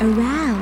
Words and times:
around 0.00 0.56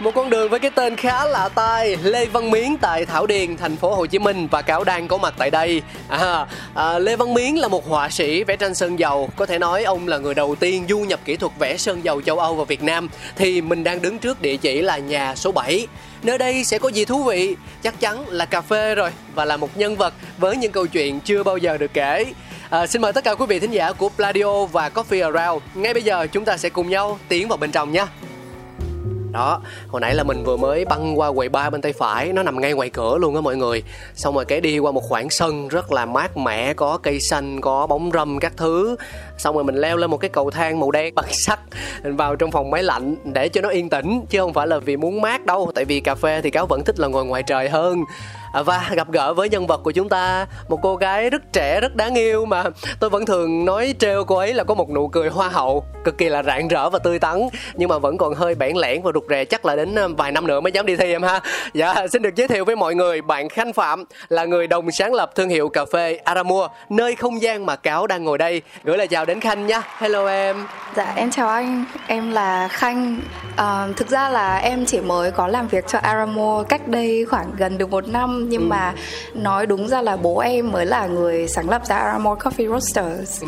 Một 0.00 0.10
con 0.14 0.30
đường 0.30 0.50
với 0.50 0.60
cái 0.60 0.70
tên 0.70 0.96
khá 0.96 1.24
lạ 1.24 1.48
tai 1.54 1.96
Lê 1.96 2.26
Văn 2.26 2.50
Miến 2.50 2.76
tại 2.80 3.06
Thảo 3.06 3.26
Điền, 3.26 3.56
thành 3.56 3.76
phố 3.76 3.94
Hồ 3.94 4.06
Chí 4.06 4.18
Minh 4.18 4.48
và 4.50 4.62
Cáo 4.62 4.84
đang 4.84 5.08
có 5.08 5.18
mặt 5.18 5.34
tại 5.38 5.50
đây. 5.50 5.82
À, 6.08 6.46
à, 6.74 6.98
Lê 6.98 7.16
Văn 7.16 7.34
Miến 7.34 7.54
là 7.54 7.68
một 7.68 7.88
họa 7.88 8.08
sĩ 8.08 8.44
vẽ 8.44 8.56
tranh 8.56 8.74
sơn 8.74 8.98
dầu, 8.98 9.30
có 9.36 9.46
thể 9.46 9.58
nói 9.58 9.84
ông 9.84 10.08
là 10.08 10.18
người 10.18 10.34
đầu 10.34 10.54
tiên 10.54 10.84
du 10.88 10.98
nhập 10.98 11.20
kỹ 11.24 11.36
thuật 11.36 11.52
vẽ 11.58 11.76
sơn 11.76 12.04
dầu 12.04 12.22
châu 12.22 12.38
Âu 12.38 12.54
vào 12.54 12.64
Việt 12.64 12.82
Nam. 12.82 13.08
Thì 13.36 13.60
mình 13.60 13.84
đang 13.84 14.02
đứng 14.02 14.18
trước 14.18 14.42
địa 14.42 14.56
chỉ 14.56 14.82
là 14.82 14.98
nhà 14.98 15.34
số 15.34 15.52
7. 15.52 15.86
Nơi 16.22 16.38
đây 16.38 16.64
sẽ 16.64 16.78
có 16.78 16.88
gì 16.88 17.04
thú 17.04 17.22
vị? 17.22 17.56
Chắc 17.82 18.00
chắn 18.00 18.28
là 18.28 18.44
cà 18.44 18.60
phê 18.60 18.94
rồi 18.94 19.10
và 19.34 19.44
là 19.44 19.56
một 19.56 19.76
nhân 19.76 19.96
vật 19.96 20.14
với 20.38 20.56
những 20.56 20.72
câu 20.72 20.86
chuyện 20.86 21.20
chưa 21.20 21.42
bao 21.42 21.56
giờ 21.56 21.78
được 21.78 21.94
kể. 21.94 22.24
À, 22.70 22.86
xin 22.86 23.02
mời 23.02 23.12
tất 23.12 23.24
cả 23.24 23.34
quý 23.34 23.46
vị 23.46 23.58
thính 23.58 23.70
giả 23.70 23.92
của 23.92 24.08
Pladio 24.08 24.64
và 24.64 24.88
Coffee 24.88 25.32
Around. 25.32 25.62
Ngay 25.74 25.94
bây 25.94 26.02
giờ 26.02 26.26
chúng 26.32 26.44
ta 26.44 26.56
sẽ 26.56 26.68
cùng 26.68 26.88
nhau 26.88 27.18
tiến 27.28 27.48
vào 27.48 27.56
bên 27.56 27.70
trong 27.70 27.92
nhé. 27.92 28.06
Đó, 29.32 29.60
hồi 29.88 30.00
nãy 30.00 30.14
là 30.14 30.22
mình 30.22 30.44
vừa 30.44 30.56
mới 30.56 30.84
băng 30.84 31.18
qua 31.18 31.32
quầy 31.32 31.48
ba 31.48 31.70
bên 31.70 31.80
tay 31.80 31.92
phải 31.92 32.32
Nó 32.32 32.42
nằm 32.42 32.60
ngay 32.60 32.72
ngoài 32.72 32.90
cửa 32.90 33.18
luôn 33.20 33.34
á 33.34 33.40
mọi 33.40 33.56
người 33.56 33.82
Xong 34.14 34.34
rồi 34.34 34.44
cái 34.44 34.60
đi 34.60 34.78
qua 34.78 34.92
một 34.92 35.00
khoảng 35.08 35.30
sân 35.30 35.68
rất 35.68 35.92
là 35.92 36.06
mát 36.06 36.36
mẻ 36.36 36.74
Có 36.74 36.98
cây 37.02 37.20
xanh, 37.20 37.60
có 37.60 37.86
bóng 37.86 38.10
râm 38.14 38.38
các 38.38 38.52
thứ 38.56 38.96
Xong 39.38 39.54
rồi 39.54 39.64
mình 39.64 39.74
leo 39.74 39.96
lên 39.96 40.10
một 40.10 40.16
cái 40.16 40.30
cầu 40.30 40.50
thang 40.50 40.80
màu 40.80 40.90
đen 40.90 41.14
bằng 41.14 41.28
sắt 41.30 41.58
Vào 42.02 42.36
trong 42.36 42.50
phòng 42.50 42.70
máy 42.70 42.82
lạnh 42.82 43.16
để 43.24 43.48
cho 43.48 43.60
nó 43.60 43.68
yên 43.68 43.88
tĩnh 43.88 44.24
Chứ 44.30 44.38
không 44.38 44.52
phải 44.52 44.66
là 44.66 44.78
vì 44.78 44.96
muốn 44.96 45.20
mát 45.20 45.46
đâu 45.46 45.72
Tại 45.74 45.84
vì 45.84 46.00
cà 46.00 46.14
phê 46.14 46.40
thì 46.42 46.50
cáo 46.50 46.66
vẫn 46.66 46.84
thích 46.84 46.98
là 46.98 47.08
ngồi 47.08 47.24
ngoài 47.24 47.42
trời 47.42 47.68
hơn 47.68 48.04
À, 48.52 48.62
và 48.62 48.90
gặp 48.92 49.10
gỡ 49.12 49.34
với 49.34 49.48
nhân 49.48 49.66
vật 49.66 49.80
của 49.84 49.90
chúng 49.90 50.08
ta 50.08 50.46
một 50.68 50.78
cô 50.82 50.96
gái 50.96 51.30
rất 51.30 51.52
trẻ 51.52 51.80
rất 51.80 51.96
đáng 51.96 52.14
yêu 52.14 52.44
mà 52.44 52.64
tôi 53.00 53.10
vẫn 53.10 53.26
thường 53.26 53.64
nói 53.64 53.94
trêu 53.98 54.24
cô 54.24 54.36
ấy 54.36 54.54
là 54.54 54.64
có 54.64 54.74
một 54.74 54.90
nụ 54.90 55.08
cười 55.08 55.28
hoa 55.28 55.48
hậu 55.48 55.84
cực 56.04 56.18
kỳ 56.18 56.28
là 56.28 56.42
rạng 56.42 56.68
rỡ 56.68 56.90
và 56.90 56.98
tươi 56.98 57.18
tắn. 57.18 57.48
Nhưng 57.74 57.88
mà 57.88 57.98
vẫn 57.98 58.18
còn 58.18 58.34
hơi 58.34 58.54
bẽn 58.54 58.76
lẽn 58.76 59.02
và 59.02 59.10
rụt 59.14 59.24
rè 59.30 59.44
chắc 59.44 59.66
là 59.66 59.76
đến 59.76 59.94
um, 59.94 60.14
vài 60.14 60.32
năm 60.32 60.46
nữa 60.46 60.60
mới 60.60 60.72
dám 60.72 60.86
đi 60.86 60.96
thi 60.96 61.12
em 61.12 61.22
ha. 61.22 61.40
Dạ 61.74 62.06
xin 62.12 62.22
được 62.22 62.34
giới 62.36 62.48
thiệu 62.48 62.64
với 62.64 62.76
mọi 62.76 62.94
người 62.94 63.22
bạn 63.22 63.48
khanh 63.48 63.72
phạm 63.72 64.04
là 64.28 64.44
người 64.44 64.66
đồng 64.66 64.90
sáng 64.90 65.14
lập 65.14 65.30
thương 65.34 65.48
hiệu 65.48 65.68
cà 65.68 65.84
phê 65.92 66.16
aramua 66.16 66.68
nơi 66.88 67.14
không 67.14 67.42
gian 67.42 67.66
mà 67.66 67.76
cáo 67.76 68.06
đang 68.06 68.24
ngồi 68.24 68.38
đây. 68.38 68.62
Gửi 68.84 68.98
lời 68.98 69.08
chào 69.08 69.24
đến 69.24 69.40
khanh 69.40 69.66
nha. 69.66 69.82
Hello 69.98 70.26
em. 70.26 70.66
Dạ 70.96 71.12
em 71.16 71.30
chào 71.30 71.48
anh, 71.48 71.84
em 72.06 72.32
là 72.32 72.68
Khanh. 72.68 73.20
À, 73.56 73.88
Thực 73.96 74.08
ra 74.08 74.28
là 74.28 74.56
em 74.56 74.86
chỉ 74.86 75.00
mới 75.00 75.30
có 75.30 75.46
làm 75.46 75.68
việc 75.68 75.86
cho 75.86 75.98
aramua 75.98 76.62
cách 76.62 76.88
đây 76.88 77.26
khoảng 77.30 77.50
gần 77.56 77.78
được 77.78 77.90
một 77.90 78.08
năm. 78.08 78.39
Nhưng 78.48 78.68
mà 78.68 78.94
nói 79.34 79.66
đúng 79.66 79.88
ra 79.88 80.02
là 80.02 80.16
bố 80.16 80.38
em 80.38 80.72
mới 80.72 80.86
là 80.86 81.06
người 81.06 81.48
sáng 81.48 81.70
lập 81.70 81.82
ra 81.86 81.96
Aramo 81.96 82.34
Coffee 82.34 82.68
Roasters. 82.68 83.42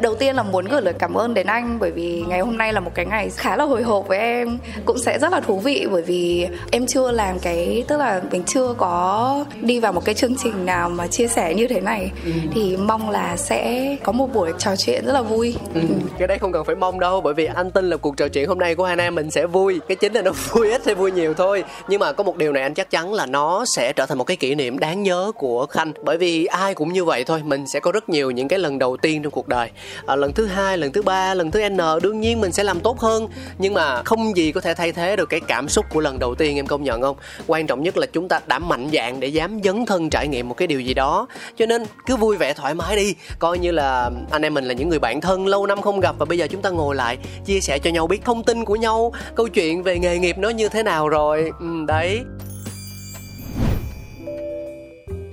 Đầu 0.00 0.14
tiên 0.14 0.36
là 0.36 0.42
muốn 0.42 0.64
gửi 0.64 0.82
lời 0.82 0.94
cảm 0.98 1.14
ơn 1.14 1.34
đến 1.34 1.46
anh 1.46 1.78
Bởi 1.80 1.90
vì 1.90 2.24
ngày 2.28 2.40
hôm 2.40 2.58
nay 2.58 2.72
là 2.72 2.80
một 2.80 2.90
cái 2.94 3.06
ngày 3.06 3.30
khá 3.36 3.56
là 3.56 3.64
hồi 3.64 3.82
hộp 3.82 4.08
với 4.08 4.18
em 4.18 4.58
Cũng 4.84 4.98
sẽ 4.98 5.18
rất 5.18 5.32
là 5.32 5.40
thú 5.40 5.58
vị 5.58 5.86
bởi 5.90 6.02
vì 6.02 6.48
em 6.70 6.86
chưa 6.86 7.10
làm 7.10 7.38
cái 7.38 7.84
Tức 7.88 7.96
là 7.96 8.22
mình 8.30 8.42
chưa 8.44 8.74
có 8.78 9.44
đi 9.60 9.80
vào 9.80 9.92
một 9.92 10.04
cái 10.04 10.14
chương 10.14 10.36
trình 10.36 10.66
nào 10.66 10.88
mà 10.88 11.06
chia 11.06 11.28
sẻ 11.28 11.54
như 11.54 11.68
thế 11.68 11.80
này. 11.80 12.10
Thì 12.54 12.76
mong 12.76 13.10
là 13.10 13.36
sẽ 13.36 13.96
có 14.02 14.12
một 14.12 14.34
buổi 14.34 14.52
trò 14.58 14.76
chuyện 14.76 15.06
rất 15.06 15.12
là 15.12 15.22
vui. 15.22 15.54
Ừ, 15.74 15.80
cái 16.18 16.28
đấy 16.28 16.38
không 16.38 16.52
cần 16.52 16.64
phải 16.64 16.76
mong 16.76 17.00
đâu 17.00 17.20
bởi 17.20 17.34
vì 17.34 17.44
anh 17.44 17.70
tin 17.70 17.90
là 17.90 17.96
cuộc 17.96 18.16
trò 18.16 18.28
chuyện 18.28 18.48
hôm 18.48 18.58
nay 18.58 18.74
của 18.74 18.84
hai 18.84 18.92
anh 18.92 18.98
em 18.98 19.14
mình 19.14 19.30
sẽ 19.30 19.46
vui. 19.46 19.80
Cái 19.88 19.96
chính 19.96 20.12
là 20.12 20.22
nó 20.22 20.30
vui 20.50 20.70
ít 20.70 20.86
hay 20.86 20.94
vui 20.94 21.12
nhiều 21.12 21.34
thôi. 21.34 21.64
Nhưng 21.88 22.00
mà 22.00 22.12
có 22.12 22.24
một 22.24 22.36
điều 22.36 22.52
này 22.52 22.62
anh 22.62 22.74
chắc 22.74 22.90
chắn 22.90 23.14
là 23.14 23.26
nó 23.26 23.64
sẽ 23.64 23.92
trở 23.96 24.06
thành 24.06 24.18
một 24.18 24.24
cái 24.24 24.36
kỷ 24.40 24.54
niệm 24.54 24.78
đáng 24.78 25.02
nhớ 25.02 25.32
của 25.36 25.66
khanh. 25.66 25.92
Bởi 26.04 26.18
vì 26.18 26.44
ai 26.44 26.74
cũng 26.74 26.92
như 26.92 27.04
vậy 27.04 27.24
thôi 27.24 27.42
mình 27.44 27.66
sẽ 27.66 27.80
có 27.80 27.92
rất 27.92 28.08
nhiều 28.08 28.30
những 28.30 28.48
cái 28.48 28.58
lần 28.58 28.78
đầu 28.78 28.96
tiên 28.96 29.22
trong 29.22 29.32
cuộc 29.32 29.48
đời. 29.48 29.70
À, 30.06 30.16
lần 30.16 30.32
thứ 30.32 30.46
hai 30.46 30.78
lần 30.78 30.92
thứ 30.92 31.02
ba 31.02 31.34
lần 31.34 31.50
thứ 31.50 31.68
n 31.68 31.76
đương 32.02 32.20
nhiên 32.20 32.40
mình 32.40 32.52
sẽ 32.52 32.64
làm 32.64 32.80
tốt 32.80 32.98
hơn. 32.98 33.28
Nhưng 33.58 33.74
mà 33.74 34.02
không 34.02 34.36
gì 34.36 34.52
có 34.52 34.60
thể 34.60 34.74
thay 34.74 34.92
thế 34.92 35.16
được 35.16 35.28
cái 35.28 35.40
cảm 35.40 35.68
xúc 35.68 35.86
của 35.90 36.00
lần 36.00 36.18
đầu 36.18 36.34
tiên 36.34 36.56
em 36.56 36.66
công 36.66 36.84
nhận 36.84 37.02
không? 37.02 37.16
Quan 37.46 37.66
trọng 37.66 37.82
nhất 37.82 37.96
là 37.96 38.06
chúng 38.06 38.28
ta 38.28 38.40
đã 38.46 38.58
mạnh 38.58 38.88
dạn 38.92 39.20
để 39.20 39.28
dám 39.28 39.60
dấn 39.64 39.86
thân 39.86 40.10
trải 40.10 40.28
nghiệm 40.28 40.48
một 40.48 40.54
cái 40.54 40.68
điều 40.68 40.80
gì 40.80 40.94
đó. 40.94 41.26
Cho 41.56 41.66
nên 41.66 41.84
cứ 42.06 42.16
vui 42.16 42.36
vẻ 42.36 42.52
thoải 42.52 42.74
mái 42.74 42.96
đi. 42.96 43.14
Coi 43.38 43.58
như 43.58 43.70
là 43.70 44.10
anh 44.30 44.42
em 44.42 44.54
mình 44.54 44.64
là 44.64 44.74
những 44.74 44.88
người 44.88 44.98
bạn 44.98 45.20
thân 45.20 45.46
lâu 45.46 45.66
năm 45.66 45.82
không 45.82 46.00
gặp 46.00 46.14
và 46.18 46.24
bây 46.24 46.38
giờ 46.38 46.46
chúng 46.50 46.62
ta 46.62 46.70
ngồi 46.70 46.94
lại 46.94 47.18
chia 47.44 47.60
sẻ 47.60 47.78
cho 47.78 47.90
nhau 47.90 48.06
biết 48.06 48.24
thông 48.24 48.42
tin 48.42 48.64
của 48.64 48.76
nhau 48.76 49.12
câu 49.34 49.48
chuyện 49.48 49.82
về 49.82 49.98
nghề 49.98 50.18
nghiệp 50.18 50.38
nó 50.38 50.48
như 50.48 50.68
thế 50.68 50.82
nào 50.82 51.08
rồi. 51.08 51.50
Ừ, 51.60 51.66
đấy. 51.86 52.20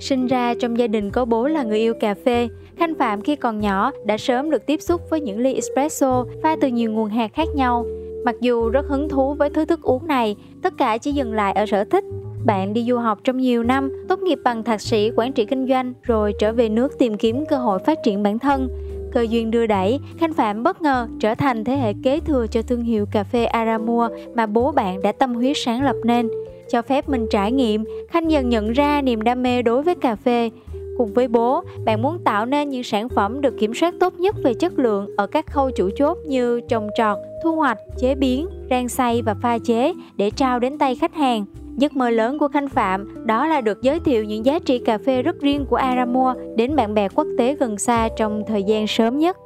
Sinh 0.00 0.26
ra 0.26 0.54
trong 0.54 0.78
gia 0.78 0.86
đình 0.86 1.10
có 1.10 1.24
bố 1.24 1.46
là 1.48 1.62
người 1.62 1.78
yêu 1.78 1.94
cà 2.00 2.14
phê, 2.14 2.48
Khanh 2.76 2.94
Phạm 2.94 3.22
khi 3.22 3.36
còn 3.36 3.60
nhỏ 3.60 3.90
đã 4.04 4.16
sớm 4.16 4.50
được 4.50 4.66
tiếp 4.66 4.80
xúc 4.80 5.00
với 5.10 5.20
những 5.20 5.38
ly 5.38 5.54
espresso 5.54 6.24
pha 6.42 6.56
từ 6.60 6.68
nhiều 6.68 6.92
nguồn 6.92 7.08
hạt 7.08 7.30
khác 7.34 7.48
nhau. 7.54 7.86
Mặc 8.24 8.34
dù 8.40 8.68
rất 8.68 8.86
hứng 8.86 9.08
thú 9.08 9.34
với 9.34 9.50
thứ 9.50 9.64
thức 9.64 9.82
uống 9.82 10.06
này, 10.06 10.36
tất 10.62 10.72
cả 10.78 10.98
chỉ 10.98 11.12
dừng 11.12 11.32
lại 11.32 11.52
ở 11.52 11.66
sở 11.66 11.84
thích. 11.84 12.04
Bạn 12.44 12.72
đi 12.72 12.84
du 12.88 12.96
học 12.96 13.18
trong 13.24 13.36
nhiều 13.36 13.62
năm, 13.62 14.06
tốt 14.08 14.18
nghiệp 14.18 14.38
bằng 14.44 14.62
thạc 14.62 14.80
sĩ 14.80 15.10
quản 15.16 15.32
trị 15.32 15.44
kinh 15.44 15.68
doanh 15.68 15.94
rồi 16.02 16.32
trở 16.38 16.52
về 16.52 16.68
nước 16.68 16.98
tìm 16.98 17.16
kiếm 17.16 17.44
cơ 17.48 17.56
hội 17.56 17.78
phát 17.78 17.98
triển 18.04 18.22
bản 18.22 18.38
thân. 18.38 18.68
Cơ 19.12 19.26
duyên 19.30 19.50
đưa 19.50 19.66
đẩy, 19.66 20.00
Khanh 20.18 20.32
Phạm 20.32 20.62
bất 20.62 20.82
ngờ 20.82 21.08
trở 21.20 21.34
thành 21.34 21.64
thế 21.64 21.76
hệ 21.76 21.92
kế 22.02 22.20
thừa 22.20 22.46
cho 22.46 22.62
thương 22.62 22.82
hiệu 22.82 23.06
cà 23.12 23.24
phê 23.24 23.44
Aramua 23.44 24.08
mà 24.34 24.46
bố 24.46 24.72
bạn 24.72 25.02
đã 25.02 25.12
tâm 25.12 25.34
huyết 25.34 25.56
sáng 25.56 25.82
lập 25.82 25.96
nên. 26.04 26.28
Cho 26.68 26.82
phép 26.82 27.08
mình 27.08 27.26
trải 27.30 27.52
nghiệm, 27.52 27.84
Khanh 28.08 28.30
dần 28.30 28.48
nhận 28.48 28.72
ra 28.72 29.02
niềm 29.02 29.22
đam 29.22 29.42
mê 29.42 29.62
đối 29.62 29.82
với 29.82 29.94
cà 29.94 30.16
phê. 30.16 30.50
Cùng 30.98 31.14
với 31.14 31.28
bố, 31.28 31.62
bạn 31.84 32.02
muốn 32.02 32.18
tạo 32.24 32.46
nên 32.46 32.68
những 32.68 32.82
sản 32.82 33.08
phẩm 33.08 33.40
được 33.40 33.54
kiểm 33.58 33.74
soát 33.74 33.94
tốt 34.00 34.14
nhất 34.18 34.34
về 34.44 34.54
chất 34.54 34.78
lượng 34.78 35.10
ở 35.16 35.26
các 35.26 35.46
khâu 35.46 35.70
chủ 35.70 35.90
chốt 35.96 36.18
như 36.26 36.60
trồng 36.68 36.88
trọt, 36.96 37.18
thu 37.44 37.56
hoạch, 37.56 37.78
chế 37.98 38.14
biến, 38.14 38.48
rang 38.70 38.88
xay 38.88 39.22
và 39.22 39.34
pha 39.42 39.58
chế 39.58 39.92
để 40.16 40.30
trao 40.30 40.58
đến 40.58 40.78
tay 40.78 40.94
khách 40.94 41.14
hàng. 41.14 41.44
Giấc 41.76 41.96
mơ 41.96 42.10
lớn 42.10 42.38
của 42.38 42.48
Khanh 42.48 42.68
Phạm 42.68 43.26
đó 43.26 43.46
là 43.46 43.60
được 43.60 43.82
giới 43.82 44.00
thiệu 44.00 44.24
những 44.24 44.46
giá 44.46 44.58
trị 44.58 44.78
cà 44.78 44.98
phê 44.98 45.22
rất 45.22 45.40
riêng 45.40 45.66
của 45.66 45.76
Aramua 45.76 46.34
đến 46.56 46.76
bạn 46.76 46.94
bè 46.94 47.08
quốc 47.08 47.26
tế 47.38 47.54
gần 47.54 47.78
xa 47.78 48.08
trong 48.16 48.42
thời 48.46 48.62
gian 48.62 48.86
sớm 48.86 49.18
nhất 49.18 49.36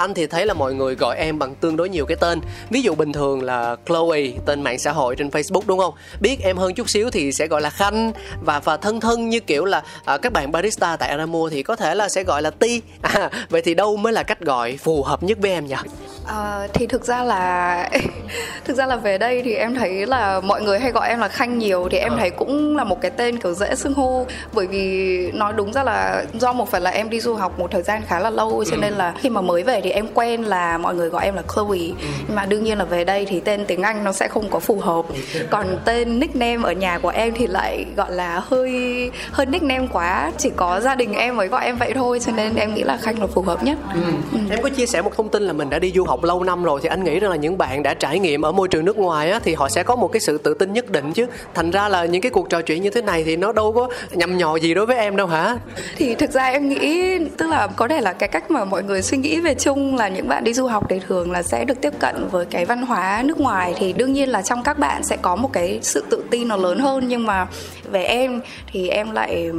anh 0.00 0.14
thì 0.14 0.26
thấy 0.26 0.46
là 0.46 0.54
mọi 0.54 0.74
người 0.74 0.94
gọi 0.94 1.16
em 1.16 1.38
bằng 1.38 1.54
tương 1.54 1.76
đối 1.76 1.88
nhiều 1.88 2.06
cái 2.06 2.16
tên. 2.20 2.40
Ví 2.70 2.82
dụ 2.82 2.94
bình 2.94 3.12
thường 3.12 3.42
là 3.42 3.76
Chloe 3.86 4.20
tên 4.46 4.62
mạng 4.62 4.78
xã 4.78 4.92
hội 4.92 5.16
trên 5.16 5.28
Facebook 5.28 5.62
đúng 5.66 5.78
không? 5.78 5.94
Biết 6.20 6.36
em 6.42 6.56
hơn 6.56 6.74
chút 6.74 6.90
xíu 6.90 7.10
thì 7.10 7.32
sẽ 7.32 7.46
gọi 7.46 7.60
là 7.60 7.70
Khanh. 7.70 8.12
Và 8.40 8.60
và 8.60 8.76
thân 8.76 9.00
thân 9.00 9.28
như 9.28 9.40
kiểu 9.40 9.64
là 9.64 9.82
à, 10.04 10.18
các 10.18 10.32
bạn 10.32 10.52
barista 10.52 10.96
tại 10.96 11.08
Aramo 11.08 11.48
thì 11.50 11.62
có 11.62 11.76
thể 11.76 11.94
là 11.94 12.08
sẽ 12.08 12.24
gọi 12.24 12.42
là 12.42 12.50
Ti. 12.50 12.82
À, 13.02 13.30
vậy 13.48 13.62
thì 13.62 13.74
đâu 13.74 13.96
mới 13.96 14.12
là 14.12 14.22
cách 14.22 14.40
gọi 14.40 14.76
phù 14.76 15.02
hợp 15.02 15.22
nhất 15.22 15.38
với 15.40 15.50
em 15.50 15.66
nhỉ? 15.66 15.74
À, 16.26 16.68
thì 16.72 16.86
thực 16.86 17.04
ra 17.04 17.22
là 17.24 17.90
thực 18.64 18.76
ra 18.76 18.86
là 18.86 18.96
về 18.96 19.18
đây 19.18 19.42
thì 19.44 19.54
em 19.54 19.74
thấy 19.74 20.06
là 20.06 20.40
mọi 20.40 20.62
người 20.62 20.78
hay 20.78 20.92
gọi 20.92 21.08
em 21.08 21.18
là 21.18 21.28
khanh 21.28 21.58
nhiều 21.58 21.88
thì 21.90 21.98
em 21.98 22.12
à. 22.12 22.16
thấy 22.18 22.30
cũng 22.30 22.76
là 22.76 22.84
một 22.84 23.00
cái 23.00 23.10
tên 23.10 23.38
kiểu 23.38 23.54
dễ 23.54 23.74
xưng 23.74 23.94
hô. 23.94 24.26
Bởi 24.52 24.66
vì 24.66 25.32
nói 25.32 25.52
đúng 25.56 25.72
ra 25.72 25.84
là 25.84 26.24
do 26.34 26.52
một 26.52 26.70
phần 26.70 26.82
là 26.82 26.90
em 26.90 27.10
đi 27.10 27.20
du 27.20 27.34
học 27.34 27.58
một 27.58 27.70
thời 27.70 27.82
gian 27.82 28.02
khá 28.06 28.20
là 28.20 28.30
lâu 28.30 28.64
cho 28.70 28.76
ừ. 28.76 28.80
nên 28.80 28.94
là 28.94 29.14
khi 29.20 29.28
mà 29.28 29.40
mới 29.40 29.62
về 29.62 29.80
thì 29.80 29.89
em 29.90 30.06
quen 30.14 30.42
là 30.42 30.78
mọi 30.78 30.94
người 30.94 31.08
gọi 31.08 31.24
em 31.24 31.34
là 31.34 31.42
Chloe 31.54 31.78
ừ. 31.78 32.06
nhưng 32.26 32.36
mà 32.36 32.46
đương 32.46 32.64
nhiên 32.64 32.78
là 32.78 32.84
về 32.84 33.04
đây 33.04 33.26
thì 33.28 33.40
tên 33.40 33.64
tiếng 33.66 33.82
Anh 33.82 34.04
nó 34.04 34.12
sẽ 34.12 34.28
không 34.28 34.50
có 34.50 34.58
phù 34.58 34.80
hợp 34.80 35.04
còn 35.50 35.66
tên 35.84 36.20
nickname 36.20 36.58
ở 36.62 36.72
nhà 36.72 36.98
của 36.98 37.08
em 37.08 37.34
thì 37.36 37.46
lại 37.46 37.86
gọi 37.96 38.12
là 38.12 38.42
hơi 38.44 38.70
hơi 39.30 39.46
nickname 39.46 39.86
quá 39.92 40.32
chỉ 40.38 40.50
có 40.56 40.80
gia 40.80 40.94
đình 40.94 41.12
em 41.12 41.36
mới 41.36 41.48
gọi 41.48 41.64
em 41.64 41.76
vậy 41.76 41.92
thôi 41.94 42.20
cho 42.26 42.32
nên 42.32 42.56
em 42.56 42.74
nghĩ 42.74 42.82
là 42.82 42.96
khanh 42.96 43.20
là 43.20 43.26
phù 43.26 43.42
hợp 43.42 43.62
nhất 43.62 43.78
ừ. 43.94 44.00
Ừ. 44.32 44.38
em 44.50 44.62
có 44.62 44.68
chia 44.68 44.86
sẻ 44.86 45.02
một 45.02 45.16
thông 45.16 45.28
tin 45.28 45.42
là 45.42 45.52
mình 45.52 45.70
đã 45.70 45.78
đi 45.78 45.92
du 45.94 46.04
học 46.04 46.24
lâu 46.24 46.44
năm 46.44 46.64
rồi 46.64 46.80
thì 46.82 46.88
anh 46.88 47.04
nghĩ 47.04 47.20
rằng 47.20 47.30
là 47.30 47.36
những 47.36 47.58
bạn 47.58 47.82
đã 47.82 47.94
trải 47.94 48.18
nghiệm 48.18 48.42
ở 48.42 48.52
môi 48.52 48.68
trường 48.68 48.84
nước 48.84 48.96
ngoài 48.96 49.30
á 49.30 49.40
thì 49.44 49.54
họ 49.54 49.68
sẽ 49.68 49.82
có 49.82 49.96
một 49.96 50.08
cái 50.08 50.20
sự 50.20 50.38
tự 50.38 50.54
tin 50.54 50.72
nhất 50.72 50.90
định 50.90 51.12
chứ 51.12 51.26
thành 51.54 51.70
ra 51.70 51.88
là 51.88 52.04
những 52.04 52.22
cái 52.22 52.30
cuộc 52.30 52.50
trò 52.50 52.62
chuyện 52.62 52.82
như 52.82 52.90
thế 52.90 53.02
này 53.02 53.24
thì 53.24 53.36
nó 53.36 53.52
đâu 53.52 53.72
có 53.72 53.88
nhầm 54.10 54.38
nhò 54.38 54.56
gì 54.56 54.74
đối 54.74 54.86
với 54.86 54.96
em 54.96 55.16
đâu 55.16 55.26
hả 55.26 55.56
thì 55.96 56.14
thực 56.14 56.30
ra 56.30 56.46
em 56.46 56.68
nghĩ 56.68 57.18
tức 57.38 57.46
là 57.46 57.66
có 57.66 57.88
thể 57.88 58.00
là 58.00 58.12
cái 58.12 58.28
cách 58.28 58.50
mà 58.50 58.64
mọi 58.64 58.82
người 58.82 59.02
suy 59.02 59.18
nghĩ 59.18 59.40
về 59.40 59.54
chung 59.54 59.79
là 59.96 60.08
những 60.08 60.28
bạn 60.28 60.44
đi 60.44 60.54
du 60.54 60.66
học 60.66 60.86
thì 60.88 61.00
thường 61.08 61.30
là 61.30 61.42
sẽ 61.42 61.64
được 61.64 61.80
tiếp 61.80 61.92
cận 61.98 62.28
với 62.30 62.46
cái 62.46 62.64
văn 62.64 62.82
hóa 62.82 63.22
nước 63.24 63.40
ngoài. 63.40 63.74
Thì 63.78 63.92
đương 63.92 64.12
nhiên 64.12 64.28
là 64.28 64.42
trong 64.42 64.62
các 64.62 64.78
bạn 64.78 65.02
sẽ 65.02 65.16
có 65.16 65.36
một 65.36 65.52
cái 65.52 65.78
sự 65.82 66.04
tự 66.10 66.24
tin 66.30 66.48
nó 66.48 66.56
lớn 66.56 66.78
hơn. 66.78 67.08
Nhưng 67.08 67.26
mà 67.26 67.46
về 67.90 68.04
em 68.04 68.40
thì 68.72 68.88
em 68.88 69.10
lại 69.10 69.50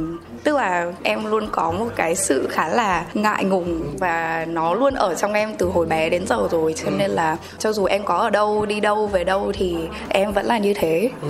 tức 0.44 0.56
là 0.56 0.92
em 1.02 1.24
luôn 1.24 1.48
có 1.52 1.72
một 1.72 1.88
cái 1.96 2.14
sự 2.14 2.48
khá 2.50 2.68
là 2.68 3.04
ngại 3.14 3.44
ngùng 3.44 3.96
và 3.98 4.46
nó 4.48 4.74
luôn 4.74 4.94
ở 4.94 5.14
trong 5.14 5.32
em 5.32 5.54
từ 5.58 5.66
hồi 5.66 5.86
bé 5.86 6.08
đến 6.08 6.26
giờ 6.26 6.48
rồi. 6.50 6.74
Cho 6.84 6.90
nên 6.90 7.10
là 7.10 7.36
cho 7.58 7.72
dù 7.72 7.84
em 7.84 8.04
có 8.04 8.16
ở 8.16 8.30
đâu 8.30 8.66
đi 8.66 8.80
đâu 8.80 9.06
về 9.06 9.24
đâu 9.24 9.52
thì 9.54 9.76
em 10.08 10.32
vẫn 10.32 10.46
là 10.46 10.58
như 10.58 10.74
thế. 10.74 11.10
Ừ. 11.22 11.28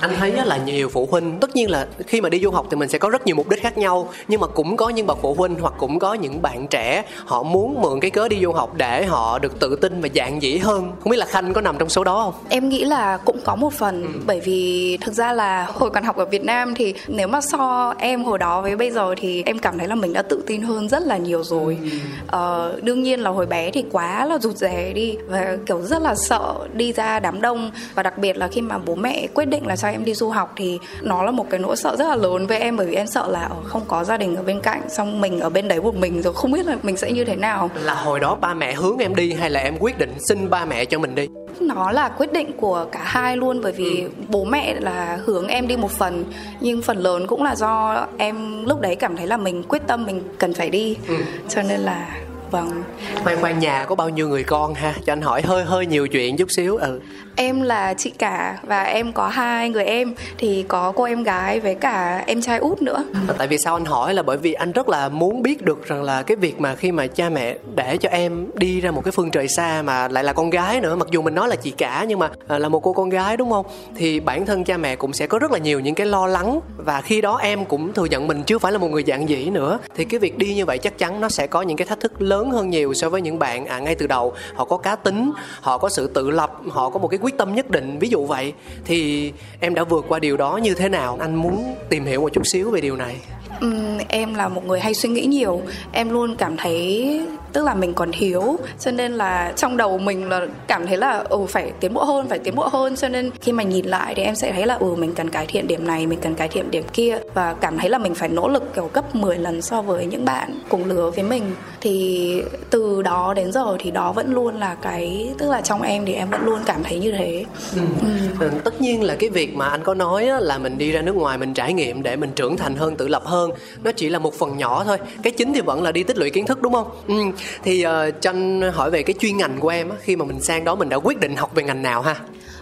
anh 0.00 0.10
thấy 0.18 0.32
là 0.44 0.56
nhiều 0.56 0.88
phụ 0.88 1.08
huynh 1.10 1.38
tất 1.40 1.56
nhiên 1.56 1.70
là 1.70 1.86
khi 2.06 2.20
mà 2.20 2.28
đi 2.28 2.40
du 2.40 2.50
học 2.50 2.66
thì 2.70 2.76
mình 2.76 2.88
sẽ 2.88 2.98
có 2.98 3.10
rất 3.10 3.26
nhiều 3.26 3.36
mục 3.36 3.48
đích 3.48 3.62
khác 3.62 3.78
nhau. 3.78 4.08
Nhưng 4.28 4.40
mà 4.40 4.46
cũng 4.46 4.76
có 4.76 4.88
những 4.88 5.06
bậc 5.06 5.18
phụ 5.22 5.34
huynh 5.34 5.54
hoặc 5.60 5.74
cũng 5.78 5.98
có 5.98 6.14
những 6.14 6.42
bạn 6.42 6.66
trẻ 6.68 7.04
họ 7.24 7.42
muốn 7.42 7.80
mượn 7.82 8.00
cái 8.00 8.10
cớ 8.18 8.28
đi 8.28 8.38
du 8.42 8.52
học 8.52 8.74
để 8.76 9.06
họ 9.06 9.38
được 9.38 9.60
tự 9.60 9.76
tin 9.80 10.00
và 10.00 10.08
dạng 10.14 10.42
dĩ 10.42 10.58
hơn 10.58 10.92
không 11.00 11.10
biết 11.10 11.16
là 11.16 11.26
khanh 11.26 11.52
có 11.52 11.60
nằm 11.60 11.78
trong 11.78 11.88
số 11.88 12.04
đó 12.04 12.22
không 12.22 12.34
em 12.48 12.68
nghĩ 12.68 12.84
là 12.84 13.16
cũng 13.16 13.40
có 13.44 13.56
một 13.56 13.72
phần 13.72 14.02
ừ. 14.02 14.08
bởi 14.26 14.40
vì 14.40 14.96
thực 15.00 15.14
ra 15.14 15.32
là 15.32 15.66
hồi 15.74 15.90
còn 15.90 16.04
học 16.04 16.16
ở 16.16 16.24
việt 16.24 16.44
nam 16.44 16.74
thì 16.74 16.94
nếu 17.08 17.28
mà 17.28 17.40
so 17.40 17.94
em 17.98 18.24
hồi 18.24 18.38
đó 18.38 18.62
với 18.62 18.76
bây 18.76 18.90
giờ 18.90 19.14
thì 19.16 19.42
em 19.46 19.58
cảm 19.58 19.78
thấy 19.78 19.88
là 19.88 19.94
mình 19.94 20.12
đã 20.12 20.22
tự 20.22 20.44
tin 20.46 20.62
hơn 20.62 20.88
rất 20.88 21.02
là 21.02 21.16
nhiều 21.16 21.44
rồi 21.44 21.78
ừ. 21.82 21.88
ờ, 22.26 22.78
đương 22.82 23.02
nhiên 23.02 23.20
là 23.20 23.30
hồi 23.30 23.46
bé 23.46 23.70
thì 23.70 23.84
quá 23.92 24.26
là 24.26 24.38
rụt 24.38 24.56
rè 24.56 24.92
đi 24.92 25.16
và 25.28 25.56
kiểu 25.66 25.82
rất 25.82 26.02
là 26.02 26.14
sợ 26.14 26.54
đi 26.72 26.92
ra 26.92 27.20
đám 27.20 27.40
đông 27.40 27.70
và 27.94 28.02
đặc 28.02 28.18
biệt 28.18 28.36
là 28.36 28.48
khi 28.48 28.60
mà 28.60 28.78
bố 28.78 28.94
mẹ 28.94 29.26
quyết 29.34 29.44
định 29.44 29.66
là 29.66 29.76
cho 29.76 29.88
em 29.88 30.04
đi 30.04 30.14
du 30.14 30.30
học 30.30 30.52
thì 30.56 30.78
nó 31.02 31.22
là 31.22 31.30
một 31.30 31.46
cái 31.50 31.60
nỗi 31.60 31.76
sợ 31.76 31.96
rất 31.98 32.08
là 32.08 32.16
lớn 32.16 32.46
với 32.46 32.58
em 32.58 32.76
bởi 32.76 32.86
vì 32.86 32.94
em 32.94 33.06
sợ 33.06 33.28
là 33.28 33.50
không 33.64 33.82
có 33.88 34.04
gia 34.04 34.16
đình 34.16 34.36
ở 34.36 34.42
bên 34.42 34.60
cạnh 34.60 34.82
xong 34.88 35.20
mình 35.20 35.40
ở 35.40 35.50
bên 35.50 35.68
đấy 35.68 35.80
một 35.80 35.94
mình 35.96 36.22
rồi 36.22 36.34
không 36.34 36.52
biết 36.52 36.66
là 36.66 36.76
mình 36.82 36.96
sẽ 36.96 37.12
như 37.12 37.24
thế 37.24 37.36
nào 37.36 37.70
là 37.74 37.94
hồi 38.08 38.20
đó 38.20 38.34
ba 38.34 38.54
mẹ 38.54 38.74
hướng 38.74 38.98
em 38.98 39.14
đi 39.14 39.32
hay 39.32 39.50
là 39.50 39.60
em 39.60 39.74
quyết 39.80 39.98
định 39.98 40.14
xin 40.28 40.50
ba 40.50 40.64
mẹ 40.64 40.84
cho 40.84 40.98
mình 40.98 41.14
đi? 41.14 41.28
Nó 41.60 41.92
là 41.92 42.08
quyết 42.08 42.32
định 42.32 42.52
của 42.56 42.86
cả 42.92 43.00
hai 43.02 43.36
luôn 43.36 43.60
bởi 43.62 43.72
vì 43.72 44.00
ừ. 44.00 44.08
bố 44.28 44.44
mẹ 44.44 44.74
là 44.80 45.18
hướng 45.24 45.46
em 45.46 45.68
đi 45.68 45.76
một 45.76 45.90
phần 45.90 46.24
nhưng 46.60 46.82
phần 46.82 46.96
lớn 46.96 47.26
cũng 47.26 47.42
là 47.42 47.56
do 47.56 48.06
em 48.18 48.64
lúc 48.64 48.80
đấy 48.80 48.94
cảm 48.96 49.16
thấy 49.16 49.26
là 49.26 49.36
mình 49.36 49.62
quyết 49.62 49.82
tâm 49.86 50.06
mình 50.06 50.22
cần 50.38 50.54
phải 50.54 50.70
đi. 50.70 50.96
Ừ. 51.08 51.14
cho 51.48 51.62
nên 51.62 51.80
là 51.80 52.16
vâng. 52.50 52.82
Khoan 53.24 53.40
khoan 53.40 53.58
nhà 53.58 53.84
có 53.84 53.94
bao 53.94 54.08
nhiêu 54.08 54.28
người 54.28 54.44
con 54.44 54.74
ha? 54.74 54.94
Cho 55.04 55.12
anh 55.12 55.22
hỏi 55.22 55.42
hơi 55.42 55.64
hơi 55.64 55.86
nhiều 55.86 56.08
chuyện 56.08 56.36
chút 56.36 56.50
xíu. 56.50 56.76
Ừ 56.76 57.00
em 57.38 57.62
là 57.62 57.94
chị 57.94 58.10
cả 58.10 58.58
và 58.62 58.82
em 58.82 59.12
có 59.12 59.28
hai 59.28 59.70
người 59.70 59.84
em, 59.84 60.14
thì 60.38 60.64
có 60.68 60.92
cô 60.96 61.04
em 61.04 61.22
gái 61.22 61.60
với 61.60 61.74
cả 61.74 62.24
em 62.26 62.42
trai 62.42 62.58
út 62.58 62.82
nữa. 62.82 63.04
Tại 63.38 63.48
vì 63.48 63.58
sao 63.58 63.74
anh 63.74 63.84
hỏi? 63.84 64.14
Là 64.14 64.22
bởi 64.22 64.36
vì 64.36 64.52
anh 64.52 64.72
rất 64.72 64.88
là 64.88 65.08
muốn 65.08 65.42
biết 65.42 65.62
được 65.62 65.86
rằng 65.86 66.02
là 66.02 66.22
cái 66.22 66.36
việc 66.36 66.60
mà 66.60 66.74
khi 66.74 66.92
mà 66.92 67.06
cha 67.06 67.28
mẹ 67.28 67.56
để 67.74 67.96
cho 67.96 68.08
em 68.08 68.46
đi 68.54 68.80
ra 68.80 68.90
một 68.90 69.04
cái 69.04 69.12
phương 69.12 69.30
trời 69.30 69.48
xa 69.48 69.82
mà 69.82 70.08
lại 70.08 70.24
là 70.24 70.32
con 70.32 70.50
gái 70.50 70.80
nữa, 70.80 70.96
mặc 70.96 71.08
dù 71.10 71.22
mình 71.22 71.34
nói 71.34 71.48
là 71.48 71.56
chị 71.56 71.70
cả 71.70 72.04
nhưng 72.08 72.18
mà 72.18 72.30
à, 72.48 72.58
là 72.58 72.68
một 72.68 72.80
cô 72.80 72.92
con 72.92 73.08
gái, 73.08 73.36
đúng 73.36 73.50
không? 73.50 73.66
Thì 73.96 74.20
bản 74.20 74.46
thân 74.46 74.64
cha 74.64 74.76
mẹ 74.76 74.96
cũng 74.96 75.12
sẽ 75.12 75.26
có 75.26 75.38
rất 75.38 75.52
là 75.52 75.58
nhiều 75.58 75.80
những 75.80 75.94
cái 75.94 76.06
lo 76.06 76.26
lắng 76.26 76.60
và 76.76 77.00
khi 77.00 77.20
đó 77.20 77.38
em 77.42 77.64
cũng 77.64 77.92
thừa 77.92 78.04
nhận 78.04 78.26
mình 78.26 78.42
chưa 78.42 78.58
phải 78.58 78.72
là 78.72 78.78
một 78.78 78.88
người 78.88 79.04
dạng 79.06 79.28
dĩ 79.28 79.50
nữa. 79.50 79.78
Thì 79.94 80.04
cái 80.04 80.20
việc 80.20 80.38
đi 80.38 80.54
như 80.54 80.64
vậy 80.64 80.78
chắc 80.78 80.98
chắn 80.98 81.20
nó 81.20 81.28
sẽ 81.28 81.46
có 81.46 81.62
những 81.62 81.76
cái 81.76 81.86
thách 81.86 82.00
thức 82.00 82.22
lớn 82.22 82.50
hơn 82.50 82.70
nhiều 82.70 82.94
so 82.94 83.10
với 83.10 83.20
những 83.20 83.38
bạn 83.38 83.66
à 83.66 83.78
ngay 83.78 83.94
từ 83.94 84.06
đầu. 84.06 84.32
Họ 84.54 84.64
có 84.64 84.76
cá 84.76 84.96
tính, 84.96 85.32
họ 85.60 85.78
có 85.78 85.88
sự 85.88 86.06
tự 86.06 86.30
lập, 86.30 86.52
họ 86.70 86.90
có 86.90 86.98
một 86.98 87.08
cái 87.08 87.18
quyết 87.28 87.38
tâm 87.38 87.54
nhất 87.54 87.70
định. 87.70 87.98
Ví 87.98 88.08
dụ 88.08 88.26
vậy 88.26 88.52
thì 88.84 89.32
em 89.60 89.74
đã 89.74 89.84
vượt 89.84 90.04
qua 90.08 90.18
điều 90.18 90.36
đó 90.36 90.56
như 90.56 90.74
thế 90.74 90.88
nào? 90.88 91.18
Anh 91.20 91.34
muốn 91.34 91.74
tìm 91.88 92.04
hiểu 92.04 92.20
một 92.20 92.32
chút 92.32 92.46
xíu 92.46 92.70
về 92.70 92.80
điều 92.80 92.96
này. 92.96 93.16
Um, 93.60 93.98
em 94.08 94.34
là 94.34 94.48
một 94.48 94.66
người 94.66 94.80
hay 94.80 94.94
suy 94.94 95.08
nghĩ 95.08 95.26
nhiều. 95.26 95.62
Em 95.92 96.10
luôn 96.10 96.36
cảm 96.36 96.56
thấy 96.56 97.20
tức 97.52 97.64
là 97.64 97.74
mình 97.74 97.94
còn 97.94 98.12
thiếu 98.12 98.58
cho 98.80 98.90
nên 98.90 99.12
là 99.12 99.52
trong 99.56 99.76
đầu 99.76 99.98
mình 99.98 100.28
là 100.28 100.46
cảm 100.66 100.86
thấy 100.86 100.96
là 100.96 101.24
ừ 101.28 101.38
phải 101.48 101.72
tiến 101.80 101.94
bộ 101.94 102.04
hơn 102.04 102.28
phải 102.28 102.38
tiến 102.38 102.54
bộ 102.54 102.68
hơn. 102.68 102.96
Cho 102.96 103.08
nên 103.08 103.30
khi 103.40 103.52
mà 103.52 103.62
nhìn 103.62 103.86
lại 103.86 104.14
thì 104.16 104.22
em 104.22 104.34
sẽ 104.34 104.52
thấy 104.52 104.66
là 104.66 104.74
ừ 104.74 104.94
mình 104.98 105.14
cần 105.14 105.30
cải 105.30 105.46
thiện 105.46 105.66
điểm 105.66 105.86
này 105.86 106.06
mình 106.06 106.18
cần 106.22 106.34
cải 106.34 106.48
thiện 106.48 106.70
điểm 106.70 106.84
kia. 106.92 107.18
Và 107.34 107.54
cảm 107.60 107.78
thấy 107.78 107.90
là 107.90 107.98
mình 107.98 108.14
phải 108.14 108.28
nỗ 108.28 108.48
lực 108.48 108.74
kiểu 108.74 108.90
gấp 108.94 109.14
10 109.14 109.38
lần 109.38 109.62
so 109.62 109.82
với 109.82 110.06
những 110.06 110.24
bạn 110.24 110.58
cùng 110.68 110.84
lứa 110.84 111.10
với 111.10 111.24
mình. 111.24 111.42
Thì 111.80 112.42
từ 112.70 113.02
đó 113.02 113.34
đến 113.34 113.52
giờ 113.52 113.76
thì 113.78 113.90
đó 113.90 114.12
vẫn 114.12 114.32
luôn 114.34 114.54
là 114.58 114.74
cái 114.82 115.30
tức 115.38 115.50
là 115.50 115.60
trong 115.60 115.82
em 115.82 116.06
thì 116.06 116.12
em 116.12 116.30
vẫn 116.30 116.44
luôn 116.44 116.58
cảm 116.66 116.82
thấy 116.82 116.98
như 116.98 117.12
thế. 117.12 117.44
Ừ. 117.74 117.80
Ừ. 118.02 118.08
ừ 118.40 118.50
tất 118.64 118.80
nhiên 118.80 119.02
là 119.04 119.16
cái 119.16 119.30
việc 119.30 119.54
mà 119.56 119.68
anh 119.68 119.82
có 119.82 119.94
nói 119.94 120.28
là 120.40 120.58
mình 120.58 120.78
đi 120.78 120.92
ra 120.92 121.02
nước 121.02 121.16
ngoài 121.16 121.38
mình 121.38 121.54
trải 121.54 121.72
nghiệm 121.72 122.02
để 122.02 122.16
mình 122.16 122.30
trưởng 122.36 122.56
thành 122.56 122.76
hơn 122.76 122.96
tự 122.96 123.08
lập 123.08 123.22
hơn 123.24 123.50
nó 123.84 123.92
chỉ 123.92 124.08
là 124.08 124.18
một 124.18 124.34
phần 124.34 124.56
nhỏ 124.56 124.84
thôi. 124.84 124.98
Cái 125.22 125.32
chính 125.32 125.52
thì 125.52 125.60
vẫn 125.60 125.82
là 125.82 125.92
đi 125.92 126.02
tích 126.02 126.18
lũy 126.18 126.30
kiến 126.30 126.46
thức 126.46 126.62
đúng 126.62 126.72
không? 126.72 126.90
Ừ 127.08 127.14
thì 127.62 127.86
uh, 127.86 128.20
cho 128.20 128.30
anh 128.30 128.62
hỏi 128.74 128.90
về 128.90 129.02
cái 129.02 129.14
chuyên 129.18 129.36
ngành 129.36 129.60
của 129.60 129.68
em 129.68 129.88
á 129.88 129.96
khi 130.00 130.16
mà 130.16 130.24
mình 130.24 130.40
sang 130.40 130.64
đó 130.64 130.74
mình 130.74 130.88
đã 130.88 130.96
quyết 130.96 131.20
định 131.20 131.36
học 131.36 131.54
về 131.54 131.62
ngành 131.62 131.82
nào 131.82 132.02
ha? 132.02 132.14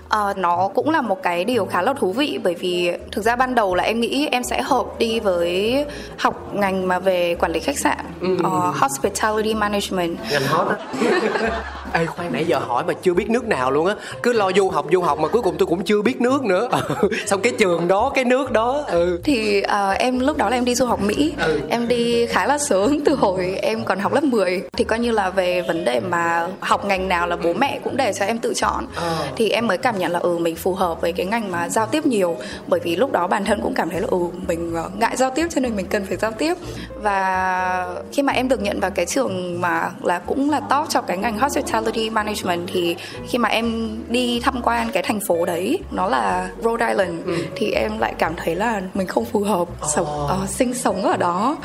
Uh, 0.07 0.37
nó 0.37 0.69
cũng 0.75 0.91
là 0.91 1.01
một 1.01 1.23
cái 1.23 1.45
điều 1.45 1.67
khá 1.67 1.83
là 1.83 1.93
thú 1.93 2.13
vị 2.13 2.39
bởi 2.43 2.55
vì 2.55 2.93
thực 3.13 3.25
ra 3.25 3.37
ban 3.37 3.55
đầu 3.55 3.75
là 3.75 3.85
em 3.85 4.01
nghĩ 4.01 4.29
em 4.33 4.43
sẽ 4.43 4.63
hợp 4.63 4.87
đi 4.99 5.21
với 5.21 5.85
học 6.19 6.55
ngành 6.55 6.89
mà 6.89 6.99
về 6.99 7.37
quản 7.39 7.53
lý 7.53 7.61
khách 7.61 7.79
sạn 7.79 7.99
ừ. 8.21 8.37
uh, 8.47 8.75
hospitality 8.77 9.55
management. 9.55 10.19
Ngành 10.31 10.47
hot 10.47 10.67
ê 11.99 12.07
khoan 12.07 12.33
nãy 12.33 12.45
giờ 12.45 12.59
hỏi 12.59 12.85
mà 12.85 12.95
chưa 13.03 13.15
biết 13.15 13.31
nước 13.31 13.45
nào 13.45 13.71
luôn 13.71 13.87
á. 13.87 13.95
Cứ 14.23 14.33
lo 14.33 14.51
du 14.57 14.69
học 14.69 14.87
du 14.93 15.01
học 15.01 15.19
mà 15.19 15.29
cuối 15.29 15.43
cùng 15.43 15.55
tôi 15.59 15.67
cũng 15.67 15.85
chưa 15.85 16.03
biết 16.03 16.21
nước 16.21 16.45
nữa. 16.45 16.69
Xong 17.27 17.41
cái 17.41 17.53
trường 17.59 17.89
đó 17.89 18.13
cái 18.15 18.25
nước 18.25 18.53
đó 18.53 18.85
ừ. 18.87 19.21
Thì 19.25 19.63
uh, 19.65 19.99
em 19.99 20.21
lúc 20.21 20.37
đó 20.37 20.49
là 20.51 20.57
em 20.57 20.65
đi 20.65 20.75
du 20.75 20.87
học 20.87 21.01
mỹ. 21.03 21.33
Ừ. 21.39 21.61
em 21.69 21.89
đi 21.89 22.27
khá 22.27 22.47
là 22.47 22.59
sớm 22.59 23.01
từ 23.05 23.15
hồi 23.15 23.59
em 23.63 23.85
còn 23.85 23.99
học 24.01 24.13
lớp 24.13 24.25
10 24.25 24.63
thì 24.73 24.85
coi 24.85 24.99
như 24.99 25.11
là 25.11 25.31
về 25.31 25.63
vấn 25.63 25.85
đề 25.85 26.01
mà 26.01 26.49
học 26.61 26.85
ngành 26.85 27.09
nào 27.09 27.27
là 27.27 27.37
bố 27.37 27.53
mẹ 27.53 27.81
cũng 27.85 27.97
để 27.97 28.13
cho 28.13 28.25
em 28.25 28.39
tự 28.39 28.55
chọn. 28.55 28.87
À. 28.97 29.19
thì 29.37 29.51
em 29.51 29.67
mới 29.67 29.79
cảm 29.79 29.99
nhận 29.99 30.13
là 30.13 30.19
ừ 30.19 30.39
mình 30.39 30.57
phù 30.57 30.75
hợp 30.75 31.01
với 31.01 31.13
cái 31.13 31.27
ngành 31.27 31.51
mà 31.51 31.69
giao 31.69 31.87
tiếp 31.87 32.07
nhiều. 32.07 32.37
Bởi 32.67 32.81
vì 32.81 32.97
lúc 32.97 33.13
đó 33.13 33.27
bản 33.27 33.45
thân 33.45 33.61
cũng 33.63 33.75
cảm 33.75 33.91
thấy 33.91 34.01
là 34.01 34.07
ừ 34.11 34.19
mình 34.49 34.75
ờ, 34.75 34.91
ngại 34.99 35.17
giao 35.17 35.31
tiếp 35.31 35.47
cho 35.55 35.61
nên 35.61 35.77
mình 35.77 35.87
cần 35.87 36.07
phải 36.07 36.17
giao 36.17 36.33
tiếp. 36.33 36.55
Và 37.03 37.87
khi 38.13 38.23
mà 38.23 38.33
em 38.33 38.49
được 38.49 38.63
nhận 38.63 38.81
vào 38.81 38.91
cái 38.91 39.07
trường 39.07 39.61
mà 39.61 39.91
là 40.03 40.19
cũng 40.19 40.51
là 40.51 40.61
top 40.61 40.89
cho 40.89 41.01
cái 41.01 41.19
ngành 41.19 41.39
hospitality 41.87 42.11
management 42.11 42.69
thì 42.73 42.97
khi 43.29 43.39
mà 43.39 43.49
em 43.49 43.99
đi 44.09 44.41
tham 44.41 44.63
quan 44.63 44.91
cái 44.93 45.03
thành 45.03 45.21
phố 45.21 45.47
đấy 45.47 45.79
nó 45.91 46.09
là 46.09 46.51
Rhode 46.63 46.89
Island 46.89 47.27
ừ. 47.27 47.37
thì 47.57 47.71
em 47.71 47.99
lại 47.99 48.15
cảm 48.19 48.35
thấy 48.37 48.55
là 48.55 48.83
mình 48.95 49.07
không 49.07 49.25
phù 49.25 49.41
hợp 49.41 49.69
sống 49.95 50.07
uh, 50.43 50.49
sinh 50.49 50.75
sống 50.75 51.03
ở 51.03 51.17
đó 51.17 51.57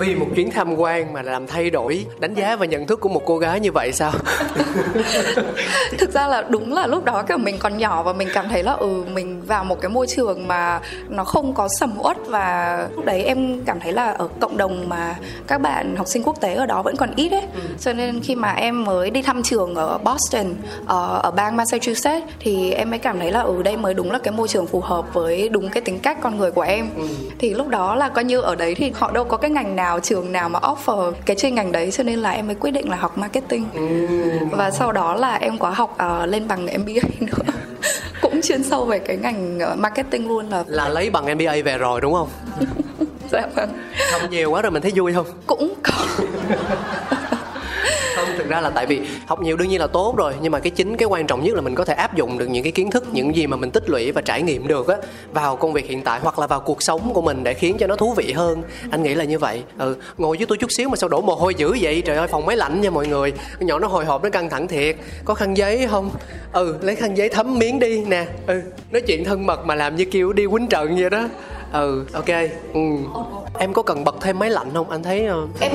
vì 0.00 0.14
một 0.14 0.26
chuyến 0.36 0.50
tham 0.50 0.76
quan 0.76 1.12
mà 1.12 1.22
làm 1.22 1.46
thay 1.46 1.70
đổi 1.70 2.06
đánh 2.18 2.34
giá 2.34 2.56
và 2.56 2.66
nhận 2.66 2.86
thức 2.86 3.00
của 3.00 3.08
một 3.08 3.22
cô 3.26 3.38
gái 3.38 3.60
như 3.60 3.72
vậy 3.72 3.92
sao 3.92 4.12
thực 5.98 6.12
ra 6.12 6.26
là 6.26 6.42
đúng 6.42 6.72
là 6.72 6.86
lúc 6.86 7.04
đó 7.04 7.22
kiểu 7.22 7.38
mình 7.38 7.56
còn 7.58 7.78
nhỏ 7.78 8.02
và 8.02 8.12
mình 8.12 8.28
cảm 8.34 8.48
thấy 8.48 8.62
là 8.62 8.72
ừ 8.72 9.04
mình 9.14 9.42
vào 9.46 9.64
một 9.64 9.80
cái 9.80 9.88
môi 9.88 10.06
trường 10.06 10.48
mà 10.48 10.80
nó 11.08 11.24
không 11.24 11.54
có 11.54 11.68
sầm 11.78 11.98
uất 11.98 12.16
và 12.26 12.78
lúc 12.94 13.04
đấy 13.04 13.22
em 13.22 13.64
cảm 13.64 13.80
thấy 13.80 13.92
là 13.92 14.10
ở 14.10 14.28
cộng 14.40 14.56
đồng 14.56 14.88
mà 14.88 15.16
các 15.46 15.60
bạn 15.60 15.96
học 15.96 16.06
sinh 16.06 16.22
quốc 16.22 16.40
tế 16.40 16.54
ở 16.54 16.66
đó 16.66 16.82
vẫn 16.82 16.96
còn 16.96 17.10
ít 17.16 17.32
ấy 17.32 17.40
ừ. 17.54 17.60
cho 17.80 17.92
nên 17.92 18.20
khi 18.20 18.34
mà 18.34 18.52
em 18.52 18.84
mới 18.84 19.10
đi 19.10 19.22
thăm 19.22 19.42
trường 19.42 19.74
ở 19.74 19.98
Boston 19.98 20.54
ở, 20.86 21.20
ở 21.22 21.30
bang 21.30 21.56
Massachusetts 21.56 22.26
thì 22.40 22.70
em 22.70 22.90
mới 22.90 22.98
cảm 22.98 23.18
thấy 23.18 23.32
là 23.32 23.40
ừ 23.40 23.62
đây 23.62 23.76
mới 23.76 23.94
đúng 23.94 24.10
là 24.10 24.18
cái 24.18 24.32
môi 24.32 24.48
trường 24.48 24.66
phù 24.66 24.80
hợp 24.80 25.14
với 25.14 25.48
đúng 25.48 25.68
cái 25.68 25.80
tính 25.80 25.98
cách 25.98 26.18
con 26.20 26.38
người 26.38 26.50
của 26.50 26.60
em 26.60 26.88
ừ. 26.96 27.06
thì 27.38 27.54
lúc 27.54 27.68
đó 27.68 27.94
là 27.94 28.08
coi 28.08 28.24
như 28.24 28.40
ở 28.40 28.54
đấy 28.54 28.74
thì 28.74 28.92
họ 28.94 29.10
đâu 29.10 29.24
có 29.24 29.36
cái 29.36 29.50
ngành 29.50 29.76
nào 29.76 29.89
trường 29.98 30.32
nào 30.32 30.48
mà 30.48 30.58
offer 30.58 31.12
cái 31.26 31.36
chuyên 31.36 31.54
ngành 31.54 31.72
đấy 31.72 31.90
cho 31.90 32.02
nên 32.02 32.18
là 32.18 32.30
em 32.30 32.46
mới 32.46 32.54
quyết 32.54 32.70
định 32.70 32.90
là 32.90 32.96
học 32.96 33.18
marketing. 33.18 33.66
Ừ. 33.74 34.06
và 34.50 34.70
sau 34.70 34.92
đó 34.92 35.14
là 35.14 35.34
em 35.34 35.58
có 35.58 35.70
học 35.70 35.98
uh, 36.22 36.28
lên 36.28 36.48
bằng 36.48 36.64
MBA 36.64 37.08
nữa. 37.20 37.52
Cũng 38.22 38.40
chuyên 38.42 38.62
sâu 38.62 38.84
về 38.84 38.98
cái 38.98 39.16
ngành 39.16 39.58
ờ, 39.58 39.74
marketing 39.78 40.28
luôn 40.28 40.48
là 40.48 40.64
là 40.66 40.88
lấy 40.88 41.10
bằng 41.10 41.24
MBA 41.24 41.54
về 41.64 41.78
rồi 41.78 42.00
đúng 42.00 42.14
không? 42.14 42.28
Dạ 43.30 43.46
vâng. 43.54 43.70
Không 44.12 44.30
nhiều 44.30 44.50
quá 44.50 44.62
rồi 44.62 44.70
mình 44.70 44.82
thấy 44.82 44.92
vui 44.94 45.12
không? 45.12 45.26
Cũng 45.46 45.74
có 45.82 45.92
thực 48.40 48.48
ra 48.48 48.60
là 48.60 48.70
tại 48.70 48.86
vì 48.86 49.00
học 49.26 49.40
nhiều 49.40 49.56
đương 49.56 49.68
nhiên 49.68 49.80
là 49.80 49.86
tốt 49.86 50.16
rồi, 50.16 50.34
nhưng 50.42 50.52
mà 50.52 50.58
cái 50.58 50.70
chính 50.70 50.96
cái 50.96 51.06
quan 51.06 51.26
trọng 51.26 51.44
nhất 51.44 51.54
là 51.54 51.60
mình 51.60 51.74
có 51.74 51.84
thể 51.84 51.94
áp 51.94 52.16
dụng 52.16 52.38
được 52.38 52.46
những 52.46 52.62
cái 52.62 52.72
kiến 52.72 52.90
thức, 52.90 53.04
những 53.12 53.36
gì 53.36 53.46
mà 53.46 53.56
mình 53.56 53.70
tích 53.70 53.90
lũy 53.90 54.12
và 54.12 54.20
trải 54.20 54.42
nghiệm 54.42 54.66
được 54.66 54.88
á, 54.88 54.96
vào 55.32 55.56
công 55.56 55.72
việc 55.72 55.86
hiện 55.86 56.02
tại 56.02 56.20
hoặc 56.22 56.38
là 56.38 56.46
vào 56.46 56.60
cuộc 56.60 56.82
sống 56.82 57.14
của 57.14 57.22
mình 57.22 57.44
để 57.44 57.54
khiến 57.54 57.76
cho 57.78 57.86
nó 57.86 57.96
thú 57.96 58.12
vị 58.12 58.32
hơn. 58.32 58.62
Anh 58.90 59.02
nghĩ 59.02 59.14
là 59.14 59.24
như 59.24 59.38
vậy. 59.38 59.62
Ừ 59.78 59.96
ngồi 60.18 60.36
với 60.36 60.46
tôi 60.46 60.58
chút 60.58 60.72
xíu 60.72 60.88
mà 60.88 60.96
sao 60.96 61.08
đổ 61.08 61.20
mồ 61.20 61.34
hôi 61.34 61.54
dữ 61.54 61.76
vậy? 61.80 62.02
Trời 62.06 62.16
ơi, 62.16 62.28
phòng 62.28 62.46
máy 62.46 62.56
lạnh 62.56 62.80
nha 62.80 62.90
mọi 62.90 63.06
người. 63.06 63.32
Nhỏ 63.58 63.78
nó 63.78 63.88
hồi 63.88 64.04
hộp, 64.04 64.24
nó 64.24 64.30
căng 64.30 64.50
thẳng 64.50 64.68
thiệt. 64.68 64.96
Có 65.24 65.34
khăn 65.34 65.56
giấy 65.56 65.86
không? 65.90 66.10
Ừ 66.52 66.76
lấy 66.80 66.96
khăn 66.96 67.16
giấy 67.16 67.28
thấm 67.28 67.58
miếng 67.58 67.78
đi 67.78 68.04
nè. 68.04 68.26
Ừ 68.46 68.60
nói 68.90 69.02
chuyện 69.02 69.24
thân 69.24 69.46
mật 69.46 69.66
mà 69.66 69.74
làm 69.74 69.96
như 69.96 70.04
kiểu 70.04 70.32
đi 70.32 70.46
quýnh 70.46 70.66
trận 70.66 70.96
vậy 71.00 71.10
đó 71.10 71.28
ừ 71.72 72.04
ok. 72.12 72.28
Ừ. 72.74 72.80
Em 73.58 73.72
có 73.72 73.82
cần 73.82 74.04
bật 74.04 74.14
thêm 74.20 74.38
máy 74.38 74.50
lạnh 74.50 74.70
không? 74.74 74.90
Anh 74.90 75.02
thấy 75.02 75.28
uh... 75.44 75.60
em 75.60 75.70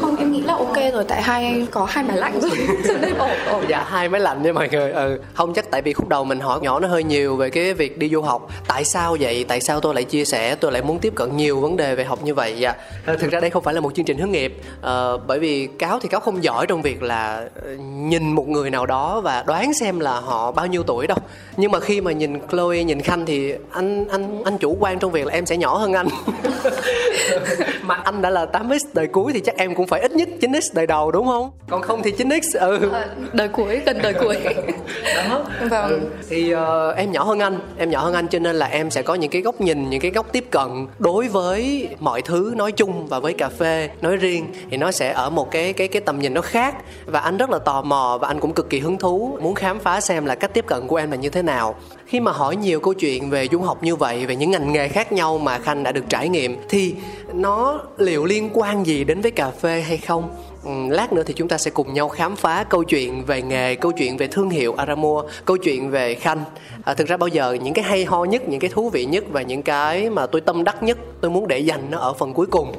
không 0.00 0.16
em 0.16 0.32
nghĩ 0.32 0.40
là 0.40 0.54
ok 0.54 0.76
rồi 0.92 1.04
tại 1.08 1.22
hai 1.22 1.66
có 1.70 1.86
hai 1.90 2.04
máy 2.04 2.16
lạnh 2.16 2.40
rồi. 2.40 2.50
Cho 2.88 2.94
nên 3.02 3.14
ổn 3.14 3.30
ổn 3.50 3.64
dạ 3.68 3.84
hai 3.88 4.08
máy 4.08 4.20
lạnh 4.20 4.42
nha 4.42 4.52
mọi 4.52 4.68
người. 4.72 4.92
Ừ 4.92 5.20
không 5.34 5.54
chắc 5.54 5.70
tại 5.70 5.82
vì 5.82 5.92
khúc 5.92 6.08
đầu 6.08 6.24
mình 6.24 6.40
hỏi 6.40 6.60
nhỏ 6.62 6.80
nó 6.80 6.88
hơi 6.88 7.04
nhiều 7.04 7.36
về 7.36 7.50
cái 7.50 7.74
việc 7.74 7.98
đi 7.98 8.08
du 8.08 8.22
học. 8.22 8.48
Tại 8.68 8.84
sao 8.84 9.16
vậy? 9.20 9.44
Tại 9.48 9.60
sao 9.60 9.80
tôi 9.80 9.94
lại 9.94 10.04
chia 10.04 10.24
sẻ? 10.24 10.54
Tôi 10.54 10.72
lại 10.72 10.82
muốn 10.82 10.98
tiếp 10.98 11.12
cận 11.14 11.36
nhiều 11.36 11.60
vấn 11.60 11.76
đề 11.76 11.94
về 11.94 12.04
học 12.04 12.18
như 12.24 12.34
vậy. 12.34 12.58
Dạ. 12.58 12.74
À, 13.06 13.14
thực 13.18 13.30
ra 13.30 13.40
đây 13.40 13.50
không 13.50 13.62
phải 13.62 13.74
là 13.74 13.80
một 13.80 13.94
chương 13.94 14.04
trình 14.04 14.18
hướng 14.18 14.30
nghiệp. 14.30 14.60
À, 14.82 15.10
bởi 15.26 15.38
vì 15.38 15.66
cáo 15.66 16.00
thì 16.00 16.08
cáo 16.08 16.20
không 16.20 16.44
giỏi 16.44 16.66
trong 16.66 16.82
việc 16.82 17.02
là 17.02 17.48
nhìn 17.78 18.32
một 18.32 18.48
người 18.48 18.70
nào 18.70 18.86
đó 18.86 19.20
và 19.20 19.44
đoán 19.46 19.74
xem 19.74 20.00
là 20.00 20.20
họ 20.20 20.52
bao 20.52 20.66
nhiêu 20.66 20.82
tuổi 20.82 21.06
đâu. 21.06 21.18
Nhưng 21.56 21.70
mà 21.70 21.80
khi 21.80 22.00
mà 22.00 22.12
nhìn 22.12 22.40
Chloe 22.50 22.84
nhìn 22.84 23.00
Khanh 23.00 23.26
thì 23.26 23.54
anh 23.70 24.08
anh 24.08 24.44
anh 24.44 24.58
chủ 24.58 24.76
quan 24.80 24.98
trong 24.98 25.12
việc 25.12 25.26
là 25.26 25.31
em 25.32 25.46
sẽ 25.46 25.56
nhỏ 25.56 25.76
hơn 25.76 25.92
anh. 25.92 26.08
mà 27.82 27.94
anh 27.94 28.22
đã 28.22 28.30
là 28.30 28.46
8x 28.52 28.78
đời 28.94 29.06
cuối 29.06 29.32
thì 29.32 29.40
chắc 29.40 29.56
em 29.56 29.74
cũng 29.74 29.86
phải 29.86 30.00
ít 30.00 30.12
nhất 30.12 30.28
9x 30.40 30.60
đời 30.74 30.86
đầu 30.86 31.10
đúng 31.10 31.26
không? 31.26 31.50
Còn 31.68 31.82
không 31.82 32.02
thì 32.02 32.12
9x 32.12 32.40
ừ. 32.60 32.90
À, 32.92 33.06
đời 33.32 33.48
cuối 33.48 33.80
gần 33.86 33.98
đời 34.02 34.14
cuối. 34.14 34.36
Đó. 35.16 35.44
Vâng. 35.70 35.90
Ừ. 35.90 36.00
thì 36.28 36.54
uh, 36.54 36.96
em 36.96 37.12
nhỏ 37.12 37.24
hơn 37.24 37.38
anh 37.38 37.58
em 37.78 37.90
nhỏ 37.90 38.00
hơn 38.04 38.14
anh 38.14 38.28
cho 38.28 38.38
nên 38.38 38.56
là 38.56 38.66
em 38.66 38.90
sẽ 38.90 39.02
có 39.02 39.14
những 39.14 39.30
cái 39.30 39.42
góc 39.42 39.60
nhìn 39.60 39.90
những 39.90 40.00
cái 40.00 40.10
góc 40.10 40.26
tiếp 40.32 40.44
cận 40.50 40.86
đối 40.98 41.28
với 41.28 41.88
mọi 41.98 42.22
thứ 42.22 42.52
nói 42.56 42.72
chung 42.72 43.06
và 43.06 43.18
với 43.18 43.32
cà 43.32 43.48
phê 43.48 43.90
nói 44.00 44.16
riêng 44.16 44.46
thì 44.70 44.76
nó 44.76 44.92
sẽ 44.92 45.12
ở 45.12 45.30
một 45.30 45.50
cái 45.50 45.72
cái 45.72 45.88
cái 45.88 46.02
tầm 46.02 46.18
nhìn 46.18 46.34
nó 46.34 46.40
khác. 46.40 46.74
Và 47.06 47.20
anh 47.20 47.36
rất 47.36 47.50
là 47.50 47.58
tò 47.58 47.82
mò 47.82 48.18
và 48.20 48.28
anh 48.28 48.40
cũng 48.40 48.52
cực 48.52 48.70
kỳ 48.70 48.78
hứng 48.78 48.98
thú 48.98 49.38
muốn 49.40 49.54
khám 49.54 49.78
phá 49.78 50.00
xem 50.00 50.26
là 50.26 50.34
cách 50.34 50.54
tiếp 50.54 50.64
cận 50.66 50.86
của 50.86 50.96
em 50.96 51.10
là 51.10 51.16
như 51.16 51.28
thế 51.28 51.42
nào. 51.42 51.74
Khi 52.06 52.20
mà 52.20 52.32
hỏi 52.32 52.56
nhiều 52.56 52.80
câu 52.80 52.94
chuyện 52.94 53.30
về 53.30 53.48
du 53.52 53.58
học 53.60 53.82
như 53.82 53.96
vậy 53.96 54.26
về 54.26 54.36
những 54.36 54.50
ngành 54.50 54.72
nghề 54.72 54.88
khác 54.88 55.12
nhau 55.12 55.38
mà 55.38 55.58
khanh 55.58 55.82
đã 55.82 55.92
được 55.92 56.04
trải 56.08 56.28
nghiệm 56.28 56.56
thì 56.68 56.94
nó 57.34 57.82
liệu 57.98 58.24
liên 58.24 58.50
quan 58.54 58.86
gì 58.86 59.04
đến 59.04 59.20
với 59.20 59.30
cà 59.30 59.50
phê 59.50 59.80
hay 59.80 59.96
không? 59.96 60.28
Ừ, 60.64 60.70
lát 60.88 61.12
nữa 61.12 61.22
thì 61.26 61.34
chúng 61.34 61.48
ta 61.48 61.58
sẽ 61.58 61.70
cùng 61.70 61.94
nhau 61.94 62.08
khám 62.08 62.36
phá 62.36 62.64
câu 62.64 62.84
chuyện 62.84 63.24
về 63.24 63.42
nghề 63.42 63.74
câu 63.74 63.92
chuyện 63.92 64.16
về 64.16 64.26
thương 64.26 64.50
hiệu 64.50 64.74
Aramua 64.74 65.22
câu 65.44 65.56
chuyện 65.56 65.90
về 65.90 66.14
khanh. 66.14 66.44
À, 66.84 66.94
thực 66.94 67.08
ra 67.08 67.16
bao 67.16 67.28
giờ 67.28 67.52
những 67.62 67.74
cái 67.74 67.84
hay 67.84 68.04
ho 68.04 68.24
nhất 68.24 68.48
những 68.48 68.60
cái 68.60 68.70
thú 68.70 68.90
vị 68.90 69.04
nhất 69.04 69.24
và 69.32 69.42
những 69.42 69.62
cái 69.62 70.10
mà 70.10 70.26
tôi 70.26 70.40
tâm 70.40 70.64
đắc 70.64 70.82
nhất 70.82 70.98
tôi 71.20 71.30
muốn 71.30 71.48
để 71.48 71.58
dành 71.58 71.90
nó 71.90 71.98
ở 71.98 72.12
phần 72.12 72.34
cuối 72.34 72.46
cùng 72.46 72.72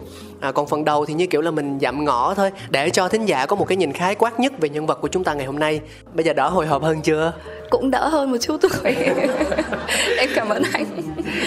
à, 0.44 0.52
còn 0.52 0.68
phần 0.68 0.86
đầu 0.86 1.06
thì 1.06 1.14
như 1.14 1.28
kiểu 1.28 1.42
là 1.42 1.52
mình 1.52 1.80
dặm 1.82 2.06
ngõ 2.06 2.34
thôi 2.34 2.52
để 2.70 2.90
cho 2.90 3.08
thính 3.10 3.26
giả 3.26 3.46
có 3.46 3.56
một 3.56 3.68
cái 3.68 3.76
nhìn 3.76 3.92
khái 3.92 4.16
quát 4.16 4.40
nhất 4.40 4.54
về 4.60 4.70
nhân 4.70 4.86
vật 4.86 5.02
của 5.02 5.08
chúng 5.08 5.24
ta 5.24 5.34
ngày 5.34 5.46
hôm 5.46 5.60
nay. 5.60 5.82
Bây 6.14 6.26
giờ 6.26 6.34
đỡ 6.34 6.50
hồi 6.50 6.68
hộp 6.68 6.84
hơn 6.84 7.02
chưa? 7.02 7.34
Cũng 7.70 7.92
đỡ 7.92 8.08
hơn 8.08 8.32
một 8.32 8.38
chút 8.42 8.62
thôi. 8.62 8.96
Em 10.18 10.30
cảm 10.36 10.50
ơn 10.50 10.64
anh. 10.74 10.86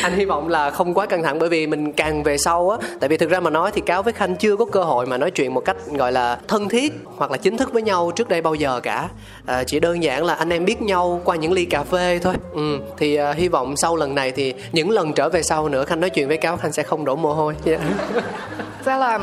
Anh 0.03 0.17
hy 0.17 0.25
vọng 0.25 0.49
là 0.49 0.71
không 0.71 0.95
quá 0.95 1.07
căng 1.07 1.23
thẳng 1.23 1.38
bởi 1.38 1.49
vì 1.49 1.67
mình 1.67 1.93
càng 1.93 2.23
về 2.23 2.38
sau 2.38 2.71
á 2.71 2.88
tại 3.00 3.09
vì 3.09 3.17
thực 3.17 3.31
ra 3.31 3.41
mà 3.41 3.50
nói 3.50 3.71
thì 3.75 3.81
cáo 3.81 4.03
với 4.03 4.12
khanh 4.12 4.37
chưa 4.37 4.57
có 4.57 4.65
cơ 4.65 4.85
hội 4.85 5.07
mà 5.07 5.19
nói 5.19 5.31
chuyện 5.31 5.55
một 5.55 5.61
cách 5.61 5.76
gọi 5.87 6.12
là 6.12 6.38
thân 6.49 6.69
thiết 6.69 6.93
hoặc 7.17 7.31
là 7.31 7.37
chính 7.37 7.57
thức 7.57 7.73
với 7.73 7.83
nhau 7.83 8.11
trước 8.17 8.29
đây 8.29 8.43
bao 8.43 8.55
giờ 8.55 8.81
cả 8.81 9.09
à, 9.47 9.65
chỉ 9.65 9.81
đơn 9.81 10.03
giản 10.03 10.25
là 10.25 10.35
anh 10.35 10.53
em 10.53 10.65
biết 10.65 10.83
nhau 10.83 11.21
qua 11.25 11.37
những 11.37 11.53
ly 11.53 11.65
cà 11.65 11.83
phê 11.83 12.19
thôi. 12.23 12.35
Ừ 12.53 12.81
thì 12.97 13.17
à, 13.17 13.33
hy 13.33 13.49
vọng 13.49 13.76
sau 13.76 13.97
lần 13.97 14.15
này 14.15 14.33
thì 14.33 14.55
những 14.73 14.91
lần 14.91 15.12
trở 15.12 15.29
về 15.29 15.43
sau 15.43 15.69
nữa 15.69 15.85
khanh 15.85 16.00
nói 16.00 16.11
chuyện 16.11 16.29
với 16.29 16.37
cáo 16.37 16.57
khanh 16.57 16.73
sẽ 16.73 16.83
không 16.83 17.05
đổ 17.05 17.17
mồ 17.17 17.35
hôi. 17.35 17.55
Yeah. 17.67 17.81
ra 18.85 18.97
là 18.97 19.19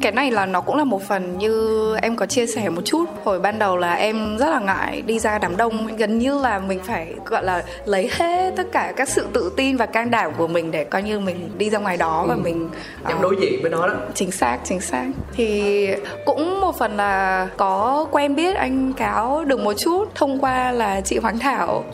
cái 0.00 0.12
này 0.12 0.30
là 0.30 0.46
nó 0.46 0.60
cũng 0.60 0.76
là 0.76 0.84
một 0.84 1.02
phần 1.08 1.38
như 1.38 1.96
em 2.02 2.16
có 2.16 2.26
chia 2.26 2.46
sẻ 2.46 2.68
một 2.68 2.82
chút. 2.84 3.04
Hồi 3.24 3.40
ban 3.40 3.58
đầu 3.58 3.76
là 3.76 3.94
em 3.94 4.38
rất 4.38 4.46
là 4.50 4.60
ngại 4.60 5.02
đi 5.06 5.18
ra 5.18 5.38
đám 5.38 5.56
đông 5.56 5.96
gần 5.96 6.18
như 6.18 6.38
là 6.38 6.58
mình 6.58 6.80
phải 6.84 7.14
gọi 7.24 7.44
là 7.44 7.64
lấy 7.84 8.10
hết 8.12 8.54
tất 8.56 8.66
cả 8.72 8.92
các 8.96 9.08
sự 9.08 9.26
tự 9.32 9.52
tin 9.56 9.76
và 9.76 9.86
can 9.86 10.10
đảm 10.10 10.32
của 10.38 10.46
mình 10.46 10.70
để 10.70 10.84
coi 10.84 11.02
như 11.02 11.20
mình 11.20 11.50
đi 11.58 11.70
ra 11.70 11.78
ngoài 11.78 11.96
đó 11.96 12.24
và 12.28 12.34
ừ. 12.34 12.40
mình 12.44 12.68
nhằm 13.08 13.16
uh, 13.16 13.22
đối 13.22 13.36
diện 13.40 13.62
với 13.62 13.70
nó 13.70 13.88
đó. 13.88 13.94
chính 14.14 14.30
xác 14.30 14.58
chính 14.64 14.80
xác. 14.80 15.06
Thì 15.32 15.88
cũng 16.24 16.60
một 16.60 16.78
phần 16.78 16.96
là 16.96 17.48
có 17.56 18.06
quen 18.10 18.34
biết 18.34 18.56
anh 18.56 18.92
cáo 18.92 19.44
được 19.44 19.55
một 19.64 19.72
chút 19.78 20.04
thông 20.14 20.38
qua 20.38 20.72
là 20.72 21.00
chị 21.00 21.18
Hoàng 21.18 21.38
Thảo. 21.38 21.84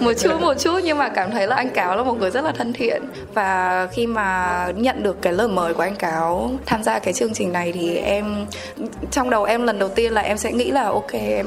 Một 0.00 0.12
chút 0.18 0.40
một 0.40 0.54
chút 0.58 0.80
nhưng 0.84 0.98
mà 0.98 1.08
cảm 1.08 1.30
thấy 1.30 1.46
là 1.46 1.56
anh 1.56 1.70
cáo 1.70 1.96
là 1.96 2.02
một 2.02 2.18
người 2.18 2.30
rất 2.30 2.44
là 2.44 2.52
thân 2.52 2.72
thiện. 2.72 3.02
Và 3.34 3.86
khi 3.92 4.06
mà 4.06 4.66
nhận 4.76 5.02
được 5.02 5.22
cái 5.22 5.32
lời 5.32 5.48
mời 5.48 5.74
của 5.74 5.82
anh 5.82 5.96
cáo 5.96 6.50
tham 6.66 6.82
gia 6.82 6.98
cái 6.98 7.14
chương 7.14 7.34
trình 7.34 7.52
này 7.52 7.72
thì 7.72 7.96
em 7.96 8.46
trong 9.10 9.30
đầu 9.30 9.44
em 9.44 9.62
lần 9.62 9.78
đầu 9.78 9.88
tiên 9.88 10.12
là 10.12 10.20
em 10.20 10.38
sẽ 10.38 10.52
nghĩ 10.52 10.70
là 10.70 10.82
ok 10.82 11.12
em 11.12 11.46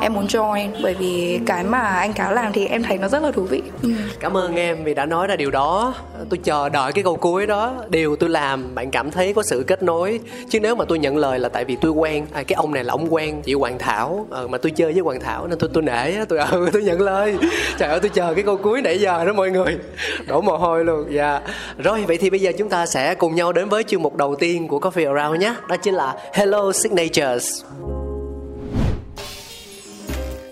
em 0.00 0.14
muốn 0.14 0.26
join. 0.26 0.68
Bởi 0.82 0.94
vì 0.94 1.40
cái 1.46 1.64
mà 1.64 1.78
anh 1.78 2.12
cáo 2.12 2.32
làm 2.32 2.52
thì 2.52 2.66
em 2.66 2.82
thấy 2.82 2.98
nó 2.98 3.08
rất 3.08 3.22
là 3.22 3.30
thú 3.30 3.42
vị. 3.42 3.62
Ừ. 3.82 3.88
cảm 4.20 4.36
ơn 4.36 4.56
em 4.56 4.84
vì 4.84 4.94
đã 4.94 5.06
nói 5.06 5.26
ra 5.26 5.36
điều 5.36 5.50
đó. 5.50 5.94
Tôi 6.30 6.38
chờ 6.44 6.68
đợi 6.68 6.92
cái 6.92 7.04
câu 7.04 7.16
cuối 7.16 7.46
đó. 7.46 7.74
Điều 7.88 8.16
tôi 8.16 8.30
làm 8.30 8.74
bạn 8.74 8.90
cảm 8.90 9.10
thấy 9.10 9.34
có 9.34 9.42
sự 9.42 9.64
kết 9.66 9.82
nối. 9.82 10.20
Chứ 10.48 10.60
nếu 10.60 10.74
mà 10.74 10.84
tôi 10.84 10.98
nhận 10.98 11.16
lời 11.16 11.38
là 11.38 11.48
tại 11.48 11.64
vì 11.64 11.76
tôi 11.76 11.90
quen 11.92 12.26
à, 12.32 12.42
cái 12.42 12.54
ông 12.54 12.74
này 12.74 12.84
là 12.84 12.92
ông 12.92 13.14
quen 13.14 13.42
chị 13.42 13.54
hoàng 13.54 13.78
thảo 13.78 14.26
à, 14.30 14.40
mà 14.48 14.58
tôi 14.58 14.70
chơi 14.70 14.92
với 14.92 15.00
hoàng 15.00 15.13
thảo 15.20 15.46
nên 15.46 15.58
tôi 15.58 15.70
tôi 15.74 15.82
nể 15.82 16.24
tôi 16.24 16.38
ừ 16.38 16.68
tôi 16.72 16.82
nhận 16.82 17.00
lời. 17.00 17.36
Trời 17.78 17.88
ơi 17.88 18.00
tôi 18.00 18.10
chờ 18.14 18.34
cái 18.34 18.44
câu 18.44 18.56
cuối 18.56 18.82
nãy 18.82 19.00
giờ 19.00 19.24
đó 19.24 19.32
mọi 19.32 19.50
người. 19.50 19.78
Đổ 20.26 20.40
mồ 20.40 20.56
hôi 20.56 20.84
luôn 20.84 21.06
dạ. 21.10 21.30
Yeah. 21.30 21.42
rồi 21.78 22.04
vậy 22.04 22.18
thì 22.18 22.30
bây 22.30 22.40
giờ 22.40 22.52
chúng 22.58 22.68
ta 22.68 22.86
sẽ 22.86 23.14
cùng 23.14 23.34
nhau 23.34 23.52
đến 23.52 23.68
với 23.68 23.82
chương 23.82 24.02
mục 24.02 24.16
đầu 24.16 24.34
tiên 24.34 24.44
tiên 24.44 24.68
của 24.68 24.78
Coffee 24.78 25.14
Around 25.14 25.40
nhé. 25.40 25.54
Đó 25.68 25.76
chính 25.76 25.94
là 25.94 26.16
Hello 26.32 26.72
Signatures. 26.72 27.62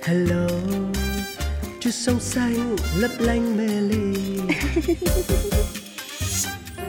Hello 0.02 0.46
Chút 1.80 1.90
sông 1.90 2.20
xanh 2.20 2.76
lấp 2.98 3.10
lánh 3.18 3.56
mê 3.56 3.66
ly 3.66 4.40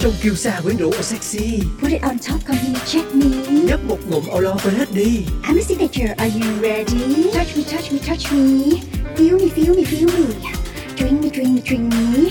Trông 0.04 0.14
kiêu 0.24 0.36
sa 0.36 0.60
quyến 0.64 0.78
rũ 0.78 0.90
và 0.90 1.02
sexy. 1.02 1.60
Put 1.82 1.92
it 1.92 2.02
on 2.02 2.18
top, 2.20 2.46
come 2.48 2.58
here, 2.58 2.80
check 2.86 3.16
me. 3.16 3.26
Nhấp 3.50 3.80
một 3.88 3.98
ngụm 4.10 4.24
lo 4.42 4.56
quên 4.64 4.76
hết 4.76 4.86
đi. 4.94 5.26
I'm 5.44 5.58
a 5.58 5.62
signature, 5.62 6.14
are 6.18 6.32
you 6.34 6.62
ready? 6.62 7.32
Touch 7.34 7.58
me, 7.58 7.64
touch 7.72 7.92
me, 7.92 8.00
touch 8.08 8.34
me. 8.34 8.64
Feel 9.16 9.40
me, 9.40 9.48
feel 9.56 9.76
me, 9.76 9.84
feel 9.84 10.06
me. 10.06 10.26
Drink 10.98 11.24
me, 11.24 11.30
drink 11.30 11.50
me, 11.56 11.62
drink 11.66 11.94
me. 11.94 12.30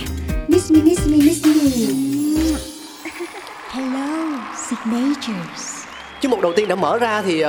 Miss 0.49 0.71
me, 0.71 0.81
miss 0.85 1.07
me, 1.07 1.17
miss 1.17 1.47
me. 1.47 1.53
Hello, 3.71 4.39
signatures. 4.69 5.85
Chứ 6.21 6.29
một 6.29 6.41
đầu 6.43 6.53
tiên 6.57 6.69
đã 6.69 6.75
mở 6.75 6.99
ra 6.99 7.23
thì 7.23 7.45
uh, 7.45 7.49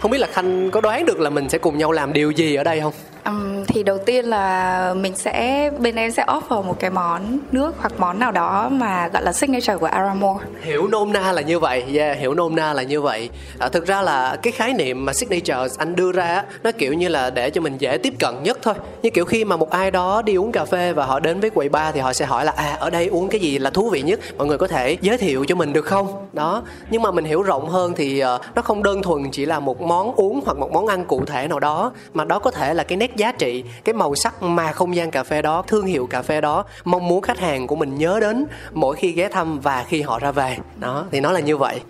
không 0.00 0.10
biết 0.10 0.18
là 0.18 0.26
Khanh 0.32 0.70
có 0.70 0.80
đoán 0.80 1.06
được 1.06 1.20
là 1.20 1.30
mình 1.30 1.48
sẽ 1.48 1.58
cùng 1.58 1.78
nhau 1.78 1.92
làm 1.92 2.12
điều 2.12 2.30
gì 2.30 2.54
ở 2.54 2.64
đây 2.64 2.80
không? 2.80 2.92
Um, 3.26 3.64
thì 3.66 3.82
đầu 3.82 3.98
tiên 3.98 4.24
là 4.24 4.94
mình 4.94 5.16
sẽ 5.16 5.70
bên 5.78 5.96
em 5.96 6.10
sẽ 6.10 6.24
offer 6.24 6.62
một 6.62 6.80
cái 6.80 6.90
món 6.90 7.38
nước 7.52 7.74
hoặc 7.78 7.92
món 7.98 8.18
nào 8.18 8.32
đó 8.32 8.68
mà 8.72 9.08
gọi 9.08 9.22
là 9.22 9.32
signature 9.32 9.76
của 9.76 9.86
Aramore. 9.86 10.44
Hiểu 10.62 10.88
nôm 10.88 11.12
na 11.12 11.32
là 11.32 11.42
như 11.42 11.58
vậy, 11.58 11.84
yeah, 11.94 12.18
hiểu 12.18 12.34
nôm 12.34 12.56
na 12.56 12.72
là 12.72 12.82
như 12.82 13.00
vậy. 13.00 13.30
À, 13.58 13.68
thực 13.68 13.86
ra 13.86 14.02
là 14.02 14.36
cái 14.42 14.52
khái 14.52 14.72
niệm 14.72 15.04
mà 15.04 15.12
signature 15.12 15.74
anh 15.78 15.96
đưa 15.96 16.12
ra 16.12 16.42
nó 16.62 16.70
kiểu 16.78 16.92
như 16.92 17.08
là 17.08 17.30
để 17.30 17.50
cho 17.50 17.60
mình 17.60 17.78
dễ 17.78 17.98
tiếp 17.98 18.14
cận 18.18 18.42
nhất 18.42 18.58
thôi. 18.62 18.74
Như 19.02 19.10
kiểu 19.10 19.24
khi 19.24 19.44
mà 19.44 19.56
một 19.56 19.70
ai 19.70 19.90
đó 19.90 20.22
đi 20.22 20.34
uống 20.34 20.52
cà 20.52 20.64
phê 20.64 20.92
và 20.92 21.06
họ 21.06 21.20
đến 21.20 21.40
với 21.40 21.50
quầy 21.50 21.68
bar 21.68 21.94
thì 21.94 22.00
họ 22.00 22.12
sẽ 22.12 22.24
hỏi 22.24 22.44
là 22.44 22.52
à 22.56 22.76
ở 22.80 22.90
đây 22.90 23.06
uống 23.06 23.28
cái 23.28 23.40
gì 23.40 23.58
là 23.58 23.70
thú 23.70 23.90
vị 23.90 24.02
nhất, 24.02 24.20
mọi 24.38 24.46
người 24.46 24.58
có 24.58 24.68
thể 24.68 24.96
giới 25.00 25.18
thiệu 25.18 25.44
cho 25.48 25.54
mình 25.54 25.72
được 25.72 25.84
không? 25.84 26.26
Đó. 26.32 26.62
Nhưng 26.90 27.02
mà 27.02 27.10
mình 27.10 27.24
hiểu 27.24 27.42
rộng 27.42 27.68
hơn 27.68 27.92
thì 27.96 28.22
uh, 28.24 28.40
nó 28.54 28.62
không 28.62 28.82
đơn 28.82 29.02
thuần 29.02 29.30
chỉ 29.30 29.46
là 29.46 29.60
một 29.60 29.80
món 29.80 30.14
uống 30.14 30.40
hoặc 30.44 30.58
một 30.58 30.72
món 30.72 30.86
ăn 30.86 31.04
cụ 31.04 31.24
thể 31.24 31.48
nào 31.48 31.60
đó 31.60 31.92
mà 32.14 32.24
đó 32.24 32.38
có 32.38 32.50
thể 32.50 32.74
là 32.74 32.84
cái 32.84 32.96
nét 32.96 33.09
nét 33.10 33.16
giá 33.16 33.32
trị 33.32 33.64
cái 33.84 33.92
màu 33.92 34.14
sắc 34.14 34.42
mà 34.42 34.72
không 34.72 34.96
gian 34.96 35.10
cà 35.10 35.22
phê 35.22 35.42
đó, 35.42 35.62
thương 35.66 35.86
hiệu 35.86 36.06
cà 36.06 36.22
phê 36.22 36.40
đó, 36.40 36.64
mong 36.84 37.08
muốn 37.08 37.22
khách 37.22 37.38
hàng 37.38 37.66
của 37.66 37.76
mình 37.76 37.98
nhớ 37.98 38.18
đến 38.20 38.46
mỗi 38.72 38.96
khi 38.96 39.12
ghé 39.12 39.28
thăm 39.28 39.60
và 39.60 39.84
khi 39.88 40.02
họ 40.02 40.18
ra 40.18 40.32
về. 40.32 40.58
Đó, 40.76 41.04
thì 41.10 41.20
nó 41.20 41.32
là 41.32 41.40
như 41.40 41.56
vậy. 41.56 41.80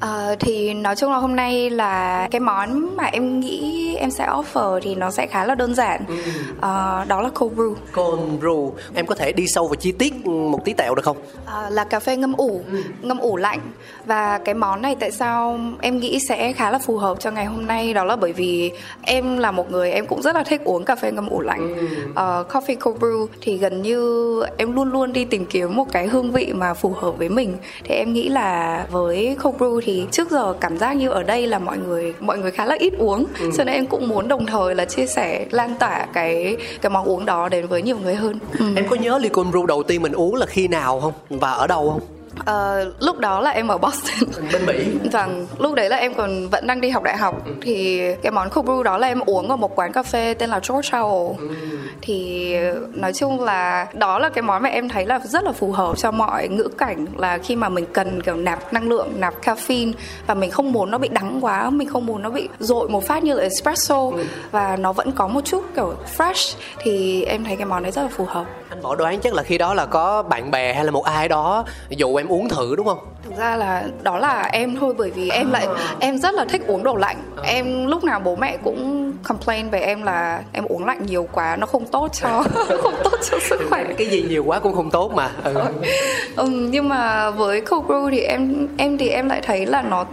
À, 0.00 0.34
thì 0.40 0.74
nói 0.74 0.96
chung 0.96 1.10
là 1.10 1.16
hôm 1.16 1.36
nay 1.36 1.70
là 1.70 2.28
cái 2.30 2.40
món 2.40 2.96
mà 2.96 3.04
em 3.04 3.40
nghĩ 3.40 3.94
em 3.96 4.10
sẽ 4.10 4.26
offer 4.26 4.80
thì 4.82 4.94
nó 4.94 5.10
sẽ 5.10 5.26
khá 5.26 5.44
là 5.44 5.54
đơn 5.54 5.74
giản. 5.74 6.04
Ừ. 6.08 6.14
à, 6.60 7.04
đó 7.08 7.20
là 7.20 7.28
cold 7.28 7.58
brew. 7.58 7.74
Cold 7.92 8.42
brew. 8.42 8.70
Em 8.94 9.06
có 9.06 9.14
thể 9.14 9.32
đi 9.32 9.46
sâu 9.46 9.66
vào 9.68 9.74
chi 9.74 9.92
tiết 9.92 10.26
một 10.26 10.64
tí 10.64 10.72
tẹo 10.72 10.94
được 10.94 11.04
không? 11.04 11.16
À, 11.46 11.70
là 11.70 11.84
cà 11.84 12.00
phê 12.00 12.16
ngâm 12.16 12.32
ủ 12.32 12.60
ừ. 12.72 12.82
ngâm 13.02 13.18
ủ 13.18 13.36
lạnh. 13.36 13.60
Và 14.06 14.38
cái 14.38 14.54
món 14.54 14.82
này 14.82 14.96
tại 15.00 15.10
sao 15.10 15.60
em 15.80 15.98
nghĩ 15.98 16.18
sẽ 16.28 16.52
khá 16.52 16.70
là 16.70 16.78
phù 16.78 16.96
hợp 16.96 17.20
cho 17.20 17.30
ngày 17.30 17.44
hôm 17.44 17.66
nay 17.66 17.94
đó 17.94 18.04
là 18.04 18.16
bởi 18.16 18.32
vì 18.32 18.70
em 19.02 19.38
là 19.38 19.50
một 19.50 19.70
người 19.70 19.92
em 19.92 20.06
cũng 20.06 20.22
rất 20.22 20.36
là 20.36 20.42
thích 20.42 20.60
uống 20.64 20.84
cà 20.84 20.96
phê 20.96 21.12
ngâm 21.12 21.28
ủ 21.28 21.40
lạnh. 21.40 21.74
Ừ. 21.76 21.86
uh, 22.10 22.48
coffee 22.48 22.76
cold 22.80 22.98
brew 22.98 23.26
thì 23.40 23.56
gần 23.58 23.82
như 23.82 24.42
em 24.56 24.72
luôn 24.72 24.92
luôn 24.92 25.12
đi 25.12 25.24
tìm 25.24 25.46
kiếm 25.46 25.76
một 25.76 25.92
cái 25.92 26.06
hương 26.06 26.32
vị 26.32 26.52
mà 26.54 26.74
phù 26.74 26.92
hợp 27.00 27.18
với 27.18 27.28
mình. 27.28 27.56
Thì 27.84 27.94
em 27.94 28.12
nghĩ 28.12 28.28
là 28.28 28.86
với 28.90 29.36
cold 29.42 29.56
brew 29.56 29.80
thì 29.86 30.06
trước 30.10 30.30
giờ 30.30 30.54
cảm 30.60 30.78
giác 30.78 30.92
như 30.92 31.08
ở 31.08 31.22
đây 31.22 31.46
là 31.46 31.58
mọi 31.58 31.78
người 31.78 32.14
mọi 32.20 32.38
người 32.38 32.50
khá 32.50 32.64
là 32.64 32.76
ít 32.78 32.92
uống 32.98 33.26
ừ. 33.40 33.50
cho 33.56 33.64
nên 33.64 33.74
em 33.74 33.86
cũng 33.86 34.08
muốn 34.08 34.28
đồng 34.28 34.46
thời 34.46 34.74
là 34.74 34.84
chia 34.84 35.06
sẻ 35.06 35.46
lan 35.50 35.74
tỏa 35.80 36.06
cái 36.12 36.56
cái 36.80 36.90
món 36.90 37.04
uống 37.04 37.26
đó 37.26 37.48
đến 37.48 37.66
với 37.66 37.82
nhiều 37.82 37.98
người 37.98 38.14
hơn 38.14 38.38
ừ. 38.58 38.66
em 38.76 38.88
có 38.88 38.96
nhớ 38.96 39.18
ly 39.18 39.28
cold 39.28 39.54
brew 39.54 39.66
đầu 39.66 39.82
tiên 39.82 40.02
mình 40.02 40.12
uống 40.12 40.34
là 40.34 40.46
khi 40.46 40.68
nào 40.68 41.00
không 41.00 41.12
và 41.30 41.50
ở 41.50 41.66
đâu 41.66 41.90
không 41.90 42.00
Uh, 42.40 43.02
lúc 43.02 43.18
đó 43.18 43.40
là 43.40 43.50
em 43.50 43.68
ở 43.68 43.78
Boston 43.78 44.30
bên 44.52 44.66
Mỹ 44.66 44.74
vâng 45.12 45.46
lúc 45.58 45.74
đấy 45.74 45.88
là 45.88 45.96
em 45.96 46.14
còn 46.14 46.48
vẫn 46.48 46.66
đang 46.66 46.80
đi 46.80 46.90
học 46.90 47.02
đại 47.02 47.16
học 47.16 47.42
ừ. 47.46 47.52
thì 47.62 48.00
cái 48.22 48.32
món 48.32 48.50
cold 48.50 48.68
brew 48.68 48.82
đó 48.82 48.98
là 48.98 49.06
em 49.06 49.20
uống 49.26 49.48
ở 49.48 49.56
một 49.56 49.76
quán 49.76 49.92
cà 49.92 50.02
phê 50.02 50.34
tên 50.34 50.50
là 50.50 50.60
George 50.68 50.90
Howell 50.90 51.34
ừ. 51.38 51.48
Thì 52.02 52.54
nói 52.94 53.12
chung 53.12 53.40
là 53.40 53.86
đó 53.94 54.18
là 54.18 54.28
cái 54.28 54.42
món 54.42 54.62
mà 54.62 54.68
em 54.68 54.88
thấy 54.88 55.06
là 55.06 55.20
rất 55.24 55.44
là 55.44 55.52
phù 55.52 55.72
hợp 55.72 55.98
cho 55.98 56.10
mọi 56.10 56.48
ngữ 56.48 56.68
cảnh 56.78 57.06
là 57.16 57.38
khi 57.38 57.56
mà 57.56 57.68
mình 57.68 57.86
cần 57.92 58.22
kiểu 58.22 58.36
nạp 58.36 58.72
năng 58.72 58.88
lượng 58.88 59.08
nạp 59.18 59.34
caffeine 59.42 59.92
và 60.26 60.34
mình 60.34 60.50
không 60.50 60.72
muốn 60.72 60.90
nó 60.90 60.98
bị 60.98 61.08
đắng 61.08 61.38
quá 61.40 61.70
mình 61.70 61.88
không 61.88 62.06
muốn 62.06 62.22
nó 62.22 62.30
bị 62.30 62.48
dội 62.58 62.88
một 62.88 63.04
phát 63.04 63.24
như 63.24 63.34
là 63.34 63.42
espresso 63.42 64.10
ừ. 64.10 64.24
và 64.50 64.76
nó 64.76 64.92
vẫn 64.92 65.12
có 65.12 65.28
một 65.28 65.40
chút 65.44 65.64
kiểu 65.76 65.94
fresh 66.16 66.56
thì 66.78 67.22
em 67.22 67.44
thấy 67.44 67.56
cái 67.56 67.66
món 67.66 67.82
đấy 67.82 67.92
rất 67.92 68.02
là 68.02 68.08
phù 68.08 68.24
hợp 68.24 68.46
anh 68.68 68.82
bỏ 68.82 68.94
đoán 68.94 69.20
chắc 69.20 69.34
là 69.34 69.42
khi 69.42 69.58
đó 69.58 69.74
là 69.74 69.86
có 69.86 70.22
bạn 70.22 70.50
bè 70.50 70.74
hay 70.74 70.84
là 70.84 70.90
một 70.90 71.04
ai 71.04 71.28
đó 71.28 71.64
dụ 71.90 72.16
em 72.16 72.28
uống 72.28 72.48
thử 72.48 72.76
đúng 72.76 72.86
không? 72.86 72.98
Thực 73.24 73.36
ra 73.36 73.56
là 73.56 73.84
đó 74.02 74.18
là 74.18 74.42
em 74.42 74.76
thôi 74.80 74.94
bởi 74.98 75.10
vì 75.10 75.28
em 75.28 75.50
lại 75.50 75.66
em 76.00 76.18
rất 76.18 76.34
là 76.34 76.44
thích 76.44 76.62
uống 76.66 76.82
đồ 76.82 76.96
lạnh. 76.96 77.16
Em 77.44 77.86
lúc 77.86 78.04
nào 78.04 78.20
bố 78.20 78.36
mẹ 78.36 78.56
cũng 78.64 79.12
complain 79.28 79.70
về 79.70 79.80
em 79.80 80.02
là 80.02 80.42
em 80.52 80.64
uống 80.64 80.84
lạnh 80.84 81.06
nhiều 81.06 81.28
quá 81.32 81.56
nó 81.56 81.66
không 81.66 81.86
tốt 81.86 82.08
cho 82.12 82.44
không 82.82 82.94
tốt 83.04 83.16
cho 83.30 83.38
sức 83.40 83.60
khỏe. 83.70 83.84
Cái 83.98 84.06
gì 84.06 84.24
nhiều 84.28 84.44
quá 84.44 84.58
cũng 84.58 84.74
không 84.74 84.90
tốt 84.90 85.12
mà. 85.14 85.30
Ừ. 85.44 85.54
ừ 86.36 86.48
nhưng 86.48 86.88
mà 86.88 87.30
với 87.30 87.60
cold 87.60 87.86
brew 87.86 88.10
thì 88.10 88.20
em 88.20 88.68
em 88.76 88.98
thì 88.98 89.08
em 89.08 89.28
lại 89.28 89.40
thấy 89.42 89.66
là 89.66 89.82
nó 89.82 90.04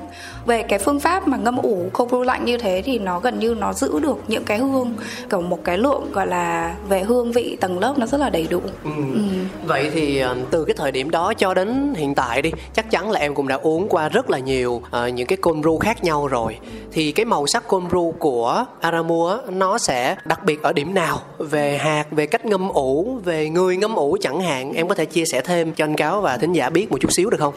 về 0.45 0.63
cái 0.63 0.79
phương 0.79 1.00
pháp 1.00 1.27
mà 1.27 1.38
ngâm 1.38 1.57
ủ 1.57 1.89
cold 1.93 2.12
brew 2.12 2.23
lạnh 2.23 2.45
như 2.45 2.57
thế 2.57 2.81
thì 2.85 3.00
nó 3.00 3.19
gần 3.19 3.39
như 3.39 3.55
nó 3.59 3.73
giữ 3.73 4.00
được 4.00 4.17
những 4.27 4.43
cái 4.43 4.57
hương 4.57 4.95
kiểu 5.29 5.41
một 5.41 5.63
cái 5.63 5.77
lượng 5.77 6.12
gọi 6.12 6.27
là 6.27 6.75
về 6.89 7.03
hương 7.03 7.31
vị 7.31 7.57
tầng 7.62 7.79
lớp 7.79 7.93
nó 7.97 8.05
rất 8.05 8.17
là 8.17 8.29
đầy 8.29 8.47
đủ 8.50 8.62
ừ. 8.83 8.89
Ừ. 9.13 9.19
vậy 9.65 9.91
thì 9.93 10.19
ờ, 10.19 10.35
từ 10.51 10.65
cái 10.65 10.75
thời 10.77 10.91
điểm 10.91 11.09
đó 11.09 11.33
cho 11.33 11.53
đến 11.53 11.93
hiện 11.97 12.15
tại 12.15 12.41
đi 12.41 12.51
chắc 12.73 12.91
chắn 12.91 13.12
là 13.12 13.19
em 13.19 13.35
cũng 13.35 13.47
đã 13.47 13.55
uống 13.55 13.89
qua 13.89 14.09
rất 14.09 14.29
là 14.29 14.39
nhiều 14.39 14.71
uh, 15.05 15.13
những 15.13 15.27
cái 15.27 15.38
cold 15.38 15.65
brew 15.65 15.77
khác 15.77 16.03
nhau 16.03 16.27
rồi 16.27 16.57
thì 16.91 17.12
cái 17.12 17.25
màu 17.25 17.47
sắc 17.47 17.67
cold 17.67 17.85
brew 17.85 18.12
của 18.12 18.65
Aramua 18.79 19.38
nó 19.50 19.77
sẽ 19.77 20.15
đặc 20.25 20.43
biệt 20.45 20.62
ở 20.63 20.73
điểm 20.73 20.93
nào 20.93 21.19
về 21.38 21.77
hạt 21.77 22.05
về 22.12 22.25
cách 22.25 22.45
ngâm 22.45 22.69
ủ 22.69 23.19
về 23.23 23.50
người 23.50 23.77
ngâm 23.77 23.95
ủ 23.95 24.17
chẳng 24.21 24.41
hạn 24.41 24.73
em 24.73 24.88
có 24.88 24.95
thể 24.95 25.05
chia 25.05 25.25
sẻ 25.25 25.41
thêm 25.41 25.73
cho 25.73 25.85
anh 25.85 25.95
cáo 25.95 26.21
và 26.21 26.38
thính 26.38 26.53
giả 26.53 26.69
biết 26.69 26.91
một 26.91 26.97
chút 27.01 27.12
xíu 27.12 27.29
được 27.29 27.39
không 27.39 27.53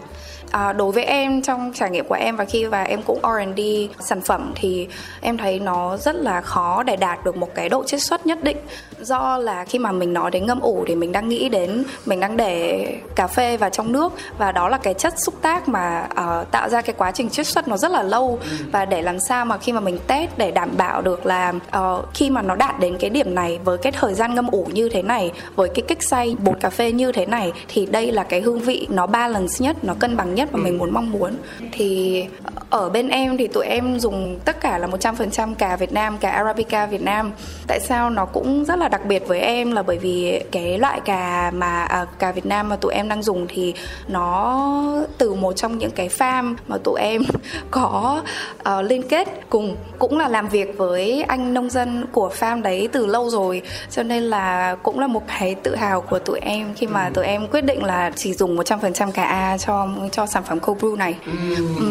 à, 0.51 0.73
đối 0.73 0.93
với 0.93 1.05
em 1.05 1.43
trong 1.43 1.73
trải 1.75 1.91
nghiệm 1.91 2.05
của 2.09 2.15
em 2.15 2.37
và 2.37 2.45
khi 2.45 2.65
và 2.65 2.83
em 2.83 3.03
cũng 3.03 3.19
R&D 3.23 3.61
sản 4.01 4.21
phẩm 4.21 4.53
thì 4.55 4.89
em 5.21 5.37
thấy 5.37 5.61
nó 5.61 5.97
rất 5.97 6.17
là 6.17 6.41
khó 6.41 6.83
để 6.83 6.97
đạt 6.97 7.25
được 7.25 7.37
một 7.37 7.55
cái 7.55 7.69
độ 7.69 7.85
chiết 7.85 8.03
xuất 8.03 8.27
nhất 8.27 8.45
định. 8.45 8.57
Do 9.01 9.39
là 9.39 9.65
khi 9.65 9.79
mà 9.79 9.93
mình 9.93 10.13
nói 10.13 10.31
đến 10.31 10.47
ngâm 10.47 10.61
ủ 10.61 10.85
thì 10.87 10.95
mình 10.95 11.13
đang 11.13 11.29
nghĩ 11.29 11.49
đến 11.49 11.85
mình 12.07 12.21
đang 12.21 12.37
để 12.37 12.87
cà 13.15 13.27
phê 13.27 13.57
vào 13.57 13.71
trong 13.71 13.93
nước 13.93 14.13
và 14.39 14.53
đó 14.53 14.69
là 14.69 14.79
cái 14.79 14.95
chất 14.95 15.15
xúc 15.17 15.35
tác 15.43 15.69
mà 15.69 16.09
uh, 16.13 16.51
tạo 16.51 16.69
ra 16.69 16.83
cái 16.83 16.95
quá 16.99 17.13
trình 17.13 17.31
chiết 17.31 17.47
xuất 17.47 17.69
nó 17.69 17.77
rất 17.77 17.91
là 17.91 18.03
lâu. 18.03 18.39
Và 18.73 18.85
để 18.85 19.03
làm 19.03 19.21
sao 19.21 19.45
mà 19.45 19.59
khi 19.59 19.73
mà 19.73 19.81
mình 19.81 19.99
test 20.07 20.31
để 20.37 20.51
đảm 20.51 20.71
bảo 20.77 21.03
được 21.03 21.27
là 21.27 21.53
uh, 21.79 22.05
khi 22.15 22.31
mà 22.31 22.43
nó 22.43 22.57
đạt 22.57 22.81
đến 22.81 22.97
cái 23.01 23.11
điểm 23.11 23.35
này 23.35 23.59
với 23.65 23.79
cái 23.79 23.93
thời 23.93 24.15
gian 24.15 24.35
ngâm 24.35 24.47
ủ 24.47 24.69
như 24.73 24.89
thế 24.89 25.03
này 25.03 25.33
với 25.57 25.69
cái 25.69 25.85
kích 25.89 26.03
xay 26.03 26.37
bột 26.45 26.61
cà 26.61 26.71
phê 26.71 26.93
như 26.93 27.13
thế 27.13 27.27
này 27.27 27.53
thì 27.69 27.87
đây 27.87 28.13
là 28.13 28.25
cái 28.25 28.41
hương 28.41 28.61
vị 28.61 28.87
nó 28.91 29.07
balance 29.07 29.55
nhất 29.59 29.77
nó 29.83 29.95
cân 29.99 30.17
bằng 30.17 30.35
nhất 30.37 30.49
mà 30.53 30.59
mình 30.63 30.79
muốn 30.79 30.91
mong 30.91 31.13
muốn. 31.13 31.33
Thì 31.73 32.25
ở 32.71 32.89
bên 32.89 33.09
em 33.09 33.37
thì 33.37 33.47
tụi 33.47 33.67
em 33.67 34.01
dùng 34.01 34.39
tất 34.45 34.61
cả 34.61 34.79
là 34.79 34.87
100% 34.87 35.55
cà 35.55 35.77
Việt 35.77 35.93
Nam, 35.93 36.19
cà 36.19 36.31
Arabica 36.31 36.87
Việt 36.87 37.03
Nam. 37.03 37.33
Tại 37.67 37.81
sao 37.81 38.11
nó 38.11 38.25
cũng 38.25 38.65
rất 38.65 38.79
là 38.79 38.89
đặc 38.89 39.07
biệt 39.07 39.29
với 39.29 39.41
em 39.41 39.73
là 39.73 39.83
bởi 39.83 39.99
vì 39.99 40.41
cái 40.53 40.79
loại 40.79 41.01
cà 41.01 41.51
mà 41.55 41.85
à, 41.85 42.07
cà 42.19 42.33
Việt 42.33 42.47
Nam 42.47 42.69
mà 42.69 42.77
tụi 42.77 42.95
em 42.95 43.09
đang 43.09 43.23
dùng 43.23 43.47
thì 43.49 43.75
nó 44.09 45.05
từ 45.19 45.35
một 45.35 45.53
trong 45.53 45.79
những 45.79 45.91
cái 45.91 46.09
farm 46.09 46.55
mà 46.69 46.79
tụi 46.79 47.01
em 47.01 47.23
có 47.71 48.23
uh, 48.59 48.85
liên 48.85 49.03
kết 49.09 49.29
cùng 49.51 49.77
cũng 49.99 50.19
là 50.19 50.29
làm 50.29 50.49
việc 50.49 50.79
với 50.79 51.23
anh 51.23 51.55
nông 51.55 51.71
dân 51.71 52.07
của 52.13 52.31
farm 52.39 52.63
đấy 52.63 52.89
từ 52.93 53.07
lâu 53.07 53.31
rồi. 53.31 53.63
Cho 53.91 54.03
nên 54.03 54.23
là 54.23 54.77
cũng 54.83 54.99
là 54.99 55.07
một 55.07 55.23
cái 55.39 55.55
tự 55.55 55.77
hào 55.77 56.01
của 56.01 56.19
tụi 56.19 56.39
em 56.39 56.75
khi 56.75 56.87
mà 56.87 57.11
tụi 57.15 57.25
em 57.25 57.49
quyết 57.49 57.65
định 57.65 57.85
là 57.85 58.13
chỉ 58.17 58.35
dùng 58.35 58.57
100% 58.57 59.13
cà 59.13 59.25
A 59.25 59.59
cho 59.59 59.89
cho 60.13 60.26
sản 60.27 60.43
phẩm 60.45 60.61
cold 60.61 60.79
brew 60.79 60.97
này. 60.97 61.19
Ừ. 61.27 61.33
Ừ. 61.79 61.85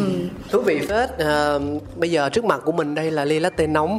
Thú 0.50 0.60
vị 0.60 0.80
phết. 0.88 1.18
À, 1.18 1.58
bây 1.96 2.10
giờ 2.10 2.28
trước 2.28 2.44
mặt 2.44 2.60
của 2.64 2.72
mình 2.72 2.94
đây 2.94 3.10
là 3.10 3.24
ly 3.24 3.38
latte 3.38 3.66
nóng. 3.66 3.98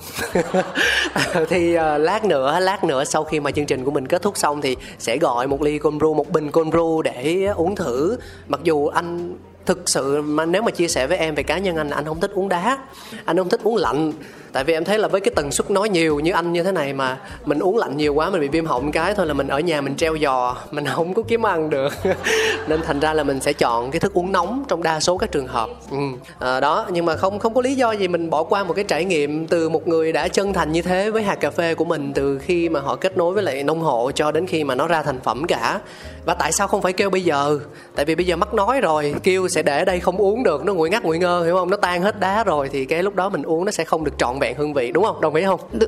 thì 1.50 1.74
à, 1.74 1.98
lát 1.98 2.26
nữa 2.26 2.60
lát 2.60 2.84
nữa 2.84 3.04
sau 3.04 3.24
khi 3.24 3.40
mà 3.40 3.52
chương 3.52 3.66
trình 3.66 3.86
của 3.86 3.92
mình 3.92 4.08
kết 4.08 4.22
thúc 4.22 4.38
xong 4.38 4.62
thì 4.62 4.76
sẽ 5.00 5.18
gọi 5.18 5.48
một 5.48 5.62
ly 5.62 5.80
cold 5.80 5.98
brew 5.98 6.14
một 6.14 6.30
bình 6.32 6.52
cold 6.52 6.70
brew 6.70 7.02
để 7.02 7.46
uống 7.56 7.76
thử. 7.76 8.18
Mặc 8.48 8.60
dù 8.64 8.88
anh 8.88 9.38
thực 9.68 9.90
sự 9.90 10.22
mà 10.22 10.46
nếu 10.46 10.62
mà 10.62 10.72
chia 10.72 10.88
sẻ 10.88 11.08
với 11.08 11.18
em 11.18 11.36
về 11.36 11.44
cá 11.44 11.58
nhân 11.58 11.76
anh 11.76 11.90
anh 11.90 12.06
không 12.06 12.20
thích 12.20 12.32
uống 12.34 12.50
đá 12.50 12.78
anh 13.26 13.38
không 13.38 13.50
thích 13.50 13.64
uống 13.64 13.76
lạnh 13.76 14.14
tại 14.54 14.64
vì 14.64 14.74
em 14.74 14.84
thấy 14.84 15.00
là 15.00 15.08
với 15.08 15.22
cái 15.22 15.32
tần 15.36 15.52
suất 15.52 15.72
nói 15.72 15.90
nhiều 15.90 16.20
như 16.20 16.32
anh 16.32 16.54
như 16.54 16.64
thế 16.64 16.72
này 16.72 16.94
mà 16.94 17.18
mình 17.46 17.60
uống 17.60 17.78
lạnh 17.78 17.98
nhiều 17.98 18.14
quá 18.14 18.30
mình 18.30 18.42
bị 18.42 18.48
viêm 18.48 18.66
họng 18.66 18.92
cái 18.92 19.14
thôi 19.16 19.26
là 19.26 19.34
mình 19.34 19.48
ở 19.48 19.60
nhà 19.60 19.82
mình 19.82 19.96
treo 19.96 20.18
giò 20.22 20.56
mình 20.72 20.86
không 20.96 21.14
có 21.14 21.22
kiếm 21.28 21.46
ăn 21.46 21.70
được. 21.70 21.94
Nên 22.68 22.82
thành 22.82 23.00
ra 23.00 23.14
là 23.14 23.24
mình 23.24 23.40
sẽ 23.42 23.54
chọn 23.54 23.92
cái 23.92 24.00
thức 24.00 24.14
uống 24.14 24.32
nóng 24.32 24.64
trong 24.68 24.84
đa 24.84 25.00
số 25.00 25.18
các 25.18 25.32
trường 25.32 25.48
hợp. 25.48 25.70
Ừ. 25.92 25.98
à, 26.40 26.60
đó 26.60 26.88
nhưng 26.92 27.06
mà 27.06 27.16
không 27.16 27.40
không 27.40 27.54
có 27.54 27.62
lý 27.62 27.76
do 27.76 27.92
gì 27.92 28.08
mình 28.08 28.30
bỏ 28.30 28.44
qua 28.44 28.64
một 28.64 28.74
cái 28.74 28.84
trải 28.84 29.06
nghiệm 29.06 29.48
từ 29.48 29.70
một 29.70 29.88
người 29.88 30.12
đã 30.12 30.28
chân 30.28 30.54
thành 30.54 30.72
như 30.72 30.82
thế 30.82 31.12
với 31.12 31.24
hạt 31.24 31.36
cà 31.36 31.52
phê 31.52 31.76
của 31.76 31.86
mình 31.86 32.12
từ 32.14 32.40
khi 32.40 32.70
mà 32.70 32.80
họ 32.80 32.96
kết 32.96 33.18
nối 33.18 33.34
với 33.34 33.44
lại 33.44 33.64
nông 33.64 33.82
hộ 33.82 34.12
cho 34.16 34.32
đến 34.32 34.48
khi 34.48 34.64
mà 34.64 34.76
nó 34.76 34.88
ra 34.88 35.04
thành 35.04 35.20
phẩm 35.20 35.48
cả. 35.48 35.80
Và 36.26 36.34
tại 36.34 36.52
sao 36.52 36.68
không 36.68 36.82
phải 36.82 36.94
kêu 36.94 37.10
bây 37.10 37.22
giờ? 37.22 37.60
Tại 37.96 38.06
vì 38.06 38.16
bây 38.16 38.26
giờ 38.26 38.36
mắc 38.36 38.54
nói 38.54 38.82
rồi 38.82 39.16
kêu 39.24 39.48
sẽ 39.48 39.62
để 39.62 39.86
đây 39.86 40.00
không 40.00 40.18
uống 40.18 40.44
được 40.44 40.66
nó 40.66 40.74
nguội 40.74 40.90
ngắt 40.90 41.04
nguội 41.04 41.18
ngơ 41.18 41.44
hiểu 41.44 41.56
không? 41.56 41.70
Nó 41.70 41.78
tan 41.78 42.02
hết 42.02 42.20
đá 42.20 42.44
rồi 42.44 42.70
thì 42.72 42.86
cái 42.86 43.04
lúc 43.04 43.16
đó 43.16 43.30
mình 43.30 43.44
uống 43.44 43.66
nó 43.66 43.72
sẽ 43.72 43.84
không 43.84 44.04
được 44.04 44.18
trọn 44.18 44.37
vẹn 44.40 44.56
hương 44.58 44.74
vị 44.74 44.92
đúng 44.92 45.04
không? 45.04 45.22
Đồng 45.22 45.36
ý 45.36 45.44
không? 45.46 45.60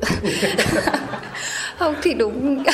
Không 1.78 1.94
thì 2.02 2.14
đúng. 2.14 2.64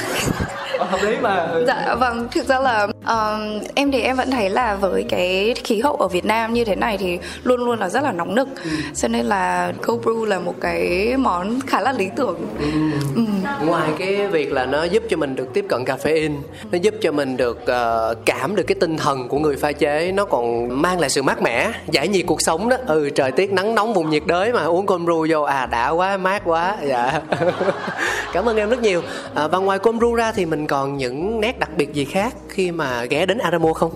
Ờ, 0.79 0.85
hợp 0.85 1.03
lý 1.03 1.17
mà. 1.17 1.47
Dạ 1.67 1.95
vâng 1.95 2.29
thực 2.31 2.47
ra 2.47 2.61
là 2.61 2.87
um, 3.07 3.61
em 3.75 3.91
thì 3.91 4.01
em 4.01 4.17
vẫn 4.17 4.31
thấy 4.31 4.51
là 4.51 4.75
với 4.75 5.05
cái 5.09 5.55
khí 5.65 5.81
hậu 5.81 5.95
ở 5.95 6.09
Việt 6.09 6.25
Nam 6.25 6.53
như 6.53 6.65
thế 6.65 6.77
này 6.77 6.99
thì 6.99 7.19
luôn 7.43 7.61
luôn 7.61 7.79
là 7.79 7.89
rất 7.89 8.03
là 8.03 8.13
nóng 8.13 8.35
nực 8.35 8.49
ừ. 8.65 8.71
cho 8.95 9.09
nên 9.09 9.27
là 9.27 9.73
cold 9.87 10.05
brew 10.05 10.25
là 10.25 10.39
một 10.39 10.55
cái 10.61 11.15
món 11.17 11.61
khá 11.67 11.81
là 11.81 11.93
lý 11.93 12.09
tưởng 12.17 12.39
ừ. 12.59 12.67
Ừ. 13.15 13.23
ngoài 13.67 13.91
cái 13.99 14.29
việc 14.29 14.53
là 14.53 14.67
nó 14.67 14.85
giúp 14.85 15.03
cho 15.09 15.17
mình 15.17 15.37
được 15.37 15.55
tiếp 15.55 15.65
cận 15.69 15.85
caffeine 15.85 16.37
nó 16.71 16.79
giúp 16.79 16.95
cho 17.01 17.13
mình 17.13 17.37
được 17.37 17.59
uh, 17.63 18.17
cảm 18.25 18.57
được 18.57 18.63
cái 18.63 18.77
tinh 18.81 18.97
thần 18.97 19.29
của 19.29 19.39
người 19.39 19.57
pha 19.57 19.73
chế 19.73 20.13
nó 20.13 20.25
còn 20.25 20.69
mang 20.83 21.01
lại 21.01 21.11
sự 21.11 21.23
mát 21.23 21.43
mẻ 21.43 21.73
giải 21.91 22.09
nhiệt 22.09 22.25
cuộc 22.27 22.43
sống 22.43 22.69
đó 22.69 22.77
ừ 22.87 23.11
trời 23.11 23.33
tiết 23.33 23.53
nắng 23.53 23.75
nóng 23.75 23.95
vùng 23.95 24.11
nhiệt 24.11 24.23
đới 24.27 24.53
mà 24.53 24.65
uống 24.65 24.87
cold 24.87 25.03
brew 25.03 25.27
vô 25.31 25.43
à 25.43 25.67
đã 25.67 25.91
quá 25.91 26.17
mát 26.17 26.43
quá 26.45 26.77
dạ 26.87 27.21
cảm 28.33 28.49
ơn 28.49 28.57
em 28.57 28.71
rất 28.71 28.83
nhiều 28.83 29.03
à, 29.35 29.49
và 29.49 29.59
ngoài 29.59 29.79
cold 29.79 29.99
brew 29.99 30.15
ra 30.15 30.33
thì 30.33 30.47
mình 30.47 30.67
còn 30.67 30.97
những 30.97 31.41
nét 31.41 31.59
đặc 31.59 31.71
biệt 31.77 31.93
gì 31.95 32.05
khác 32.05 32.35
khi 32.49 32.71
mà 32.71 32.96
ghé 33.05 33.27
đến 33.27 33.39
Aramo 33.39 33.73
không? 33.73 33.91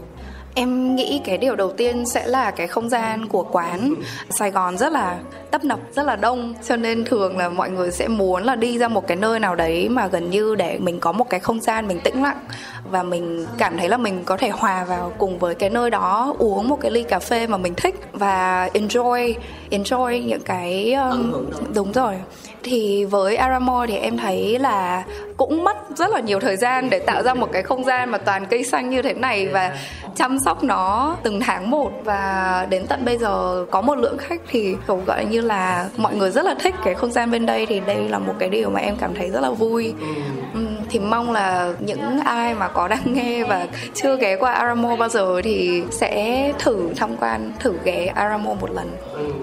Em 0.54 0.96
nghĩ 0.96 1.20
cái 1.24 1.38
điều 1.38 1.56
đầu 1.56 1.72
tiên 1.72 2.06
sẽ 2.06 2.26
là 2.26 2.50
cái 2.50 2.66
không 2.66 2.88
gian 2.88 3.28
của 3.28 3.42
quán. 3.52 3.94
Sài 4.30 4.50
Gòn 4.50 4.78
rất 4.78 4.92
là 4.92 5.18
tấp 5.50 5.64
nập, 5.64 5.78
rất 5.92 6.06
là 6.06 6.16
đông 6.16 6.54
Cho 6.68 6.76
nên 6.76 7.04
thường 7.04 7.38
là 7.38 7.48
mọi 7.48 7.70
người 7.70 7.90
sẽ 7.90 8.08
muốn 8.08 8.42
là 8.42 8.56
đi 8.56 8.78
ra 8.78 8.88
một 8.88 9.06
cái 9.06 9.16
nơi 9.16 9.40
nào 9.40 9.54
đấy 9.54 9.88
mà 9.88 10.06
gần 10.06 10.30
như 10.30 10.54
để 10.54 10.78
mình 10.78 11.00
có 11.00 11.12
một 11.12 11.30
cái 11.30 11.40
không 11.40 11.60
gian 11.60 11.88
mình 11.88 12.00
tĩnh 12.00 12.22
lặng. 12.22 12.38
Và 12.90 13.02
mình 13.02 13.46
cảm 13.58 13.78
thấy 13.78 13.88
là 13.88 13.96
mình 13.96 14.24
có 14.24 14.36
thể 14.36 14.48
hòa 14.48 14.84
vào 14.84 15.12
cùng 15.18 15.38
với 15.38 15.54
cái 15.54 15.70
nơi 15.70 15.90
đó 15.90 16.34
Uống 16.38 16.68
một 16.68 16.80
cái 16.80 16.90
ly 16.90 17.02
cà 17.02 17.18
phê 17.18 17.46
mà 17.46 17.56
mình 17.56 17.74
thích. 17.76 17.94
Và 18.12 18.68
enjoy, 18.74 19.34
enjoy 19.70 20.24
những 20.24 20.42
cái... 20.42 20.92
Um, 20.92 21.32
đúng 21.74 21.92
rồi 21.92 22.14
thì 22.62 23.04
với 23.04 23.36
Aramore 23.36 23.92
thì 23.92 23.98
em 23.98 24.16
thấy 24.16 24.58
là 24.58 25.04
cũng 25.36 25.64
mất 25.64 25.76
rất 25.96 26.10
là 26.10 26.20
nhiều 26.20 26.40
thời 26.40 26.56
gian 26.56 26.90
để 26.90 26.98
tạo 26.98 27.22
ra 27.22 27.34
một 27.34 27.48
cái 27.52 27.62
không 27.62 27.84
gian 27.84 28.10
mà 28.10 28.18
toàn 28.18 28.46
cây 28.46 28.64
xanh 28.64 28.90
như 28.90 29.02
thế 29.02 29.14
này 29.14 29.48
và 29.48 29.76
chăm 30.16 30.38
sóc 30.38 30.64
nó 30.64 31.16
từng 31.22 31.40
tháng 31.40 31.70
một. 31.70 31.92
Và 32.04 32.66
đến 32.70 32.86
tận 32.86 33.04
bây 33.04 33.18
giờ 33.18 33.64
có 33.70 33.80
một 33.80 33.98
lượng 33.98 34.18
khách 34.18 34.40
thì 34.48 34.76
kiểu 34.86 35.02
gọi 35.06 35.24
như 35.24 35.40
là 35.40 35.88
mọi 35.96 36.14
người 36.14 36.30
rất 36.30 36.44
là 36.44 36.54
thích 36.54 36.74
cái 36.84 36.94
không 36.94 37.12
gian 37.12 37.30
bên 37.30 37.46
đây 37.46 37.66
thì 37.66 37.80
đây 37.80 38.08
là 38.08 38.18
một 38.18 38.34
cái 38.38 38.48
điều 38.48 38.70
mà 38.70 38.80
em 38.80 38.96
cảm 38.96 39.14
thấy 39.14 39.30
rất 39.30 39.40
là 39.40 39.50
vui. 39.50 39.94
Ừ, 40.54 40.60
thì 40.90 40.98
mong 40.98 41.32
là 41.32 41.72
những 41.78 42.20
ai 42.24 42.54
mà 42.54 42.68
có 42.68 42.88
đang 42.88 43.14
nghe 43.14 43.44
và 43.44 43.66
chưa 43.94 44.16
ghé 44.16 44.36
qua 44.36 44.52
Aramo 44.52 44.96
bao 44.96 45.08
giờ 45.08 45.40
thì 45.44 45.82
sẽ 45.90 46.52
thử 46.58 46.88
tham 46.96 47.16
quan 47.16 47.52
thử 47.58 47.72
ghé 47.84 48.06
Aramo 48.06 48.54
một 48.54 48.70
lần. 48.70 48.90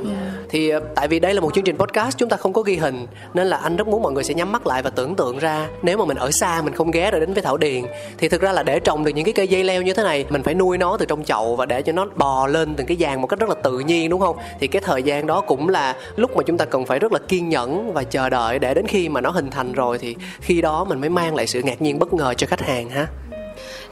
Ừ 0.04 0.10
thì 0.50 0.70
ờ, 0.70 0.82
tại 0.96 1.08
vì 1.08 1.20
đây 1.20 1.34
là 1.34 1.42
một 1.42 1.54
chương 1.54 1.64
trình 1.64 1.78
podcast, 1.78 2.18
chúng 2.18 2.30
ta 2.30 2.38
không 2.38 2.54
có 2.54 2.62
ghi 2.62 2.76
hình, 2.76 3.08
nên 3.34 3.48
là 3.48 3.58
anh 3.58 3.76
rất 3.76 3.88
muốn 3.88 4.04
mọi 4.04 4.12
người 4.12 4.24
sẽ 4.24 4.34
nhắm 4.34 4.52
mắt 4.52 4.68
lại 4.68 4.82
và 4.82 4.90
tưởng 4.90 5.16
tượng 5.16 5.40
ra, 5.40 5.68
nếu 5.82 5.98
mà 5.98 6.06
mình 6.06 6.18
ở 6.18 6.32
xa, 6.32 6.62
mình 6.62 6.74
không 6.74 6.92
ghé 6.92 7.12
rồi 7.12 7.20
đến 7.20 7.34
với 7.34 7.44
thảo 7.44 7.58
điền, 7.58 7.84
thì 8.18 8.30
thực 8.30 8.42
ra 8.42 8.52
là 8.52 8.64
để 8.64 8.80
trồng 8.80 9.04
được 9.04 9.12
những 9.12 9.26
cái 9.26 9.34
cây 9.34 9.48
dây 9.48 9.64
leo 9.64 9.82
như 9.82 9.94
thế 9.94 10.04
này, 10.04 10.26
mình 10.30 10.44
phải 10.44 10.54
nuôi 10.54 10.78
nó 10.78 10.98
từ 10.98 11.06
trong 11.06 11.24
chậu 11.24 11.56
và 11.56 11.66
để 11.66 11.82
cho 11.82 11.92
nó 11.92 12.08
bò 12.16 12.48
lên 12.48 12.76
từng 12.76 12.88
cái 12.88 12.98
giàn 12.98 13.22
một 13.22 13.28
cách 13.28 13.40
rất 13.40 13.50
là 13.50 13.56
tự 13.64 13.80
nhiên, 13.80 14.10
đúng 14.10 14.22
không? 14.22 14.38
Thì 14.60 14.68
cái 14.68 14.82
thời 14.86 15.04
gian 15.04 15.28
đó 15.28 15.42
cũng 15.42 15.70
là 15.70 15.96
lúc 16.16 16.38
mà 16.38 16.44
chúng 16.44 16.58
ta 16.58 16.66
cần 16.66 16.86
phải 16.86 17.00
rất 17.00 17.12
là 17.12 17.20
kiên 17.28 17.50
nhẫn 17.50 17.94
và 17.94 18.04
chờ 18.04 18.30
đợi 18.30 18.60
để 18.60 18.74
đến 18.74 18.88
khi 18.88 19.10
mà 19.10 19.22
nó 19.22 19.30
hình 19.30 19.50
thành 19.50 19.74
rồi 19.74 19.98
thì 19.98 20.16
khi 20.42 20.62
đó 20.62 20.84
mình 20.84 21.02
mới 21.02 21.10
mang 21.10 21.36
lại 21.36 21.48
sự 21.48 21.62
ngạc 21.62 21.82
nhiên 21.82 22.00
bất 22.00 22.14
ngờ 22.14 22.34
cho 22.38 22.48
khách 22.48 22.62
hàng 22.62 22.90
ha 22.90 23.08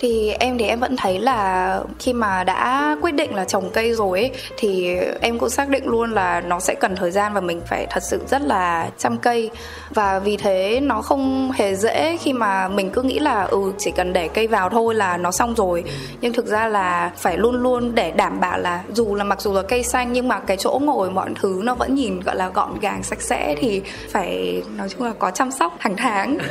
thì 0.06 0.32
em 0.32 0.58
thì 0.58 0.66
em 0.66 0.80
vẫn 0.80 0.96
thấy 0.98 1.20
là 1.20 1.80
khi 2.00 2.14
mà 2.14 2.44
đã 2.44 2.96
quyết 3.02 3.16
định 3.16 3.36
là 3.36 3.46
trồng 3.46 3.70
cây 3.74 3.94
rồi 3.94 4.20
ấy, 4.20 4.32
thì 4.58 4.98
em 5.22 5.40
cũng 5.40 5.50
xác 5.50 5.70
định 5.70 5.88
luôn 5.88 6.12
là 6.12 6.42
nó 6.42 6.60
sẽ 6.60 6.76
cần 6.76 6.96
thời 6.96 7.12
gian 7.12 7.34
và 7.34 7.42
mình 7.42 7.62
phải 7.68 7.88
thật 7.90 8.04
sự 8.04 8.20
rất 8.28 8.42
là 8.42 8.90
chăm 8.98 9.18
cây. 9.18 9.50
Và 9.90 10.20
vì 10.20 10.38
thế 10.38 10.80
nó 10.80 11.02
không 11.02 11.52
hề 11.52 11.76
dễ 11.76 12.18
khi 12.18 12.34
mà 12.34 12.68
mình 12.68 12.90
cứ 12.90 13.02
nghĩ 13.02 13.20
là 13.20 13.44
ừ 13.44 13.72
chỉ 13.78 13.92
cần 13.92 14.14
để 14.14 14.28
cây 14.28 14.48
vào 14.48 14.70
thôi 14.70 14.96
là 14.96 15.18
nó 15.18 15.32
xong 15.32 15.56
rồi. 15.56 15.84
Nhưng 16.22 16.34
thực 16.34 16.46
ra 16.46 16.68
là 16.68 17.12
phải 17.18 17.38
luôn 17.38 17.56
luôn 17.56 17.96
để 17.96 18.12
đảm 18.12 18.40
bảo 18.40 18.60
là 18.60 18.84
dù 18.94 19.16
là 19.16 19.24
mặc 19.24 19.42
dù 19.42 19.54
là 19.54 19.62
cây 19.62 19.84
xanh 19.84 20.14
nhưng 20.14 20.28
mà 20.28 20.40
cái 20.40 20.58
chỗ 20.58 20.80
ngồi 20.84 21.12
mọi 21.12 21.30
thứ 21.42 21.62
nó 21.64 21.76
vẫn 21.76 21.96
nhìn 21.96 22.20
gọi 22.20 22.36
là 22.36 22.50
gọn 22.50 22.80
gàng 22.80 23.04
sạch 23.04 23.22
sẽ 23.22 23.56
thì 23.60 23.82
phải 24.10 24.64
nói 24.78 24.90
chung 24.90 25.08
là 25.08 25.14
có 25.20 25.32
chăm 25.32 25.52
sóc 25.52 25.76
hàng 25.80 25.96
tháng. 25.98 26.38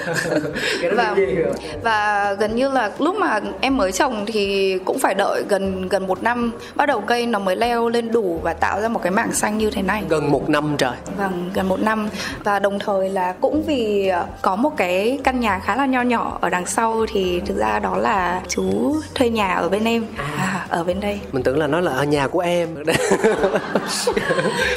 Và 0.97 1.17
và 1.83 2.33
gần 2.38 2.57
như 2.57 2.71
là 2.71 2.90
lúc 2.99 3.17
mà 3.17 3.40
em 3.61 3.77
mới 3.77 3.93
trồng 3.93 4.27
thì 4.27 4.79
cũng 4.85 4.99
phải 4.99 5.15
đợi 5.15 5.43
gần 5.49 5.89
gần 5.89 6.07
một 6.07 6.23
năm. 6.23 6.53
Bắt 6.75 6.87
đầu 6.87 7.01
cây 7.01 7.27
nó 7.27 7.39
mới 7.39 7.57
leo 7.57 7.89
lên 7.89 8.13
đủ 8.13 8.41
và 8.43 8.53
tạo 8.53 8.81
ra 8.81 8.89
một 8.89 9.03
cái 9.03 9.13
mảng 9.13 9.33
xanh 9.33 9.59
như 9.59 9.71
thế 9.71 9.83
này. 9.83 10.03
Gần 10.09 10.31
một 10.31 10.49
năm 10.49 10.75
trời. 10.79 10.93
Vâng 11.19 11.51
gần 11.55 11.69
một 11.69 11.81
năm. 11.81 12.09
Và 12.45 12.59
đồng 12.59 12.79
thời 12.79 13.11
là 13.11 13.33
cũng 13.41 13.63
vì 13.67 14.11
có 14.43 14.57
một 14.57 14.77
cái 14.77 15.19
căn 15.25 15.41
nhà 15.41 15.59
khá 15.59 15.77
là 15.77 15.87
nho 15.87 16.03
nhỏ 16.03 16.39
ở 16.41 16.51
đằng 16.51 16.67
sau 16.67 17.07
thì 17.13 17.41
thực 17.47 17.57
ra 17.57 17.79
đó 17.79 17.97
là 17.97 18.41
chú 18.49 18.97
thuê 19.15 19.29
nhà 19.29 19.55
ở 19.55 19.69
bên 19.69 19.85
em. 19.85 20.07
À, 20.39 20.54
ở 20.75 20.85
bên 20.85 21.01
đây. 21.01 21.21
Mình 21.33 21.43
tưởng 21.43 21.59
là 21.59 21.67
nó 21.67 21.81
là 21.81 21.93
ở 21.93 22.05
nhà 22.05 22.29
của 22.29 22.41
em. 22.41 22.69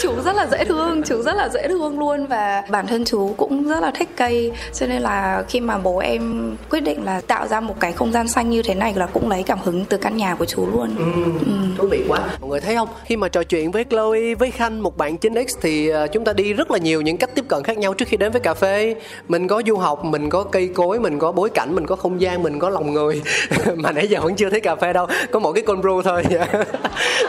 Chú 0.01 0.11
rất 0.25 0.35
là 0.35 0.47
dễ 0.51 0.65
thương 0.65 1.03
chú 1.03 1.21
rất 1.21 1.35
là 1.35 1.49
dễ 1.49 1.67
thương 1.67 1.99
luôn 1.99 2.25
và 2.25 2.63
bản 2.69 2.87
thân 2.87 3.05
chú 3.05 3.33
cũng 3.37 3.67
rất 3.67 3.79
là 3.79 3.91
thích 3.91 4.09
cây. 4.15 4.51
Cho 4.73 4.87
nên 4.87 5.01
là 5.01 5.43
khi 5.49 5.59
mà 5.59 5.77
bố 5.77 5.97
em 5.97 6.55
quyết 6.69 6.79
định 6.79 7.03
là 7.05 7.21
tạo 7.21 7.47
ra 7.47 7.59
một 7.59 7.79
cái 7.79 7.91
không 7.91 8.11
gian 8.11 8.27
xanh 8.27 8.49
như 8.49 8.61
thế 8.61 8.75
này 8.75 8.93
là 8.95 9.05
cũng 9.05 9.29
lấy 9.29 9.43
cảm 9.43 9.59
hứng 9.63 9.85
từ 9.85 9.97
căn 9.97 10.17
nhà 10.17 10.35
của 10.35 10.45
chú 10.45 10.67
luôn. 10.71 10.95
Ừ, 10.97 11.03
ừ. 11.45 11.51
thú 11.77 11.87
vị 11.91 12.03
quá. 12.07 12.19
Mọi 12.41 12.49
người 12.49 12.59
thấy 12.59 12.75
không? 12.75 12.87
Khi 13.05 13.17
mà 13.17 13.27
trò 13.27 13.43
chuyện 13.43 13.71
với 13.71 13.83
Chloe 13.89 14.35
với 14.39 14.51
Khanh 14.51 14.83
một 14.83 14.97
bạn 14.97 15.15
9X 15.21 15.45
thì 15.61 15.87
ờ, 15.87 16.07
chúng 16.07 16.23
ta 16.23 16.33
đi 16.33 16.53
rất 16.53 16.71
là 16.71 16.77
nhiều 16.77 17.01
những 17.01 17.17
cách 17.17 17.29
tiếp 17.35 17.45
cận 17.47 17.63
khác 17.63 17.77
nhau 17.77 17.93
trước 17.93 18.07
khi 18.07 18.17
đến 18.17 18.31
với 18.31 18.41
cà 18.41 18.53
phê. 18.53 18.95
Mình 19.27 19.47
có 19.47 19.61
du 19.67 19.77
học 19.77 20.05
mình 20.05 20.29
có 20.29 20.43
cây 20.43 20.67
cối 20.67 20.99
mình 20.99 21.19
có 21.19 21.31
bối 21.31 21.49
cảnh 21.49 21.75
mình 21.75 21.85
có 21.85 21.95
không 21.95 22.21
gian 22.21 22.43
mình 22.43 22.59
có 22.59 22.69
lòng 22.69 22.93
người. 22.93 23.21
Mà 23.75 23.91
nãy 23.91 24.07
giờ 24.07 24.19
vẫn 24.21 24.35
chưa 24.35 24.49
thấy 24.49 24.61
cà 24.61 24.75
phê 24.75 24.93
đâu. 24.93 25.07
Có 25.31 25.39
một 25.39 25.51
cái 25.51 25.63
con 25.67 25.81
brew 25.87 26.01
thôi. 26.01 26.23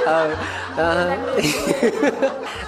À, 0.06 0.36
à, 0.76 1.16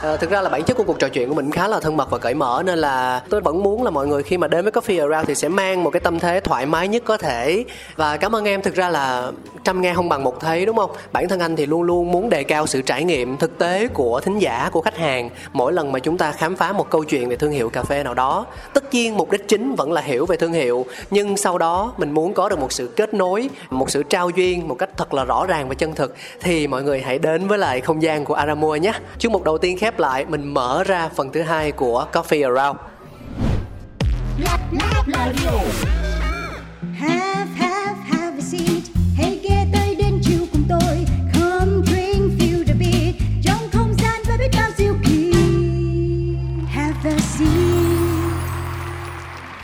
à, 0.03 0.17
thực 0.17 0.31
ra 0.31 0.43
là 0.43 0.49
bản 0.49 0.63
chất 0.63 0.77
của 0.77 0.83
cuộc 0.83 0.99
trò 0.99 1.09
chuyện 1.09 1.29
của 1.29 1.35
mình 1.35 1.51
khá 1.51 1.69
là 1.69 1.81
thân 1.81 1.97
mật 1.97 2.11
và 2.11 2.19
cởi 2.19 2.35
mở 2.35 2.63
nên 2.67 2.79
là 2.79 3.23
tôi 3.31 3.41
vẫn 3.41 3.63
muốn 3.63 3.83
là 3.83 3.91
mọi 3.91 4.07
người 4.07 4.23
khi 4.23 4.39
mà 4.39 4.49
đến 4.49 4.65
với 4.65 4.73
coffee 4.73 5.11
around 5.11 5.29
thì 5.29 5.35
sẽ 5.35 5.49
mang 5.49 5.85
một 5.85 5.91
cái 5.91 6.01
tâm 6.01 6.19
thế 6.19 6.41
thoải 6.41 6.67
mái 6.67 6.89
nhất 6.89 7.03
có 7.07 7.17
thể. 7.17 7.65
Và 7.97 8.17
cảm 8.17 8.37
ơn 8.37 8.45
em 8.45 8.63
thực 8.63 8.75
ra 8.75 8.89
là 8.89 9.33
trăm 9.65 9.83
nghe 9.83 9.95
không 9.95 10.09
bằng 10.09 10.25
một 10.25 10.41
thấy 10.41 10.67
đúng 10.67 10.77
không? 10.77 10.91
Bản 11.13 11.29
thân 11.29 11.41
anh 11.41 11.57
thì 11.57 11.67
luôn 11.67 11.83
luôn 11.83 12.13
muốn 12.13 12.31
đề 12.31 12.45
cao 12.45 12.67
sự 12.67 12.83
trải 12.83 13.05
nghiệm 13.05 13.37
thực 13.37 13.59
tế 13.59 13.89
của 13.89 14.21
thính 14.21 14.39
giả 14.39 14.69
của 14.73 14.81
khách 14.81 14.97
hàng 14.97 15.31
mỗi 15.53 15.73
lần 15.73 15.93
mà 15.93 15.99
chúng 15.99 16.19
ta 16.19 16.33
khám 16.33 16.57
phá 16.57 16.73
một 16.73 16.91
câu 16.91 17.05
chuyện 17.05 17.29
về 17.29 17.37
thương 17.37 17.51
hiệu 17.51 17.71
cà 17.71 17.83
phê 17.83 18.03
nào 18.03 18.15
đó. 18.15 18.47
Tất 18.75 18.95
nhiên 18.95 19.17
mục 19.17 19.31
đích 19.31 19.49
chính 19.49 19.75
vẫn 19.75 19.93
là 19.93 20.01
hiểu 20.01 20.27
về 20.27 20.37
thương 20.37 20.53
hiệu 20.53 20.87
nhưng 21.11 21.37
sau 21.37 21.59
đó 21.59 21.93
mình 21.97 22.11
muốn 22.11 22.35
có 22.35 22.49
được 22.49 22.59
một 22.59 22.73
sự 22.73 22.87
kết 22.97 23.15
nối 23.15 23.51
một 23.71 23.91
sự 23.91 24.03
trao 24.03 24.31
duyên 24.31 24.69
một 24.69 24.75
cách 24.79 24.91
thật 24.97 25.15
là 25.15 25.25
rõ 25.25 25.47
ràng 25.47 25.69
và 25.71 25.75
chân 25.75 25.95
thực 25.95 26.15
thì 26.41 26.67
mọi 26.67 26.83
người 26.83 27.01
hãy 27.01 27.19
đến 27.19 27.49
với 27.49 27.59
lại 27.59 27.81
không 27.81 28.03
gian 28.03 28.25
của 28.25 28.35
Aramua 28.35 28.77
nhé. 28.77 28.93
Chương 29.19 29.33
mục 29.33 29.45
đầu 29.45 29.59
tiên 29.59 29.79
khép 29.79 29.99
lại 29.99 30.25
mình 30.25 30.55
mở 30.55 30.85
ra 30.85 31.09
phần 31.17 31.33
thứ 31.33 31.43
hai 31.43 31.73
của 31.73 32.07
Coffee 32.13 32.55
Around. 32.55 32.79
Have, 36.99 37.47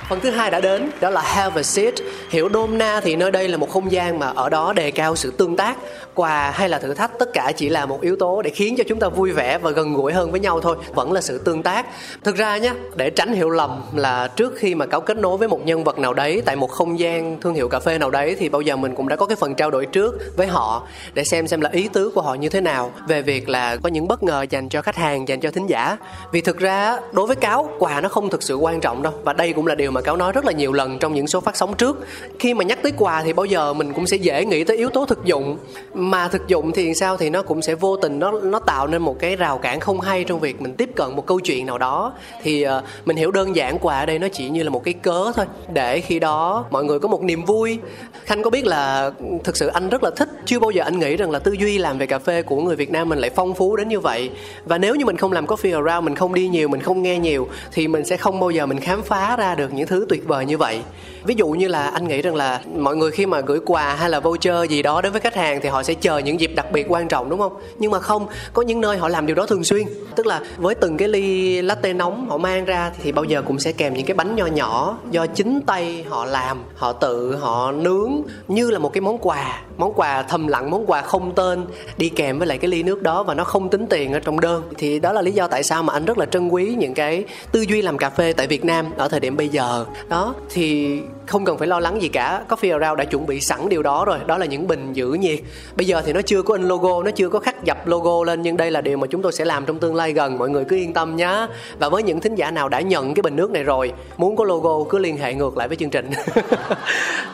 Phần 0.09 0.21
thứ 0.21 0.31
hai 0.31 0.51
đã 0.51 0.61
đến, 0.61 0.90
đó 1.01 1.11
là 1.11 1.21
have 1.21 1.61
a 1.61 1.62
seat. 1.62 1.95
Hiểu 2.31 2.49
nôm 2.49 2.79
na 2.79 3.01
thì 3.01 3.16
nơi 3.16 3.31
đây 3.31 3.49
là 3.49 3.57
một 3.57 3.71
không 3.71 3.92
gian 3.92 4.19
mà 4.19 4.33
ở 4.37 4.49
đó 4.49 4.73
đề 4.73 4.90
cao 4.90 5.16
sự 5.16 5.31
tương 5.31 5.57
tác, 5.57 5.77
quà 6.14 6.51
hay 6.51 6.69
là 6.69 6.79
thử 6.79 6.95
thách 6.95 7.19
tất 7.19 7.33
cả 7.33 7.53
chỉ 7.57 7.69
là 7.69 7.87
một 7.87 8.01
yếu 8.01 8.16
tố 8.16 8.42
để 8.42 8.51
khiến 8.51 8.75
cho 8.79 8.85
chúng 8.88 8.99
ta 8.99 9.09
vui 9.09 9.33
vẻ 9.33 9.59
và 9.59 9.71
gần 9.71 9.95
gũi 9.95 10.12
hơn 10.12 10.31
với 10.31 10.40
nhau 10.40 10.61
thôi, 10.61 10.77
vẫn 10.95 11.12
là 11.12 11.21
sự 11.21 11.38
tương 11.38 11.62
tác. 11.62 11.87
Thực 12.25 12.37
ra 12.37 12.57
nhé, 12.57 12.73
để 12.95 13.11
tránh 13.11 13.33
hiểu 13.33 13.51
lầm 13.51 13.83
là 13.95 14.29
trước 14.29 14.53
khi 14.57 14.75
mà 14.75 14.87
cáo 14.87 15.01
kết 15.01 15.16
nối 15.16 15.37
với 15.37 15.49
một 15.49 15.66
nhân 15.66 15.85
vật 15.85 15.99
nào 15.99 16.14
đấy 16.14 16.42
tại 16.45 16.57
một 16.57 16.71
không 16.71 16.99
gian 16.99 17.40
thương 17.40 17.55
hiệu 17.55 17.69
cà 17.69 17.81
phê 17.81 17.99
nào 17.99 18.11
đấy 18.11 18.37
thì 18.38 18.49
bao 18.49 18.61
giờ 18.61 18.77
mình 18.77 18.95
cũng 18.95 19.09
đã 19.09 19.16
có 19.16 19.27
cái 19.27 19.37
phần 19.37 19.55
trao 19.55 19.71
đổi 19.71 19.87
trước 19.87 20.37
với 20.37 20.47
họ 20.47 20.87
để 21.14 21.25
xem 21.25 21.47
xem 21.47 21.61
là 21.61 21.71
ý 21.73 21.88
tứ 21.92 22.11
của 22.14 22.23
họ 22.23 22.35
như 22.35 22.49
thế 22.49 22.61
nào 22.61 22.92
về 23.09 23.23
việc 23.23 23.49
là 23.49 23.77
có 23.77 23.88
những 23.88 24.09
bất 24.09 24.23
ngờ 24.23 24.47
dành 24.51 24.69
cho 24.69 24.83
khách 24.83 24.97
hàng, 24.97 25.29
dành 25.29 25.40
cho 25.40 25.51
thính 25.51 25.66
giả. 25.66 25.97
Vì 26.33 26.40
thực 26.40 26.59
ra 26.59 26.99
đối 27.12 27.27
với 27.27 27.37
cáo 27.37 27.71
quà 27.79 28.01
nó 28.01 28.09
không 28.09 28.31
thực 28.31 28.42
sự 28.42 28.57
quan 28.57 28.81
trọng 28.81 29.03
đâu 29.03 29.12
và 29.25 29.33
đây 29.33 29.53
cũng 29.53 29.66
là 29.66 29.75
điều 29.75 29.90
mà 29.96 30.02
cáo 30.02 30.16
nói 30.16 30.32
rất 30.32 30.44
là 30.44 30.52
nhiều 30.52 30.72
lần 30.72 30.98
trong 30.98 31.14
những 31.14 31.26
số 31.26 31.40
phát 31.40 31.56
sóng 31.56 31.74
trước. 31.74 32.06
Khi 32.38 32.54
mà 32.54 32.64
nhắc 32.64 32.78
tới 32.82 32.92
quà 32.96 33.22
thì 33.22 33.32
bao 33.32 33.46
giờ 33.46 33.72
mình 33.72 33.92
cũng 33.92 34.06
sẽ 34.06 34.16
dễ 34.16 34.44
nghĩ 34.44 34.64
tới 34.64 34.76
yếu 34.76 34.88
tố 34.88 35.06
thực 35.06 35.24
dụng. 35.24 35.59
Mà 35.94 36.28
thực 36.28 36.48
dụng 36.48 36.72
thì 36.72 36.94
sao 36.94 37.16
thì 37.16 37.30
nó 37.30 37.42
cũng 37.42 37.62
sẽ 37.62 37.74
vô 37.74 37.96
tình 37.96 38.18
nó 38.18 38.30
nó 38.30 38.59
tạo 38.59 38.87
nên 38.87 39.02
một 39.02 39.18
cái 39.18 39.37
rào 39.37 39.59
cản 39.59 39.80
không 39.80 40.00
hay 40.00 40.24
trong 40.24 40.40
việc 40.40 40.62
mình 40.62 40.74
tiếp 40.74 40.90
cận 40.96 41.16
một 41.16 41.26
câu 41.26 41.40
chuyện 41.40 41.66
nào 41.66 41.78
đó. 41.78 42.12
Thì 42.42 42.66
uh, 42.66 42.70
mình 43.04 43.16
hiểu 43.16 43.30
đơn 43.30 43.56
giản 43.56 43.78
quà 43.78 43.98
ở 43.98 44.06
đây 44.06 44.18
nó 44.18 44.28
chỉ 44.32 44.48
như 44.48 44.62
là 44.62 44.70
một 44.70 44.85
cái 44.85 44.94
cớ 44.94 45.32
thôi. 45.37 45.46
Để 45.72 46.00
khi 46.00 46.18
đó 46.18 46.64
mọi 46.70 46.85
người 46.85 46.98
có 46.98 47.09
một 47.09 47.22
niềm 47.22 47.44
vui. 47.44 47.78
Khanh 48.24 48.42
có 48.42 48.50
biết 48.50 48.66
là 48.66 49.11
ừ, 49.18 49.26
thực 49.44 49.56
sự 49.56 49.66
anh 49.66 49.88
rất 49.88 50.02
là 50.02 50.11
thích 50.16 50.28
chưa 50.44 50.59
bao 50.59 50.70
giờ 50.70 50.82
anh 50.82 50.98
nghĩ 50.98 51.16
rằng 51.16 51.30
là 51.30 51.38
tư 51.38 51.52
duy 51.52 51.78
làm 51.78 51.98
về 51.98 52.06
cà 52.06 52.18
phê 52.18 52.42
của 52.42 52.61
người 52.61 52.76
việt 52.76 52.90
nam 52.90 53.09
mình 53.09 53.18
lại 53.18 53.30
phong 53.35 53.54
phú 53.54 53.76
đến 53.76 53.88
như 53.88 54.00
vậy. 54.00 54.30
Và 54.64 54.78
nếu 54.78 54.94
như 54.94 55.04
mình 55.04 55.16
không 55.16 55.32
làm 55.32 55.46
coffee 55.46 55.85
around 55.85 56.04
mình 56.04 56.14
không 56.14 56.35
đi 56.35 56.48
nhiều 56.48 56.68
mình 56.68 56.80
không 56.80 57.02
nghe 57.02 57.18
nhiều 57.18 57.48
thì 57.72 57.88
mình 57.88 58.04
sẽ 58.04 58.16
không 58.16 58.40
bao 58.40 58.50
giờ 58.50 58.66
mình 58.66 58.80
khám 58.80 59.02
phá 59.02 59.37
ra 59.37 59.54
được 59.54 59.72
những 59.72 59.86
thứ 59.87 60.07
tuyệt 60.09 60.25
vời 60.27 60.46
như 60.46 60.59
vậy 60.59 60.81
ví 61.26 61.34
dụ 61.34 61.48
như 61.48 61.68
là 61.68 61.88
anh 61.88 62.08
nghĩ 62.08 62.22
rằng 62.22 62.34
là 62.34 62.60
mọi 62.76 62.96
người 62.96 63.10
khi 63.10 63.26
mà 63.26 63.40
gửi 63.40 63.60
quà 63.66 63.94
hay 63.94 64.10
là 64.10 64.20
voucher 64.20 64.70
gì 64.70 64.82
đó 64.82 65.00
đối 65.00 65.12
với 65.12 65.20
khách 65.20 65.34
hàng 65.34 65.60
thì 65.62 65.68
họ 65.68 65.82
sẽ 65.82 65.94
chờ 65.94 66.18
những 66.18 66.40
dịp 66.40 66.50
đặc 66.56 66.72
biệt 66.72 66.86
quan 66.88 67.08
trọng, 67.08 67.28
đúng 67.28 67.40
không? 67.40 67.52
Nhưng 67.78 67.90
mà 67.90 68.00
không, 68.00 68.26
có 68.52 68.62
những 68.62 68.80
nơi 68.80 68.96
họ 68.96 69.08
làm 69.08 69.26
điều 69.26 69.36
đó 69.36 69.46
thường 69.46 69.64
xuyên. 69.64 69.86
Tức 70.16 70.26
là 70.26 70.40
với 70.56 70.74
từng 70.74 70.96
cái 70.96 71.08
ly 71.08 71.62
latte 71.62 71.92
nóng 71.92 72.30
họ 72.30 72.38
mang 72.38 72.64
ra 72.64 72.90
thì 73.02 73.12
bao 73.12 73.24
giờ 73.24 73.42
cũng 73.42 73.58
sẽ 73.58 73.72
kèm 73.72 73.94
những 73.94 74.06
cái 74.06 74.14
bánh 74.14 74.36
nho 74.36 74.46
nhỏ 74.46 74.98
do 75.10 75.26
chính 75.26 75.60
tay 75.60 76.04
họ 76.08 76.24
làm, 76.24 76.62
họ 76.76 76.92
tự, 76.92 77.36
họ 77.36 77.72
nướng 77.72 78.12
như 78.48 78.70
là 78.70 78.78
một 78.78 78.92
cái 78.92 79.00
món 79.00 79.18
quà. 79.18 79.62
Món 79.76 79.92
quà 79.92 80.22
thầm 80.22 80.46
lặng, 80.46 80.70
món 80.70 80.86
quà 80.86 81.02
không 81.02 81.34
tên, 81.34 81.66
đi 81.96 82.08
kèm 82.08 82.38
với 82.38 82.48
lại 82.48 82.58
cái 82.58 82.70
ly 82.70 82.82
nước 82.82 83.02
đó 83.02 83.22
và 83.22 83.34
nó 83.34 83.44
không 83.44 83.68
tính 83.68 83.86
tiền 83.86 84.12
ở 84.12 84.20
trong 84.20 84.40
đơn. 84.40 84.62
Thì 84.78 84.98
đó 84.98 85.12
là 85.12 85.22
lý 85.22 85.32
do 85.32 85.48
tại 85.48 85.62
sao 85.62 85.82
mà 85.82 85.92
anh 85.92 86.04
rất 86.04 86.18
là 86.18 86.26
trân 86.26 86.48
quý 86.48 86.74
những 86.78 86.94
cái 86.94 87.24
tư 87.52 87.60
duy 87.68 87.82
làm 87.82 87.98
cà 87.98 88.10
phê 88.10 88.32
tại 88.32 88.46
Việt 88.46 88.64
Nam 88.64 88.86
ở 88.96 89.08
thời 89.08 89.20
điểm 89.20 89.36
bây 89.36 89.48
giờ. 89.48 89.84
Đó, 90.08 90.34
thì 90.50 90.98
không 91.26 91.44
cần 91.44 91.58
phải 91.58 91.68
lo 91.68 91.80
lắng 91.80 92.02
gì 92.02 92.08
cả. 92.08 92.42
Coffee 92.48 92.80
Around 92.80 92.98
đã 92.98 93.04
chuẩn 93.04 93.26
bị 93.26 93.40
sẵn 93.40 93.68
điều 93.68 93.82
đó 93.82 94.04
rồi. 94.04 94.18
Đó 94.26 94.38
là 94.38 94.46
những 94.46 94.66
bình 94.68 94.92
giữ 94.92 95.12
nhiệt. 95.12 95.38
Bây 95.76 95.86
giờ 95.86 96.02
thì 96.06 96.12
nó 96.12 96.22
chưa 96.22 96.42
có 96.42 96.54
in 96.54 96.62
logo 96.62 97.02
nó 97.02 97.10
chưa 97.10 97.28
có 97.28 97.38
khắc 97.38 97.64
dập 97.64 97.86
logo 97.86 98.24
lên 98.24 98.42
nhưng 98.42 98.56
đây 98.56 98.70
là 98.70 98.80
điều 98.80 98.98
mà 98.98 99.06
chúng 99.06 99.22
tôi 99.22 99.32
sẽ 99.32 99.44
làm 99.44 99.66
trong 99.66 99.78
tương 99.78 99.94
lai 99.94 100.12
gần. 100.12 100.38
Mọi 100.38 100.50
người 100.50 100.64
cứ 100.64 100.76
yên 100.76 100.92
tâm 100.92 101.16
nhé 101.16 101.46
và 101.78 101.88
với 101.88 102.02
những 102.02 102.20
thính 102.20 102.34
giả 102.34 102.50
nào 102.50 102.68
đã 102.68 102.80
nhận 102.80 103.14
cái 103.14 103.22
bình 103.22 103.36
nước 103.36 103.50
này 103.50 103.62
rồi 103.62 103.92
muốn 104.16 104.36
có 104.36 104.44
logo 104.44 104.84
cứ 104.90 104.98
liên 104.98 105.16
hệ 105.16 105.34
ngược 105.34 105.56
lại 105.56 105.68
với 105.68 105.76
chương 105.76 105.90
trình. 105.90 106.10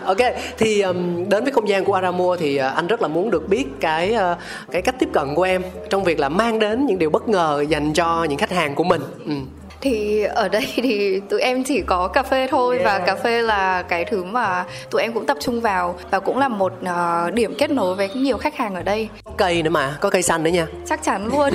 Ok 0.04 0.18
thì 0.58 0.80
um, 0.80 1.28
đến 1.28 1.44
với 1.44 1.52
không 1.52 1.68
gian 1.68 1.84
của 1.84 1.94
Aramua 1.94 2.36
thì 2.36 2.58
uh, 2.58 2.62
anh 2.74 2.86
rất 2.86 3.02
là 3.02 3.08
muốn 3.08 3.30
được 3.30 3.48
biết 3.48 3.66
cái 3.80 4.14
uh, 4.32 4.38
cái 4.70 4.82
cách 4.82 4.94
tiếp 4.98 5.08
cận 5.12 5.34
của 5.34 5.42
em 5.42 5.62
trong 5.90 6.04
việc 6.04 6.18
là 6.18 6.28
mang 6.28 6.58
đến 6.58 6.86
những 6.86 6.98
điều 6.98 7.10
bất 7.10 7.28
ngờ 7.28 7.64
dành 7.68 7.92
cho 7.92 8.24
những 8.24 8.38
khách 8.38 8.50
hàng 8.50 8.74
của 8.74 8.84
mình. 8.84 9.00
Ừ 9.26 9.32
thì 9.82 10.22
ở 10.22 10.48
đây 10.48 10.66
thì 10.74 11.20
tụi 11.20 11.40
em 11.40 11.64
chỉ 11.64 11.80
có 11.80 12.08
cà 12.08 12.22
phê 12.22 12.48
thôi 12.50 12.78
yeah. 12.78 12.86
và 12.86 13.06
cà 13.06 13.14
phê 13.14 13.42
là 13.42 13.82
cái 13.82 14.04
thứ 14.04 14.24
mà 14.24 14.64
tụi 14.90 15.02
em 15.02 15.12
cũng 15.12 15.26
tập 15.26 15.36
trung 15.40 15.60
vào 15.60 15.98
và 16.10 16.20
cũng 16.20 16.38
là 16.38 16.48
một 16.48 16.72
uh, 16.82 17.34
điểm 17.34 17.54
kết 17.58 17.70
nối 17.70 17.94
với 17.94 18.08
nhiều 18.14 18.36
khách 18.36 18.56
hàng 18.56 18.74
ở 18.74 18.82
đây. 18.82 19.08
Cây 19.36 19.62
nữa 19.62 19.70
mà 19.70 19.96
có 20.00 20.10
cây 20.10 20.22
xanh 20.22 20.42
nữa 20.42 20.50
nha. 20.50 20.66
Chắc 20.86 21.02
chắn 21.02 21.26
luôn. 21.26 21.50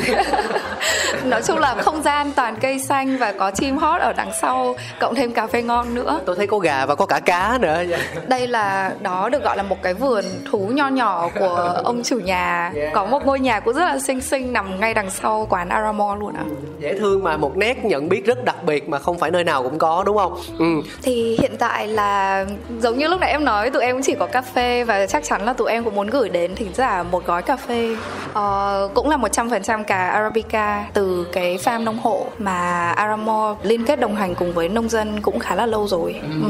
Nói 1.24 1.42
chung 1.42 1.58
là 1.58 1.76
không 1.76 2.02
gian 2.02 2.32
toàn 2.36 2.56
cây 2.62 2.80
xanh 2.80 3.18
và 3.18 3.32
có 3.32 3.52
chim 3.52 3.78
hót 3.78 4.02
ở 4.02 4.13
đằng 4.13 4.32
sau 4.42 4.76
cộng 5.00 5.16
thêm 5.16 5.32
cà 5.32 5.48
phê 5.48 5.62
ngon 5.62 5.94
nữa. 5.94 6.20
Tôi 6.26 6.36
thấy 6.36 6.48
có 6.48 6.60
gà 6.60 6.86
và 6.86 6.96
có 6.96 7.06
cả 7.06 7.20
cá 7.20 7.58
nữa 7.62 7.84
đây 8.28 8.48
là 8.48 8.92
đó 9.02 9.30
được 9.30 9.44
gọi 9.44 9.58
là 9.58 9.63
một 9.63 9.78
cái 9.84 9.94
vườn 9.94 10.26
thú 10.52 10.68
nho 10.74 10.88
nhỏ 10.88 11.30
của 11.40 11.82
ông 11.84 12.04
chủ 12.04 12.20
nhà. 12.20 12.72
Có 12.94 13.06
một 13.06 13.26
ngôi 13.26 13.40
nhà 13.40 13.60
cũng 13.60 13.74
rất 13.74 13.86
là 13.86 14.00
xinh 14.00 14.22
xinh 14.22 14.54
nằm 14.54 14.80
ngay 14.80 14.94
đằng 14.94 15.10
sau 15.10 15.48
quán 15.50 15.70
Aramo 15.70 16.16
luôn 16.16 16.34
ạ. 16.34 16.44
Dễ 16.80 17.00
thương 17.00 17.24
mà 17.24 17.38
một 17.38 17.58
nét 17.58 17.86
nhận 17.86 18.10
biết 18.10 18.17
rất 18.26 18.46
đặc 18.46 18.64
biệt 18.64 18.90
mà 18.90 19.00
không 19.00 19.18
phải 19.18 19.32
nơi 19.32 19.44
nào 19.44 19.64
cũng 19.64 19.78
có 19.78 20.04
đúng 20.06 20.18
không 20.18 20.38
ừ. 20.58 20.66
thì 21.02 21.38
hiện 21.42 21.52
tại 21.60 21.88
là 21.88 22.46
giống 22.80 22.98
như 22.98 23.08
lúc 23.08 23.20
nãy 23.20 23.32
em 23.32 23.46
nói 23.46 23.70
tụi 23.70 23.82
em 23.82 23.96
cũng 23.96 24.04
chỉ 24.04 24.16
có 24.20 24.26
cà 24.26 24.42
phê 24.42 24.84
và 24.84 25.08
chắc 25.08 25.24
chắn 25.24 25.46
là 25.46 25.54
tụi 25.54 25.72
em 25.72 25.84
cũng 25.84 25.96
muốn 25.96 26.08
gửi 26.08 26.30
đến 26.30 26.56
thính 26.56 26.70
giả 26.74 27.04
một 27.04 27.26
gói 27.26 27.42
cà 27.42 27.58
phê 27.58 27.96
uh, 28.30 28.94
cũng 28.94 29.10
là 29.10 29.18
100% 29.18 29.84
cà 29.84 30.10
Arabica 30.10 30.86
từ 30.94 31.28
cái 31.32 31.58
farm 31.58 31.84
nông 31.84 31.98
hộ 31.98 32.28
mà 32.38 32.90
Aramo 32.92 33.56
liên 33.64 33.86
kết 33.86 34.00
đồng 34.00 34.16
hành 34.16 34.36
cùng 34.36 34.54
với 34.54 34.70
nông 34.70 34.90
dân 34.90 35.22
cũng 35.22 35.40
khá 35.40 35.56
là 35.56 35.66
lâu 35.66 35.88
rồi 35.88 36.16
ừ. 36.22 36.30
Ừ. 36.44 36.50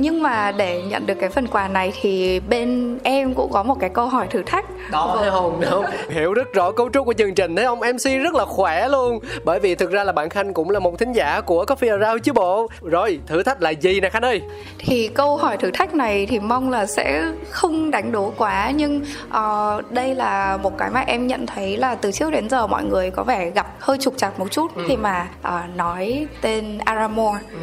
nhưng 0.00 0.22
mà 0.22 0.52
để 0.52 0.82
nhận 0.82 1.06
được 1.06 1.14
cái 1.20 1.30
phần 1.30 1.46
quà 1.46 1.68
này 1.68 1.92
thì 2.00 2.40
bên 2.40 2.98
em 3.02 3.34
cũng 3.34 3.50
có 3.52 3.62
một 3.62 3.76
cái 3.80 3.90
câu 3.90 4.06
hỏi 4.06 4.26
thử 4.30 4.42
thách. 4.46 4.64
Đó 4.90 5.16
thấy 5.20 5.30
không? 5.30 5.60
Đúng 5.70 5.84
hiểu 6.10 6.34
rất 6.34 6.52
rõ 6.52 6.70
cấu 6.70 6.90
trúc 6.90 7.06
của 7.06 7.12
chương 7.12 7.34
trình. 7.34 7.56
Thấy 7.56 7.64
không? 7.64 7.78
Mc 7.78 8.22
rất 8.22 8.34
là 8.34 8.44
khỏe 8.44 8.88
luôn. 8.88 9.18
Bởi 9.44 9.60
vì 9.60 9.74
thực 9.74 9.90
ra 9.90 10.04
là 10.04 10.12
bạn 10.12 10.28
khanh 10.28 10.54
cũng 10.54 10.70
là 10.70 10.80
một 10.80 10.98
thính 10.98 11.12
giả 11.12 11.40
của 11.40 11.64
coffee 11.64 12.00
around 12.00 12.22
chứ 12.22 12.32
bộ. 12.32 12.68
Rồi 12.82 13.20
thử 13.26 13.42
thách 13.42 13.62
là 13.62 13.70
gì 13.70 14.00
nè 14.00 14.08
khanh 14.08 14.22
ơi? 14.22 14.42
Thì 14.78 15.08
câu 15.08 15.36
hỏi 15.36 15.56
thử 15.56 15.70
thách 15.70 15.94
này 15.94 16.26
thì 16.26 16.38
mong 16.38 16.70
là 16.70 16.86
sẽ 16.86 17.24
không 17.50 17.90
đánh 17.90 18.12
đố 18.12 18.32
quá 18.36 18.72
nhưng 18.76 19.02
uh, 19.28 19.92
đây 19.92 20.14
là 20.14 20.58
một 20.62 20.78
cái 20.78 20.90
mà 20.90 21.00
em 21.00 21.26
nhận 21.26 21.46
thấy 21.46 21.76
là 21.76 21.94
từ 21.94 22.12
trước 22.12 22.30
đến 22.30 22.48
giờ 22.48 22.66
mọi 22.66 22.84
người 22.84 23.10
có 23.10 23.22
vẻ 23.22 23.50
gặp 23.50 23.66
hơi 23.78 23.98
trục 23.98 24.16
trặc 24.16 24.38
một 24.38 24.50
chút 24.50 24.76
ừ. 24.76 24.84
khi 24.88 24.96
mà 24.96 25.28
uh, 25.48 25.76
nói 25.76 26.26
tên 26.40 26.78
Aramore. 26.78 27.38
Ừ 27.52 27.58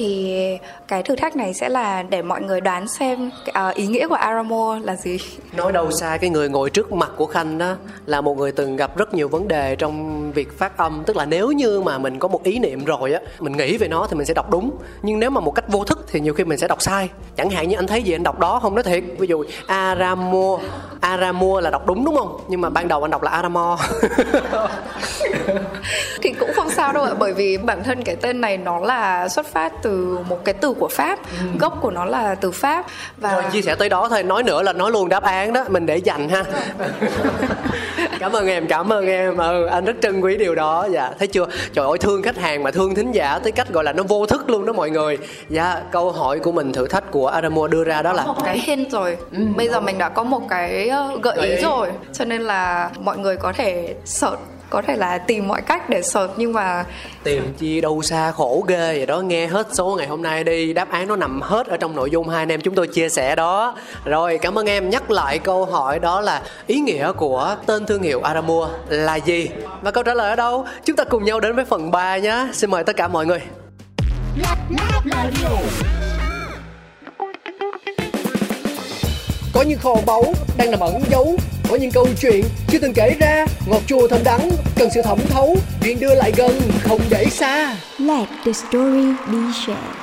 thì 0.00 0.58
cái 0.88 1.02
thử 1.02 1.16
thách 1.16 1.36
này 1.36 1.54
sẽ 1.54 1.68
là 1.68 2.02
để 2.02 2.22
mọi 2.22 2.42
người 2.42 2.60
đoán 2.60 2.88
xem 2.88 3.30
uh, 3.48 3.74
ý 3.74 3.86
nghĩa 3.86 4.08
của 4.08 4.14
Aramo 4.14 4.78
là 4.82 4.96
gì. 4.96 5.18
Nói 5.56 5.72
đâu 5.72 5.90
xa 5.90 6.16
cái 6.20 6.30
người 6.30 6.48
ngồi 6.48 6.70
trước 6.70 6.92
mặt 6.92 7.10
của 7.16 7.26
Khanh 7.26 7.58
đó 7.58 7.76
là 8.06 8.20
một 8.20 8.36
người 8.36 8.52
từng 8.52 8.76
gặp 8.76 8.96
rất 8.96 9.14
nhiều 9.14 9.28
vấn 9.28 9.48
đề 9.48 9.76
trong 9.76 10.32
việc 10.32 10.58
phát 10.58 10.76
âm, 10.76 11.02
tức 11.06 11.16
là 11.16 11.24
nếu 11.24 11.52
như 11.52 11.80
mà 11.80 11.98
mình 11.98 12.18
có 12.18 12.28
một 12.28 12.42
ý 12.42 12.58
niệm 12.58 12.84
rồi 12.84 13.12
á, 13.12 13.20
mình 13.40 13.56
nghĩ 13.56 13.76
về 13.76 13.88
nó 13.88 14.06
thì 14.10 14.16
mình 14.16 14.26
sẽ 14.26 14.34
đọc 14.34 14.50
đúng, 14.50 14.70
nhưng 15.02 15.20
nếu 15.20 15.30
mà 15.30 15.40
một 15.40 15.54
cách 15.54 15.64
vô 15.68 15.84
thức 15.84 16.06
thì 16.08 16.20
nhiều 16.20 16.34
khi 16.34 16.44
mình 16.44 16.58
sẽ 16.58 16.68
đọc 16.68 16.82
sai. 16.82 17.08
Chẳng 17.36 17.50
hạn 17.50 17.68
như 17.68 17.76
anh 17.76 17.86
thấy 17.86 18.02
gì 18.02 18.12
anh 18.12 18.22
đọc 18.22 18.38
đó 18.38 18.60
không 18.62 18.74
nói 18.74 18.82
thiệt, 18.82 19.04
ví 19.18 19.26
dụ 19.26 19.44
Aramo, 19.66 20.58
Aramo 21.00 21.60
là 21.60 21.70
đọc 21.70 21.86
đúng 21.86 22.04
đúng 22.04 22.16
không? 22.16 22.40
Nhưng 22.48 22.60
mà 22.60 22.70
ban 22.70 22.88
đầu 22.88 23.04
anh 23.04 23.10
đọc 23.10 23.22
là 23.22 23.30
Aramo. 23.30 23.78
thì 26.22 26.32
cũng 26.32 26.50
không 26.54 26.70
sao 26.70 26.92
đâu 26.92 27.04
ạ, 27.04 27.12
bởi 27.18 27.32
vì 27.32 27.58
bản 27.58 27.82
thân 27.82 28.02
cái 28.02 28.16
tên 28.16 28.40
này 28.40 28.56
nó 28.56 28.80
là 28.80 29.28
xuất 29.28 29.46
phát 29.46 29.72
từ 29.82 29.89
từ 29.90 30.18
một 30.28 30.44
cái 30.44 30.54
từ 30.54 30.72
của 30.72 30.88
pháp. 30.88 31.18
Ừ. 31.40 31.46
gốc 31.60 31.78
của 31.80 31.90
nó 31.90 32.04
là 32.04 32.34
từ 32.34 32.50
pháp 32.50 32.86
và 33.16 33.32
rồi 33.32 33.42
chia 33.52 33.62
sẻ 33.62 33.74
tới 33.74 33.88
đó 33.88 34.08
thôi. 34.08 34.22
Nói 34.22 34.42
nữa 34.42 34.62
là 34.62 34.72
nói 34.72 34.90
luôn 34.90 35.08
đáp 35.08 35.22
án 35.22 35.52
đó. 35.52 35.64
Mình 35.68 35.86
để 35.86 35.96
dành 35.96 36.28
ha. 36.28 36.44
Cảm 38.18 38.32
ơn 38.32 38.46
em 38.46 38.66
cảm 38.66 38.92
ơn 38.92 39.06
em. 39.06 39.36
Ừ, 39.36 39.66
anh 39.66 39.84
rất 39.84 39.96
trân 40.02 40.20
quý 40.20 40.36
điều 40.36 40.54
đó. 40.54 40.88
Dạ 40.90 41.12
thấy 41.18 41.28
chưa? 41.28 41.46
Trời 41.72 41.86
ơi 41.86 41.98
thương 42.00 42.22
khách 42.22 42.36
hàng 42.36 42.62
mà 42.62 42.70
thương 42.70 42.94
thính 42.94 43.12
giả 43.12 43.38
tới 43.38 43.52
cách 43.52 43.68
gọi 43.72 43.84
là 43.84 43.92
nó 43.92 44.02
vô 44.02 44.26
thức 44.26 44.50
luôn 44.50 44.66
đó 44.66 44.72
mọi 44.72 44.90
người. 44.90 45.18
Dạ 45.48 45.80
câu 45.92 46.12
hỏi 46.12 46.38
của 46.38 46.52
mình 46.52 46.72
thử 46.72 46.86
thách 46.88 47.10
của 47.10 47.26
Adamo 47.26 47.66
đưa 47.66 47.84
ra 47.84 48.02
đó 48.02 48.12
là 48.12 48.26
một 48.26 48.44
cái 48.44 48.58
hint 48.58 48.90
rồi. 48.92 49.16
Ừ. 49.32 49.38
bây 49.56 49.68
giờ 49.68 49.80
mình 49.80 49.98
đã 49.98 50.08
có 50.08 50.24
một 50.24 50.42
cái 50.48 50.88
ờ, 50.88 51.18
gợi 51.22 51.48
ý. 51.48 51.62
rồi. 51.62 51.88
Cho 52.12 52.24
nên 52.24 52.42
là 52.42 52.90
mọi 53.00 53.18
người 53.18 53.36
có 53.36 53.52
thể 53.52 53.94
search 54.04 54.38
có 54.70 54.82
thể 54.82 54.96
là 54.96 55.18
tìm 55.18 55.48
mọi 55.48 55.62
cách 55.62 55.90
để 55.90 56.02
search 56.02 56.32
nhưng 56.36 56.52
mà 56.52 56.84
tìm 57.22 57.54
chi 57.58 57.80
đâu 57.80 58.02
xa 58.02 58.32
khổ 58.32 58.64
ghê 58.68 58.96
vậy 58.96 59.06
đó. 59.06 59.20
Nghe 59.20 59.46
hết 59.46 59.66
số 59.72 59.94
ngày 59.98 60.06
hôm 60.06 60.22
nay 60.22 60.44
đi 60.44 60.72
đáp 60.72 60.90
án 60.90 61.08
nó 61.08 61.16
nằm 61.16 61.40
hết 61.42 61.66
ở 61.66 61.76
trong 61.76 61.96
nội 61.96 62.10
dung 62.10 62.28
hai 62.28 62.42
anh 62.42 62.48
em 62.48 62.60
chúng 62.60 62.74
tôi 62.74 62.88
chia 62.88 63.08
sẻ 63.08 63.36
đó. 63.36 63.76
Rồi 64.04 64.38
cảm 64.42 64.58
ơn 64.58 64.66
em. 64.66 64.90
Nhắc 64.90 65.10
lại 65.10 65.38
câu 65.38 65.64
hỏi 65.64 65.98
đó 65.98 66.20
là 66.20 66.42
ý 66.66 66.80
nghĩa 66.80 67.12
của 67.12 67.56
tên 67.66 67.86
thương 67.86 68.02
hiệu 68.02 68.20
Aramua 68.20 68.68
là 68.88 69.16
gì? 69.16 69.48
Và 69.82 69.90
câu 69.90 70.02
trả 70.02 70.14
lời 70.14 70.30
ở 70.30 70.36
đâu? 70.36 70.66
Chúng 70.84 70.96
ta 70.96 71.04
cùng 71.04 71.24
nhau 71.24 71.40
đến 71.40 71.56
với 71.56 71.64
phần 71.64 71.90
3 71.90 72.16
nhé. 72.16 72.46
Xin 72.52 72.70
mời 72.70 72.84
tất 72.84 72.96
cả 72.96 73.08
mọi 73.08 73.26
người. 73.26 73.40
Có 79.54 79.62
những 79.62 79.78
kho 79.78 79.94
báu 80.06 80.24
đang 80.56 80.70
nằm 80.70 80.80
ẩn 80.80 80.94
giấu 81.10 81.36
có 81.70 81.76
những 81.76 81.90
câu 81.90 82.06
chuyện 82.20 82.44
chưa 82.68 82.78
từng 82.78 82.92
kể 82.94 83.16
ra. 83.20 83.46
Ngọt 83.66 83.82
chua 83.86 84.08
thơm 84.08 84.24
đắng, 84.24 84.50
cần 84.76 84.88
sự 84.94 85.02
thẩm 85.02 85.18
thấu. 85.28 85.56
Chuyện 85.82 86.00
đưa 86.00 86.14
lại 86.14 86.32
gần, 86.36 86.60
không 86.82 87.00
để 87.10 87.24
xa. 87.30 87.76
Let 87.98 88.28
the 88.44 88.52
story 88.52 89.06
be 89.32 89.38
shared 89.66 89.99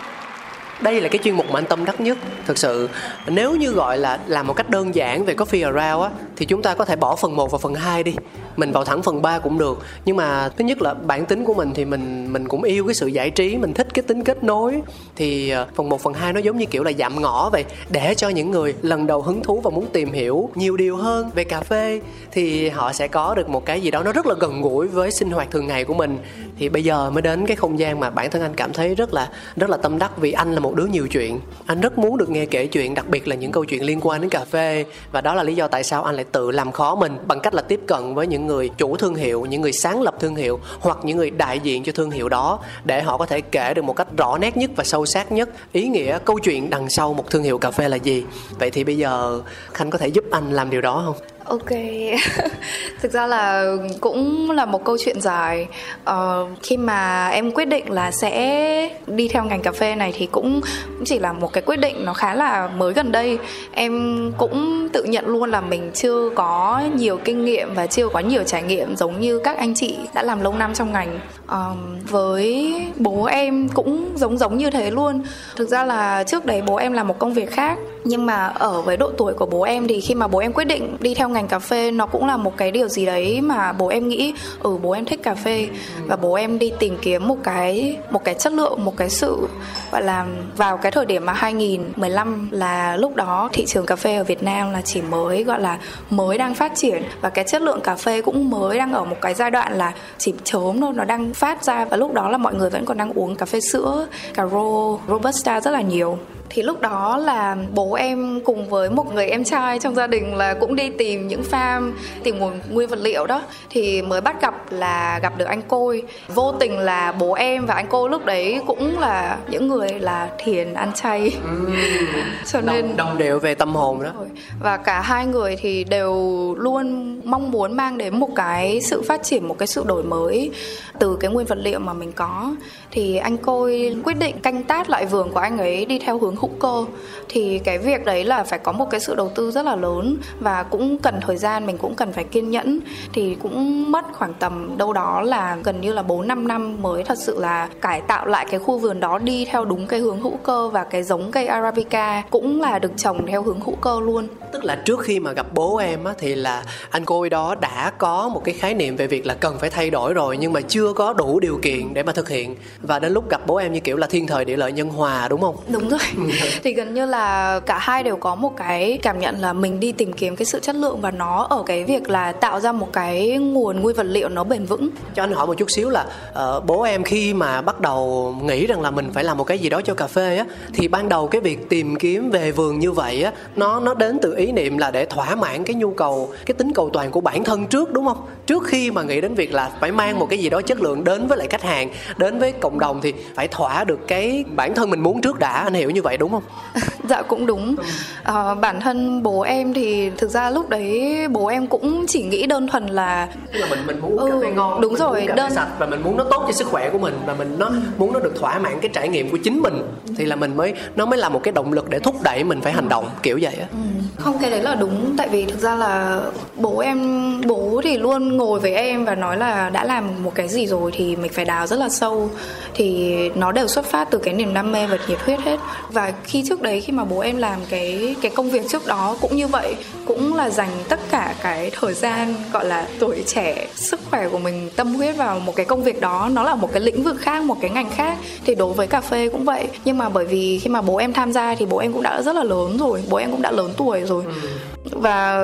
đây 0.82 1.02
là 1.02 1.10
cái 1.10 1.20
chuyên 1.24 1.36
mục 1.36 1.46
mà 1.52 1.60
anh 1.60 1.66
tâm 1.66 1.86
đắc 1.86 2.02
nhất. 2.02 2.18
Thực 2.46 2.58
sự, 2.58 2.90
nếu 3.28 3.56
như 3.56 3.72
gọi 3.72 3.98
là 3.98 4.20
làm 4.28 4.48
một 4.48 4.54
cách 4.54 4.70
đơn 4.70 4.96
giản 4.96 5.26
về 5.26 5.34
coffee 5.34 5.74
around 5.74 6.04
á, 6.04 6.10
thì 6.36 6.46
chúng 6.46 6.62
ta 6.62 6.76
có 6.76 6.86
thể 6.86 6.96
bỏ 6.96 7.16
phần 7.16 7.36
1 7.36 7.52
và 7.52 7.58
phần 7.58 7.76
2 7.76 8.04
đi. 8.04 8.16
Mình 8.56 8.72
vào 8.72 8.86
thẳng 8.86 9.04
phần 9.04 9.22
3 9.22 9.40
cũng 9.40 9.58
được. 9.58 9.80
Nhưng 10.06 10.18
mà 10.18 10.50
thứ 10.58 10.66
nhất 10.66 10.82
là 10.82 10.94
bản 10.94 11.26
tính 11.26 11.46
của 11.46 11.54
mình 11.54 11.72
thì 11.76 11.86
mình 11.86 12.34
mình 12.34 12.48
cũng 12.48 12.63
yêu 12.63 12.86
cái 12.86 12.94
sự 12.94 13.08
giải 13.08 13.30
trí, 13.30 13.58
mình 13.58 13.74
thích 13.74 13.88
cái 13.94 14.04
tính 14.04 14.24
kết 14.24 14.44
nối. 14.44 14.82
Thì 15.16 15.50
ờ, 15.50 15.68
phần 15.76 15.90
1 15.90 16.02
phần 16.02 16.13
2 16.13 16.34
nó 16.34 16.40
giống 16.40 16.58
như 16.58 16.66
kiểu 16.66 16.84
là 16.84 16.92
dạm 17.00 17.22
ngõ 17.22 17.50
vậy, 17.50 17.66
để 17.90 18.16
cho 18.16 18.30
những 18.30 18.52
người 18.52 18.74
lần 18.82 19.08
đầu 19.08 19.22
hứng 19.22 19.44
thú 19.44 19.62
và 19.63 19.70
muốn 19.70 19.86
tìm 19.94 20.12
hiểu 20.12 20.50
nhiều 20.56 20.78
điều 20.78 20.98
hơn 20.98 21.30
về 21.36 21.44
cà 21.44 21.62
phê, 21.62 22.02
thì 22.32 22.70
họ 22.70 22.94
sẽ 22.94 23.08
có 23.08 23.36
được 23.36 23.50
một 23.50 23.66
cái 23.66 23.82
gì 23.82 23.92
đó 23.92 24.04
nó 24.04 24.12
rất 24.12 24.26
là 24.26 24.36
gần 24.40 24.62
gũi 24.62 24.88
với 24.88 25.12
sinh 25.12 25.32
hoạt 25.32 25.52
thường 25.52 25.68
ngày 25.68 25.84
của 25.84 25.94
mình. 25.94 26.18
Thì 26.60 26.70
bây 26.70 26.84
giờ 26.84 27.10
mới 27.10 27.22
đến 27.22 27.46
cái 27.46 27.56
không 27.56 27.80
gian 27.80 28.00
mà 28.00 28.10
bản 28.10 28.32
thân 28.32 28.42
anh 28.42 28.54
cảm 28.56 28.74
thấy 28.74 28.96
rất 28.96 29.13
là 29.13 29.30
rất 29.56 29.70
là 29.70 29.78
tâm 29.78 30.00
đắc 30.00 30.18
vì 30.18 30.32
anh 30.32 30.54
là 30.54 30.60
một 30.60 30.66
một 30.67 30.75
đứa 30.75 30.86
nhiều 30.86 31.08
chuyện. 31.08 31.39
Anh 31.65 31.82
rất 31.82 31.97
muốn 31.97 32.17
được 32.17 32.30
nghe 32.30 32.45
kể 32.45 32.67
chuyện, 32.67 32.93
đặc 32.93 33.08
biệt 33.08 33.27
là 33.27 33.36
những 33.36 33.51
câu 33.51 33.65
chuyện 33.65 33.86
liên 33.86 33.99
quan 34.01 34.21
đến 34.21 34.30
cà 34.30 34.45
phê. 34.45 34.86
Và 35.12 35.21
đó 35.21 35.34
là 35.34 35.43
lý 35.43 35.56
do 35.56 35.67
tại 35.67 35.84
sao 35.84 36.03
anh 36.03 36.15
lại 36.15 36.25
tự 36.32 36.51
làm 36.51 36.71
khó 36.71 36.95
mình 36.95 37.17
bằng 37.27 37.39
cách 37.39 37.53
là 37.53 37.62
tiếp 37.62 37.80
cận 37.88 38.15
với 38.15 38.27
những 38.27 38.47
người 38.47 38.69
chủ 38.77 38.97
thương 38.97 39.15
hiệu, 39.15 39.45
những 39.45 39.62
người 39.62 39.73
sáng 39.73 40.01
lập 40.01 40.15
thương 40.19 40.36
hiệu 40.36 40.60
hoặc 40.80 40.97
những 41.03 41.17
người 41.17 41.30
đại 41.30 41.60
diện 41.60 41.84
cho 41.84 41.91
thương 41.91 42.12
hiệu 42.12 42.30
đó 42.30 42.60
để 42.86 43.01
họ 43.01 43.17
có 43.17 43.25
thể 43.25 43.41
kể 43.41 43.73
được 43.73 43.82
một 43.82 43.95
cách 43.95 44.08
rõ 44.17 44.38
nét 44.38 44.58
nhất 44.58 44.71
và 44.75 44.84
sâu 44.84 45.06
sắc 45.06 45.32
nhất 45.32 45.49
ý 45.71 45.88
nghĩa 45.88 46.19
câu 46.25 46.39
chuyện 46.39 46.69
đằng 46.69 46.89
sau 46.89 47.13
một 47.13 47.30
thương 47.30 47.43
hiệu 47.43 47.58
cà 47.58 47.71
phê 47.71 47.89
là 47.89 47.97
gì. 47.97 48.25
Vậy 48.60 48.71
thì 48.71 48.84
bây 48.84 48.97
giờ 48.97 49.41
khanh 49.73 49.89
có 49.89 49.97
thể 49.97 50.08
giúp 50.08 50.23
anh 50.32 50.51
làm 50.51 50.69
điều 50.69 50.82
đó 50.82 51.03
không? 51.06 51.37
Ok, 51.48 51.70
thực 53.02 53.12
ra 53.12 53.28
là 53.28 53.76
cũng 54.02 54.52
là 54.52 54.66
một 54.66 54.86
câu 54.86 54.98
chuyện 55.00 55.22
dài. 55.22 55.68
Uh, 56.10 56.16
khi 56.64 56.78
mà 56.78 57.28
em 57.28 57.52
quyết 57.52 57.66
định 57.66 57.92
là 57.92 58.12
sẽ 58.12 58.90
đi 59.08 59.28
theo 59.28 59.44
ngành 59.44 59.62
cà 59.62 59.72
phê 59.72 59.96
này 59.96 60.14
thì 60.18 60.28
cũng, 60.32 60.62
cũng 60.86 61.06
chỉ 61.06 61.20
là 61.20 61.34
một 61.34 61.54
cái 61.54 61.62
quyết 61.62 61.76
định 61.76 62.06
nó 62.06 62.14
khá 62.14 62.36
là 62.36 62.68
mới 62.68 62.94
gần 62.94 63.12
đây. 63.12 63.38
Em 63.72 64.32
cũng 64.38 64.88
tự 64.94 65.04
nhận 65.04 65.28
luôn 65.28 65.52
là 65.52 65.62
mình 65.62 65.92
chưa 65.94 66.30
có 66.36 66.82
nhiều 66.96 67.18
kinh 67.18 67.46
nghiệm 67.46 67.74
và 67.74 67.88
chưa 67.88 68.10
có 68.10 68.20
nhiều 68.20 68.44
trải 68.44 68.64
nghiệm 68.64 68.96
giống 68.96 69.20
như 69.20 69.40
các 69.40 69.58
anh 69.58 69.76
chị 69.76 69.98
đã 70.14 70.24
làm 70.24 70.42
lâu 70.42 70.54
năm 70.54 70.74
trong 70.74 70.92
ngành. 70.92 71.20
Uh, 71.46 71.78
với 72.10 72.76
bố 72.96 73.26
em 73.26 73.70
cũng 73.70 74.10
giống 74.16 74.38
giống 74.38 74.58
như 74.58 74.70
thế 74.70 74.92
luôn. 74.92 75.24
Thực 75.56 75.70
ra 75.70 75.84
là 75.84 76.24
trước 76.24 76.46
đấy 76.46 76.62
bố 76.62 76.76
em 76.76 76.94
làm 76.94 77.08
một 77.08 77.20
công 77.20 77.34
việc 77.34 77.52
khác 77.52 77.78
nhưng 78.08 78.26
mà 78.26 78.48
ở 78.48 78.82
với 78.82 78.98
độ 78.98 79.12
tuổi 79.18 79.34
của 79.34 79.46
bố 79.46 79.62
em 79.62 79.88
thì 79.88 80.02
khi 80.02 80.16
mà 80.16 80.28
bố 80.28 80.40
em 80.40 80.54
quyết 80.54 80.66
định 80.66 80.98
đi 81.00 81.14
theo 81.14 81.30
ngành 81.30 81.37
cà 81.47 81.60
phê, 81.60 81.91
nó 81.91 82.06
cũng 82.06 82.28
là 82.28 82.38
một 82.38 82.58
cái 82.58 82.71
điều 82.71 82.88
gì 82.88 83.06
đấy 83.06 83.41
mà 83.41 83.71
bố 83.71 83.88
em 83.88 84.08
nghĩ 84.08 84.34
ừ 84.63 84.78
bố 84.82 84.91
em 84.91 85.06
thích 85.06 85.23
cà 85.23 85.36
phê. 85.36 85.67
Và 86.06 86.15
bố 86.15 86.34
em 86.34 86.60
đi 86.60 86.71
tìm 86.80 86.97
kiếm 87.02 87.28
một 87.28 87.38
cái 87.43 87.97
một 88.12 88.23
cái 88.23 88.34
chất 88.34 88.54
lượng, 88.54 88.86
một 88.86 88.97
cái 88.97 89.10
sự, 89.10 89.47
gọi 89.91 90.04
là, 90.04 90.26
vào 90.58 90.78
cái 90.78 90.91
thời 90.91 91.06
điểm 91.06 91.26
mà 91.26 91.34
2015 91.34 92.50
là 92.52 92.97
lúc 92.97 93.15
đó 93.15 93.50
thị 93.54 93.65
trường 93.65 93.86
cà 93.86 93.95
phê 93.95 94.15
ở 94.17 94.23
Việt 94.23 94.43
Nam 94.43 94.71
là 94.71 94.82
chỉ 94.82 95.02
mới, 95.02 95.43
gọi 95.43 95.62
là, 95.62 95.78
mới 96.10 96.38
đang 96.38 96.56
phát 96.56 96.71
triển. 96.76 97.04
Và 97.21 97.30
cái 97.30 97.45
chất 97.45 97.62
lượng 97.62 97.82
cà 97.82 97.95
phê 97.95 98.21
cũng 98.21 98.50
mới 98.50 98.78
đang 98.78 98.93
ở 98.93 99.06
một 99.06 99.17
cái 99.21 99.34
giai 99.34 99.52
đoạn 99.52 99.73
là 99.73 99.93
chỉ 100.17 100.34
chớm 100.43 100.82
thôi, 100.82 100.93
nó 100.95 101.04
đang 101.04 101.34
phát 101.34 101.63
ra. 101.63 101.86
Và 101.86 101.97
lúc 101.97 102.13
đó 102.13 102.30
là 102.30 102.38
mọi 102.38 102.56
người 102.56 102.69
vẫn 102.69 102.86
còn 102.86 102.97
đang 102.97 103.13
uống 103.13 103.36
cà 103.36 103.45
phê 103.45 103.60
sữa, 103.60 104.08
cà 104.34 104.45
rô, 104.45 105.00
robusta 105.08 105.62
rất 105.62 105.71
là 105.71 105.82
nhiều 105.82 106.17
thì 106.50 106.62
lúc 106.62 106.82
đó 106.82 107.18
là 107.18 107.58
bố 107.74 107.94
em 107.94 108.42
cùng 108.46 108.70
với 108.70 108.90
một 108.90 109.14
người 109.14 109.28
em 109.28 109.44
trai 109.44 109.80
trong 109.80 109.96
gia 109.96 110.08
đình 110.08 110.36
là 110.36 110.54
cũng 110.54 110.76
đi 110.76 110.90
tìm 110.90 111.28
những 111.28 111.44
farm 111.52 111.92
tìm 112.24 112.38
nguồn 112.38 112.60
nguyên 112.72 112.90
vật 112.90 113.00
liệu 113.00 113.26
đó 113.26 113.42
thì 113.70 114.02
mới 114.02 114.22
bắt 114.22 114.42
gặp 114.42 114.72
là 114.72 115.20
gặp 115.22 115.38
được 115.38 115.46
anh 115.46 115.62
côi. 115.62 116.04
Vô 116.28 116.52
tình 116.60 116.80
là 116.80 117.12
bố 117.12 117.34
em 117.34 117.66
và 117.66 117.74
anh 117.74 117.88
côi 117.88 118.10
lúc 118.10 118.26
đấy 118.26 118.62
cũng 118.68 119.00
là 119.00 119.38
những 119.50 119.68
người 119.68 119.90
là 119.90 120.30
thiền 120.38 120.74
ăn 120.74 120.92
chay. 120.94 121.38
Ừ. 121.44 121.72
cho 122.46 122.62
nên 122.62 122.88
đồng, 122.88 122.98
đồng 122.98 123.18
đều 123.18 123.40
về 123.40 123.56
tâm 123.56 123.76
hồn 123.76 124.04
đó. 124.04 124.12
Và 124.60 124.78
cả 124.78 125.02
hai 125.02 125.26
người 125.26 125.56
thì 125.56 125.84
đều 125.84 126.16
luôn 126.60 127.18
mong 127.24 127.52
muốn 127.52 127.78
mang 127.78 127.98
đến 127.98 128.20
một 128.20 128.30
cái 128.36 128.82
sự 128.82 129.02
phát 129.02 129.24
triển 129.24 129.48
một 129.48 129.58
cái 129.58 129.68
sự 129.68 129.84
đổi 129.88 130.04
mới 130.04 130.52
từ 131.00 131.18
cái 131.20 131.32
nguyên 131.32 131.48
vật 131.48 131.58
liệu 131.58 131.80
mà 131.80 131.94
mình 131.94 132.12
có. 132.12 132.56
Thì 132.92 133.18
anh 133.18 133.38
côi 133.38 133.96
quyết 134.04 134.20
định 134.20 134.40
canh 134.40 134.64
tác 134.64 134.90
lại 134.90 135.06
vườn 135.06 135.32
của 135.32 135.40
anh 135.40 135.58
ấy 135.58 135.86
đi 135.86 136.00
theo 136.00 136.20
hướng 136.20 136.36
hữu 136.41 136.50
cơ 136.60 136.86
thì 137.30 137.60
cái 137.60 137.78
việc 137.78 138.06
đấy 138.06 138.23
là 138.23 138.43
phải 138.43 138.60
có 138.60 138.71
một 138.71 138.89
cái 138.89 139.00
sự 139.00 139.15
đầu 139.15 139.32
tư 139.36 139.52
rất 139.52 139.65
là 139.65 139.76
lớn 139.76 140.17
và 140.39 140.63
cũng 140.63 140.97
cần 140.97 141.19
thời 141.21 141.38
gian 141.38 141.65
mình 141.65 141.78
cũng 141.78 141.95
cần 141.95 142.13
phải 142.13 142.23
kiên 142.23 142.52
nhẫn 142.52 142.80
thì 143.13 143.36
cũng 143.36 143.91
mất 143.91 144.06
khoảng 144.13 144.34
tầm 144.34 144.78
đâu 144.78 144.93
đó 144.93 145.21
là 145.21 145.58
gần 145.63 145.82
như 145.82 145.93
là 145.93 146.04
4 146.04 146.28
5 146.28 146.47
năm 146.47 146.82
mới 146.82 147.04
thật 147.04 147.17
sự 147.17 147.39
là 147.39 147.69
cải 147.82 148.02
tạo 148.02 148.26
lại 148.26 148.45
cái 148.50 148.60
khu 148.60 148.80
vườn 148.80 149.00
đó 149.00 149.19
đi 149.19 149.45
theo 149.45 149.65
đúng 149.65 149.88
cái 149.88 150.00
hướng 150.00 150.21
hữu 150.21 150.38
cơ 150.38 150.69
và 150.69 150.84
cái 150.84 151.04
giống 151.04 151.32
cây 151.32 151.47
arabica 151.47 152.23
cũng 152.30 152.62
là 152.62 152.80
được 152.80 152.91
trồng 152.97 153.28
theo 153.28 153.43
hướng 153.43 153.60
hữu 153.60 153.76
cơ 153.76 154.00
luôn. 154.00 154.28
Tức 154.52 154.65
là 154.65 154.76
trước 154.86 155.00
khi 155.00 155.19
mà 155.19 155.32
gặp 155.32 155.45
bố 155.54 155.78
em 155.78 156.04
á 156.04 156.13
thì 156.17 156.36
là 156.36 156.63
anh 156.89 157.06
cô 157.06 157.30
đó 157.30 157.56
đã 157.56 157.91
có 157.97 158.30
một 158.30 158.41
cái 158.43 158.56
khái 158.56 158.73
niệm 158.73 158.95
về 158.95 159.08
việc 159.08 159.26
là 159.26 159.34
cần 159.34 159.58
phải 159.60 159.69
thay 159.69 159.89
đổi 159.89 160.13
rồi 160.13 160.38
nhưng 160.38 160.54
mà 160.54 160.62
chưa 160.62 160.93
có 160.93 161.13
đủ 161.13 161.39
điều 161.39 161.60
kiện 161.62 161.93
để 161.93 162.04
mà 162.04 162.12
thực 162.12 162.30
hiện 162.30 162.56
và 162.82 163.00
đến 163.00 163.13
lúc 163.13 163.30
gặp 163.30 163.41
bố 163.47 163.56
em 163.56 163.73
như 163.73 163.80
kiểu 163.80 163.97
là 163.97 164.08
thiên 164.08 164.28
thời 164.28 164.45
địa 164.45 164.58
lợi 164.58 164.71
nhân 164.71 164.89
hòa 164.89 165.28
đúng 165.28 165.41
không? 165.41 165.56
Đúng 165.67 165.89
rồi. 165.89 166.00
thì 166.63 166.74
gần 166.74 166.94
như 166.94 167.06
là 167.06 167.60
cả 167.60 167.78
hai 167.78 168.04
đều 168.04 168.18
có 168.18 168.36
một 168.36 168.54
cái 168.58 169.00
cảm 169.02 169.20
nhận 169.20 169.42
là 169.42 169.54
mình 169.54 169.80
đi 169.80 169.92
tìm 169.92 170.13
kiếm 170.13 170.36
cái 170.36 170.46
sự 170.46 170.60
chất 170.60 170.76
lượng 170.76 171.02
và 171.02 171.12
nó 171.12 171.48
ở 171.50 171.63
cái 171.66 171.84
việc 171.84 172.10
là 172.10 172.32
tạo 172.32 172.60
ra 172.60 172.72
một 172.72 172.94
cái 172.94 173.38
nguồn 173.38 173.82
nguyên 173.82 173.96
vật 173.96 174.06
liệu 174.10 174.30
nó 174.30 174.44
bền 174.44 174.66
vững. 174.66 174.90
Cho 175.16 175.24
anh 175.24 175.32
hỏi 175.32 175.48
một 175.48 175.54
chút 175.54 175.72
xíu 175.72 175.90
là 175.90 176.06
uh, 176.30 176.66
bố 176.66 176.82
em 176.82 177.04
khi 177.04 177.34
mà 177.34 177.62
bắt 177.62 177.80
đầu 177.80 178.36
nghĩ 178.44 178.68
rằng 178.68 178.82
là 178.82 178.92
mình 178.92 179.10
phải 179.13 179.24
làm 179.24 179.38
một 179.38 179.44
cái 179.44 179.60
gì 179.60 179.70
đó 179.70 179.82
cho 179.82 179.94
cà 179.94 180.08
phê 180.08 180.38
á 180.38 180.46
thì 180.74 180.88
ban 180.88 181.10
đầu 181.10 181.28
cái 181.28 181.42
việc 181.42 181.70
tìm 181.70 181.96
kiếm 181.96 182.30
về 182.30 182.52
vườn 182.52 182.80
như 182.80 182.92
vậy 182.92 183.24
á 183.24 183.32
nó 183.56 183.80
nó 183.80 183.94
đến 183.94 184.20
từ 184.22 184.36
ý 184.36 184.52
niệm 184.52 184.78
là 184.78 184.92
để 184.92 185.06
thỏa 185.06 185.36
mãn 185.36 185.63
cái 185.63 185.76
nhu 185.76 185.92
cầu 185.92 186.30
cái 186.46 186.56
tính 186.56 186.72
cầu 186.76 186.90
toàn 186.94 187.12
của 187.12 187.22
bản 187.22 187.44
thân 187.44 187.68
trước 187.68 187.94
đúng 187.94 188.06
không? 188.06 188.18
Trước 188.46 188.63
khi 188.68 188.92
mà 188.92 189.04
nghĩ 189.04 189.22
đến 189.22 189.34
việc 189.34 189.54
là 189.54 189.72
phải 189.80 189.92
mang 189.92 190.20
một 190.20 190.28
cái 190.30 190.40
gì 190.40 190.50
đó 190.50 190.62
chất 190.62 190.82
lượng 190.82 191.04
đến 191.04 191.28
với 191.28 191.38
lại 191.38 191.48
khách 191.50 191.63
hàng, 191.63 191.90
đến 192.18 192.40
với 192.40 192.52
cộng 192.52 192.80
đồng 192.80 193.00
thì 193.02 193.13
phải 193.36 193.48
thỏa 193.48 193.84
được 193.84 194.00
cái 194.08 194.44
bản 194.56 194.76
thân 194.76 194.90
mình 194.90 195.00
muốn 195.00 195.22
trước 195.22 195.40
đã 195.40 195.52
anh 195.52 195.74
hiểu 195.74 195.90
như 195.90 196.02
vậy 196.02 196.16
đúng 196.17 196.32
không? 196.32 196.43
dạ 197.10 197.21
cũng 197.21 197.45
đúng 197.45 197.75
à, 198.23 198.53
bản 198.53 198.82
thân 198.82 199.23
bố 199.23 199.41
em 199.41 199.73
thì 199.73 200.10
thực 200.17 200.30
ra 200.30 200.49
lúc 200.49 200.69
đấy 200.69 201.27
bố 201.27 201.47
em 201.47 201.67
cũng 201.67 202.06
chỉ 202.08 202.23
nghĩ 202.23 202.45
đơn 202.45 202.67
thuần 202.67 202.88
là 202.88 203.27
Tức 203.53 203.60
là 203.60 203.67
mình 203.69 203.80
mình 203.88 203.99
muốn 204.01 204.17
ừ, 204.17 204.30
cà 204.30 204.38
phê 204.41 204.51
ngon 204.56 204.82
đúng 204.82 204.95
rồi 204.95 205.25
cà 205.27 205.36
đơn... 205.36 205.51
sạch 205.51 205.67
và 205.80 205.86
mình 205.86 206.03
muốn 206.03 206.17
nó 206.17 206.23
tốt 206.23 206.43
cho 206.47 206.53
sức 206.53 206.67
khỏe 206.67 206.89
của 206.89 206.97
mình 206.97 207.13
và 207.25 207.34
mình 207.34 207.56
nó 207.60 207.71
muốn 207.97 208.13
nó 208.13 208.19
được 208.19 208.34
thỏa 208.39 208.60
mãn 208.60 208.80
cái 208.80 208.91
trải 208.93 209.10
nghiệm 209.10 209.30
của 209.30 209.38
chính 209.43 209.62
mình 209.62 209.82
thì 210.17 210.25
là 210.25 210.36
mình 210.36 210.58
mới 210.58 210.73
nó 210.95 211.06
mới 211.06 211.19
là 211.19 211.30
một 211.30 211.43
cái 211.43 211.51
động 211.51 211.73
lực 211.73 211.89
để 211.89 211.99
thúc 211.99 212.15
đẩy 212.23 212.43
mình 212.43 212.62
phải 212.62 212.73
hành 212.73 212.89
động 212.89 213.10
kiểu 213.23 213.39
vậy 213.41 213.56
á 213.56 213.67
ừ. 213.71 213.77
không 214.17 214.38
cái 214.41 214.51
đấy 214.51 214.62
là 214.62 214.75
đúng 214.75 215.15
tại 215.17 215.30
vì 215.30 215.45
thực 215.45 215.60
ra 215.60 215.75
là 215.75 216.21
bố 216.56 216.80
em 216.80 217.41
bố 217.45 217.82
thì 217.84 217.97
luôn 217.97 218.38
ngồi 218.38 218.60
với 218.60 218.75
em 218.75 219.06
và 219.06 219.15
nói 219.15 219.38
là 219.38 219.69
đã 219.69 219.84
làm 219.84 220.23
một 220.23 220.32
cái 220.36 220.47
gì 220.47 220.67
rồi 220.67 220.91
thì 220.93 221.15
mình 221.15 221.32
phải 221.34 221.45
đào 221.45 221.67
rất 221.67 221.80
là 221.80 221.89
sâu 221.89 222.30
thì 222.73 223.15
nó 223.36 223.51
đều 223.51 223.67
xuất 223.67 223.86
phát 223.86 224.08
từ 224.12 224.17
cái 224.17 224.34
niềm 224.34 224.53
đam 224.53 224.71
mê 224.71 224.88
và 224.88 224.97
nhiệt 225.08 225.19
huyết 225.19 225.39
hết 225.39 225.60
và 225.89 226.07
khi 226.24 226.43
trước 226.50 226.62
đấy 226.62 226.82
khi 226.82 226.93
mà 226.93 227.04
bố 227.04 227.20
em 227.20 227.38
làm 227.38 227.60
cái 227.70 228.15
cái 228.22 228.32
công 228.36 228.50
việc 228.50 228.70
trước 228.70 228.86
đó 228.88 229.17
cũng 229.22 229.36
như 229.36 229.48
vậy 229.48 229.76
cũng 230.06 230.36
là 230.36 230.50
dành 230.50 230.70
tất 230.89 231.00
cả 231.12 231.36
cái 231.41 231.72
thời 231.80 231.93
gian 231.93 232.36
gọi 232.54 232.65
là 232.65 232.88
tuổi 233.00 233.24
trẻ 233.26 233.67
sức 233.76 234.00
khỏe 234.10 234.30
của 234.30 234.38
mình 234.38 234.70
tâm 234.76 234.96
huyết 234.96 235.17
vào 235.17 235.39
một 235.39 235.56
cái 235.56 235.65
công 235.65 235.84
việc 235.84 236.02
đó. 236.02 236.30
Nó 236.32 236.43
là 236.43 236.56
một 236.56 236.72
cái 236.74 236.82
lĩnh 236.82 237.04
vực 237.04 237.17
khác 237.20 237.43
một 237.43 237.58
cái 237.62 237.72
ngành 237.72 237.89
khác 237.89 238.17
thì 238.46 238.56
đối 238.56 238.74
với 238.74 238.88
cà 238.88 239.02
phê 239.02 239.30
cũng 239.30 239.46
vậy. 239.46 239.67
Nhưng 239.86 239.98
mà 239.98 240.10
bởi 240.10 240.26
vì 240.26 240.60
khi 240.60 240.70
mà 240.70 240.82
bố 240.82 240.98
em 240.98 241.13
tham 241.13 241.34
gia 241.34 241.56
thì 241.56 241.65
bố 241.65 241.78
em 241.78 241.93
cũng 241.93 242.04
đã 242.04 242.22
rất 242.22 242.36
là 242.36 242.43
lớn 242.43 242.78
rồi 242.78 243.04
bố 243.10 243.17
em 243.17 243.32
cũng 243.32 243.41
đã 243.41 243.52
lớn 243.52 243.74
tuổi 243.78 244.02
rồi. 244.02 244.24
Ừ. 244.26 244.50
và 244.91 245.41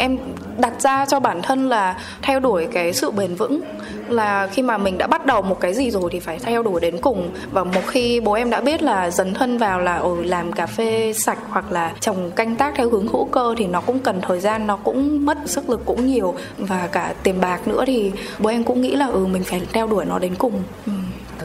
em 0.00 0.18
đặt 0.58 0.80
ra 0.80 1.06
cho 1.06 1.20
bản 1.20 1.42
thân 1.42 1.68
là 1.68 1.96
theo 2.22 2.40
đuổi 2.40 2.66
cái 2.72 2.92
sự 2.92 3.10
bền 3.10 3.34
vững, 3.34 3.60
là 4.08 4.46
khi 4.46 4.62
mà 4.62 4.78
mình 4.78 4.98
đã 4.98 5.06
bắt 5.06 5.26
đầu 5.26 5.42
một 5.42 5.60
cái 5.60 5.74
gì 5.74 5.90
rồi 5.90 6.10
thì 6.12 6.20
phải 6.20 6.38
theo 6.38 6.62
đuổi 6.62 6.80
đến 6.80 6.98
cùng. 7.00 7.30
Và 7.52 7.64
một 7.64 7.86
khi 7.86 8.20
bố 8.20 8.32
em 8.32 8.50
đã 8.50 8.60
biết 8.60 8.82
là 8.82 9.10
dấn 9.10 9.34
thân 9.34 9.58
vào 9.58 9.80
là 9.80 9.96
ở 9.96 10.16
làm 10.22 10.52
cà 10.52 10.66
phê 10.66 11.12
sạch 11.12 11.38
hoặc 11.48 11.72
là 11.72 11.92
trồng 12.00 12.30
canh 12.30 12.56
tác 12.56 12.74
theo 12.76 12.90
hướng 12.90 13.08
hữu 13.08 13.24
cơ 13.24 13.54
thì 13.58 13.66
nó 13.66 13.80
cũng 13.80 13.98
cần 13.98 14.20
thời 14.20 14.40
gian, 14.40 14.66
nó 14.66 14.76
cũng 14.76 15.26
mất 15.26 15.38
sức 15.46 15.70
lực 15.70 15.82
cũng 15.84 16.06
nhiều. 16.06 16.34
Và 16.58 16.88
cả 16.92 17.14
tiền 17.22 17.40
bạc 17.40 17.68
nữa 17.68 17.84
thì 17.86 18.12
bố 18.38 18.50
em 18.50 18.64
cũng 18.64 18.80
nghĩ 18.80 18.96
là 18.96 19.06
ừ 19.06 19.26
mình 19.26 19.42
phải 19.44 19.62
theo 19.72 19.86
đuổi 19.86 20.04
nó 20.04 20.18
đến 20.18 20.34
cùng. 20.34 20.62
Ừ 20.86 20.92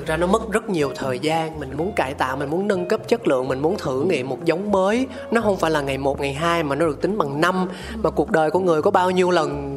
thực 0.06 0.10
ra 0.10 0.18
nó 0.18 0.28
mất 0.28 0.52
rất 0.52 0.70
nhiều 0.70 0.92
thời 0.96 1.20
gian. 1.20 1.60
Mình 1.60 1.78
muốn 1.78 1.92
cải 1.96 2.14
tạo, 2.14 2.38
mình 2.38 2.50
muốn 2.50 2.68
nâng 2.68 2.88
cấp 2.88 3.08
chất 3.08 3.28
lượng, 3.28 3.48
mình 3.48 3.60
muốn 3.60 3.78
thử 3.78 4.04
nghiệm 4.04 4.30
một 4.30 4.46
giống 4.46 4.72
mới. 4.72 5.08
Nó 5.32 5.42
không 5.42 5.58
phải 5.58 5.72
là 5.72 5.82
ngày 5.82 5.98
một, 5.98 6.20
ngày 6.20 6.34
hai 6.34 6.64
mà 6.64 6.76
nó 6.76 6.86
được 6.86 7.02
tính 7.02 7.18
bằng 7.18 7.42
năm. 7.42 7.70
Mà 7.96 8.10
cuộc 8.10 8.32
đời 8.32 8.52
của 8.52 8.60
người 8.60 8.82
có 8.82 8.92
bao 8.92 9.12
nhiêu 9.12 9.32
lần 9.32 9.76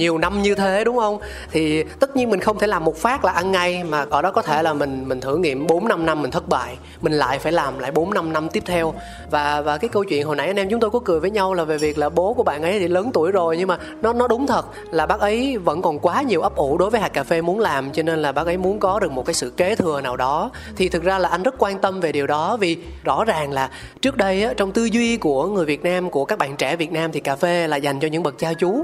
nhiều 0.00 0.18
năm 0.18 0.42
như 0.42 0.54
thế 0.54 0.84
đúng 0.84 0.96
không? 0.96 1.18
Thì 1.50 1.82
tất 1.82 2.16
nhiên 2.16 2.30
mình 2.30 2.40
không 2.40 2.58
thể 2.58 2.66
làm 2.66 2.84
một 2.84 2.96
phát 2.96 3.24
là 3.24 3.32
ăn 3.32 3.52
ngay 3.52 3.84
mà 3.84 4.06
ở 4.10 4.22
đó 4.22 4.30
có 4.30 4.42
thể 4.42 4.62
là 4.62 4.72
mình 4.72 5.08
mình 5.08 5.20
thử 5.20 5.36
nghiệm 5.36 5.66
4 5.66 5.88
năm 5.88 6.06
năm 6.06 6.22
mình 6.22 6.30
thất 6.30 6.48
bại 6.48 6.76
mình 7.00 7.12
lại 7.12 7.38
phải 7.38 7.52
làm 7.52 7.78
lại 7.78 7.90
4 7.90 8.14
năm 8.14 8.32
năm 8.32 8.48
tiếp 8.48 8.62
theo. 8.66 8.94
Và 9.30 9.60
và 9.60 9.78
cái 9.78 9.88
câu 9.88 10.04
chuyện 10.04 10.26
hồi 10.26 10.36
nãy 10.36 10.46
anh 10.46 10.56
em 10.56 10.68
chúng 10.70 10.80
tôi 10.80 10.90
có 10.90 10.98
cười 10.98 11.20
với 11.20 11.30
nhau 11.30 11.54
là 11.54 11.64
về 11.64 11.78
việc 11.78 11.98
là 11.98 12.08
bố 12.08 12.34
của 12.34 12.42
bạn 12.42 12.62
ấy 12.62 12.78
thì 12.78 12.88
lớn 12.88 13.10
tuổi 13.14 13.32
rồi 13.32 13.56
nhưng 13.56 13.68
mà 13.68 13.78
nó 14.02 14.12
nó 14.12 14.28
đúng 14.28 14.46
thật 14.46 14.66
là 14.90 15.06
bác 15.06 15.20
ấy 15.20 15.56
vẫn 15.56 15.82
còn 15.82 15.98
quá 15.98 16.22
nhiều 16.22 16.40
ấp 16.40 16.56
ủ 16.56 16.78
đối 16.78 16.90
với 16.90 17.00
hạt 17.00 17.08
cà 17.08 17.24
phê 17.24 17.42
muốn 17.42 17.60
làm 17.60 17.90
cho 17.92 18.02
nên 18.02 18.22
là 18.22 18.32
bác 18.32 18.46
ấy 18.46 18.56
muốn 18.56 18.78
có 18.78 19.00
được 19.00 19.12
một 19.12 19.26
cái 19.26 19.34
sự 19.34 19.50
kế 19.50 19.74
thừa 19.74 20.00
nào 20.00 20.16
đó. 20.16 20.50
Thì 20.76 20.88
thực 20.88 21.02
ra 21.02 21.18
là 21.18 21.28
anh 21.28 21.42
rất 21.42 21.54
quan 21.58 21.78
tâm 21.78 22.00
về 22.00 22.12
điều 22.12 22.26
đó 22.26 22.56
vì 22.56 22.78
rõ 23.04 23.24
ràng 23.24 23.52
là 23.52 23.70
trước 24.02 24.16
đây 24.16 24.42
á, 24.42 24.54
trong 24.56 24.72
tư 24.72 24.84
duy 24.84 25.16
của 25.16 25.46
người 25.46 25.64
Việt 25.64 25.82
Nam 25.82 26.10
của 26.10 26.24
các 26.24 26.38
bạn 26.38 26.56
trẻ 26.56 26.76
Việt 26.76 26.92
Nam 26.92 27.12
thì 27.12 27.20
cà 27.20 27.36
phê 27.36 27.68
là 27.68 27.76
dành 27.76 28.00
cho 28.00 28.08
những 28.08 28.22
bậc 28.22 28.38
cha 28.38 28.52
chú 28.54 28.82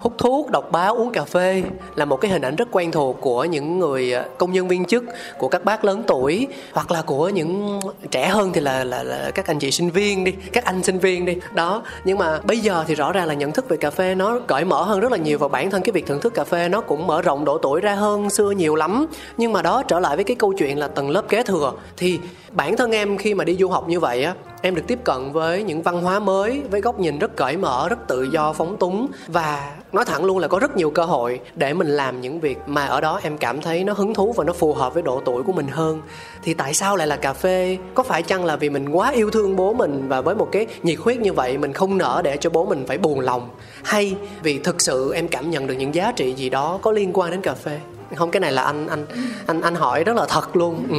hút 0.00 0.12
thuốc 0.18 0.45
đọc 0.50 0.72
báo 0.72 0.94
uống 0.96 1.12
cà 1.12 1.24
phê 1.24 1.62
là 1.94 2.04
một 2.04 2.16
cái 2.16 2.30
hình 2.30 2.42
ảnh 2.42 2.56
rất 2.56 2.68
quen 2.70 2.90
thuộc 2.90 3.16
của 3.20 3.44
những 3.44 3.78
người 3.78 4.12
à, 4.12 4.24
công 4.38 4.52
nhân 4.52 4.68
viên 4.68 4.84
chức 4.84 5.04
của 5.38 5.48
các 5.48 5.64
bác 5.64 5.84
lớn 5.84 6.02
tuổi 6.06 6.46
hoặc 6.72 6.90
là 6.90 7.02
của 7.02 7.28
những 7.28 7.80
trẻ 8.10 8.28
hơn 8.28 8.50
thì 8.52 8.60
là 8.60 8.84
là, 8.84 9.02
là 9.02 9.30
các 9.34 9.46
anh 9.46 9.58
chị 9.58 9.70
sinh 9.70 9.90
viên 9.90 10.24
đi 10.24 10.32
các 10.52 10.64
anh 10.64 10.82
sinh 10.82 10.98
viên 10.98 11.24
đi. 11.24 11.36
Đó 11.54 11.82
nhưng 12.04 12.18
mà 12.18 12.38
bây 12.44 12.58
giờ 12.58 12.84
thì 12.86 12.94
rõ 12.94 13.12
ràng 13.12 13.26
là 13.26 13.34
nhận 13.34 13.52
thức 13.52 13.68
về 13.68 13.76
cà 13.76 13.90
phê 13.90 14.14
nó 14.14 14.38
cởi 14.46 14.64
mở 14.64 14.82
hơn 14.82 15.00
rất 15.00 15.12
là 15.12 15.18
nhiều 15.18 15.38
và 15.38 15.48
bản 15.48 15.70
thân 15.70 15.82
cái 15.82 15.92
việc 15.92 16.06
thưởng 16.06 16.20
thức 16.20 16.34
cà 16.34 16.44
phê 16.44 16.68
nó 16.68 16.80
cũng 16.80 17.06
mở 17.06 17.22
rộng 17.22 17.44
độ 17.44 17.58
tuổi 17.58 17.80
ra 17.80 17.94
hơn 17.94 18.30
xưa 18.30 18.50
nhiều 18.50 18.74
lắm. 18.74 19.06
Nhưng 19.36 19.52
mà 19.52 19.62
đó 19.62 19.82
trở 19.82 20.00
lại 20.00 20.16
với 20.16 20.24
cái 20.24 20.36
câu 20.36 20.52
chuyện 20.52 20.78
là 20.78 20.88
tầng 20.88 21.10
lớp 21.10 21.28
kế 21.28 21.42
thừa 21.42 21.72
thì 21.96 22.18
bản 22.56 22.76
thân 22.76 22.90
em 22.90 23.18
khi 23.18 23.34
mà 23.34 23.44
đi 23.44 23.56
du 23.56 23.68
học 23.68 23.88
như 23.88 24.00
vậy 24.00 24.24
á, 24.24 24.34
em 24.62 24.74
được 24.74 24.82
tiếp 24.86 24.98
cận 25.04 25.32
với 25.32 25.62
những 25.62 25.82
văn 25.82 26.02
hóa 26.02 26.18
mới, 26.18 26.62
với 26.70 26.80
góc 26.80 27.00
nhìn 27.00 27.18
rất 27.18 27.36
cởi 27.36 27.56
mở, 27.56 27.88
rất 27.88 27.98
tự 28.06 28.22
do, 28.22 28.52
phóng 28.52 28.76
túng. 28.76 29.06
Và 29.28 29.72
nói 29.92 30.04
thẳng 30.04 30.24
luôn 30.24 30.38
là 30.38 30.48
có 30.48 30.58
rất 30.58 30.76
nhiều 30.76 30.90
cơ 30.90 31.04
hội 31.04 31.40
để 31.54 31.74
mình 31.74 31.86
làm 31.88 32.20
những 32.20 32.40
việc 32.40 32.58
mà 32.66 32.86
ở 32.86 33.00
đó 33.00 33.20
em 33.22 33.38
cảm 33.38 33.60
thấy 33.60 33.84
nó 33.84 33.92
hứng 33.92 34.14
thú 34.14 34.32
và 34.32 34.44
nó 34.44 34.52
phù 34.52 34.72
hợp 34.72 34.94
với 34.94 35.02
độ 35.02 35.22
tuổi 35.24 35.42
của 35.42 35.52
mình 35.52 35.66
hơn. 35.68 36.00
Thì 36.42 36.54
tại 36.54 36.74
sao 36.74 36.96
lại 36.96 37.06
là 37.06 37.16
cà 37.16 37.32
phê? 37.32 37.78
Có 37.94 38.02
phải 38.02 38.22
chăng 38.22 38.44
là 38.44 38.56
vì 38.56 38.70
mình 38.70 38.88
quá 38.88 39.10
yêu 39.10 39.30
thương 39.30 39.56
bố 39.56 39.72
mình 39.72 40.08
và 40.08 40.20
với 40.20 40.34
một 40.34 40.48
cái 40.52 40.66
nhiệt 40.82 40.98
huyết 40.98 41.18
như 41.18 41.32
vậy 41.32 41.58
mình 41.58 41.72
không 41.72 41.98
nỡ 41.98 42.20
để 42.24 42.36
cho 42.36 42.50
bố 42.50 42.66
mình 42.66 42.84
phải 42.86 42.98
buồn 42.98 43.20
lòng? 43.20 43.48
Hay 43.84 44.16
vì 44.42 44.58
thực 44.58 44.80
sự 44.80 45.12
em 45.14 45.28
cảm 45.28 45.50
nhận 45.50 45.66
được 45.66 45.74
những 45.74 45.94
giá 45.94 46.12
trị 46.16 46.34
gì 46.34 46.50
đó 46.50 46.78
có 46.82 46.92
liên 46.92 47.10
quan 47.12 47.30
đến 47.30 47.40
cà 47.40 47.54
phê? 47.54 47.80
Không, 48.14 48.30
cái 48.30 48.40
này 48.40 48.52
là 48.52 48.62
anh 48.62 48.86
anh 48.86 49.06
anh 49.46 49.60
anh 49.60 49.74
hỏi 49.74 50.04
rất 50.04 50.16
là 50.16 50.26
thật 50.28 50.56
luôn. 50.56 50.86
Ừ 50.90 50.96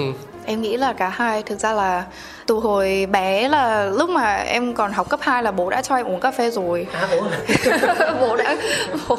em 0.48 0.62
nghĩ 0.62 0.78
là 0.78 0.94
cả 0.94 1.10
hai 1.10 1.44
thực 1.44 1.60
ra 1.60 1.74
là 1.74 2.04
từ 2.46 2.56
hồi 2.56 3.08
bé 3.12 3.50
là 3.50 3.86
lúc 3.86 4.10
mà 4.10 4.36
em 4.36 4.74
còn 4.74 4.92
học 4.92 5.10
cấp 5.10 5.20
2 5.24 5.44
là 5.44 5.52
bố 5.52 5.70
đã 5.70 5.82
cho 5.82 5.96
em 5.96 6.06
uống 6.06 6.20
cà 6.20 6.32
phê 6.32 6.52
rồi 6.52 6.88
à, 6.94 7.08
bố 7.12 7.24
bố 8.28 8.36
đã 8.36 8.58
bố, 9.10 9.18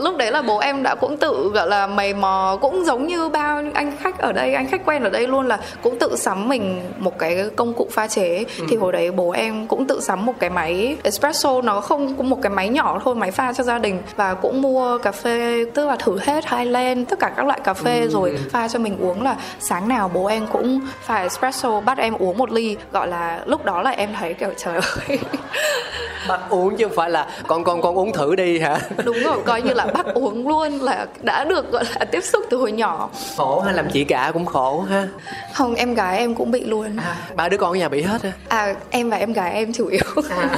lúc 0.00 0.16
đấy 0.16 0.30
là 0.30 0.42
bố 0.42 0.58
em 0.58 0.82
đã 0.82 0.94
cũng 0.94 1.16
tự 1.16 1.50
gọi 1.54 1.68
là 1.68 1.86
mày 1.86 2.14
mò 2.14 2.58
cũng 2.60 2.84
giống 2.84 3.06
như 3.06 3.28
bao 3.28 3.62
anh 3.74 3.96
khách 4.00 4.18
ở 4.18 4.32
đây 4.32 4.54
anh 4.54 4.66
khách 4.66 4.84
quen 4.86 5.02
ở 5.02 5.10
đây 5.10 5.26
luôn 5.26 5.46
là 5.46 5.58
cũng 5.82 5.98
tự 5.98 6.16
sắm 6.16 6.48
mình 6.48 6.82
một 6.98 7.18
cái 7.18 7.44
công 7.56 7.74
cụ 7.74 7.88
pha 7.90 8.06
chế 8.06 8.44
ừ. 8.58 8.64
thì 8.70 8.76
hồi 8.76 8.92
đấy 8.92 9.10
bố 9.10 9.30
em 9.30 9.66
cũng 9.66 9.86
tự 9.86 10.00
sắm 10.00 10.26
một 10.26 10.34
cái 10.38 10.50
máy 10.50 10.96
espresso 11.02 11.62
nó 11.62 11.80
không 11.80 12.14
cũng 12.16 12.30
một 12.30 12.38
cái 12.42 12.50
máy 12.50 12.68
nhỏ 12.68 13.00
thôi 13.04 13.14
máy 13.14 13.30
pha 13.30 13.52
cho 13.52 13.64
gia 13.64 13.78
đình 13.78 14.02
và 14.16 14.34
cũng 14.34 14.62
mua 14.62 14.98
cà 14.98 15.12
phê 15.12 15.64
tức 15.74 15.86
là 15.86 15.96
thử 15.96 16.18
hết 16.22 16.44
Highland 16.50 17.08
tất 17.08 17.18
cả 17.18 17.32
các 17.36 17.46
loại 17.46 17.60
cà 17.64 17.74
phê 17.74 18.00
ừ. 18.00 18.08
rồi 18.08 18.38
pha 18.50 18.68
cho 18.68 18.78
mình 18.78 18.96
uống 19.00 19.22
là 19.22 19.36
sáng 19.60 19.88
nào 19.88 20.10
bố 20.14 20.26
em 20.26 20.46
cũng 20.52 20.61
pha 21.02 21.22
espresso 21.22 21.80
bắt 21.80 21.98
em 21.98 22.14
uống 22.14 22.38
một 22.38 22.50
ly 22.50 22.76
gọi 22.92 23.08
là 23.08 23.42
lúc 23.46 23.64
đó 23.64 23.82
là 23.82 23.90
em 23.90 24.10
thấy 24.18 24.34
kiểu 24.34 24.50
trời 24.56 24.74
ơi. 24.74 25.18
Bắt 26.28 26.40
uống 26.50 26.76
chứ 26.76 26.84
không 26.86 26.96
phải 26.96 27.10
là 27.10 27.26
con 27.46 27.64
con 27.64 27.82
con 27.82 27.98
uống 27.98 28.12
thử 28.12 28.34
đi 28.34 28.58
hả? 28.58 28.78
Đúng 29.04 29.18
rồi 29.24 29.38
coi 29.46 29.62
như 29.62 29.74
là 29.74 29.86
bắt 29.86 30.06
uống 30.14 30.48
luôn 30.48 30.80
là 30.80 31.06
đã 31.22 31.44
được 31.44 31.72
gọi 31.72 31.84
là 31.98 32.04
tiếp 32.04 32.20
xúc 32.24 32.44
từ 32.50 32.56
hồi 32.56 32.72
nhỏ. 32.72 33.10
Khổ 33.36 33.60
hay 33.60 33.74
làm 33.74 33.90
chị 33.90 34.04
cả 34.04 34.30
cũng 34.34 34.46
khổ 34.46 34.80
ha. 34.80 35.08
Không 35.54 35.74
em 35.74 35.94
gái 35.94 36.18
em 36.18 36.34
cũng 36.34 36.50
bị 36.50 36.64
luôn. 36.64 36.96
À, 36.96 37.16
ba 37.36 37.48
đứa 37.48 37.56
con 37.56 37.72
ở 37.72 37.74
nhà 37.74 37.88
bị 37.88 38.02
hết 38.02 38.22
ha 38.22 38.32
à 38.48 38.74
em 38.90 39.10
và 39.10 39.16
em 39.16 39.32
gái 39.32 39.52
em 39.52 39.72
chủ 39.72 39.86
yếu. 39.86 40.02
À. 40.30 40.50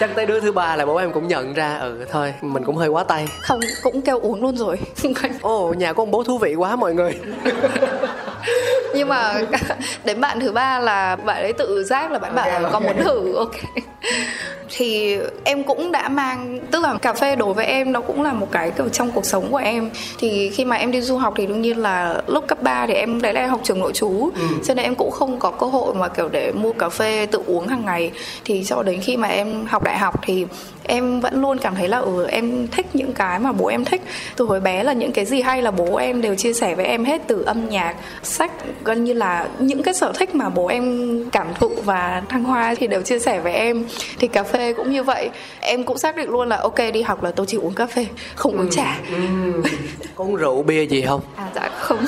chắc 0.00 0.10
tới 0.14 0.26
đứa 0.26 0.40
thứ 0.40 0.52
ba 0.52 0.76
là 0.76 0.86
bố 0.86 0.96
em 0.96 1.12
cũng 1.12 1.28
nhận 1.28 1.54
ra 1.54 1.78
ừ 1.78 2.04
thôi 2.10 2.34
mình 2.40 2.64
cũng 2.64 2.76
hơi 2.76 2.88
quá 2.88 3.04
tay. 3.04 3.28
Không 3.42 3.60
cũng 3.82 4.02
kêu 4.02 4.18
uống 4.20 4.42
luôn 4.42 4.56
rồi. 4.56 4.78
Ồ 5.42 5.74
nhà 5.78 5.92
ông 5.96 6.10
bố 6.10 6.24
thú 6.24 6.38
vị 6.38 6.54
quá 6.54 6.76
mọi 6.76 6.94
người 6.94 7.14
nhưng 8.94 9.08
mà 9.08 9.34
đến 10.04 10.20
bạn 10.20 10.40
thứ 10.40 10.52
ba 10.52 10.78
là 10.78 11.16
bạn 11.16 11.42
ấy 11.42 11.52
tự 11.52 11.84
giác 11.84 12.12
là 12.12 12.18
bạn 12.18 12.36
okay, 12.36 12.50
bảo 12.50 12.60
là 12.60 12.70
con 12.70 12.84
muốn 12.84 12.96
thử 13.04 13.34
ok. 13.34 13.56
Thì 14.76 15.18
em 15.44 15.64
cũng 15.64 15.92
đã 15.92 16.08
mang 16.08 16.60
tức 16.70 16.82
là 16.82 16.94
cà 17.02 17.12
phê 17.12 17.36
đối 17.36 17.54
với 17.54 17.66
em 17.66 17.92
nó 17.92 18.00
cũng 18.00 18.22
là 18.22 18.32
một 18.32 18.48
cái 18.52 18.70
kiểu 18.70 18.88
trong 18.88 19.10
cuộc 19.10 19.24
sống 19.24 19.50
của 19.50 19.56
em. 19.56 19.90
Thì 20.18 20.50
khi 20.50 20.64
mà 20.64 20.76
em 20.76 20.90
đi 20.90 21.00
du 21.00 21.16
học 21.16 21.34
thì 21.36 21.46
đương 21.46 21.62
nhiên 21.62 21.78
là 21.78 22.22
lúc 22.26 22.46
cấp 22.46 22.62
3 22.62 22.86
thì 22.86 22.94
em 22.94 23.20
đấy 23.20 23.32
là 23.32 23.46
học 23.46 23.60
trường 23.64 23.80
nội 23.80 23.92
trú. 23.92 24.30
Ừ. 24.34 24.42
cho 24.64 24.74
nên 24.74 24.84
em 24.84 24.94
cũng 24.94 25.10
không 25.10 25.38
có 25.38 25.50
cơ 25.50 25.66
hội 25.66 25.94
mà 25.94 26.08
kiểu 26.08 26.28
để 26.28 26.52
mua 26.52 26.72
cà 26.72 26.88
phê 26.88 27.26
tự 27.26 27.42
uống 27.46 27.68
hàng 27.68 27.84
ngày. 27.84 28.10
Thì 28.44 28.64
cho 28.64 28.82
đến 28.82 29.00
khi 29.00 29.16
mà 29.16 29.28
em 29.28 29.66
học 29.66 29.82
đại 29.82 29.98
học 29.98 30.14
thì 30.22 30.46
em 30.90 31.20
vẫn 31.20 31.40
luôn 31.40 31.58
cảm 31.58 31.74
thấy 31.74 31.88
là 31.88 31.98
ừ 31.98 32.26
em 32.26 32.68
thích 32.68 32.86
những 32.92 33.12
cái 33.12 33.38
mà 33.38 33.52
bố 33.52 33.66
em 33.66 33.84
thích. 33.84 34.02
Từ 34.36 34.44
hồi 34.44 34.60
bé 34.60 34.82
là 34.82 34.92
những 34.92 35.12
cái 35.12 35.24
gì 35.24 35.40
hay 35.40 35.62
là 35.62 35.70
bố 35.70 35.96
em 35.96 36.20
đều 36.20 36.34
chia 36.34 36.52
sẻ 36.52 36.74
với 36.74 36.86
em 36.86 37.04
hết 37.04 37.22
từ 37.26 37.42
âm 37.42 37.68
nhạc 37.68 37.94
sách 38.22 38.52
gần 38.84 39.04
như 39.04 39.12
là 39.12 39.48
những 39.58 39.82
cái 39.82 39.94
sở 39.94 40.12
thích 40.12 40.34
mà 40.34 40.48
bố 40.48 40.66
em 40.66 40.84
cảm 41.32 41.46
thụ 41.54 41.70
và 41.84 42.22
thăng 42.28 42.44
hoa 42.44 42.74
thì 42.74 42.86
đều 42.86 43.02
chia 43.02 43.18
sẻ 43.18 43.40
với 43.40 43.52
em. 43.52 43.84
Thì 44.18 44.28
cà 44.28 44.42
phê 44.42 44.72
cũng 44.72 44.90
như 44.92 45.02
vậy. 45.02 45.30
Em 45.60 45.84
cũng 45.84 45.98
xác 45.98 46.16
định 46.16 46.30
luôn 46.30 46.48
là 46.48 46.56
ok 46.56 46.78
đi 46.92 47.02
học 47.02 47.22
là 47.22 47.30
tôi 47.30 47.46
chỉ 47.46 47.56
uống 47.56 47.74
cà 47.74 47.86
phê 47.86 48.06
không 48.34 48.52
uống 48.52 48.68
ừ, 48.68 48.68
trà. 48.70 48.98
Ừ. 49.10 49.62
có 50.14 50.24
uống 50.24 50.36
rượu 50.36 50.62
bia 50.62 50.82
gì 50.82 51.02
không? 51.02 51.20
À 51.36 51.48
dạ 51.54 51.68
không 51.78 52.06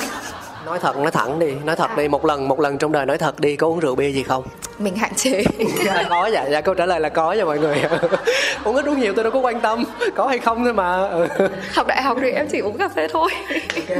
nói 0.67 0.79
thật 0.79 0.97
nói 0.97 1.11
thẳng 1.11 1.39
đi 1.39 1.53
nói 1.65 1.77
thật 1.77 1.91
à. 1.91 1.97
đi 1.97 2.09
một 2.09 2.25
lần 2.25 2.49
một 2.49 2.61
lần 2.61 2.79
trong 2.79 2.93
đời 2.93 3.07
nói 3.07 3.19
thật 3.19 3.41
đi 3.41 3.57
có 3.57 3.67
uống 3.67 3.81
rượu 3.81 3.95
bia 3.95 4.11
gì 4.11 4.23
không? 4.23 4.45
Mình 4.79 4.97
hạn 4.97 5.13
chế. 5.17 5.45
Dạ, 5.85 6.05
có 6.11 6.27
dạ 6.27 6.47
dạ 6.51 6.61
câu 6.61 6.75
trả 6.75 6.87
lời 6.87 7.01
là 7.01 7.09
có 7.09 7.33
nha 7.33 7.45
mọi 7.45 7.59
người. 7.59 7.83
Uống 8.65 8.77
ít 8.77 8.87
uống 8.87 9.01
nhiều 9.01 9.13
tôi 9.17 9.25
đâu 9.25 9.33
có 9.33 9.39
quan 9.39 9.61
tâm 9.61 9.85
có 10.15 10.27
hay 10.27 10.39
không 10.39 10.65
thôi 10.65 10.73
mà. 10.73 11.11
Học 11.75 11.87
đại 11.87 12.03
học 12.03 12.19
thì 12.21 12.31
em 12.31 12.49
chỉ 12.53 12.59
uống 12.59 12.79
cà 12.79 12.89
phê 12.89 13.09
thôi. 13.13 13.31
Ok. 13.77 13.99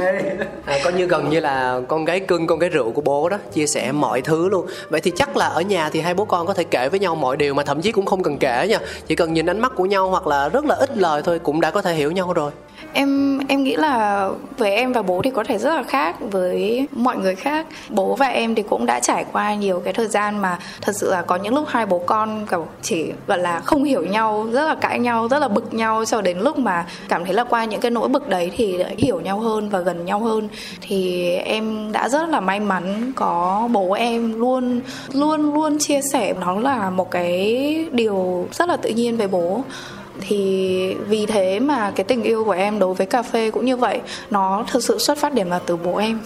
À, 0.65 0.79
coi 0.83 0.93
như 0.93 1.05
gần 1.05 1.29
như 1.29 1.39
là 1.39 1.79
con 1.87 2.05
gái 2.05 2.19
cưng 2.19 2.47
con 2.47 2.59
gái 2.59 2.69
rượu 2.69 2.91
của 2.91 3.01
bố 3.01 3.29
đó 3.29 3.37
chia 3.53 3.67
sẻ 3.67 3.91
mọi 3.91 4.21
thứ 4.21 4.49
luôn. 4.49 4.67
Vậy 4.89 5.01
thì 5.01 5.11
chắc 5.15 5.37
là 5.37 5.45
ở 5.45 5.61
nhà 5.61 5.89
thì 5.89 6.01
hai 6.01 6.13
bố 6.13 6.25
con 6.25 6.47
có 6.47 6.53
thể 6.53 6.63
kể 6.63 6.89
với 6.89 6.99
nhau 6.99 7.15
mọi 7.15 7.37
điều 7.37 7.53
mà 7.53 7.63
thậm 7.63 7.81
chí 7.81 7.91
cũng 7.91 8.05
không 8.05 8.23
cần 8.23 8.37
kể 8.37 8.67
nha. 8.69 8.79
Chỉ 9.07 9.15
cần 9.15 9.33
nhìn 9.33 9.49
ánh 9.49 9.59
mắt 9.59 9.71
của 9.75 9.85
nhau 9.85 10.09
hoặc 10.09 10.27
là 10.27 10.49
rất 10.49 10.65
là 10.65 10.75
ít 10.75 10.97
lời 10.97 11.21
thôi 11.25 11.39
cũng 11.39 11.61
đã 11.61 11.71
có 11.71 11.81
thể 11.81 11.93
hiểu 11.93 12.11
nhau 12.11 12.33
rồi 12.33 12.51
em 12.93 13.39
em 13.47 13.63
nghĩ 13.63 13.75
là 13.75 14.29
với 14.57 14.71
em 14.71 14.93
và 14.93 15.01
bố 15.01 15.21
thì 15.21 15.31
có 15.31 15.43
thể 15.43 15.57
rất 15.57 15.75
là 15.75 15.83
khác 15.83 16.15
với 16.31 16.87
mọi 16.91 17.17
người 17.17 17.35
khác. 17.35 17.67
Bố 17.89 18.15
và 18.15 18.27
em 18.27 18.55
thì 18.55 18.63
cũng 18.63 18.85
đã 18.85 18.99
trải 18.99 19.25
qua 19.31 19.55
nhiều 19.55 19.79
cái 19.79 19.93
thời 19.93 20.07
gian 20.07 20.37
mà 20.37 20.59
thật 20.81 20.95
sự 20.95 21.11
là 21.11 21.21
có 21.21 21.35
những 21.35 21.55
lúc 21.55 21.67
hai 21.67 21.85
bố 21.85 21.99
con 22.05 22.45
kiểu 22.51 22.67
chỉ, 22.81 23.11
gọi 23.27 23.37
là, 23.37 23.59
không 23.59 23.83
hiểu 23.83 24.05
nhau, 24.05 24.47
rất 24.51 24.67
là 24.67 24.75
cãi 24.75 24.99
nhau, 24.99 25.27
rất 25.27 25.39
là 25.39 25.47
bực 25.47 25.73
nhau 25.73 26.05
cho 26.05 26.21
đến 26.21 26.39
lúc 26.39 26.59
mà 26.59 26.85
cảm 27.09 27.25
thấy 27.25 27.33
là 27.33 27.43
qua 27.43 27.65
những 27.65 27.81
cái 27.81 27.91
nỗi 27.91 28.07
bực 28.07 28.29
đấy 28.29 28.51
thì 28.55 28.83
hiểu 28.97 29.21
nhau 29.21 29.39
hơn 29.39 29.69
và 29.69 29.79
gần 29.79 30.05
nhau 30.05 30.19
hơn. 30.19 30.49
Thì 30.81 31.29
em 31.35 31.91
đã 31.91 32.09
rất 32.09 32.29
là 32.29 32.39
may 32.39 32.59
mắn 32.59 33.11
có 33.15 33.67
bố 33.71 33.91
em 33.91 34.39
luôn 34.39 34.81
luôn 35.13 35.53
luôn 35.53 35.79
chia 35.79 36.01
sẻ 36.11 36.33
nó 36.39 36.59
là 36.59 36.89
một 36.89 37.11
cái 37.11 37.85
điều 37.91 38.47
rất 38.51 38.69
là 38.69 38.77
tự 38.77 38.89
nhiên 38.89 39.17
về 39.17 39.27
bố 39.27 39.63
thì 40.21 40.95
vì 41.07 41.25
thế 41.25 41.59
mà 41.59 41.91
cái 41.95 42.03
tình 42.03 42.23
yêu 42.23 42.43
của 42.43 42.51
em 42.51 42.79
đối 42.79 42.93
với 42.93 43.07
cà 43.07 43.21
phê 43.21 43.51
cũng 43.51 43.65
như 43.65 43.77
vậy, 43.77 44.01
nó 44.29 44.65
thực 44.71 44.83
sự 44.83 44.99
xuất 44.99 45.17
phát 45.17 45.33
điểm 45.33 45.49
là 45.49 45.59
từ 45.59 45.75
bố 45.75 45.97
em. 45.97 46.19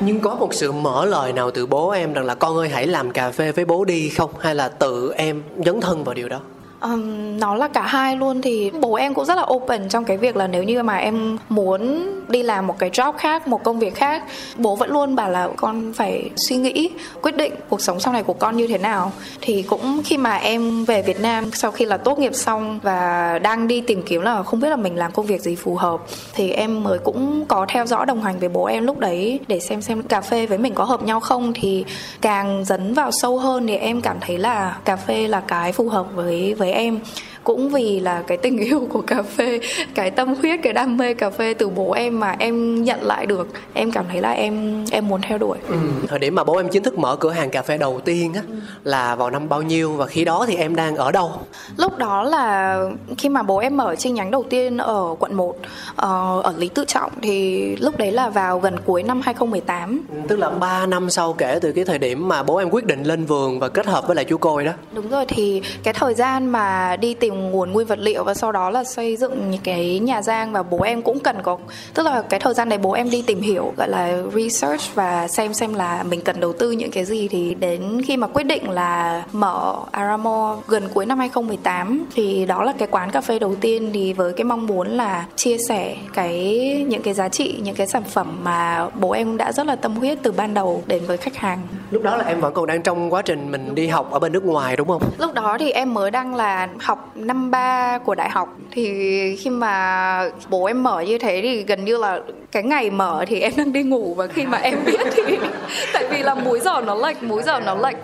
Nhưng 0.00 0.20
có 0.20 0.34
một 0.34 0.54
sự 0.54 0.72
mở 0.72 1.04
lời 1.04 1.32
nào 1.32 1.50
từ 1.50 1.66
bố 1.66 1.90
em 1.90 2.12
rằng 2.12 2.24
là 2.24 2.34
con 2.34 2.56
ơi, 2.56 2.68
hãy 2.68 2.86
làm 2.86 3.10
cà 3.10 3.30
phê 3.30 3.52
với 3.52 3.64
bố 3.64 3.84
đi 3.84 4.08
không? 4.08 4.30
Hay 4.38 4.54
là 4.54 4.68
tự 4.68 5.12
em 5.16 5.42
dấn 5.64 5.80
thân 5.80 6.04
vào 6.04 6.14
điều 6.14 6.28
đó? 6.28 6.40
Um, 6.82 7.38
nó 7.40 7.54
là 7.54 7.68
cả 7.68 7.82
hai 7.82 8.16
luôn 8.16 8.42
thì 8.42 8.70
bố 8.70 8.94
em 8.94 9.14
cũng 9.14 9.24
rất 9.24 9.34
là 9.34 9.42
open 9.42 9.88
trong 9.88 10.04
cái 10.04 10.16
việc 10.16 10.36
là 10.36 10.46
nếu 10.46 10.62
như 10.62 10.82
mà 10.82 10.96
em 10.96 11.38
muốn 11.48 12.10
đi 12.28 12.42
làm 12.42 12.66
một 12.66 12.78
cái 12.78 12.90
job 12.90 13.12
khác 13.12 13.48
một 13.48 13.64
công 13.64 13.78
việc 13.78 13.94
khác 13.94 14.22
bố 14.56 14.76
vẫn 14.76 14.90
luôn 14.90 15.16
bảo 15.16 15.30
là 15.30 15.48
con 15.56 15.92
phải 15.92 16.30
suy 16.36 16.56
nghĩ 16.56 16.90
quyết 17.22 17.36
định 17.36 17.52
cuộc 17.68 17.80
sống 17.80 18.00
sau 18.00 18.12
này 18.12 18.22
của 18.22 18.32
con 18.32 18.56
như 18.56 18.66
thế 18.66 18.78
nào. 18.78 19.12
Thì 19.40 19.62
cũng 19.62 20.00
khi 20.04 20.16
mà 20.16 20.36
em 20.36 20.84
về 20.84 21.02
Việt 21.02 21.20
Nam 21.20 21.50
sau 21.52 21.70
khi 21.70 21.84
là 21.84 21.96
tốt 21.96 22.18
nghiệp 22.18 22.34
xong 22.34 22.80
và 22.82 23.38
đang 23.38 23.68
đi 23.68 23.80
tìm 23.80 24.02
kiếm 24.02 24.22
là 24.22 24.42
không 24.42 24.60
biết 24.60 24.68
là 24.68 24.76
mình 24.76 24.96
làm 24.96 25.12
công 25.12 25.26
việc 25.26 25.40
gì 25.40 25.56
phù 25.56 25.74
hợp 25.76 26.00
thì 26.34 26.50
em 26.50 26.84
mới 26.84 26.98
cũng 26.98 27.44
có 27.48 27.66
theo 27.68 27.86
dõi 27.86 28.06
đồng 28.06 28.22
hành 28.22 28.38
với 28.38 28.48
bố 28.48 28.64
em 28.64 28.86
lúc 28.86 28.98
đấy 28.98 29.40
để 29.48 29.60
xem 29.60 29.82
xem 29.82 30.02
cà 30.02 30.20
phê 30.20 30.46
với 30.46 30.58
mình 30.58 30.74
có 30.74 30.84
hợp 30.84 31.02
nhau 31.02 31.20
không. 31.20 31.52
Thì 31.54 31.84
càng 32.20 32.64
dấn 32.64 32.94
vào 32.94 33.10
sâu 33.10 33.38
hơn 33.38 33.66
thì 33.66 33.76
em 33.76 34.00
cảm 34.00 34.16
thấy 34.20 34.38
là 34.38 34.76
cà 34.84 34.96
phê 34.96 35.28
là 35.28 35.40
cái 35.40 35.72
phù 35.72 35.88
hợp 35.88 36.06
với 36.14 36.54
với 36.54 36.71
em 36.72 37.00
cũng 37.44 37.68
vì 37.68 38.00
là 38.00 38.22
cái 38.26 38.38
tình 38.38 38.58
yêu 38.58 38.86
của 38.92 39.00
cà 39.00 39.22
phê 39.22 39.60
cái 39.94 40.10
tâm 40.10 40.34
huyết 40.34 40.60
cái 40.62 40.72
đam 40.72 40.96
mê 40.96 41.14
cà 41.14 41.30
phê 41.30 41.54
từ 41.54 41.68
bố 41.68 41.92
em 41.92 42.20
mà 42.20 42.36
em 42.38 42.84
nhận 42.84 43.02
lại 43.02 43.26
được. 43.26 43.48
Em 43.74 43.92
cảm 43.92 44.04
thấy 44.10 44.20
là 44.20 44.30
em 44.30 44.84
em 44.90 45.08
muốn 45.08 45.20
theo 45.20 45.38
đuổi. 45.38 45.58
Ừ. 45.68 45.76
thời 46.08 46.18
điểm 46.18 46.34
mà 46.34 46.44
bố 46.44 46.56
em 46.56 46.68
chính 46.68 46.82
thức 46.82 46.98
mở 46.98 47.16
cửa 47.16 47.30
hàng 47.30 47.50
cà 47.50 47.62
phê 47.62 47.78
đầu 47.78 48.00
tiên 48.04 48.34
á 48.34 48.42
là 48.84 49.14
vào 49.14 49.30
năm 49.30 49.48
bao 49.48 49.62
nhiêu 49.62 49.92
và 49.92 50.06
khi 50.06 50.24
đó 50.24 50.44
thì 50.48 50.56
em 50.56 50.76
đang 50.76 50.96
ở 50.96 51.12
đâu? 51.12 51.30
Lúc 51.76 51.98
đó 51.98 52.22
là 52.22 52.78
khi 53.18 53.28
mà 53.28 53.42
bố 53.42 53.58
em 53.58 53.76
mở 53.76 53.96
chi 53.96 54.10
nhánh 54.10 54.30
đầu 54.30 54.44
tiên 54.50 54.78
ở 54.78 55.14
quận 55.18 55.34
1 55.34 55.56
ờ, 55.96 56.40
ở 56.42 56.54
Lý 56.56 56.68
Tự 56.68 56.84
Trọng 56.84 57.12
thì 57.22 57.76
lúc 57.76 57.98
đấy 57.98 58.12
là 58.12 58.28
vào 58.28 58.58
gần 58.58 58.76
cuối 58.84 59.02
năm 59.02 59.20
2018 59.24 60.00
ừ, 60.10 60.16
tức 60.28 60.38
là 60.38 60.50
3 60.50 60.86
năm 60.86 61.10
sau 61.10 61.32
kể 61.32 61.58
từ 61.62 61.72
cái 61.72 61.84
thời 61.84 61.98
điểm 61.98 62.28
mà 62.28 62.42
bố 62.42 62.56
em 62.56 62.70
quyết 62.70 62.86
định 62.86 63.02
lên 63.02 63.24
vườn 63.24 63.58
và 63.58 63.68
kết 63.68 63.86
hợp 63.86 64.06
với 64.06 64.16
lại 64.16 64.24
chú 64.24 64.36
Côi 64.36 64.64
đó. 64.64 64.72
Đúng 64.92 65.08
rồi 65.08 65.24
thì 65.28 65.62
cái 65.82 65.94
thời 65.94 66.14
gian 66.14 66.46
mà 66.46 66.96
đi 66.96 67.14
tìm 67.14 67.31
nguồn 67.34 67.72
nguyên 67.72 67.86
vật 67.86 67.98
liệu 67.98 68.24
và 68.24 68.34
sau 68.34 68.52
đó 68.52 68.70
là 68.70 68.84
xây 68.84 69.16
dựng 69.16 69.50
những 69.50 69.60
cái 69.64 69.98
nhà 69.98 70.22
giang 70.22 70.52
và 70.52 70.62
bố 70.62 70.82
em 70.82 71.02
cũng 71.02 71.20
cần 71.20 71.36
có 71.42 71.58
tức 71.94 72.02
là 72.02 72.22
cái 72.22 72.40
thời 72.40 72.54
gian 72.54 72.68
này 72.68 72.78
bố 72.78 72.92
em 72.92 73.10
đi 73.10 73.22
tìm 73.26 73.40
hiểu 73.40 73.72
gọi 73.76 73.88
là 73.88 74.22
research 74.34 74.94
và 74.94 75.28
xem 75.28 75.54
xem 75.54 75.74
là 75.74 76.02
mình 76.02 76.20
cần 76.20 76.40
đầu 76.40 76.52
tư 76.52 76.70
những 76.70 76.90
cái 76.90 77.04
gì. 77.04 77.28
Thì 77.28 77.54
đến 77.54 78.02
khi 78.06 78.16
mà 78.16 78.26
quyết 78.26 78.44
định 78.44 78.70
là 78.70 79.22
mở 79.32 79.76
Aramo 79.90 80.56
gần 80.68 80.88
cuối 80.94 81.06
năm 81.06 81.18
2018 81.18 82.06
thì 82.14 82.46
đó 82.46 82.64
là 82.64 82.72
cái 82.78 82.88
quán 82.90 83.10
cà 83.10 83.20
phê 83.20 83.38
đầu 83.38 83.54
tiên 83.60 83.90
thì 83.94 84.12
với 84.12 84.32
cái 84.32 84.44
mong 84.44 84.66
muốn 84.66 84.88
là 84.88 85.26
chia 85.36 85.58
sẻ 85.58 85.96
cái 86.14 86.58
những 86.88 87.02
cái 87.02 87.14
giá 87.14 87.28
trị 87.28 87.60
những 87.62 87.74
cái 87.74 87.86
sản 87.86 88.02
phẩm 88.02 88.38
mà 88.42 88.88
bố 89.00 89.10
em 89.10 89.36
đã 89.36 89.52
rất 89.52 89.66
là 89.66 89.76
tâm 89.76 89.96
huyết 89.96 90.18
từ 90.22 90.32
ban 90.32 90.54
đầu 90.54 90.82
đến 90.86 91.02
với 91.06 91.16
khách 91.16 91.36
hàng. 91.36 91.58
Lúc 91.90 92.02
đó 92.02 92.16
là 92.16 92.24
em 92.24 92.40
vẫn 92.40 92.54
còn 92.54 92.66
đang 92.66 92.82
trong 92.82 93.12
quá 93.12 93.22
trình 93.22 93.50
mình 93.50 93.74
đi 93.74 93.86
học 93.86 94.10
ở 94.10 94.18
bên 94.18 94.32
nước 94.32 94.44
ngoài 94.44 94.76
đúng 94.76 94.88
không? 94.88 95.02
Lúc 95.18 95.34
đó 95.34 95.56
thì 95.60 95.70
em 95.70 95.94
mới 95.94 96.10
đang 96.10 96.34
là 96.34 96.68
học 96.80 97.16
năm 97.26 97.50
ba 97.50 97.98
của 97.98 98.14
đại 98.14 98.30
học 98.30 98.56
thì 98.70 99.36
khi 99.36 99.50
mà 99.50 100.30
bố 100.50 100.64
em 100.64 100.82
mở 100.82 101.00
như 101.00 101.18
thế 101.18 101.40
thì 101.42 101.62
gần 101.62 101.84
như 101.84 101.96
là 101.96 102.20
cái 102.52 102.62
ngày 102.62 102.90
mở 102.90 103.24
thì 103.28 103.40
em 103.40 103.52
đang 103.56 103.72
đi 103.72 103.82
ngủ 103.82 104.14
và 104.14 104.26
khi 104.26 104.46
mà 104.46 104.58
em 104.58 104.78
biết 104.86 105.00
thì 105.12 105.22
tại 105.92 106.04
vì 106.10 106.22
là 106.22 106.34
múi 106.34 106.60
giờ 106.60 106.80
nó 106.86 106.94
lệch 106.94 107.22
múi 107.22 107.42
giờ 107.42 107.60
nó 107.60 107.74
lệch. 107.74 107.96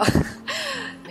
Uh, 0.00 0.06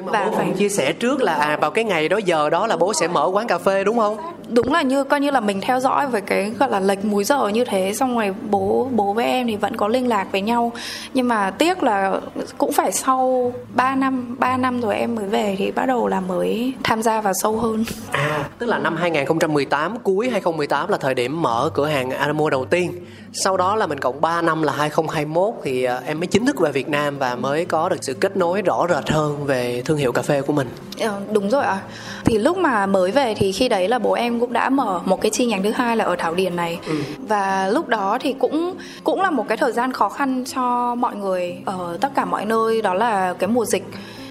nhưng 0.03 0.11
mà 0.11 0.19
và 0.19 0.29
bố 0.31 0.37
phải 0.37 0.51
chia 0.57 0.69
sẻ 0.69 0.93
trước 0.93 1.21
là 1.21 1.35
à 1.35 1.57
vào 1.61 1.71
cái 1.71 1.83
ngày 1.83 2.09
đó 2.09 2.17
giờ 2.17 2.49
đó 2.49 2.67
là 2.67 2.77
bố 2.77 2.93
sẽ 2.93 3.07
mở 3.07 3.29
quán 3.33 3.47
cà 3.47 3.57
phê 3.57 3.83
đúng 3.83 3.97
không? 3.97 4.17
Đúng 4.49 4.73
là 4.73 4.81
như 4.81 5.03
coi 5.03 5.19
như 5.19 5.31
là 5.31 5.39
mình 5.39 5.61
theo 5.61 5.79
dõi 5.79 6.07
về 6.07 6.21
cái 6.21 6.51
gọi 6.59 6.69
là 6.69 6.79
lệch 6.79 7.05
múi 7.05 7.23
giờ 7.23 7.47
như 7.47 7.65
thế 7.65 7.93
xong 7.93 8.15
rồi 8.15 8.35
bố 8.49 8.87
bố 8.91 9.13
với 9.13 9.25
em 9.25 9.47
thì 9.47 9.55
vẫn 9.55 9.77
có 9.77 9.87
liên 9.87 10.07
lạc 10.07 10.27
với 10.31 10.41
nhau. 10.41 10.71
Nhưng 11.13 11.27
mà 11.27 11.51
tiếc 11.51 11.83
là 11.83 12.19
cũng 12.57 12.71
phải 12.71 12.91
sau 12.91 13.51
3 13.73 13.95
năm 13.95 14.35
3 14.39 14.57
năm 14.57 14.81
rồi 14.81 14.95
em 14.95 15.15
mới 15.15 15.25
về 15.25 15.55
thì 15.59 15.71
bắt 15.71 15.85
đầu 15.85 16.07
là 16.07 16.19
mới 16.19 16.73
tham 16.83 17.01
gia 17.01 17.21
vào 17.21 17.33
sâu 17.33 17.57
hơn. 17.57 17.85
À 18.11 18.43
tức 18.59 18.65
là 18.65 18.77
năm 18.77 18.95
2018 18.95 19.99
cuối 19.99 20.29
2018 20.29 20.89
là 20.89 20.97
thời 20.97 21.13
điểm 21.13 21.41
mở 21.41 21.69
cửa 21.73 21.85
hàng 21.85 22.11
Anamo 22.11 22.49
đầu 22.49 22.65
tiên 22.65 22.91
sau 23.33 23.57
đó 23.57 23.75
là 23.75 23.87
mình 23.87 23.99
cộng 23.99 24.21
3 24.21 24.41
năm 24.41 24.63
là 24.63 24.73
2021 24.73 25.53
thì 25.63 25.83
à, 25.83 26.01
em 26.05 26.19
mới 26.19 26.27
chính 26.27 26.45
thức 26.45 26.59
về 26.59 26.71
Việt 26.71 26.89
Nam 26.89 27.17
và 27.17 27.35
mới 27.35 27.65
có 27.65 27.89
được 27.89 28.03
sự 28.03 28.13
kết 28.13 28.37
nối 28.37 28.61
rõ 28.61 28.87
rệt 28.89 29.09
hơn 29.09 29.45
về 29.45 29.81
thương 29.85 29.97
hiệu 29.97 30.11
cà 30.11 30.21
phê 30.21 30.41
của 30.41 30.53
mình 30.53 30.67
ờ, 30.99 31.21
đúng 31.31 31.49
rồi 31.49 31.63
ạ 31.63 31.71
à. 31.71 31.81
thì 32.25 32.37
lúc 32.37 32.57
mà 32.57 32.85
mới 32.85 33.11
về 33.11 33.33
thì 33.37 33.51
khi 33.51 33.69
đấy 33.69 33.87
là 33.87 33.99
bố 33.99 34.13
em 34.13 34.39
cũng 34.39 34.53
đã 34.53 34.69
mở 34.69 35.01
một 35.05 35.21
cái 35.21 35.31
chi 35.31 35.45
nhánh 35.45 35.63
thứ 35.63 35.71
hai 35.71 35.97
là 35.97 36.05
ở 36.05 36.15
Thảo 36.15 36.35
Điền 36.35 36.55
này 36.55 36.79
ừ. 36.87 36.95
và 37.27 37.67
lúc 37.67 37.87
đó 37.87 38.17
thì 38.21 38.33
cũng 38.39 38.75
cũng 39.03 39.21
là 39.21 39.31
một 39.31 39.45
cái 39.47 39.57
thời 39.57 39.71
gian 39.71 39.93
khó 39.93 40.09
khăn 40.09 40.43
cho 40.55 40.95
mọi 40.95 41.15
người 41.15 41.57
ở 41.65 41.97
tất 42.01 42.09
cả 42.15 42.25
mọi 42.25 42.45
nơi 42.45 42.81
đó 42.81 42.93
là 42.93 43.33
cái 43.33 43.47
mùa 43.47 43.65
dịch 43.65 43.83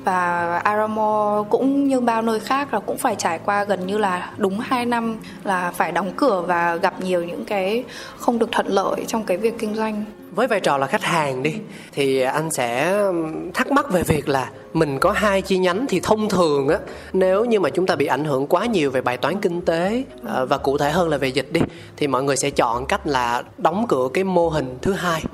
và 0.04 0.58
Aramo 0.58 1.44
cũng 1.50 1.88
như 1.88 2.00
bao 2.00 2.22
nơi 2.22 2.40
khác 2.40 2.74
là 2.74 2.80
cũng 2.80 2.98
phải 2.98 3.14
trải 3.18 3.38
qua 3.44 3.64
gần 3.64 3.86
như 3.86 3.98
là 3.98 4.30
đúng 4.36 4.60
2 4.60 4.86
năm 4.86 5.16
là 5.44 5.72
phải 5.76 5.92
đóng 5.92 6.12
cửa 6.16 6.44
và 6.46 6.76
gặp 6.76 7.00
nhiều 7.00 7.24
những 7.24 7.44
cái 7.44 7.84
không 8.16 8.38
được 8.38 8.52
thuận 8.52 8.66
lợi 8.66 9.04
trong 9.06 9.24
cái 9.24 9.36
việc 9.36 9.58
kinh 9.58 9.74
doanh. 9.74 10.04
Với 10.34 10.46
vai 10.46 10.60
trò 10.60 10.78
là 10.78 10.86
khách 10.86 11.02
hàng 11.02 11.42
đi, 11.42 11.54
thì 11.92 12.20
anh 12.20 12.50
sẽ 12.50 13.02
thắc 13.54 13.72
mắc 13.72 13.90
về 13.90 14.02
việc 14.02 14.28
là 14.28 14.50
mình 14.72 14.98
có 14.98 15.12
hai 15.12 15.42
chi 15.42 15.58
nhánh 15.58 15.86
thì 15.88 16.00
thông 16.00 16.28
thường 16.28 16.68
á, 16.68 16.78
nếu 17.12 17.44
như 17.44 17.60
mà 17.60 17.70
chúng 17.70 17.86
ta 17.86 17.96
bị 17.96 18.06
ảnh 18.06 18.24
hưởng 18.24 18.46
quá 18.46 18.66
nhiều 18.66 18.90
về 18.90 19.00
bài 19.00 19.16
toán 19.16 19.40
kinh 19.40 19.60
tế 19.60 20.04
ờ, 20.24 20.46
và 20.46 20.58
cụ 20.58 20.78
thể 20.78 20.90
hơn 20.90 21.08
là 21.08 21.16
về 21.16 21.28
dịch 21.28 21.52
đi, 21.52 21.60
thì 21.96 22.06
mọi 22.06 22.22
người 22.22 22.36
sẽ 22.36 22.50
chọn 22.50 22.86
cách 22.86 23.06
là 23.06 23.42
đóng 23.58 23.86
cửa 23.88 24.08
cái 24.14 24.24
mô 24.24 24.48
hình 24.48 24.78
thứ 24.82 24.92
hai 24.92 25.24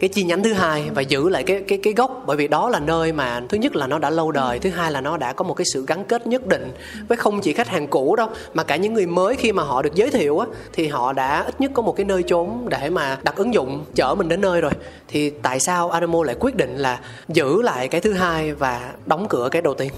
cái 0.00 0.08
chi 0.08 0.24
nhánh 0.24 0.42
thứ 0.42 0.52
hai 0.52 0.90
và 0.94 1.02
giữ 1.02 1.28
lại 1.28 1.42
cái 1.42 1.62
cái 1.68 1.78
cái 1.82 1.92
gốc. 1.92 2.22
Bởi 2.26 2.36
vì 2.36 2.48
đó 2.48 2.68
là 2.68 2.80
nơi 2.80 3.12
mà 3.12 3.42
thứ 3.48 3.58
nhất 3.58 3.76
là 3.76 3.86
nó 3.86 3.98
đã 3.98 4.10
lâu 4.10 4.32
đời, 4.32 4.58
thứ 4.58 4.70
hai 4.70 4.92
là 4.92 5.00
nó 5.00 5.16
đã 5.16 5.32
có 5.32 5.44
một 5.44 5.54
cái 5.54 5.64
sự 5.64 5.84
gắn 5.86 6.04
kết 6.04 6.26
nhất 6.26 6.46
định 6.46 6.72
với 7.08 7.16
không 7.16 7.40
chỉ 7.40 7.52
khách 7.52 7.68
hàng 7.68 7.86
cũ 7.86 8.16
đâu, 8.16 8.28
mà 8.54 8.62
cả 8.62 8.76
những 8.76 8.94
người 8.94 9.06
mới 9.06 9.36
khi 9.36 9.52
mà 9.52 9.62
họ 9.62 9.82
được 9.82 9.94
giới 9.94 10.10
thiệu 10.10 10.38
á, 10.38 10.46
thì 10.72 10.86
họ 10.86 11.12
đã 11.12 11.42
ít 11.42 11.60
nhất 11.60 11.70
có 11.74 11.82
một 11.82 11.96
cái 11.96 12.04
nơi 12.04 12.22
trốn 12.22 12.68
để 12.68 12.90
mà 12.90 13.18
đặt 13.22 13.36
ứng 13.36 13.54
dụng, 13.54 13.84
chở 13.94 14.14
mình 14.14 14.28
đến 14.28 14.40
nơi 14.40 14.60
rồi. 14.60 14.72
Thì 15.08 15.30
tại 15.30 15.60
sao 15.60 15.90
Adamo 15.90 16.24
lại 16.24 16.36
quyết 16.40 16.56
định 16.56 16.76
là 16.76 17.00
giữ 17.28 17.62
lại 17.62 17.88
cái 17.88 18.00
thứ 18.00 18.12
hai 18.12 18.54
và 18.54 18.92
đóng 19.06 19.26
cửa 19.28 19.48
cái 19.50 19.62
đầu 19.62 19.74
tiên? 19.74 19.90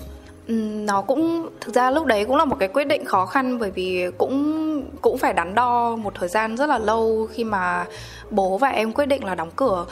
Ừ, 0.48 0.54
nó 0.86 1.02
cũng, 1.02 1.48
thực 1.60 1.74
ra 1.74 1.90
lúc 1.90 2.06
đấy 2.06 2.24
cũng 2.24 2.36
là 2.36 2.44
một 2.44 2.56
cái 2.60 2.68
quyết 2.68 2.84
định 2.84 3.04
khó 3.04 3.26
khăn 3.26 3.58
bởi 3.58 3.70
vì 3.70 4.04
cũng 4.18 4.84
cũng 5.02 5.18
phải 5.18 5.32
đắn 5.32 5.54
đo 5.54 5.96
một 5.96 6.12
thời 6.14 6.28
gian 6.28 6.56
rất 6.56 6.66
là 6.68 6.78
lâu 6.78 7.28
khi 7.32 7.44
mà 7.44 7.86
bố 8.30 8.58
và 8.58 8.68
em 8.68 8.92
quyết 8.92 9.06
định 9.06 9.24
là 9.24 9.34
đóng 9.34 9.50
cửa 9.56 9.86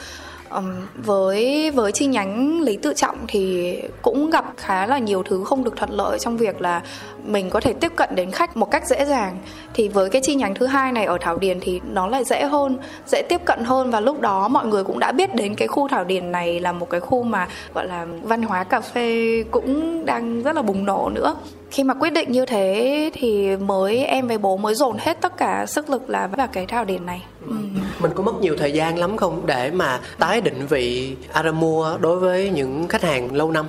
với 0.95 1.71
với 1.71 1.91
chi 1.91 2.05
nhánh 2.05 2.61
lý 2.61 2.77
tự 2.77 2.93
trọng 2.93 3.17
thì 3.27 3.75
cũng 4.01 4.29
gặp 4.29 4.45
khá 4.57 4.85
là 4.85 4.97
nhiều 4.97 5.23
thứ 5.23 5.43
không 5.43 5.63
được 5.63 5.75
thuận 5.75 5.91
lợi 5.91 6.19
trong 6.19 6.37
việc 6.37 6.61
là 6.61 6.81
mình 7.25 7.49
có 7.49 7.59
thể 7.59 7.73
tiếp 7.73 7.91
cận 7.95 8.15
đến 8.15 8.31
khách 8.31 8.57
một 8.57 8.71
cách 8.71 8.87
dễ 8.87 9.05
dàng. 9.05 9.37
Thì 9.73 9.87
với 9.87 10.09
cái 10.09 10.21
chi 10.21 10.35
nhánh 10.35 10.55
thứ 10.55 10.65
hai 10.65 10.91
này 10.91 11.05
ở 11.05 11.17
thảo 11.21 11.37
điền 11.37 11.59
thì 11.59 11.81
nó 11.91 12.07
lại 12.07 12.23
dễ 12.23 12.43
hơn, 12.43 12.77
dễ 13.05 13.21
tiếp 13.29 13.41
cận 13.45 13.63
hơn 13.63 13.91
và 13.91 13.99
lúc 13.99 14.21
đó 14.21 14.47
mọi 14.47 14.65
người 14.65 14.83
cũng 14.83 14.99
đã 14.99 15.11
biết 15.11 15.35
đến 15.35 15.55
cái 15.55 15.67
khu 15.67 15.87
thảo 15.87 16.03
điền 16.03 16.31
này 16.31 16.59
là 16.59 16.71
một 16.71 16.89
cái 16.89 16.99
khu 16.99 17.23
mà, 17.23 17.47
gọi 17.73 17.87
là, 17.87 18.05
văn 18.23 18.41
hóa 18.41 18.63
cà 18.63 18.81
phê 18.81 19.43
cũng 19.51 20.05
đang 20.05 20.41
rất 20.43 20.55
là 20.55 20.61
bùng 20.61 20.85
nổ 20.85 21.09
nữa 21.09 21.35
khi 21.71 21.83
mà 21.83 21.93
quyết 21.93 22.13
định 22.13 22.31
như 22.31 22.45
thế 22.45 23.11
thì 23.13 23.55
mới 23.55 24.05
em 24.05 24.27
với 24.27 24.37
bố 24.37 24.57
mới 24.57 24.75
dồn 24.75 24.97
hết 24.99 25.21
tất 25.21 25.37
cả 25.37 25.65
sức 25.65 25.89
lực 25.89 26.09
là 26.09 26.27
vào 26.27 26.47
cái 26.47 26.65
thảo 26.65 26.85
điển 26.85 27.05
này 27.05 27.23
ừ. 27.47 27.53
mình 27.99 28.11
có 28.15 28.23
mất 28.23 28.41
nhiều 28.41 28.55
thời 28.57 28.71
gian 28.71 28.97
lắm 28.97 29.17
không 29.17 29.45
để 29.45 29.71
mà 29.71 29.99
tái 30.19 30.41
định 30.41 30.67
vị 30.69 31.15
Aramua 31.33 31.97
đối 31.97 32.19
với 32.19 32.49
những 32.49 32.87
khách 32.87 33.01
hàng 33.01 33.35
lâu 33.35 33.51
năm 33.51 33.65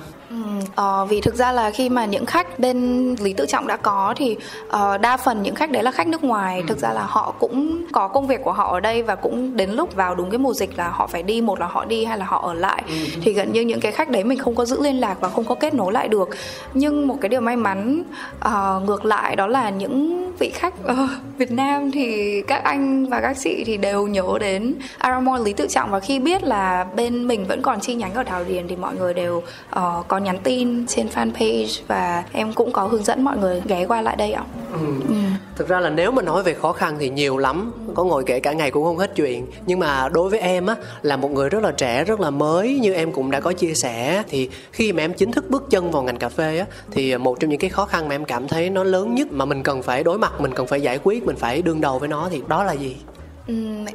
Uh, 0.81 1.09
vì 1.09 1.21
thực 1.21 1.35
ra 1.35 1.51
là 1.51 1.71
khi 1.71 1.89
mà 1.89 2.05
những 2.05 2.25
khách 2.25 2.59
bên 2.59 3.15
lý 3.15 3.33
tự 3.33 3.45
trọng 3.45 3.67
đã 3.67 3.77
có 3.77 4.13
thì 4.17 4.37
uh, 4.67 5.01
đa 5.01 5.17
phần 5.17 5.41
những 5.41 5.55
khách 5.55 5.71
đấy 5.71 5.83
là 5.83 5.91
khách 5.91 6.07
nước 6.07 6.23
ngoài 6.23 6.59
ừ. 6.59 6.65
thực 6.67 6.77
ra 6.77 6.93
là 6.93 7.03
họ 7.03 7.33
cũng 7.39 7.85
có 7.91 8.07
công 8.07 8.27
việc 8.27 8.43
của 8.43 8.51
họ 8.51 8.71
ở 8.71 8.79
đây 8.79 9.03
và 9.03 9.15
cũng 9.15 9.57
đến 9.57 9.69
lúc 9.71 9.95
vào 9.95 10.15
đúng 10.15 10.29
cái 10.29 10.37
mùa 10.37 10.53
dịch 10.53 10.77
là 10.77 10.89
họ 10.89 11.07
phải 11.07 11.23
đi 11.23 11.41
một 11.41 11.59
là 11.59 11.67
họ 11.67 11.85
đi 11.85 12.05
hay 12.05 12.17
là 12.17 12.25
họ 12.25 12.41
ở 12.47 12.53
lại 12.53 12.83
ừ. 12.87 12.93
thì 13.21 13.33
gần 13.33 13.51
như 13.51 13.61
những 13.61 13.79
cái 13.79 13.91
khách 13.91 14.09
đấy 14.09 14.23
mình 14.23 14.39
không 14.39 14.55
có 14.55 14.65
giữ 14.65 14.81
liên 14.81 14.99
lạc 14.99 15.17
và 15.19 15.29
không 15.29 15.45
có 15.45 15.55
kết 15.55 15.73
nối 15.73 15.93
lại 15.93 16.07
được 16.07 16.29
nhưng 16.73 17.07
một 17.07 17.17
cái 17.21 17.29
điều 17.29 17.41
may 17.41 17.55
mắn 17.55 18.03
uh, 18.45 18.83
ngược 18.85 19.05
lại 19.05 19.35
đó 19.35 19.47
là 19.47 19.69
những 19.69 20.31
vị 20.39 20.49
khách 20.49 20.73
uh, 20.85 21.09
Việt 21.37 21.51
Nam 21.51 21.91
thì 21.91 22.41
các 22.41 22.63
anh 22.63 23.05
và 23.05 23.21
các 23.21 23.37
chị 23.39 23.63
thì 23.65 23.77
đều 23.77 24.07
nhớ 24.07 24.37
đến 24.39 24.73
Aramore 24.97 25.43
lý 25.43 25.53
tự 25.53 25.67
trọng 25.67 25.91
và 25.91 25.99
khi 25.99 26.19
biết 26.19 26.43
là 26.43 26.85
bên 26.95 27.27
mình 27.27 27.45
vẫn 27.45 27.61
còn 27.61 27.79
chi 27.79 27.95
nhánh 27.95 28.13
ở 28.13 28.23
Thảo 28.23 28.43
Điền 28.43 28.67
thì 28.67 28.75
mọi 28.75 28.95
người 28.95 29.13
đều 29.13 29.37
uh, 29.37 30.07
có 30.07 30.17
nhắn 30.17 30.28
tin 30.37 30.87
trên 30.87 31.07
fanpage 31.07 31.81
và 31.87 32.23
em 32.31 32.53
cũng 32.53 32.71
có 32.71 32.83
hướng 32.83 33.03
dẫn 33.03 33.23
mọi 33.23 33.37
người 33.37 33.61
ghé 33.65 33.85
qua 33.85 34.01
lại 34.01 34.15
đây 34.15 34.31
ạ. 34.31 34.43
Ừ. 34.73 34.79
ừ. 35.07 35.15
Thực 35.55 35.67
ra 35.67 35.79
là 35.79 35.89
nếu 35.89 36.11
mà 36.11 36.21
nói 36.21 36.43
về 36.43 36.53
khó 36.53 36.71
khăn 36.71 36.95
thì 36.99 37.09
nhiều 37.09 37.37
lắm, 37.37 37.71
có 37.95 38.03
ngồi 38.03 38.23
kể 38.25 38.39
cả 38.39 38.53
ngày 38.53 38.71
cũng 38.71 38.83
không 38.83 38.97
hết 38.97 39.15
chuyện. 39.15 39.47
Nhưng 39.65 39.79
mà 39.79 40.09
đối 40.09 40.29
với 40.29 40.39
em 40.39 40.65
á 40.65 40.75
là 41.01 41.17
một 41.17 41.31
người 41.31 41.49
rất 41.49 41.63
là 41.63 41.71
trẻ, 41.71 42.03
rất 42.03 42.19
là 42.19 42.29
mới 42.29 42.79
như 42.79 42.93
em 42.93 43.11
cũng 43.11 43.31
đã 43.31 43.39
có 43.39 43.53
chia 43.53 43.73
sẻ 43.73 44.23
thì 44.29 44.49
khi 44.71 44.93
mà 44.93 45.03
em 45.03 45.13
chính 45.13 45.31
thức 45.31 45.49
bước 45.49 45.69
chân 45.69 45.91
vào 45.91 46.03
ngành 46.03 46.17
cà 46.17 46.29
phê 46.29 46.59
á 46.59 46.65
thì 46.91 47.17
một 47.17 47.39
trong 47.39 47.49
những 47.49 47.59
cái 47.59 47.69
khó 47.69 47.85
khăn 47.85 48.07
mà 48.07 48.15
em 48.15 48.25
cảm 48.25 48.47
thấy 48.47 48.69
nó 48.69 48.83
lớn 48.83 49.15
nhất 49.15 49.27
mà 49.31 49.45
mình 49.45 49.63
cần 49.63 49.83
phải 49.83 50.03
đối 50.03 50.17
mặt, 50.17 50.41
mình 50.41 50.53
cần 50.53 50.67
phải 50.67 50.81
giải 50.81 50.99
quyết, 51.03 51.25
mình 51.25 51.35
phải 51.35 51.61
đương 51.61 51.81
đầu 51.81 51.99
với 51.99 52.09
nó 52.09 52.27
thì 52.31 52.41
đó 52.47 52.63
là 52.63 52.73
gì? 52.73 52.95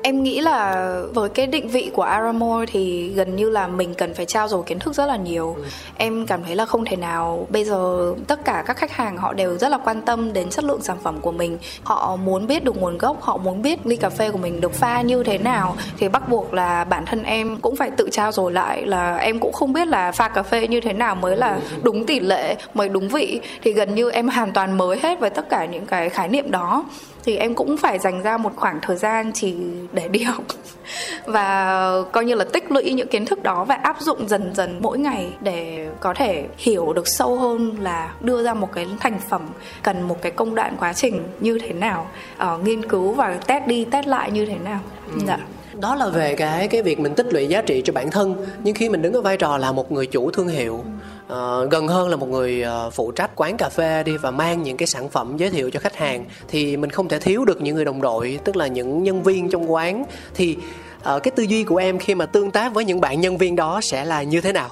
Em 0.03 0.23
nghĩ 0.23 0.41
là 0.41 0.87
với 1.15 1.29
cái 1.29 1.47
định 1.47 1.69
vị 1.69 1.91
của 1.95 2.03
Aramore 2.03 2.67
thì 2.73 3.09
gần 3.09 3.37
như 3.37 3.51
là 3.51 3.67
mình 3.67 3.95
cần 3.95 4.15
phải 4.15 4.27
trao 4.27 4.49
dồi 4.49 4.63
kiến 4.67 4.79
thức 4.79 4.95
rất 4.95 5.07
là 5.07 5.17
nhiều. 5.17 5.55
Ừ. 5.57 5.63
Em 5.97 6.27
cảm 6.27 6.45
thấy 6.45 6.57
là 6.57 6.67
không 6.67 6.85
thể 6.85 6.97
nào 6.97 7.47
bây 7.51 7.65
giờ 7.65 8.15
tất 8.27 8.45
cả 8.45 8.65
các 8.67 8.77
khách 8.77 8.93
hàng 8.93 9.17
họ 9.17 9.33
đều 9.33 9.59
rất 9.59 9.69
là 9.69 9.79
quan 9.79 10.03
tâm 10.03 10.33
đến 10.33 10.51
chất 10.51 10.65
lượng 10.65 10.83
sản 10.83 10.97
phẩm 11.03 11.21
của 11.21 11.33
mình. 11.33 11.59
Họ 11.83 12.17
muốn 12.17 12.47
biết 12.47 12.65
được 12.65 12.77
nguồn 12.81 12.99
gốc, 12.99 13.23
họ 13.23 13.37
muốn 13.37 13.63
biết 13.63 13.87
ly 13.87 13.97
cà 13.97 14.11
phê 14.11 14.31
của 14.31 14.39
mình 14.39 14.61
được 14.61 14.75
pha 14.75 15.03
như 15.03 15.23
thế 15.23 15.39
nào 15.39 15.77
thì 15.99 16.09
bắt 16.09 16.29
buộc 16.29 16.55
là 16.55 16.85
bản 16.85 17.07
thân 17.07 17.23
em 17.23 17.57
cũng 17.57 17.77
phải 17.77 17.91
tự 17.91 18.09
trao 18.13 18.33
dồi 18.33 18.53
lại 18.53 18.87
là 18.87 19.17
em 19.17 19.41
cũng 19.41 19.53
không 19.53 19.73
biết 19.73 19.89
là 19.89 20.13
pha 20.13 20.29
cà 20.29 20.43
phê 20.43 20.69
như 20.69 20.81
thế 20.81 20.93
nào 20.93 21.15
mới 21.15 21.37
là 21.37 21.61
đúng 21.83 22.07
tỷ 22.07 22.21
lệ, 22.21 22.57
mới 22.75 22.89
đúng 22.89 23.09
vị 23.09 23.41
thì 23.63 23.73
gần 23.73 23.95
như 23.95 24.11
em 24.11 24.29
hoàn 24.29 24.53
toàn 24.53 24.79
mới 24.79 24.99
hết 25.03 25.21
với 25.21 25.31
tất 25.31 25.49
cả 25.49 25.65
những 25.65 25.87
cái 25.87 26.09
khái 26.09 26.29
niệm 26.29 26.51
đó 26.51 26.85
thì 27.25 27.37
em 27.37 27.55
cũng 27.55 27.77
phải 27.77 27.99
dành 27.99 28.23
ra 28.23 28.37
một 28.37 28.53
khoảng 28.57 28.81
thời 28.83 28.97
gian 28.97 29.33
chỉ 29.35 29.55
để 29.93 30.09
đi 30.09 30.23
học. 30.23 30.45
Và 31.27 31.91
coi 32.13 32.25
như 32.25 32.35
là 32.35 32.45
tích 32.45 32.73
lũy 32.73 32.93
những 32.93 33.09
kiến 33.09 33.25
thức 33.25 33.43
đó 33.43 33.65
và 33.65 33.75
áp 33.75 34.01
dụng 34.01 34.29
dần 34.29 34.55
dần 34.55 34.79
mỗi 34.81 34.99
ngày 34.99 35.33
để 35.41 35.89
có 36.01 36.15
thể 36.15 36.45
hiểu 36.59 36.93
được 36.93 37.09
sâu 37.09 37.37
hơn 37.37 37.77
là 37.81 38.15
đưa 38.21 38.43
ra 38.43 38.55
một 38.55 38.73
cái 38.73 38.87
thành 39.01 39.19
phẩm 39.29 39.49
cần 39.83 40.03
một 40.03 40.23
cái 40.23 40.33
công 40.33 40.55
đoạn 40.55 40.77
quá 40.79 40.93
trình 40.93 41.23
như 41.41 41.59
thế 41.59 41.73
nào 41.73 42.07
uh, 42.43 42.65
nghiên 42.65 42.89
cứu 42.89 43.13
và 43.13 43.39
test 43.47 43.67
đi 43.67 43.85
test 43.85 44.07
lại 44.07 44.31
như 44.31 44.47
thế 44.47 44.57
nào. 44.65 44.81
Ừ. 45.13 45.21
dạ. 45.27 45.39
Đó 45.81 45.95
là 45.95 46.09
về 46.09 46.35
cái 46.35 46.69
cái 46.69 46.83
việc 46.83 47.01
mình 47.01 47.15
tích 47.15 47.27
lũy 47.33 47.47
giá 47.47 47.63
trị 47.63 47.83
cho 47.85 47.93
bản 47.93 48.11
thân 48.11 48.47
nhưng 48.65 48.75
khi 48.75 48.89
mình 48.89 49.03
đứng 49.03 49.13
ở 49.13 49.21
vai 49.21 49.37
trò 49.37 49.59
là 49.59 49.73
một 49.73 49.93
người 49.93 50.07
chủ 50.07 50.31
thương 50.31 50.49
hiệu 50.49 50.85
uh, 51.33 51.71
gần 51.71 51.89
hơn 51.89 52.09
là 52.09 52.17
một 52.17 52.29
người 52.29 52.65
uh, 52.87 52.93
phụ 52.93 53.13
trách 53.13 53.31
quán 53.37 53.57
cà 53.57 53.69
phê 53.69 54.03
đi 54.03 54.17
và 54.17 54.31
mang 54.31 54.63
những 54.63 54.77
cái 54.77 54.87
sản 54.87 55.09
phẩm 55.09 55.37
giới 55.37 55.51
thiệu 55.51 55.71
cho 55.71 55.81
khách 55.81 55.97
hàng 55.97 56.25
thì 56.49 56.77
mình 56.77 56.91
không 56.91 57.09
thể 57.09 57.19
thiếu 57.19 57.45
được 57.45 57.61
những 57.61 57.75
người 57.75 57.85
đồng 57.85 58.01
đội 58.01 58.39
tức 58.45 58.57
là 58.57 58.67
những 58.67 59.03
nhân 59.03 59.23
viên 59.23 59.51
trong 59.51 59.73
quán. 59.73 60.05
Thì 60.35 60.57
uh, 61.15 61.23
cái 61.23 61.33
tư 61.37 61.43
duy 61.43 61.65
của 61.65 61.77
em 61.77 61.99
khi 61.99 62.15
mà 62.15 62.27
tương 62.27 62.51
tác 62.51 62.75
với 62.75 62.85
những 62.85 63.01
bạn 63.01 63.21
nhân 63.21 63.39
viên 63.39 63.57
đó 63.57 63.81
sẽ 63.81 64.05
là 64.05 64.23
như 64.23 64.41
thế 64.41 64.53
nào? 64.53 64.71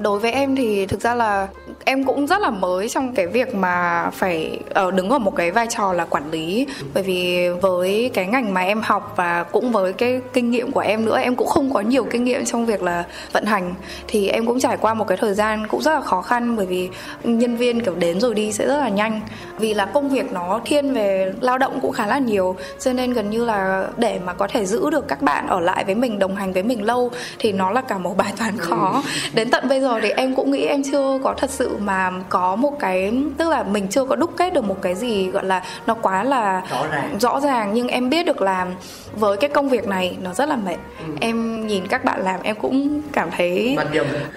Đối 0.00 0.18
với 0.18 0.32
em 0.32 0.56
thì 0.56 0.86
thực 0.86 1.00
ra 1.00 1.14
là 1.14 1.48
em 1.84 2.04
cũng 2.04 2.26
rất 2.26 2.40
là 2.40 2.50
mới 2.50 2.88
trong 2.88 3.14
cái 3.14 3.26
việc 3.26 3.54
mà 3.54 4.10
phải 4.12 4.60
ở 4.74 4.90
đứng 4.90 5.10
ở 5.10 5.18
một 5.18 5.36
cái 5.36 5.50
vai 5.50 5.66
trò 5.70 5.92
là 5.92 6.04
quản 6.04 6.30
lý. 6.30 6.66
Bởi 6.94 7.02
vì 7.02 7.48
với 7.62 8.10
cái 8.14 8.26
ngành 8.26 8.54
mà 8.54 8.60
em 8.60 8.80
học 8.84 9.12
và 9.16 9.44
cũng 9.44 9.72
với 9.72 9.92
cái 9.92 10.20
kinh 10.32 10.50
nghiệm 10.50 10.72
của 10.72 10.80
em 10.80 11.04
nữa 11.04 11.18
em 11.18 11.36
cũng 11.36 11.46
không 11.46 11.74
có 11.74 11.80
nhiều 11.80 12.04
kinh 12.04 12.24
nghiệm 12.24 12.44
trong 12.44 12.66
việc 12.66 12.82
là 12.82 13.04
vận 13.32 13.44
hành. 13.44 13.74
Thì 14.08 14.28
em 14.28 14.46
cũng 14.46 14.60
trải 14.60 14.76
qua 14.76 14.94
một 14.94 15.06
cái 15.08 15.18
thời 15.18 15.34
gian 15.34 15.66
cũng 15.66 15.82
rất 15.82 15.94
là 15.94 16.00
khó 16.00 16.22
khăn 16.22 16.56
bởi 16.56 16.66
vì 16.66 16.88
nhân 17.24 17.56
viên 17.56 17.80
kiểu 17.80 17.94
đến 17.94 18.20
rồi 18.20 18.34
đi 18.34 18.52
sẽ 18.52 18.66
rất 18.66 18.78
là 18.78 18.88
nhanh. 18.88 19.20
Vì 19.58 19.74
là 19.74 19.86
công 19.86 20.08
việc 20.08 20.32
nó 20.32 20.60
thiên 20.64 20.94
về 20.94 21.32
lao 21.40 21.58
động 21.58 21.78
cũng 21.82 21.92
khá 21.92 22.06
là 22.06 22.18
nhiều 22.18 22.56
cho 22.80 22.92
nên 22.92 23.12
gần 23.12 23.30
như 23.30 23.44
là 23.44 23.86
để 23.96 24.18
mà 24.24 24.32
có 24.32 24.48
thể 24.48 24.66
giữ 24.66 24.90
được 24.90 25.08
các 25.08 25.22
bạn 25.22 25.46
ở 25.46 25.60
lại 25.60 25.84
với 25.84 25.94
mình 25.94 26.18
đồng 26.18 26.36
hành 26.36 26.52
với 26.52 26.62
mình 26.62 26.84
lâu 26.84 27.10
thì 27.38 27.52
nó 27.52 27.70
là 27.70 27.80
cả 27.80 27.98
một 27.98 28.16
bài 28.16 28.32
toán 28.38 28.58
khó. 28.58 29.02
Đến 29.34 29.50
tận 29.50 29.57
tận 29.60 29.68
bây 29.68 29.80
giờ 29.80 30.00
thì 30.02 30.10
em 30.10 30.34
cũng 30.34 30.50
nghĩ 30.50 30.64
em 30.64 30.82
chưa 30.92 31.18
có 31.24 31.34
thật 31.36 31.50
sự 31.50 31.76
mà 31.78 32.10
có 32.28 32.56
một 32.56 32.80
cái 32.80 33.12
tức 33.38 33.48
là 33.48 33.62
mình 33.62 33.88
chưa 33.88 34.04
có 34.04 34.16
đúc 34.16 34.30
kết 34.36 34.54
được 34.54 34.64
một 34.64 34.82
cái 34.82 34.94
gì 34.94 35.30
gọi 35.30 35.44
là 35.44 35.62
nó 35.86 35.94
quá 35.94 36.24
là 36.24 36.62
rõ 36.70 36.86
ràng, 36.92 37.18
rõ 37.20 37.40
ràng. 37.40 37.70
Nhưng 37.74 37.88
em 37.88 38.10
biết 38.10 38.26
được 38.26 38.42
là 38.42 38.66
với 39.12 39.36
cái 39.36 39.50
công 39.50 39.68
việc 39.68 39.88
này 39.88 40.16
nó 40.22 40.34
rất 40.34 40.48
là 40.48 40.56
mệt. 40.56 40.76
Ừ. 40.98 41.12
em 41.20 41.66
nhìn 41.66 41.86
các 41.86 42.04
bạn 42.04 42.20
làm 42.24 42.40
em 42.42 42.56
cũng 42.56 43.02
cảm 43.12 43.30
thấy 43.36 43.76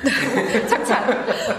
chắc 0.69 0.82
chắn. 0.88 1.03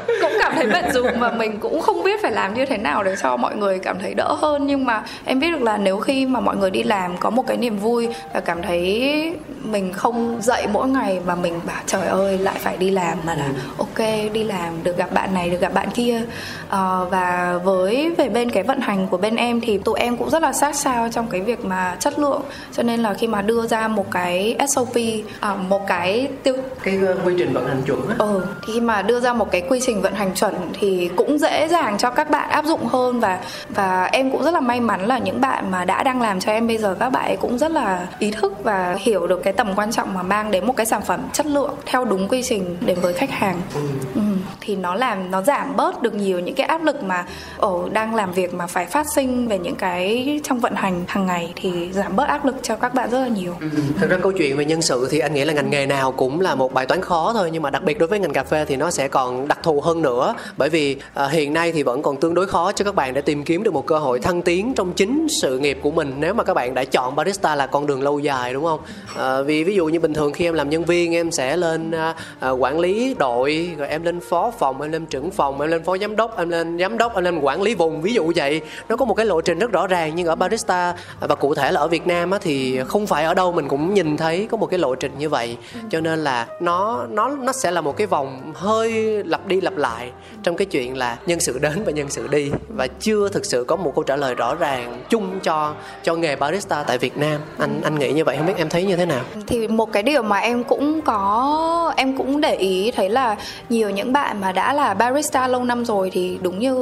Cũng 0.07 0.33
cảm 0.41 0.53
thấy 0.55 0.67
bận 0.67 0.85
rộn 0.93 1.21
mà 1.21 1.31
mình 1.31 1.59
cũng 1.59 1.81
không 1.81 2.03
biết 2.03 2.23
phải 2.23 2.33
làm 2.33 2.55
như 2.55 2.67
thế 2.67 2.79
nào 2.79 3.05
để 3.05 3.17
cho 3.23 3.37
mọi 3.37 3.57
người 3.57 3.79
cảm 3.79 3.99
thấy 3.99 4.15
đỡ 4.15 4.35
hơn. 4.39 4.67
Nhưng 4.67 4.85
mà 4.85 5.03
em 5.25 5.41
biết 5.41 5.51
được 5.51 5.63
là 5.63 5.77
nếu 5.77 5.99
khi 5.99 6.27
mà 6.27 6.41
mọi 6.41 6.57
người 6.57 6.71
đi 6.71 6.83
làm 6.83 7.17
có 7.17 7.31
một 7.31 7.47
cái 7.47 7.57
niềm 7.57 7.79
vui 7.79 8.09
và 8.35 8.41
cảm 8.41 8.63
thấy 8.63 9.33
mình 9.65 9.93
không 9.93 10.39
dậy 10.43 10.67
mỗi 10.73 10.89
ngày 10.89 11.21
và 11.25 11.35
mình 11.35 11.61
bảo 11.67 11.83
trời 11.87 12.07
ơi 12.07 12.39
lại 12.39 12.57
phải 12.59 12.77
đi 12.77 12.91
làm 12.91 13.19
mà 13.27 13.35
là 13.35 13.49
ok 13.79 13.99
đi 14.33 14.45
làm 14.45 14.85
được 14.85 14.97
gặp 14.97 15.13
bạn 15.13 15.35
này 15.35 15.51
được 15.51 15.61
gặp 15.61 15.75
bạn 15.75 15.89
kia. 15.91 16.23
Uh, 16.67 16.73
và 17.11 17.61
với 17.65 18.15
về 18.19 18.29
bên 18.29 18.51
cái 18.51 18.63
vận 18.63 18.81
hành 18.81 19.09
của 19.11 19.17
bên 19.17 19.37
em 19.37 19.61
thì 19.61 19.79
tụi 19.79 20.01
em 20.01 20.17
cũng 20.17 20.31
rất 20.31 20.43
là 20.43 20.53
sát 20.53 20.77
sao 20.77 21.09
trong 21.13 21.27
cái 21.31 21.41
việc 21.41 21.65
mà 21.65 21.97
chất 22.01 22.19
lượng. 22.19 22.43
Cho 22.73 22.83
nên 22.83 23.01
là 23.01 23.15
khi 23.15 23.27
mà 23.27 23.43
đưa 23.43 23.67
ra 23.67 23.89
một 23.89 24.11
cái 24.11 24.57
SOP 24.69 24.97
ờ, 25.41 25.57
một 25.69 25.87
cái 25.87 26.29
tiêu 26.43 26.57
cái 26.83 26.99
uh, 27.11 27.27
quy 27.27 27.35
trình 27.39 27.53
vận 27.53 27.67
hành 27.67 27.83
chuẩn 27.87 28.09
á. 28.09 28.15
Ừ 28.19 28.43
thì 28.67 28.73
khi 28.73 28.81
mà 28.81 29.03
đưa 29.03 29.21
ra 29.21 29.33
một 29.33 29.51
cái 29.51 29.61
quy 29.69 29.81
trình 29.83 30.03
vận 30.03 30.15
hành 30.15 30.35
chuẩn 30.35 30.55
thì 30.81 31.11
cũng 31.17 31.39
dễ 31.39 31.69
dàng 31.69 31.99
cho 31.99 32.11
các 32.11 32.31
bạn 32.31 32.51
áp 32.51 32.65
dụng 32.65 32.87
hơn 32.87 33.21
và 33.21 33.39
và 33.69 34.05
em 34.05 34.31
cũng 34.31 34.43
rất 34.43 34.55
là 34.55 34.61
may 34.61 34.81
mắn 34.81 35.07
là 35.07 35.19
những 35.19 35.41
bạn 35.41 35.71
mà 35.71 35.85
đã 35.85 36.03
đang 36.03 36.23
làm 36.23 36.41
cho 36.41 36.53
em 36.53 36.67
bây 36.67 36.79
giờ 36.79 36.97
các 36.99 37.11
bạn 37.11 37.25
ấy 37.25 37.37
cũng 37.37 37.59
rất 37.59 37.71
là 37.71 38.07
ý 38.19 38.31
thức 38.31 38.53
và 38.65 38.97
hiểu 38.99 39.27
được 39.27 39.43
cái 39.45 39.53
tầm 39.53 39.75
quan 39.77 39.93
trọng 39.93 40.15
mà 40.15 40.23
mang 40.23 40.51
đến 40.51 40.67
một 40.67 40.77
cái 40.77 40.87
sản 40.87 41.03
phẩm 41.03 41.21
chất 41.33 41.47
lượng 41.47 41.75
theo 41.87 42.05
đúng 42.05 42.29
quy 42.29 42.43
trình 42.43 42.77
đến 42.81 42.99
với 43.01 43.13
khách 43.13 43.31
hàng 43.31 43.42
hàng 43.43 43.61
ừ. 43.75 43.81
Ừ 44.15 44.21
thì 44.65 44.77
nó 44.77 44.95
làm 44.95 45.31
nó 45.31 45.43
giảm 45.43 45.77
bớt 45.77 46.03
được 46.03 46.15
nhiều 46.15 46.41
những 46.41 46.55
cái 46.55 46.67
áp 46.67 46.85
lực 46.85 47.03
mà 47.03 47.25
ở 47.59 47.73
đang 47.93 48.15
làm 48.15 48.33
việc 48.33 48.55
mà 48.55 48.67
phải 48.67 48.87
phát 48.87 49.07
sinh 49.15 49.49
về 49.49 49.59
những 49.59 49.75
cái 49.75 50.41
trong 50.45 50.61
vận 50.61 50.75
hành 50.75 51.05
hàng 51.07 51.27
ngày 51.27 51.53
thì 51.57 51.93
giảm 51.93 52.17
bớt 52.17 52.25
áp 52.25 52.45
lực 52.45 52.57
cho 52.63 52.77
các 52.77 52.95
bạn 52.95 53.11
rất 53.11 53.19
là 53.19 53.29
nhiều. 53.29 53.55
Ừ. 53.61 53.69
thật 53.99 54.07
ra 54.11 54.17
câu 54.23 54.33
chuyện 54.33 54.57
về 54.57 54.65
nhân 54.65 54.83
sự 54.83 55.09
thì 55.11 55.19
anh 55.19 55.35
nghĩ 55.35 55.45
là 55.45 55.53
ngành 55.53 55.71
nghề 55.71 55.87
nào 55.87 56.13
cũng 56.13 56.41
là 56.41 56.55
một 56.55 56.75
bài 56.75 56.87
toán 56.87 57.01
khó 57.01 57.33
thôi 57.33 57.51
nhưng 57.53 57.63
mà 57.63 57.71
đặc 57.71 57.83
biệt 57.83 57.99
đối 57.99 58.09
với 58.09 58.19
ngành 58.19 58.33
cà 58.33 58.45
phê 58.45 58.65
thì 58.65 58.77
nó 58.77 58.91
sẽ 58.91 59.09
còn 59.09 59.49
đặc 59.49 59.59
thù 59.63 59.81
hơn 59.81 60.03
nữa. 60.03 60.35
Bởi 60.57 60.69
vì 60.69 60.97
à, 61.15 61.29
hiện 61.29 61.53
nay 61.53 61.73
thì 61.73 61.83
vẫn 61.83 62.03
còn 62.03 62.17
tương 62.17 62.35
đối 62.35 62.47
khó 62.47 62.73
cho 62.73 62.85
các 62.85 62.95
bạn 62.95 63.15
để 63.15 63.21
tìm 63.21 63.45
kiếm 63.45 63.63
được 63.63 63.75
một 63.75 63.87
cơ 63.87 63.99
hội 63.99 64.21
thăng 64.21 64.43
tiến 64.43 64.73
trong 64.77 64.93
chính 64.93 65.27
sự 65.29 65.59
nghiệp 65.59 65.79
của 65.83 65.91
mình. 65.91 66.15
Nếu 66.19 66.35
mà 66.35 66.45
các 66.45 66.55
bạn 66.55 66.75
đã 66.75 66.85
chọn 66.85 67.17
barista 67.17 67.55
là 67.55 67.67
con 67.67 67.87
đường 67.87 68.03
lâu 68.03 68.19
dài 68.19 68.53
đúng 68.53 68.65
không? 68.65 68.81
À, 69.17 69.33
à, 69.33 69.43
vì 69.43 69.65
ví 69.65 69.75
dụ 69.75 69.87
như 69.87 70.01
bình 70.01 70.15
thường 70.15 70.33
khi 70.33 70.45
em 70.45 70.55
làm 70.55 70.71
nhân 70.71 70.85
viên 70.85 71.15
em 71.15 71.31
sẽ 71.31 71.57
lên 71.57 71.91
à, 71.91 72.15
à, 72.41 72.51
quản 72.51 72.81
lý 72.81 73.15
đội 73.19 73.71
rồi 73.79 73.89
em 73.89 74.03
lên 74.03 74.21
phó 74.21 74.52
phòng 74.59 74.83
em 74.83 74.93
lên 74.93 75.07
trưởng 75.07 75.31
phòng 75.31 75.61
em 75.61 75.71
lên 75.71 75.85
phó 75.85 75.99
giám 75.99 76.17
đốc 76.17 76.39
em 76.39 76.49
lên 76.49 76.79
giám 76.79 76.99
đốc 76.99 77.15
em 77.15 77.25
lên 77.25 77.39
quản 77.39 77.63
lý 77.63 77.75
vùng. 77.75 78.03
Ví 78.03 78.13
dụ 78.13 78.33
vậy 78.37 78.61
nó 78.89 78.97
có 78.97 79.05
một 79.05 79.15
cái 79.15 79.27
lộ 79.27 79.41
trình 79.41 79.59
rất 79.59 79.73
rõ 79.73 79.87
ràng 79.87 80.13
nhưng 80.15 80.27
ở 80.27 80.35
barista 80.35 80.95
và 81.21 81.35
cụ 81.35 81.55
thể 81.55 81.73
là 81.73 81.81
ở 81.81 81.89
Việt 81.89 82.07
Nam 82.07 82.31
á, 82.31 82.39
thì 82.43 82.81
không 82.87 83.07
phải 83.07 83.25
ở 83.25 83.35
đâu 83.35 83.53
mình 83.53 83.69
cũng 83.69 83.95
nhìn 83.95 84.17
thấy 84.17 84.49
có 84.51 84.57
một 84.57 84.67
cái 84.67 84.79
lộ 84.79 84.95
trình 84.95 85.13
như 85.19 85.29
vậy. 85.29 85.57
Cho 85.91 86.01
nên 86.01 86.25
là 86.25 86.47
nó 86.61 87.07
nó 87.11 87.29
nó 87.29 87.53
sẽ 87.53 87.71
là 87.71 87.81
một 87.81 87.97
cái 87.97 88.07
vòng 88.07 88.53
hơi 88.55 88.93
lặp 89.25 89.47
đi 89.47 89.61
lặp 89.61 89.77
lại 89.77 90.11
trong 90.43 90.57
cái 90.57 90.67
chuyện 90.67 90.97
là 90.97 91.19
nhân 91.27 91.41
sự 91.41 91.59
đến 91.59 91.83
và 91.85 91.93
nhân 91.93 92.11
sự 92.11 92.29
đi. 92.29 92.51
Và 92.69 92.87
chưa 92.87 93.29
thực 93.29 93.45
sự 93.45 93.65
có 93.65 93.77
một 93.77 93.93
câu 93.95 94.03
trả 94.03 94.17
lời 94.17 94.35
rõ 94.35 94.55
ràng 94.55 95.03
chung 95.09 95.41
cho 95.43 95.75
cho 96.03 96.15
nghề 96.15 96.37
barista 96.37 96.83
tại 96.83 96.99
Việt 96.99 97.17
Nam. 97.17 97.41
Anh 97.59 97.81
anh 97.85 97.99
nghĩ 97.99 98.13
như 98.13 98.25
vậy 98.25 98.37
không 98.37 98.47
biết 98.47 98.57
em 98.57 98.69
thấy 98.69 98.85
như 98.85 98.97
thế 98.97 99.07
nào? 99.07 99.21
Thì 99.47 99.69
một 99.69 99.93
cái 99.93 100.03
điều 100.03 100.23
mà 100.23 100.39
em 100.39 100.65
cũng 100.65 101.01
có 101.01 101.95
em 101.97 102.17
cũng 102.17 102.41
để 102.41 102.55
ý 102.55 102.91
thấy 102.91 103.09
là 103.09 103.37
nhiều 103.69 103.91
những 103.91 104.13
bạn 104.13 104.42
mà 104.43 104.53
đã 104.53 104.73
là 104.73 104.95
barista 104.95 105.49
lâu 105.49 105.65
năm 105.65 105.85
rồi 105.85 106.11
thì 106.11 106.39
đúng 106.43 106.59
như 106.59 106.75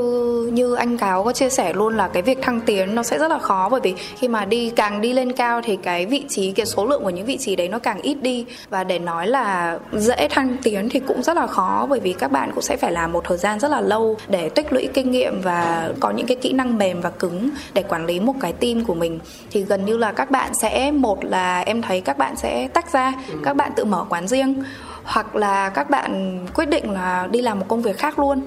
như 0.52 0.74
anh 0.74 0.98
cáo 0.98 1.24
có 1.24 1.32
chia 1.32 1.50
sẻ 1.50 1.72
luôn 1.72 1.96
là 1.96 2.08
cái 2.08 2.22
việc 2.22 2.42
thăng 2.42 2.60
tiến 2.60 2.94
nó 2.94 3.02
sẽ 3.02 3.18
rất 3.18 3.30
là 3.30 3.38
khó. 3.38 3.68
Bởi 3.68 3.80
vì 3.80 3.94
khi 4.18 4.28
mà 4.28 4.44
đi, 4.44 4.70
càng 4.70 5.00
đi 5.00 5.12
lên 5.12 5.32
cao 5.32 5.60
thì 5.64 5.76
cái 5.76 6.06
vị 6.06 6.24
trí, 6.28 6.52
cái 6.52 6.66
số 6.66 6.86
lượng 6.86 7.02
của 7.02 7.10
những 7.10 7.26
vị 7.26 7.36
trí 7.36 7.56
đấy 7.56 7.68
nó 7.68 7.78
càng 7.78 8.02
ít 8.02 8.22
đi. 8.22 8.44
Và 8.70 8.84
để 8.84 8.98
nói 8.98 9.26
là 9.26 9.78
dễ 9.92 10.28
thăng 10.30 10.56
tiến 10.62 10.88
thì 10.88 11.00
cũng 11.00 11.22
rất 11.22 11.36
là 11.36 11.46
khó, 11.46 11.86
bởi 11.90 12.00
vì 12.00 12.12
các 12.12 12.32
bạn 12.32 12.50
cũng 12.54 12.62
sẽ 12.62 12.76
phải 12.76 12.92
làm 12.92 13.12
một 13.12 13.24
thời 13.24 13.38
gian 13.38 13.60
rất 13.60 13.70
là 13.70 13.80
lâu 13.80 14.16
để 14.28 14.48
tích 14.48 14.72
lũy 14.72 14.88
kinh 14.94 15.10
nghiệm 15.10 15.40
và 15.40 15.90
có 16.00 16.10
những 16.10 16.26
cái 16.26 16.36
kỹ 16.36 16.52
năng 16.52 16.78
mềm 16.78 17.00
và 17.00 17.10
cứng 17.10 17.50
để 17.72 17.82
quản 17.82 18.06
lý 18.06 18.20
một 18.20 18.34
cái 18.40 18.52
team 18.52 18.84
của 18.84 18.94
mình. 18.94 19.18
Thì 19.50 19.62
gần 19.62 19.84
như 19.84 19.96
là 19.96 20.12
các 20.12 20.30
bạn 20.30 20.54
sẽ, 20.54 20.90
một 20.90 21.24
là 21.24 21.60
em 21.60 21.82
thấy 21.82 22.00
các 22.00 22.18
bạn 22.18 22.36
sẽ 22.36 22.68
tách 22.68 22.92
ra, 22.92 23.12
các 23.44 23.56
bạn 23.56 23.72
tự 23.76 23.84
mở 23.84 24.04
quán 24.08 24.28
riêng 24.28 24.62
hoặc 25.10 25.36
là 25.36 25.68
các 25.68 25.90
bạn 25.90 26.38
quyết 26.54 26.68
định 26.68 26.90
là 26.90 27.28
đi 27.30 27.42
làm 27.42 27.58
một 27.58 27.66
công 27.68 27.82
việc 27.82 27.98
khác 27.98 28.18
luôn. 28.18 28.42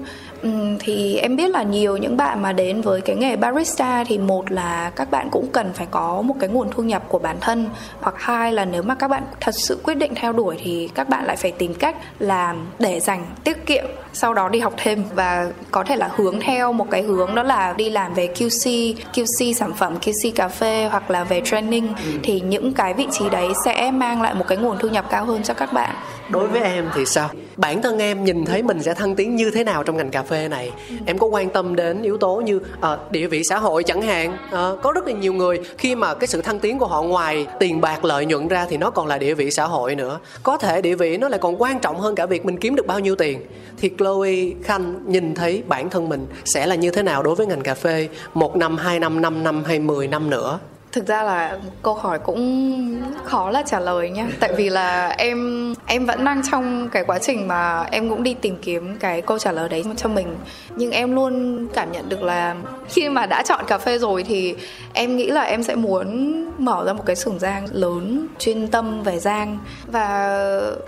Thì 0.80 1.16
em 1.16 1.36
biết 1.36 1.50
là 1.50 1.62
nhiều 1.62 1.96
những 1.96 2.16
bạn 2.16 2.42
mà 2.42 2.52
đến 2.52 2.80
với 2.80 3.00
cái 3.00 3.16
nghề 3.16 3.36
barista 3.36 4.04
thì 4.04 4.18
một 4.18 4.52
là 4.52 4.90
các 4.96 5.10
bạn 5.10 5.28
cũng 5.30 5.46
cần 5.52 5.72
phải 5.74 5.86
có 5.90 6.22
một 6.22 6.34
cái 6.40 6.48
nguồn 6.48 6.70
thu 6.70 6.82
nhập 6.82 7.02
của 7.08 7.18
bản 7.18 7.36
thân, 7.40 7.70
hoặc 8.00 8.14
hai 8.18 8.52
là 8.52 8.64
nếu 8.64 8.82
mà 8.82 8.94
các 8.94 9.08
bạn 9.08 9.22
thật 9.40 9.54
sự 9.54 9.80
quyết 9.84 9.94
định 9.94 10.12
theo 10.14 10.32
đuổi 10.32 10.56
thì 10.64 10.88
các 10.94 11.08
bạn 11.08 11.24
lại 11.24 11.36
phải 11.36 11.52
tìm 11.52 11.74
cách 11.74 11.96
làm 12.18 12.66
để 12.78 13.00
dành 13.00 13.26
tiết 13.44 13.66
kiệm 13.66 13.84
sau 14.14 14.34
đó 14.34 14.48
đi 14.48 14.58
học 14.58 14.74
thêm 14.76 15.04
và 15.14 15.50
có 15.70 15.84
thể 15.84 15.96
là 15.96 16.10
hướng 16.16 16.40
theo 16.40 16.72
một 16.72 16.86
cái 16.90 17.02
hướng 17.02 17.34
đó 17.34 17.42
là 17.42 17.72
đi 17.72 17.90
làm 17.90 18.14
về 18.14 18.28
QC, 18.34 18.94
QC 19.14 19.52
sản 19.52 19.72
phẩm, 19.74 19.96
QC 20.00 20.32
cà 20.34 20.48
phê 20.48 20.88
hoặc 20.90 21.10
là 21.10 21.24
về 21.24 21.40
training 21.44 21.86
ừ. 21.86 22.12
thì 22.22 22.40
những 22.40 22.72
cái 22.72 22.94
vị 22.94 23.06
trí 23.12 23.30
đấy 23.30 23.48
sẽ 23.64 23.90
mang 23.90 24.22
lại 24.22 24.34
một 24.34 24.44
cái 24.48 24.58
nguồn 24.58 24.78
thu 24.78 24.88
nhập 24.88 25.06
cao 25.10 25.24
hơn 25.24 25.42
cho 25.42 25.54
các 25.54 25.72
bạn. 25.72 25.94
Đối 26.30 26.46
với 26.46 26.60
em 26.62 26.88
thì 26.94 27.06
sao? 27.06 27.30
Bản 27.56 27.82
thân 27.82 27.98
em 27.98 28.24
nhìn 28.24 28.44
thấy 28.44 28.62
mình 28.62 28.82
sẽ 28.82 28.94
thăng 28.94 29.16
tiến 29.16 29.36
như 29.36 29.50
thế 29.50 29.64
nào 29.64 29.82
trong 29.82 29.96
ngành 29.96 30.10
cà 30.10 30.22
phê 30.22 30.48
này? 30.48 30.72
Em 31.06 31.18
có 31.18 31.26
quan 31.26 31.50
tâm 31.50 31.76
đến 31.76 32.02
yếu 32.02 32.18
tố 32.18 32.36
như 32.36 32.56
uh, 32.56 33.10
địa 33.10 33.26
vị 33.26 33.44
xã 33.44 33.58
hội 33.58 33.82
chẳng 33.82 34.02
hạn. 34.02 34.32
Uh, 34.32 34.82
có 34.82 34.92
rất 34.92 35.06
là 35.06 35.12
nhiều 35.12 35.32
người 35.32 35.60
khi 35.78 35.94
mà 35.94 36.14
cái 36.14 36.26
sự 36.26 36.42
thăng 36.42 36.58
tiến 36.58 36.78
của 36.78 36.86
họ 36.86 37.02
ngoài 37.02 37.46
tiền 37.60 37.80
bạc 37.80 38.04
lợi 38.04 38.26
nhuận 38.26 38.48
ra 38.48 38.66
thì 38.70 38.76
nó 38.76 38.90
còn 38.90 39.06
là 39.06 39.18
địa 39.18 39.34
vị 39.34 39.50
xã 39.50 39.64
hội 39.64 39.94
nữa. 39.94 40.18
Có 40.42 40.56
thể 40.56 40.82
địa 40.82 40.94
vị 40.94 41.16
nó 41.16 41.28
lại 41.28 41.38
còn 41.42 41.62
quan 41.62 41.78
trọng 41.78 42.00
hơn 42.00 42.14
cả 42.14 42.26
việc 42.26 42.44
mình 42.44 42.58
kiếm 42.58 42.74
được 42.74 42.86
bao 42.86 43.00
nhiêu 43.00 43.16
tiền. 43.16 43.40
Thì 43.78 43.88
Chloe 44.04 44.32
Khanh 44.62 45.00
nhìn 45.06 45.34
thấy 45.34 45.62
bản 45.68 45.90
thân 45.90 46.08
mình 46.08 46.26
sẽ 46.44 46.66
là 46.66 46.74
như 46.74 46.90
thế 46.90 47.02
nào 47.02 47.22
đối 47.22 47.34
với 47.34 47.46
ngành 47.46 47.62
cà 47.62 47.74
phê 47.74 48.08
một 48.34 48.56
năm, 48.56 48.76
hai 48.76 49.00
năm, 49.00 49.20
năm 49.20 49.42
năm 49.42 49.64
hay 49.64 49.78
mười 49.78 50.08
năm 50.08 50.30
nữa? 50.30 50.58
Thực 50.94 51.06
ra 51.06 51.22
là 51.22 51.58
câu 51.82 51.94
hỏi 51.94 52.18
cũng 52.18 53.02
khó 53.24 53.50
là 53.50 53.62
trả 53.66 53.80
lời 53.80 54.10
nhá. 54.10 54.26
Tại 54.40 54.52
vì 54.56 54.70
là 54.70 55.08
em 55.08 55.74
em 55.86 56.06
vẫn 56.06 56.24
đang 56.24 56.42
trong 56.50 56.88
cái 56.92 57.04
quá 57.04 57.18
trình 57.18 57.48
mà 57.48 57.84
em 57.90 58.08
cũng 58.10 58.22
đi 58.22 58.34
tìm 58.34 58.56
kiếm 58.62 58.96
cái 59.00 59.22
câu 59.22 59.38
trả 59.38 59.52
lời 59.52 59.68
đấy 59.68 59.84
cho 59.96 60.08
mình. 60.08 60.36
Nhưng 60.76 60.90
em 60.90 61.14
luôn 61.14 61.66
cảm 61.74 61.92
nhận 61.92 62.08
được 62.08 62.22
là 62.22 62.56
khi 62.88 63.08
mà 63.08 63.26
đã 63.26 63.42
chọn 63.42 63.64
cà 63.66 63.78
phê 63.78 63.98
rồi 63.98 64.22
thì 64.22 64.54
em 64.92 65.16
nghĩ 65.16 65.26
là 65.26 65.42
em 65.42 65.62
sẽ 65.62 65.74
muốn 65.74 66.34
mở 66.58 66.84
ra 66.86 66.92
một 66.92 67.02
cái 67.06 67.16
xưởng 67.16 67.38
rang 67.38 67.66
lớn 67.72 68.26
chuyên 68.38 68.68
tâm 68.68 69.02
về 69.02 69.18
rang 69.18 69.58
và 69.86 70.38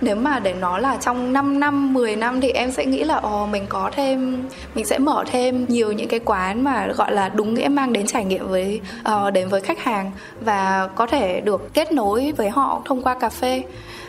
nếu 0.00 0.16
mà 0.16 0.38
để 0.38 0.54
nói 0.54 0.80
là 0.80 0.96
trong 1.00 1.32
5 1.32 1.60
năm 1.60 1.94
10 1.94 2.16
năm 2.16 2.40
thì 2.40 2.50
em 2.50 2.70
sẽ 2.70 2.86
nghĩ 2.86 3.04
là 3.04 3.16
ồ 3.16 3.46
mình 3.46 3.66
có 3.68 3.90
thêm 3.94 4.42
mình 4.74 4.84
sẽ 4.84 4.98
mở 4.98 5.24
thêm 5.30 5.66
nhiều 5.68 5.92
những 5.92 6.08
cái 6.08 6.20
quán 6.20 6.64
mà 6.64 6.86
gọi 6.96 7.12
là 7.12 7.28
đúng 7.28 7.54
nghĩa 7.54 7.68
mang 7.68 7.92
đến 7.92 8.06
trải 8.06 8.24
nghiệm 8.24 8.48
với 8.48 8.80
uh, 9.00 9.32
đến 9.32 9.48
với 9.48 9.60
khách 9.60 9.78
hàng 9.78 9.95
và 10.40 10.88
có 10.94 11.06
thể 11.06 11.40
được 11.40 11.74
kết 11.74 11.92
nối 11.92 12.32
với 12.36 12.48
họ 12.48 12.82
thông 12.84 13.02
qua 13.02 13.14
cà 13.14 13.28
phê. 13.28 13.62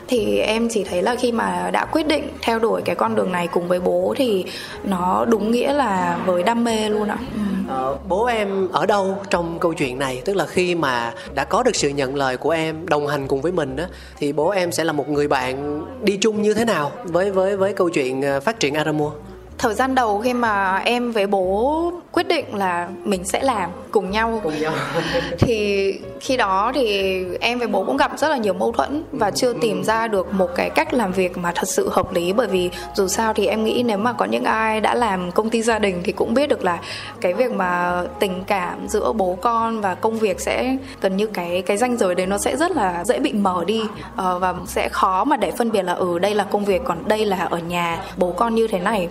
Thì 0.07 0.37
em 0.37 0.69
chỉ 0.69 0.83
thấy 0.83 1.01
là 1.01 1.15
khi 1.15 1.31
mà 1.31 1.69
đã 1.73 1.85
quyết 1.85 2.07
định 2.07 2.27
theo 2.41 2.59
đuổi 2.59 2.81
cái 2.85 2.95
con 2.95 3.15
đường 3.15 3.31
này 3.31 3.47
cùng 3.47 3.67
với 3.67 3.79
bố 3.79 4.13
thì 4.17 4.45
nó 4.83 5.25
đúng 5.25 5.51
nghĩa 5.51 5.73
là 5.73 6.19
với 6.25 6.43
đam 6.43 6.63
mê 6.63 6.89
luôn 6.89 7.07
ạ. 7.07 7.17
Ừ. 7.33 7.39
ờ, 7.67 7.97
bố 8.07 8.25
em 8.25 8.67
ở 8.71 8.85
đâu 8.85 9.17
trong 9.29 9.59
câu 9.59 9.73
chuyện 9.73 9.99
này? 9.99 10.21
Tức 10.25 10.35
là 10.35 10.45
khi 10.45 10.75
mà 10.75 11.13
đã 11.35 11.43
có 11.43 11.63
được 11.63 11.75
sự 11.75 11.89
nhận 11.89 12.15
lời 12.15 12.37
của 12.37 12.49
em 12.49 12.85
đồng 12.87 13.07
hành 13.07 13.27
cùng 13.27 13.41
với 13.41 13.51
mình 13.51 13.77
á 13.77 13.85
thì 14.17 14.33
bố 14.33 14.49
em 14.49 14.71
sẽ 14.71 14.83
là 14.83 14.93
một 14.93 15.09
người 15.09 15.27
bạn 15.27 15.85
đi 16.01 16.17
chung 16.17 16.41
như 16.41 16.53
thế 16.53 16.65
nào 16.65 16.91
với 17.03 17.31
với 17.31 17.57
với 17.57 17.73
câu 17.73 17.89
chuyện 17.89 18.21
ờ, 18.21 18.39
phát 18.39 18.59
triển 18.59 18.73
Aramua? 18.73 19.11
Thời 19.57 19.73
gian 19.73 19.95
đầu 19.95 20.19
khi 20.19 20.33
mà 20.33 20.77
em 20.77 21.11
với 21.11 21.27
bố 21.27 21.91
quyết 22.11 22.27
định 22.27 22.55
là 22.55 22.89
mình 23.03 23.25
sẽ 23.25 23.43
làm 23.43 23.69
cùng 23.91 24.11
nhau. 24.11 24.39
Cùng 24.43 24.61
nhau. 24.61 24.73
Thì 25.39 25.93
khi 26.19 26.37
đó 26.37 26.71
thì 26.75 27.23
em 27.39 27.59
với 27.59 27.67
bố 27.67 27.83
cũng 27.85 27.97
gặp 27.97 28.11
rất 28.17 28.29
là 28.29 28.37
nhiều 28.37 28.53
mâu 28.53 28.71
thuẫn 28.71 29.03
và 29.11 29.31
chưa 29.31 29.53
tìm 29.53 29.83
ra 29.83 30.07
được 30.07 30.33
một 30.33 30.49
cái 30.55 30.69
cách 30.69 30.93
làm 30.93 31.11
việc 31.11 31.37
mà 31.37 31.51
thật 31.55 31.67
sự 31.67 31.89
hợp 31.89 32.13
lý. 32.13 32.33
Bởi 32.33 32.47
vì 32.47 32.69
dù 32.95 33.07
sao 33.07 33.33
thì 33.33 33.47
em 33.47 33.63
nghĩ 33.63 33.83
nếu 33.83 33.97
mà 33.97 34.13
có 34.13 34.25
những 34.25 34.43
ai 34.43 34.81
đã 34.81 34.95
làm 34.95 35.31
công 35.31 35.49
ty 35.49 35.61
gia 35.61 35.79
đình 35.79 36.01
thì 36.03 36.11
cũng 36.11 36.33
biết 36.33 36.49
được 36.49 36.63
là 36.63 36.79
cái 37.21 37.33
việc 37.33 37.51
mà 37.51 38.03
tình 38.19 38.43
cảm 38.47 38.87
giữa 38.87 39.13
bố 39.13 39.37
con 39.41 39.81
và 39.81 39.95
công 39.95 40.19
việc 40.19 40.41
sẽ 40.41 40.77
gần 41.01 41.17
như 41.17 41.27
cái 41.27 41.63
cái 41.65 41.77
ranh 41.77 41.97
giới 41.97 42.15
đấy 42.15 42.25
nó 42.25 42.37
sẽ 42.37 42.57
rất 42.57 42.71
là 42.71 43.03
dễ 43.05 43.19
bị 43.19 43.33
mở 43.33 43.63
đi. 43.67 43.81
Uh, 43.81 44.41
và 44.41 44.53
sẽ 44.65 44.89
khó 44.89 45.23
mà 45.23 45.37
để 45.37 45.51
phân 45.51 45.71
biệt 45.71 45.81
là 45.81 45.93
ừ 45.93 46.19
đây 46.19 46.35
là 46.35 46.43
công 46.43 46.65
việc 46.65 46.81
còn 46.85 47.07
đây 47.07 47.25
là 47.25 47.47
ở 47.49 47.57
nhà 47.57 48.03
bố 48.17 48.31
con 48.31 48.55
như 48.55 48.67
thế 48.67 48.79
này 48.79 49.09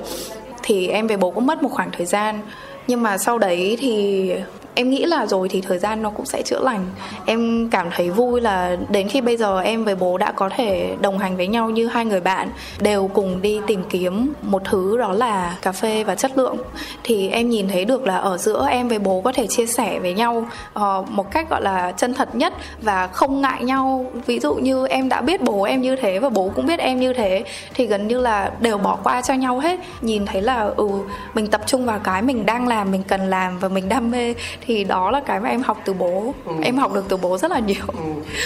thì 0.66 0.88
em 0.88 1.06
về 1.06 1.16
bố 1.16 1.30
cũng 1.30 1.46
mất 1.46 1.62
một 1.62 1.68
khoảng 1.68 1.90
thời 1.92 2.06
gian. 2.06 2.40
Nhưng 2.86 3.02
mà 3.02 3.18
sau 3.18 3.38
đấy 3.38 3.76
thì 3.80 4.30
em 4.76 4.90
nghĩ 4.90 5.04
là 5.04 5.26
rồi 5.26 5.48
thì 5.48 5.60
thời 5.60 5.78
gian 5.78 6.02
nó 6.02 6.10
cũng 6.10 6.26
sẽ 6.26 6.42
chữa 6.42 6.60
lành. 6.60 6.86
Em 7.26 7.68
cảm 7.70 7.88
thấy 7.96 8.10
vui 8.10 8.40
là 8.40 8.76
đến 8.88 9.08
khi 9.08 9.20
bây 9.20 9.36
giờ 9.36 9.60
em 9.60 9.84
với 9.84 9.94
bố 9.94 10.18
đã 10.18 10.32
có 10.32 10.48
thể 10.48 10.94
đồng 11.00 11.18
hành 11.18 11.36
với 11.36 11.46
nhau 11.46 11.70
như 11.70 11.86
hai 11.86 12.04
người 12.04 12.20
bạn 12.20 12.48
đều 12.80 13.10
cùng 13.14 13.42
đi 13.42 13.60
tìm 13.66 13.82
kiếm 13.90 14.32
một 14.42 14.62
thứ 14.64 14.98
đó 14.98 15.12
là 15.12 15.56
cà 15.62 15.72
phê 15.72 16.04
và 16.04 16.14
chất 16.14 16.38
lượng. 16.38 16.56
Thì 17.02 17.28
em 17.28 17.50
nhìn 17.50 17.68
thấy 17.68 17.84
được 17.84 18.06
là 18.06 18.16
ở 18.16 18.36
giữa 18.36 18.66
em 18.70 18.88
với 18.88 18.98
bố 18.98 19.20
có 19.20 19.32
thể 19.32 19.46
chia 19.46 19.66
sẻ 19.66 19.98
với 19.98 20.14
nhau 20.14 20.46
uh, 20.78 21.10
một 21.10 21.30
cách 21.30 21.50
gọi 21.50 21.62
là 21.62 21.92
chân 21.92 22.14
thật 22.14 22.34
nhất 22.34 22.52
và 22.82 23.06
không 23.06 23.40
ngại 23.40 23.64
nhau. 23.64 24.06
Ví 24.26 24.40
dụ 24.40 24.54
như 24.54 24.86
em 24.86 25.08
đã 25.08 25.20
biết 25.20 25.42
bố 25.42 25.62
em 25.62 25.82
như 25.82 25.96
thế 25.96 26.18
và 26.18 26.28
bố 26.28 26.50
cũng 26.54 26.66
biết 26.66 26.78
em 26.78 27.00
như 27.00 27.12
thế 27.12 27.44
thì 27.74 27.86
gần 27.86 28.08
như 28.08 28.20
là 28.20 28.50
đều 28.60 28.78
bỏ 28.78 28.98
qua 29.02 29.22
cho 29.22 29.34
nhau 29.34 29.58
hết. 29.58 29.80
Nhìn 30.00 30.26
thấy 30.26 30.42
là 30.42 30.70
ừ 30.76 30.88
mình 31.34 31.46
tập 31.46 31.60
trung 31.66 31.86
vào 31.86 31.98
cái 31.98 32.22
mình 32.22 32.46
đang 32.46 32.68
làm 32.68 32.90
mình 32.90 33.02
cần 33.08 33.30
làm 33.30 33.58
và 33.58 33.68
mình 33.68 33.88
đam 33.88 34.10
mê 34.10 34.34
thì 34.66 34.84
đó 34.84 35.10
là 35.10 35.20
cái 35.20 35.40
mà 35.40 35.48
em 35.48 35.62
học 35.62 35.78
từ 35.84 35.92
bố 35.92 36.34
ừ. 36.44 36.52
em 36.62 36.76
học 36.76 36.92
được 36.92 37.04
từ 37.08 37.16
bố 37.16 37.38
rất 37.38 37.50
là 37.50 37.58
nhiều 37.58 37.84
ừ. 37.86 38.00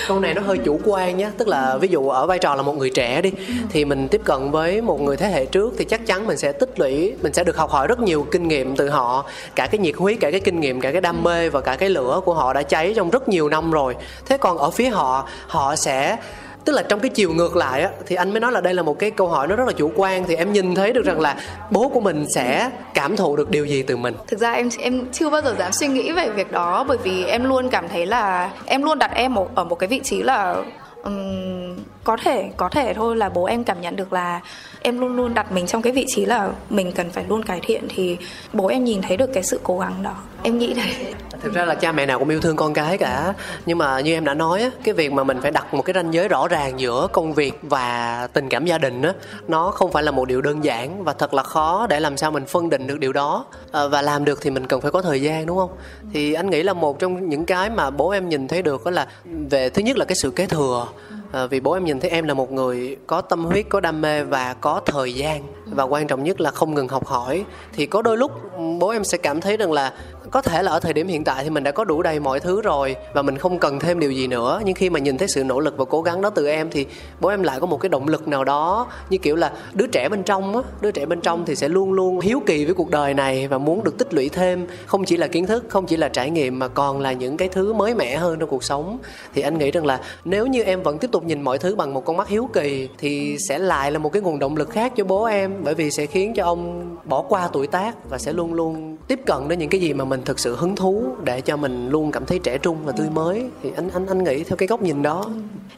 câu 0.09 0.21
này 0.21 0.35
nó 0.35 0.43
hơi 0.43 0.59
chủ 0.59 0.81
quan 0.85 1.17
nhé 1.17 1.31
tức 1.39 1.49
là 1.49 1.77
ví 1.77 1.89
dụ 1.89 2.09
ở 2.09 2.27
vai 2.27 2.39
trò 2.39 2.55
là 2.55 2.63
một 2.63 2.77
người 2.77 2.91
trẻ 2.91 3.23
đi 3.23 3.33
ừ. 3.49 3.55
thì 3.71 3.85
mình 3.85 4.09
tiếp 4.09 4.21
cận 4.25 4.51
với 4.51 4.81
một 4.81 5.01
người 5.01 5.17
thế 5.17 5.29
hệ 5.29 5.47
trước 5.47 5.75
thì 5.79 5.85
chắc 5.85 6.07
chắn 6.07 6.27
mình 6.27 6.37
sẽ 6.37 6.53
tích 6.53 6.81
lũy 6.81 7.15
mình 7.23 7.33
sẽ 7.33 7.45
được 7.45 7.57
học 7.57 7.71
hỏi 7.71 7.87
rất 7.87 8.01
nhiều 8.01 8.27
kinh 8.31 8.49
nghiệm 8.49 8.77
từ 8.77 8.89
họ 8.89 9.25
cả 9.55 9.67
cái 9.67 9.79
nhiệt 9.79 9.97
huyết 9.97 10.21
cả 10.21 10.31
cái 10.31 10.41
kinh 10.41 10.61
nghiệm 10.61 10.81
cả 10.81 10.93
cái 10.93 11.01
đam 11.01 11.23
mê 11.23 11.49
và 11.49 11.61
cả 11.61 11.77
cái 11.77 11.89
lửa 11.89 12.21
của 12.25 12.35
họ 12.35 12.53
đã 12.53 12.63
cháy 12.63 12.93
trong 12.97 13.11
rất 13.11 13.29
nhiều 13.29 13.49
năm 13.49 13.71
rồi 13.71 13.97
thế 14.27 14.37
còn 14.37 14.59
ở 14.59 14.71
phía 14.71 14.89
họ 14.89 15.29
họ 15.47 15.77
sẽ 15.77 16.17
tức 16.65 16.73
là 16.73 16.83
trong 16.83 17.01
cái 17.01 17.09
chiều 17.09 17.33
ngược 17.33 17.57
lại 17.57 17.83
á 17.83 17.91
thì 18.07 18.17
anh 18.17 18.31
mới 18.31 18.41
nói 18.41 18.53
là 18.53 18.61
đây 18.61 18.75
là 18.75 18.83
một 18.83 18.99
cái 18.99 19.11
câu 19.11 19.29
hỏi 19.29 19.49
nó 19.49 19.57
rất 19.57 19.65
là 19.67 19.73
chủ 19.73 19.93
quan. 19.97 20.25
Thì 20.25 20.35
em 20.37 20.53
nhìn 20.53 20.75
thấy 20.75 20.93
được 20.93 21.05
rằng 21.05 21.21
là 21.21 21.37
bố 21.71 21.89
của 21.89 22.01
mình 22.01 22.27
sẽ 22.29 22.71
cảm 22.95 23.17
thụ 23.17 23.37
được 23.37 23.51
điều 23.51 23.65
gì 23.65 23.83
từ 23.83 23.97
mình. 23.97 24.15
Thực 24.27 24.41
ra 24.41 24.53
em 24.53 24.69
em 24.79 25.07
chưa 25.13 25.31
bao 25.31 25.43
giờ 25.43 25.55
dám 25.59 25.73
suy 25.73 25.87
nghĩ 25.87 26.13
về 26.13 26.31
việc 26.31 26.53
đó 26.53 26.85
bởi 26.89 26.99
vì 27.03 27.25
em 27.25 27.45
luôn 27.45 27.69
cảm 27.71 27.89
thấy 27.89 28.07
là 28.07 28.51
em 28.67 28.83
luôn 28.83 28.99
đặt 28.99 29.11
em 29.15 29.35
ở 29.55 29.65
một 29.65 29.79
cái 29.79 29.89
vị 29.89 30.01
trí 30.05 30.23
là 30.23 30.63
um, 31.05 31.77
có 32.11 32.17
thể 32.17 32.51
có 32.57 32.69
thể 32.69 32.95
thôi 32.95 33.17
là 33.17 33.29
bố 33.29 33.45
em 33.45 33.65
cảm 33.65 33.81
nhận 33.81 33.97
được 33.97 34.13
là 34.13 34.41
em 34.83 35.01
luôn 35.01 35.17
luôn 35.17 35.35
đặt 35.35 35.53
mình 35.53 35.67
trong 35.67 35.83
cái 35.83 35.93
vị 35.93 36.05
trí 36.09 36.25
là 36.25 36.49
mình 36.71 36.93
cần 36.93 37.11
phải 37.11 37.25
luôn 37.29 37.43
cải 37.43 37.61
thiện 37.63 37.85
thì 37.89 38.17
bố 38.53 38.67
em 38.67 38.85
nhìn 38.85 39.03
thấy 39.03 39.17
được 39.17 39.31
cái 39.35 39.43
sự 39.43 39.61
cố 39.63 39.79
gắng 39.79 40.03
đó. 40.03 40.15
Em 40.43 40.59
nghĩ 40.59 40.75
thế. 40.75 41.13
Thực 41.41 41.55
ra 41.55 41.65
là 41.65 41.75
cha 41.75 41.93
mẹ 41.93 42.07
nào 42.07 42.19
cũng 42.19 42.29
yêu 42.29 42.41
thương 42.41 42.57
con 42.57 42.75
cái 42.75 42.99
cả. 42.99 43.35
Nhưng 43.67 43.79
mà 43.79 44.01
như 44.01 44.13
em 44.13 44.25
đã 44.25 44.35
nói 44.35 44.63
á 44.63 44.71
cái 44.85 44.95
việc 44.95 45.13
mà 45.13 45.25
mình 45.25 45.41
phải 45.43 45.51
đặt 45.51 45.75
một 45.75 45.83
cái 45.83 45.95
ranh 45.95 46.15
giới 46.15 46.29
rõ 46.29 46.49
ràng 46.49 46.81
giữa 46.81 47.07
công 47.13 47.33
việc 47.33 47.59
và 47.63 48.29
tình 48.33 48.49
cảm 48.49 48.67
gia 48.67 48.79
đình 48.79 49.03
á 49.03 49.13
nó 49.49 49.71
không 49.71 49.93
phải 49.93 50.03
là 50.03 50.11
một 50.11 50.25
điều 50.25 50.41
đơn 50.41 50.65
giản 50.65 51.05
và 51.05 51.13
thật 51.13 51.35
là 51.35 51.43
khó 51.43 51.87
để 51.87 52.01
làm 52.01 52.17
sao 52.17 52.31
mình 52.31 52.47
phân 52.47 52.71
định 52.71 52.87
được 52.87 52.99
điều 52.99 53.13
đó. 53.13 53.45
À, 53.73 53.87
và 53.87 54.03
làm 54.03 54.25
được 54.25 54.39
thì 54.43 54.51
mình 54.51 54.67
cần 54.67 54.81
phải 54.81 54.91
có 54.91 55.03
thời 55.03 55.23
gian 55.23 55.47
đúng 55.47 55.57
không? 55.57 55.71
Thì 56.13 56.33
anh 56.33 56.51
nghĩ 56.51 56.63
là 56.63 56.73
một 56.73 56.99
trong 56.99 57.29
những 57.29 57.45
cái 57.45 57.71
mà 57.71 57.91
bố 57.91 58.11
em 58.11 58.29
nhìn 58.29 58.49
thấy 58.49 58.63
được 58.63 58.85
đó 58.85 58.91
là 58.91 59.07
về 59.51 59.71
thứ 59.71 59.83
nhất 59.83 59.99
là 59.99 60.05
cái 60.05 60.17
sự 60.17 60.31
kế 60.31 60.47
thừa 60.47 60.87
à, 61.33 61.47
vì 61.47 61.61
bố 61.61 61.73
em 61.73 61.85
nhìn 61.85 62.01
thấy 62.01 62.11
em 62.11 62.25
là 62.25 62.35
một 62.35 62.53
người 62.53 62.97
có 63.07 63.21
tâm 63.21 63.45
huyết 63.45 63.67
có 63.69 63.81
đam 63.81 64.01
mê 64.01 64.25
và 64.25 64.55
có 64.55 64.81
thời 64.87 65.15
gian. 65.15 65.43
Và 65.67 65.85
quan 65.85 66.07
trọng 66.07 66.25
nhất 66.25 66.41
là 66.41 66.51
không 66.51 66.75
ngừng 66.75 66.89
học 66.89 67.07
hỏi. 67.07 67.45
Thì 67.73 67.87
có 67.87 68.03
đôi 68.03 68.17
lúc 68.17 68.33
bố 68.79 68.89
em 68.89 69.05
sẽ 69.05 69.19
cảm 69.19 69.41
thấy 69.41 69.57
rằng 69.57 69.73
là 69.73 69.93
có 70.31 70.43
thể 70.43 70.63
là 70.63 70.71
ở 70.71 70.81
thời 70.81 70.93
điểm 70.93 71.09
hiện 71.09 71.25
tại 71.25 71.45
thì 71.45 71.51
mình 71.51 71.65
đã 71.65 71.71
có 71.71 71.85
đủ 71.85 72.03
đầy 72.03 72.21
mọi 72.21 72.41
thứ 72.41 72.63
rồi 72.63 72.97
và 73.15 73.23
mình 73.23 73.39
không 73.39 73.59
cần 73.59 73.81
thêm 73.81 74.01
điều 74.01 74.13
gì 74.13 74.27
nữa. 74.27 74.61
Nhưng 74.65 74.75
khi 74.75 74.91
mà 74.91 74.99
nhìn 74.99 75.19
thấy 75.19 75.29
sự 75.29 75.45
nỗ 75.45 75.61
lực 75.61 75.77
và 75.77 75.85
cố 75.85 76.03
gắng 76.03 76.23
đó 76.23 76.31
từ 76.31 76.47
em 76.47 76.69
thì 76.71 76.87
bố 77.21 77.29
em 77.29 77.43
lại 77.43 77.61
có 77.61 77.67
một 77.67 77.81
cái 77.81 77.89
động 77.89 78.09
lực 78.09 78.29
nào 78.29 78.45
đó, 78.45 78.87
như 79.11 79.19
kiểu 79.19 79.37
là 79.37 79.53
đứa 79.73 79.87
trẻ 79.87 80.09
bên 80.09 80.23
trong 80.23 80.57
á, 80.57 80.63
đứa 80.81 80.91
trẻ 80.91 81.07
bên 81.07 81.21
trong 81.21 81.45
thì 81.45 81.57
sẽ 81.57 81.69
luôn 81.69 81.93
luôn 81.93 82.21
hiếu 82.21 82.43
kỳ 82.47 82.65
với 82.65 82.75
cuộc 82.75 82.91
đời 82.91 83.15
này 83.15 83.49
và 83.49 83.59
muốn 83.59 83.85
được 83.85 83.99
tích 83.99 84.15
lũy 84.15 84.29
thêm. 84.29 84.67
Không 84.87 85.05
chỉ 85.05 85.17
là 85.17 85.27
kiến 85.27 85.47
thức, 85.47 85.65
không 85.69 85.87
chỉ 85.87 85.97
là 85.97 86.09
trải 86.09 86.31
nghiệm 86.31 86.59
mà 86.59 86.69
còn 86.69 87.01
là 87.01 87.13
những 87.13 87.37
cái 87.37 87.49
thứ 87.49 87.73
mới 87.73 87.95
mẻ 87.95 88.17
hơn 88.17 88.39
trong 88.39 88.49
cuộc 88.49 88.65
sống. 88.65 88.99
Thì 89.35 89.43
anh 89.43 89.59
nghĩ 89.59 89.71
rằng 89.71 89.87
là 89.87 90.01
nếu 90.25 90.47
như 90.47 90.63
em 90.63 90.83
vẫn 90.83 90.99
tiếp 90.99 91.11
tục 91.13 91.25
nhìn 91.25 91.43
mọi 91.43 91.59
thứ 91.59 91.75
bằng 91.75 91.95
một 91.95 92.05
con 92.05 92.17
mắt 92.17 92.29
hiếu 92.29 92.49
kỳ 92.53 92.89
thì 92.99 93.37
sẽ 93.49 93.59
lại 93.59 93.93
là 93.93 93.99
một 93.99 94.13
cái 94.13 94.23
nguồn 94.23 94.39
động 94.39 94.57
lực 94.57 94.71
khác 94.71 94.93
cho 94.97 95.05
bố 95.05 95.25
em, 95.25 95.65
bởi 95.65 95.75
vì 95.75 95.91
sẽ 95.91 96.07
khiến 96.07 96.35
cho 96.35 96.45
ông 96.45 96.97
bỏ 97.05 97.23
qua 97.23 97.49
tuổi 97.53 97.67
tác 97.67 98.11
và 98.11 98.19
sẽ 98.19 98.33
luôn 98.33 98.55
luôn 98.55 98.97
tiếp 99.09 99.21
cận 99.27 99.49
đến 99.49 99.59
những 99.59 99.69
cái 99.69 99.81
gì 99.81 99.93
mà 99.93 100.05
mình 100.05 100.20
thực 100.25 100.39
sự 100.39 100.57
hứng 100.57 100.77
thú 100.77 101.05
để 101.25 101.41
cho 101.41 101.57
mình 101.57 101.89
luôn 101.89 102.13
cảm 102.13 102.27
thấy 102.27 102.39
trẻ 102.39 102.59
trung 102.59 102.77
và 102.85 102.93
tươi 102.93 103.07
mới, 103.11 103.45
thì 103.63 103.71
anh 103.77 103.91
anh 103.95 104.07
anh 104.07 104.25
nghĩ 104.25 104.45
theo 104.45 104.57
cái 104.57 104.67
góc 104.67 104.83
nhìn 104.83 105.03
đó. 105.03 105.25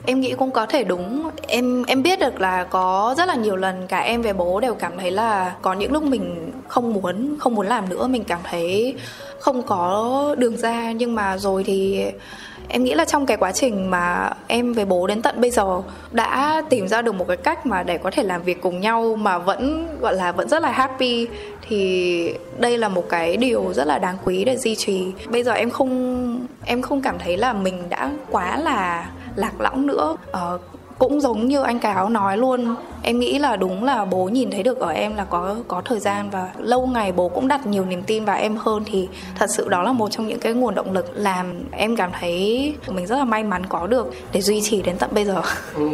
Em 0.06 0.20
nghĩ 0.20 0.34
cũng 0.38 0.50
có 0.50 0.66
thể 0.66 0.84
đúng. 0.84 1.30
Em 1.46 1.84
em 1.84 2.02
biết 2.02 2.18
được 2.20 2.40
là 2.40 2.64
có 2.64 3.14
rất 3.18 3.28
là 3.28 3.34
nhiều 3.34 3.56
lần 3.56 3.86
cả 3.88 3.98
em 3.98 4.22
về 4.22 4.32
bố 4.32 4.60
đều 4.60 4.74
cảm 4.74 4.92
thấy 4.98 5.10
là 5.10 5.54
có 5.62 5.72
những 5.72 5.92
lúc 5.92 6.02
mình 6.02 6.52
không 6.68 6.92
muốn 6.92 7.36
không 7.38 7.54
muốn 7.54 7.66
làm 7.66 7.88
nữa, 7.88 8.06
mình 8.06 8.24
cảm 8.24 8.40
thấy 8.44 8.94
không 9.38 9.62
có 9.62 10.34
đường 10.38 10.56
ra. 10.56 10.92
Nhưng 10.92 11.14
mà 11.14 11.38
rồi 11.38 11.64
thì 11.64 12.04
em 12.68 12.84
nghĩ 12.84 12.94
là 12.94 13.04
trong 13.04 13.26
cái 13.26 13.36
quá 13.36 13.52
trình 13.52 13.90
mà 13.90 14.30
em 14.46 14.72
với 14.72 14.84
bố 14.84 15.06
đến 15.06 15.22
tận 15.22 15.40
bây 15.40 15.50
giờ 15.50 15.82
đã 16.12 16.62
tìm 16.70 16.88
ra 16.88 17.02
được 17.02 17.12
một 17.12 17.24
cái 17.28 17.36
cách 17.36 17.66
mà 17.66 17.82
để 17.82 17.98
có 17.98 18.10
thể 18.10 18.22
làm 18.22 18.42
việc 18.42 18.62
cùng 18.62 18.80
nhau 18.80 19.16
mà 19.16 19.38
vẫn, 19.38 19.88
gọi 20.00 20.14
là, 20.14 20.32
vẫn 20.32 20.48
rất 20.48 20.62
là 20.62 20.70
happy 20.72 21.26
thì 21.68 22.34
đây 22.58 22.78
là 22.78 22.88
một 22.88 23.08
cái 23.08 23.36
điều 23.36 23.72
rất 23.72 23.84
là 23.86 23.98
đáng 23.98 24.16
quý 24.24 24.44
để 24.44 24.56
duy 24.56 24.74
trì. 24.76 25.06
Bây 25.28 25.42
giờ 25.42 25.52
em 25.52 25.70
không 25.70 26.46
em 26.64 26.82
không 26.82 27.02
cảm 27.02 27.18
thấy 27.18 27.36
là 27.36 27.52
mình 27.52 27.88
đã 27.88 28.12
quá 28.30 28.56
là 28.56 29.10
lạc 29.36 29.60
lõng 29.60 29.86
nữa. 29.86 30.16
Ờ, 30.30 30.58
cũng 31.02 31.20
giống 31.20 31.48
như 31.48 31.62
anh 31.62 31.78
cáo 31.78 32.08
nói 32.08 32.36
luôn. 32.36 32.74
Em 33.02 33.18
nghĩ 33.18 33.38
là 33.38 33.56
đúng 33.56 33.84
là 33.84 34.04
bố 34.04 34.24
nhìn 34.24 34.50
thấy 34.50 34.62
được 34.62 34.78
ở 34.78 34.88
em 34.90 35.16
là 35.16 35.24
có 35.24 35.56
có 35.68 35.82
thời 35.84 35.98
gian 36.00 36.30
và 36.30 36.48
lâu 36.58 36.86
ngày 36.86 37.12
bố 37.12 37.28
cũng 37.28 37.48
đặt 37.48 37.66
nhiều 37.66 37.84
niềm 37.84 38.02
tin 38.02 38.24
vào 38.24 38.38
em 38.38 38.56
hơn. 38.56 38.84
Thì 38.86 39.08
thật 39.38 39.46
sự 39.50 39.68
đó 39.68 39.82
là 39.82 39.92
một 39.92 40.10
trong 40.10 40.26
những 40.26 40.38
cái 40.38 40.52
nguồn 40.52 40.74
động 40.74 40.92
lực 40.92 41.10
làm 41.14 41.64
em 41.70 41.96
cảm 41.96 42.10
thấy 42.20 42.74
mình 42.88 43.06
rất 43.06 43.16
là 43.16 43.24
may 43.24 43.44
mắn 43.44 43.66
có 43.66 43.86
được 43.86 44.14
để 44.32 44.40
duy 44.40 44.60
trì 44.60 44.82
đến 44.82 44.96
tận 44.98 45.10
bây 45.12 45.24
giờ. 45.24 45.42
Ừ. 45.74 45.88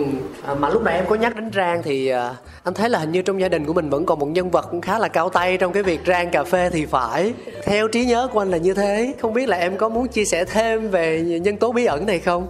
à, 0.47 0.55
mà 0.55 0.69
lúc 0.69 0.83
nãy 0.83 0.95
em 0.95 1.05
có 1.09 1.15
nhắc 1.17 1.37
đến 1.37 1.51
rang 1.55 1.83
thì 1.83 2.09
à, 2.09 2.35
anh 2.65 2.75
thấy 2.75 2.89
là 2.91 2.99
hình 2.99 3.13
như 3.13 3.23
trong 3.23 3.41
gia 3.41 3.49
đình 3.49 3.65
của 3.65 3.73
mình 3.73 3.91
vẫn 3.91 4.07
còn 4.07 4.19
một 4.19 4.27
nhân 4.27 4.51
vật 4.51 4.67
cũng 4.71 4.81
khá 4.81 4.99
là 4.99 5.09
cao 5.09 5.29
tay 5.29 5.57
trong 5.57 5.73
cái 5.73 5.83
việc 5.83 6.01
rang 6.07 6.31
cà 6.31 6.45
phê 6.45 6.71
thì 6.73 6.87
phải. 6.87 7.33
Theo 7.65 7.89
trí 7.89 8.05
nhớ 8.05 8.29
của 8.33 8.39
anh 8.43 8.51
là 8.51 8.59
như 8.59 8.75
thế. 8.75 9.15
Không 9.21 9.35
biết 9.35 9.49
là 9.49 9.57
em 9.57 9.77
có 9.77 9.89
muốn 9.89 10.09
chia 10.09 10.25
sẻ 10.25 10.45
thêm 10.45 10.91
về 10.91 11.21
nhân 11.21 11.57
tố 11.57 11.73
bí 11.73 11.85
ẩn 11.85 12.07
này 12.07 12.19
không? 12.19 12.49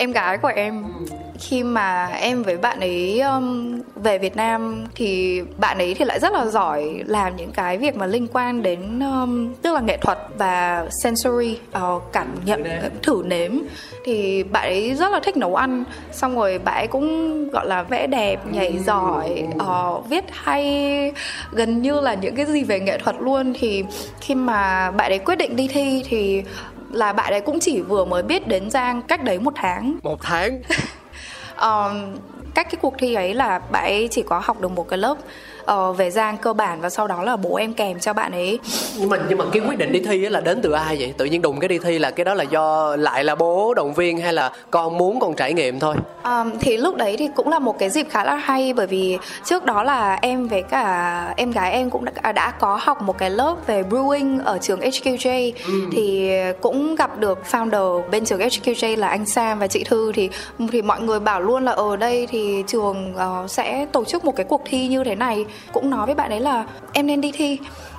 Em 0.00 0.12
gái 0.12 0.38
của 0.38 0.48
em 0.48 0.84
khi 1.40 1.62
mà 1.62 2.06
em 2.06 2.42
với 2.42 2.56
bạn 2.56 2.80
ấy 2.80 3.20
um, 3.20 3.80
về 3.94 4.18
Việt 4.18 4.36
Nam 4.36 4.84
thì 4.94 5.42
bạn 5.58 5.78
ấy 5.78 5.94
thì 5.94 6.04
lại 6.04 6.20
rất 6.20 6.32
là 6.32 6.46
giỏi 6.46 7.02
làm 7.06 7.36
những 7.36 7.50
cái 7.52 7.78
việc 7.78 7.96
mà 7.96 8.06
liên 8.06 8.26
quan 8.32 8.62
đến 8.62 9.00
um, 9.00 9.54
tức 9.62 9.74
là 9.74 9.80
nghệ 9.80 9.96
thuật 9.96 10.18
và 10.38 10.86
sensory 11.02 11.58
uh, 11.76 12.02
cảm 12.12 12.26
nhận 12.44 12.64
thử 13.02 13.22
nếm. 13.26 13.52
thì 14.04 14.42
bạn 14.42 14.62
ấy 14.62 14.94
rất 14.94 15.12
là 15.12 15.20
thích 15.20 15.36
nấu 15.36 15.54
ăn 15.54 15.84
xong 16.12 16.36
rồi 16.36 16.58
bạn 16.58 16.74
ấy 16.74 16.86
cũng 16.86 17.48
gọi 17.50 17.66
là 17.66 17.82
vẽ 17.82 18.06
đẹp 18.06 18.40
nhảy 18.52 18.78
giỏi 18.78 19.44
uh, 19.54 20.08
viết 20.08 20.24
hay 20.30 21.12
gần 21.52 21.82
như 21.82 22.00
là 22.00 22.14
những 22.14 22.34
cái 22.34 22.46
gì 22.46 22.64
về 22.64 22.80
nghệ 22.80 22.98
thuật 22.98 23.16
luôn. 23.20 23.54
Thì 23.60 23.84
khi 24.20 24.34
mà 24.34 24.90
bạn 24.90 25.12
ấy 25.12 25.18
quyết 25.18 25.36
định 25.36 25.56
đi 25.56 25.68
thi 25.68 26.02
thì 26.08 26.42
là 26.92 27.12
bạn 27.12 27.32
ấy 27.32 27.40
cũng 27.40 27.60
chỉ 27.60 27.80
vừa 27.80 28.04
mới 28.04 28.22
biết 28.22 28.48
đến 28.48 28.70
Giang 28.70 29.02
cách 29.02 29.24
đấy 29.24 29.38
một 29.38 29.52
tháng. 29.56 29.98
Một 30.02 30.18
tháng? 30.22 30.62
Um, 31.60 32.16
cách 32.54 32.66
cái 32.70 32.78
cuộc 32.82 32.94
thi 32.98 33.14
ấy 33.14 33.34
là 33.34 33.58
bạn 33.58 33.84
ấy 33.84 34.08
chỉ 34.10 34.22
có 34.22 34.40
học 34.44 34.60
được 34.60 34.68
một 34.68 34.88
cái 34.88 34.98
lớp 34.98 35.16
uh, 35.72 35.96
về 35.96 36.10
giang 36.10 36.36
cơ 36.36 36.52
bản 36.52 36.80
và 36.80 36.90
sau 36.90 37.06
đó 37.06 37.22
là 37.22 37.36
bố 37.36 37.54
em 37.54 37.74
kèm 37.74 38.00
cho 38.00 38.12
bạn 38.12 38.32
ấy. 38.32 38.58
Nhưng 38.98 39.08
mà 39.08 39.16
nhưng 39.28 39.38
mà 39.38 39.44
cái 39.52 39.62
quyết 39.68 39.78
định 39.78 39.92
đi 39.92 40.00
thi 40.00 40.18
là 40.18 40.40
đến 40.40 40.60
từ 40.62 40.72
ai 40.72 40.96
vậy? 41.00 41.14
Tự 41.16 41.24
nhiên 41.24 41.42
đùng 41.42 41.60
cái 41.60 41.68
đi 41.68 41.78
thi 41.78 41.98
là 41.98 42.10
cái 42.10 42.24
đó 42.24 42.34
là 42.34 42.44
do 42.44 42.96
lại 42.96 43.24
là 43.24 43.34
bố 43.34 43.74
động 43.74 43.94
viên 43.94 44.20
hay 44.20 44.32
là 44.32 44.52
con 44.70 44.98
muốn 44.98 45.20
con 45.20 45.34
trải 45.34 45.52
nghiệm 45.52 45.78
thôi? 45.78 45.96
Um, 46.24 46.50
thì 46.60 46.76
lúc 46.76 46.96
đấy 46.96 47.16
thì 47.18 47.28
cũng 47.34 47.48
là 47.48 47.58
một 47.58 47.78
cái 47.78 47.90
dịp 47.90 48.06
khá 48.10 48.24
là 48.24 48.34
hay 48.34 48.72
bởi 48.72 48.86
vì 48.86 49.18
trước 49.44 49.64
đó 49.64 49.82
là 49.82 50.18
em 50.22 50.48
với 50.48 50.62
cả 50.62 51.34
em 51.36 51.50
gái 51.50 51.72
em 51.72 51.90
cũng 51.90 52.04
đã, 52.04 52.32
đã 52.32 52.50
có 52.50 52.78
học 52.82 53.02
một 53.02 53.18
cái 53.18 53.30
lớp 53.30 53.56
về 53.66 53.82
brewing 53.82 54.40
ở 54.44 54.58
trường 54.58 54.80
HQJ 54.80 55.52
ừ. 55.66 55.72
thì 55.92 56.30
cũng 56.60 56.94
gặp 56.94 57.18
được 57.18 57.38
founder 57.50 58.10
bên 58.10 58.24
trường 58.24 58.40
HQJ 58.40 58.96
là 58.96 59.08
anh 59.08 59.26
Sam 59.26 59.58
và 59.58 59.66
chị 59.66 59.84
Thư. 59.84 60.12
Thì 60.14 60.28
thì 60.72 60.82
mọi 60.82 61.00
người 61.00 61.20
bảo 61.20 61.40
luôn 61.40 61.64
là 61.64 61.72
ở 61.72 61.96
đây 61.96 62.26
thì 62.30 62.64
trường 62.66 63.14
uh, 63.14 63.50
sẽ 63.50 63.86
tổ 63.92 64.04
chức 64.04 64.24
một 64.24 64.36
cái 64.36 64.46
cuộc 64.48 64.62
thi 64.64 64.88
như 64.88 65.04
thế 65.04 65.14
này 65.14 65.44
cũng 65.72 65.90
nói 65.90 66.06
với 66.06 66.14
bạn 66.14 66.30
ấy 66.30 66.40
là 66.40 66.64
em 66.92 67.06
nên 67.06 67.20
đi 67.20 67.32
thi. 67.32 67.58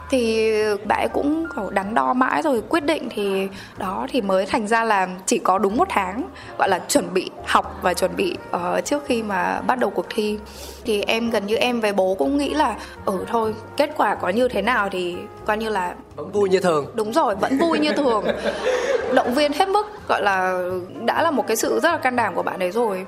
Thì 0.10 0.52
bạn 0.86 0.99
ấy 0.99 1.08
cũng 1.08 1.45
đắn 1.72 1.93
đo 1.93 2.14
mãi 2.14 2.41
rồi 2.41 2.62
quyết 2.70 2.84
định 2.84 3.10
thì 3.10 3.47
đó 3.78 4.08
thì 4.12 4.22
mới 4.22 4.45
thành 4.45 4.68
ra 4.68 4.84
là 4.84 5.08
chỉ 5.26 5.38
có 5.38 5.58
đúng 5.58 5.78
một 5.78 5.88
tháng 5.89 6.24
gọi 6.58 6.70
là 6.70 6.80
chuẩn 6.80 7.14
bị 7.14 7.30
học 7.45 7.80
và 7.82 7.93
chuẩn 7.93 8.16
bị 8.16 8.38
uh, 8.56 8.86
trước 8.86 9.04
khi 9.06 9.24
mà 9.24 9.62
bắt 9.68 9.80
đầu 9.80 9.89
cuộc 9.89 10.06
thi. 10.10 10.39
Thì 10.86 11.02
em 11.02 11.30
gần 11.30 11.47
như 11.47 11.56
em 11.56 11.82
với 11.82 11.93
bố 11.93 12.16
cũng 12.20 12.38
nghĩ 12.38 12.54
là 12.54 12.76
ừ 13.06 13.26
thôi 13.28 13.56
kết 13.78 13.89
quả 13.97 14.16
có 14.16 14.30
như 14.30 14.47
thế 14.47 14.62
nào 14.62 14.89
thì 14.89 15.16
coi 15.45 15.58
như 15.58 15.70
là 15.70 15.93
vẫn 16.16 16.32
vui 16.32 16.49
như 16.49 16.60
thường. 16.60 16.86
Đúng 16.93 17.14
rồi 17.14 17.36
vẫn 17.36 17.58
vui 17.58 17.80
như 17.80 17.91
thường. 17.91 18.26
Động 19.16 19.34
viên 19.34 19.54
hết 19.54 19.70
mức 19.70 19.88
gọi 20.08 20.22
là 20.24 20.64
đã 21.06 21.22
là 21.22 21.32
một 21.32 21.47
cái 21.47 21.58
sự 21.58 21.80
rất 21.84 21.91
là 21.91 21.97
can 21.97 22.16
đảm 22.16 22.36
của 22.36 22.43
bạn 22.43 22.60
ấy 22.60 22.72
rồi. 22.72 23.06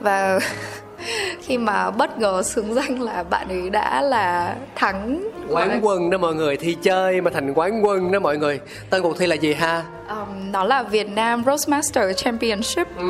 Và 0.00 0.38
khi 1.42 1.58
mà 1.58 1.90
bất 1.90 2.18
ngờ 2.18 2.42
xứng 2.42 2.74
danh 2.74 3.02
là 3.02 3.22
bạn 3.22 3.48
ấy 3.48 3.70
đã 3.70 4.02
là 4.02 4.56
thắng. 4.74 5.28
Quán 5.48 5.80
quân 5.82 6.10
đó 6.10 6.18
mọi 6.18 6.34
người 6.34 6.56
thi 6.56 6.76
chơi 6.82 7.20
mà 7.20 7.30
thành 7.30 7.54
quán 7.54 7.84
quân 7.84 8.12
đó 8.12 8.18
mọi 8.18 8.36
người. 8.36 8.60
Tên 8.90 9.02
cuộc 9.02 9.18
thi 9.18 9.26
là 9.26 9.34
gì 9.34 9.54
ha? 9.54 9.82
Um, 10.08 10.52
nó 10.52 10.64
là 10.64 10.82
Việt 10.82 11.10
Nam 11.10 11.42
Roastmaster 11.46 12.16
Championship. 12.16 12.96
Ừ. 12.96 13.04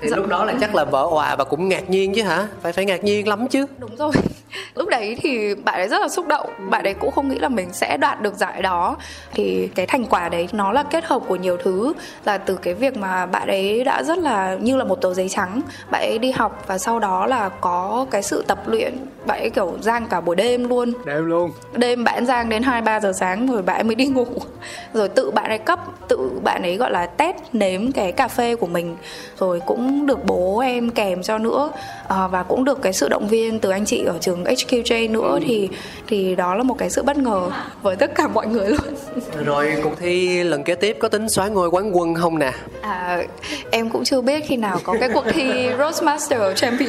thì 0.00 0.08
dạ. 0.08 0.16
lúc 0.16 0.26
đó 0.26 0.44
là 0.44 0.54
chắc 0.60 0.74
là 0.74 0.84
vỡ 0.84 1.06
òa 1.10 1.36
và 1.36 1.44
cũng 1.44 1.68
ngạc 1.68 1.90
nhiên 1.90 2.14
chứ 2.14 2.22
hả? 2.22 2.46
Phải 2.62 2.72
phải 2.72 2.84
ngạc 2.84 3.04
nhiên 3.04 3.28
lắm 3.28 3.48
chứ. 3.48 3.66
Đúng 3.78 3.96
rồi. 3.96 4.12
Lúc 4.74 4.88
đấy 4.88 5.18
thì 5.22 5.54
bạn 5.54 5.74
ấy 5.74 5.88
rất 5.88 6.00
là 6.00 6.08
xúc 6.08 6.26
động. 6.26 6.50
Bạn 6.70 6.84
ấy 6.84 6.94
cũng 6.94 7.10
không 7.10 7.28
nghĩ 7.28 7.38
là 7.38 7.48
mình 7.48 7.68
sẽ 7.72 7.96
đoạt 7.96 8.22
được 8.22 8.34
giải 8.34 8.62
đó. 8.62 8.96
Thì 9.34 9.68
cái 9.74 9.86
thành 9.86 10.04
quả 10.04 10.28
đấy 10.28 10.48
nó 10.52 10.72
là 10.72 10.82
kết 10.82 11.04
hợp 11.04 11.22
của 11.28 11.36
nhiều 11.36 11.56
thứ. 11.56 11.92
Là 12.24 12.38
từ 12.38 12.56
cái 12.56 12.74
việc 12.74 12.96
mà 12.96 13.26
bạn 13.26 13.48
ấy 13.48 13.84
đã 13.84 14.02
rất 14.02 14.18
là 14.18 14.56
như 14.60 14.76
là 14.76 14.84
một 14.84 15.00
tờ 15.00 15.14
giấy 15.14 15.28
trắng. 15.28 15.60
Bạn 15.90 16.02
ấy 16.02 16.18
đi 16.18 16.30
học 16.30 16.64
và 16.66 16.78
sau 16.78 16.99
đó 17.00 17.26
là 17.26 17.48
có 17.48 18.06
cái 18.10 18.22
sự 18.22 18.44
tập 18.46 18.58
luyện 18.66 18.94
bạn 19.26 19.40
ấy 19.40 19.50
kiểu 19.50 19.72
giang 19.80 20.06
cả 20.06 20.20
buổi 20.20 20.36
đêm 20.36 20.68
luôn. 20.68 20.92
Đêm 21.04 21.26
luôn. 21.26 21.50
Đêm 21.76 22.04
bạn 22.04 22.26
giang 22.26 22.48
đến 22.48 22.62
hai 22.62 22.82
ba 22.82 23.00
giờ 23.00 23.12
sáng 23.12 23.46
rồi 23.46 23.62
bạn 23.62 23.76
ấy 23.76 23.84
mới 23.84 23.94
đi 23.94 24.06
ngủ. 24.06 24.26
Rồi 24.94 25.08
tự 25.08 25.30
bạn 25.30 25.48
ấy 25.48 25.58
cấp 25.58 25.78
tự 26.08 26.30
bạn 26.42 26.62
ấy 26.62 26.76
gọi 26.76 26.90
là 26.90 27.06
test 27.06 27.36
nếm 27.52 27.92
cái 27.92 28.12
cà 28.12 28.28
phê 28.28 28.56
của 28.56 28.66
mình. 28.66 28.96
Rồi 29.38 29.60
cũng 29.66 30.06
được 30.06 30.24
bố 30.24 30.58
em 30.58 30.90
kèm 30.90 31.22
cho 31.22 31.38
nữa. 31.38 31.72
À, 32.08 32.26
và 32.26 32.42
cũng 32.42 32.64
được 32.64 32.82
cái 32.82 32.92
sự 32.92 33.08
động 33.08 33.28
viên 33.28 33.58
từ 33.58 33.70
anh 33.70 33.84
chị 33.84 34.04
ở 34.04 34.18
trường 34.20 34.44
HQJ 34.44 35.10
nữa. 35.10 35.30
Ừ. 35.32 35.38
thì 35.46 35.68
thì 36.06 36.34
đó 36.34 36.54
là 36.54 36.62
một 36.62 36.78
cái 36.78 36.90
sự 36.90 37.02
bất 37.02 37.16
ngờ 37.16 37.50
với 37.82 37.96
tất 37.96 38.14
cả 38.14 38.28
mọi 38.28 38.46
người 38.46 38.68
luôn. 38.68 38.80
Rồi 39.44 39.72
cuộc 39.82 39.98
thi 40.00 40.44
lần 40.44 40.64
kế 40.64 40.74
tiếp 40.74 40.96
có 41.00 41.08
tính 41.08 41.28
xóa 41.28 41.48
ngôi 41.48 41.68
quán 41.68 41.96
quân 41.96 42.14
không 42.14 42.38
nè? 42.38 42.52
À, 42.80 43.22
em 43.70 43.90
cũng 43.90 44.04
chưa 44.04 44.20
biết 44.20 44.44
khi 44.46 44.56
nào 44.56 44.80
có 44.84 44.96
cái 45.00 45.08
cuộc 45.14 45.24
thi 45.32 45.70
Roastmaster 45.78 46.40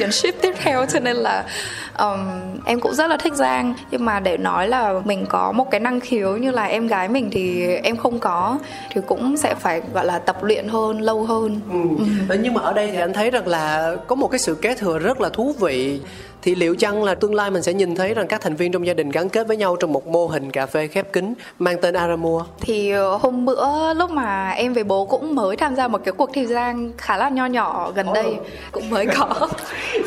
Championship 0.02 0.42
tiếp 0.42 0.54
theo 0.56 0.86
cho 0.92 1.00
nên 1.00 1.16
là 1.16 1.44
um, 1.98 2.18
em 2.64 2.80
cũng 2.80 2.94
rất 2.94 3.06
là 3.06 3.16
thích 3.16 3.34
Giang 3.34 3.74
nhưng 3.90 4.04
mà 4.04 4.20
để 4.20 4.36
nói 4.36 4.68
là 4.68 4.94
mình 5.04 5.26
có 5.28 5.52
một 5.52 5.70
cái 5.70 5.80
năng 5.80 6.00
khiếu 6.00 6.36
như 6.36 6.50
là 6.50 6.64
em 6.64 6.86
gái 6.86 7.08
mình 7.08 7.28
thì 7.32 7.66
em 7.82 7.96
không 7.96 8.18
có 8.18 8.58
thì 8.90 9.00
cũng 9.06 9.36
sẽ 9.36 9.54
phải 9.54 9.82
gọi 9.94 10.06
là 10.06 10.18
tập 10.18 10.42
luyện 10.42 10.68
hơn 10.68 11.00
lâu 11.00 11.24
hơn 11.24 11.60
ừ. 11.72 12.04
Ừ. 12.28 12.38
nhưng 12.42 12.54
mà 12.54 12.60
ở 12.62 12.72
đây 12.72 12.90
thì 12.92 12.98
anh 12.98 13.12
thấy 13.12 13.30
rằng 13.30 13.46
là 13.46 13.96
có 14.06 14.14
một 14.14 14.28
cái 14.28 14.38
sự 14.38 14.54
kế 14.54 14.74
thừa 14.74 14.98
rất 14.98 15.20
là 15.20 15.28
thú 15.28 15.54
vị 15.60 16.00
thì 16.42 16.54
liệu 16.54 16.74
chăng 16.74 17.04
là 17.04 17.14
tương 17.14 17.34
lai 17.34 17.50
mình 17.50 17.62
sẽ 17.62 17.72
nhìn 17.72 17.94
thấy 17.94 18.14
rằng 18.14 18.26
các 18.26 18.40
thành 18.40 18.56
viên 18.56 18.72
trong 18.72 18.86
gia 18.86 18.94
đình 18.94 19.10
gắn 19.10 19.28
kết 19.28 19.48
với 19.48 19.56
nhau 19.56 19.76
trong 19.76 19.92
một 19.92 20.06
mô 20.06 20.26
hình 20.26 20.50
cà 20.50 20.66
phê 20.66 20.86
khép 20.86 21.12
kín 21.12 21.34
mang 21.58 21.76
tên 21.82 21.94
Aramua? 21.94 22.44
Thì 22.60 22.90
ờ, 22.90 23.16
hôm 23.16 23.44
bữa 23.44 23.94
lúc 23.94 24.10
mà 24.10 24.50
em 24.50 24.72
với 24.72 24.84
bố 24.84 25.04
cũng 25.04 25.34
mới 25.34 25.56
tham 25.56 25.76
gia 25.76 25.88
một 25.88 26.00
cái 26.04 26.12
cuộc 26.12 26.30
thi 26.34 26.46
giang 26.46 26.92
khá 26.98 27.16
là 27.16 27.28
nho 27.28 27.46
nhỏ 27.46 27.92
gần 27.94 28.06
đây 28.14 28.36
cũng 28.72 28.90
mới 28.90 29.06
có. 29.06 29.48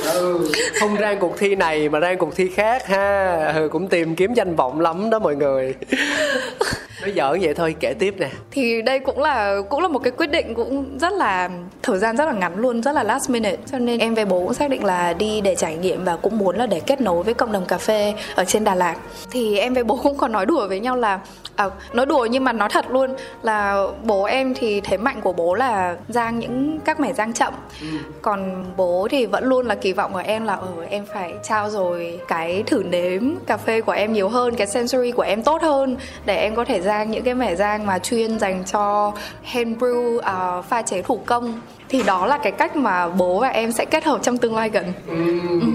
Ừ, 0.03 0.51
không 0.79 0.95
ra 0.95 1.15
cuộc 1.19 1.37
thi 1.37 1.55
này 1.55 1.89
mà 1.89 1.99
ra 1.99 2.15
cuộc 2.15 2.35
thi 2.35 2.49
khác 2.49 2.87
ha. 2.87 3.35
Ừ, 3.55 3.69
cũng 3.71 3.87
tìm 3.87 4.15
kiếm 4.15 4.33
danh 4.33 4.55
vọng 4.55 4.79
lắm 4.79 5.09
đó 5.09 5.19
mọi 5.19 5.35
người 5.35 5.75
nói 7.05 7.13
giỡn 7.15 7.41
vậy 7.41 7.53
thôi 7.53 7.75
kể 7.79 7.93
tiếp 7.99 8.15
nè. 8.17 8.29
Thì 8.51 8.81
đây 8.81 8.99
cũng 8.99 9.19
là 9.19 9.55
cũng 9.69 9.81
là 9.81 9.87
một 9.87 9.99
cái 9.99 10.11
quyết 10.11 10.27
định 10.27 10.53
cũng 10.53 10.97
rất 10.99 11.13
là 11.13 11.49
thời 11.83 11.99
gian 11.99 12.17
rất 12.17 12.25
là 12.25 12.31
ngắn 12.31 12.57
luôn 12.57 12.81
rất 12.81 12.91
là 12.91 13.03
last 13.03 13.29
minute. 13.29 13.57
Cho 13.71 13.79
nên 13.79 13.99
em 13.99 14.13
về 14.13 14.25
bố 14.25 14.39
cũng 14.39 14.53
xác 14.53 14.69
định 14.69 14.83
là 14.83 15.13
đi 15.13 15.41
để 15.41 15.55
trải 15.55 15.75
nghiệm 15.75 16.05
và 16.05 16.17
cũng 16.17 16.37
muốn 16.37 16.55
là 16.55 16.65
để 16.65 16.79
kết 16.79 17.01
nối 17.01 17.23
với 17.23 17.33
cộng 17.33 17.51
đồng 17.51 17.65
cà 17.65 17.77
phê 17.77 18.13
ở 18.35 18.45
trên 18.45 18.63
Đà 18.63 18.75
Lạt. 18.75 18.95
Thì 19.31 19.57
em 19.57 19.73
với 19.73 19.83
bố 19.83 19.99
cũng 20.03 20.17
còn 20.17 20.31
nói 20.31 20.45
đùa 20.45 20.67
với 20.67 20.79
nhau 20.79 20.95
là 20.95 21.19
à, 21.55 21.65
nói 21.93 22.05
đùa 22.05 22.25
nhưng 22.25 22.43
mà 22.43 22.53
nói 22.53 22.69
thật 22.71 22.91
luôn 22.91 23.15
là 23.41 23.87
bố 24.03 24.23
em 24.23 24.53
thì 24.53 24.81
thế 24.81 24.97
mạnh 24.97 25.21
của 25.21 25.33
bố 25.33 25.53
là 25.53 25.95
rang 26.07 26.39
những 26.39 26.79
các 26.85 26.99
mẻ 26.99 27.13
rang 27.13 27.33
chậm. 27.33 27.53
Ừ. 27.81 27.87
còn 28.21 28.65
bố 28.77 29.07
thì 29.11 29.25
vẫn 29.25 29.43
luôn 29.43 29.67
là 29.67 29.75
kỳ 29.75 29.93
vọng 29.93 30.13
của 30.13 30.21
em 30.25 30.45
là 30.45 30.53
ở 30.53 30.67
ừ, 30.77 30.83
em 30.89 31.05
phải 31.13 31.33
trao 31.43 31.69
rồi 31.69 32.19
cái 32.27 32.63
thử 32.65 32.83
nếm 32.83 33.21
cà 33.47 33.57
phê 33.57 33.81
của 33.81 33.91
em 33.91 34.13
nhiều 34.13 34.29
hơn 34.29 34.55
cái 34.55 34.67
sensory 34.67 35.11
của 35.11 35.21
em 35.21 35.43
tốt 35.43 35.61
hơn 35.61 35.97
để 36.25 36.37
em 36.37 36.55
có 36.55 36.65
thể 36.65 36.81
rang 36.95 37.11
những 37.11 37.23
cái 37.23 37.35
mẻ 37.35 37.55
rang 37.55 37.85
mà 37.85 37.99
chuyên 37.99 38.39
dành 38.39 38.63
cho 38.65 39.13
hand 39.43 39.77
brew 39.77 40.15
uh, 40.15 40.23
à, 40.23 40.61
pha 40.61 40.81
chế 40.81 41.01
thủ 41.01 41.19
công 41.25 41.61
thì 41.89 42.03
đó 42.03 42.25
là 42.25 42.37
cái 42.37 42.51
cách 42.51 42.75
mà 42.75 43.07
bố 43.07 43.39
và 43.39 43.47
em 43.47 43.71
sẽ 43.71 43.85
kết 43.85 44.03
hợp 44.03 44.19
trong 44.23 44.37
tương 44.37 44.55
lai 44.55 44.69
gần. 44.69 44.93
Ừ. 45.07 45.15
Ừ. 45.61 45.67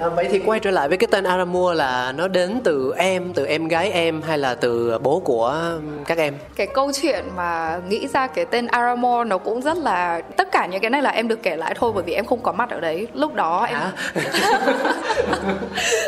À, 0.00 0.08
vậy 0.08 0.28
thì 0.30 0.38
quay 0.38 0.60
trở 0.60 0.70
lại 0.70 0.88
với 0.88 0.98
cái 0.98 1.08
tên 1.10 1.24
Aramua 1.24 1.72
là 1.72 2.12
nó 2.12 2.28
đến 2.28 2.60
từ 2.64 2.92
em 2.96 3.32
từ 3.32 3.46
em 3.46 3.68
gái 3.68 3.90
em 3.90 4.22
hay 4.22 4.38
là 4.38 4.54
từ 4.54 4.98
bố 4.98 5.20
của 5.24 5.62
các 6.06 6.18
em? 6.18 6.34
Cái 6.56 6.66
câu 6.66 6.92
chuyện 7.02 7.24
mà 7.36 7.80
nghĩ 7.88 8.06
ra 8.06 8.26
cái 8.26 8.44
tên 8.44 8.66
Aramua 8.66 9.24
nó 9.24 9.38
cũng 9.38 9.62
rất 9.62 9.76
là 9.76 10.20
tất 10.36 10.52
cả 10.52 10.66
những 10.66 10.80
cái 10.80 10.90
này 10.90 11.02
là 11.02 11.10
em 11.10 11.28
được 11.28 11.42
kể 11.42 11.56
lại 11.56 11.74
thôi 11.78 11.92
bởi 11.94 12.04
vì 12.06 12.12
em 12.12 12.24
không 12.24 12.40
có 12.42 12.52
mặt 12.52 12.70
ở 12.70 12.80
đấy. 12.80 13.06
Lúc 13.14 13.34
đó 13.34 13.64
em 13.64 13.78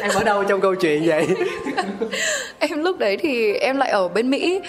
em 0.02 0.10
ở 0.14 0.24
đâu 0.24 0.44
trong 0.44 0.60
câu 0.60 0.74
chuyện 0.74 1.02
vậy? 1.06 1.28
Em 2.58 2.82
lúc 2.82 2.98
đấy 2.98 3.16
thì 3.16 3.54
em 3.54 3.76
lại 3.76 3.90
ở 3.90 4.08
bên 4.08 4.30
Mỹ. 4.30 4.60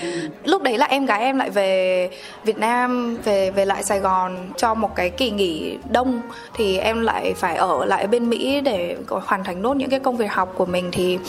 Lúc 0.43 0.61
đấy 0.63 0.77
là 0.77 0.85
em 0.85 1.05
gái 1.05 1.19
em 1.19 1.37
lại 1.37 1.49
về 1.49 2.09
Việt 2.43 2.57
Nam 2.57 3.17
về 3.23 3.51
về 3.51 3.65
lại 3.65 3.83
Sài 3.83 3.99
Gòn 3.99 4.37
cho 4.57 4.73
một 4.79 4.95
cái 4.95 5.09
kỳ 5.09 5.31
nghỉ 5.31 5.77
đông 5.91 6.21
thì 6.53 6.77
em 6.77 7.01
lại 7.01 7.33
phải 7.33 7.55
ở 7.55 7.85
lại 7.85 8.07
bên 8.07 8.29
Mỹ 8.29 8.61
để 8.61 8.97
hoàn 9.09 9.43
thành 9.43 9.61
nốt 9.61 9.73
những 9.73 9.89
cái 9.89 9.99
công 9.99 10.17
việc 10.17 10.31
học 10.31 10.53
của 10.57 10.65
mình. 10.65 10.89
Thì 10.91 11.19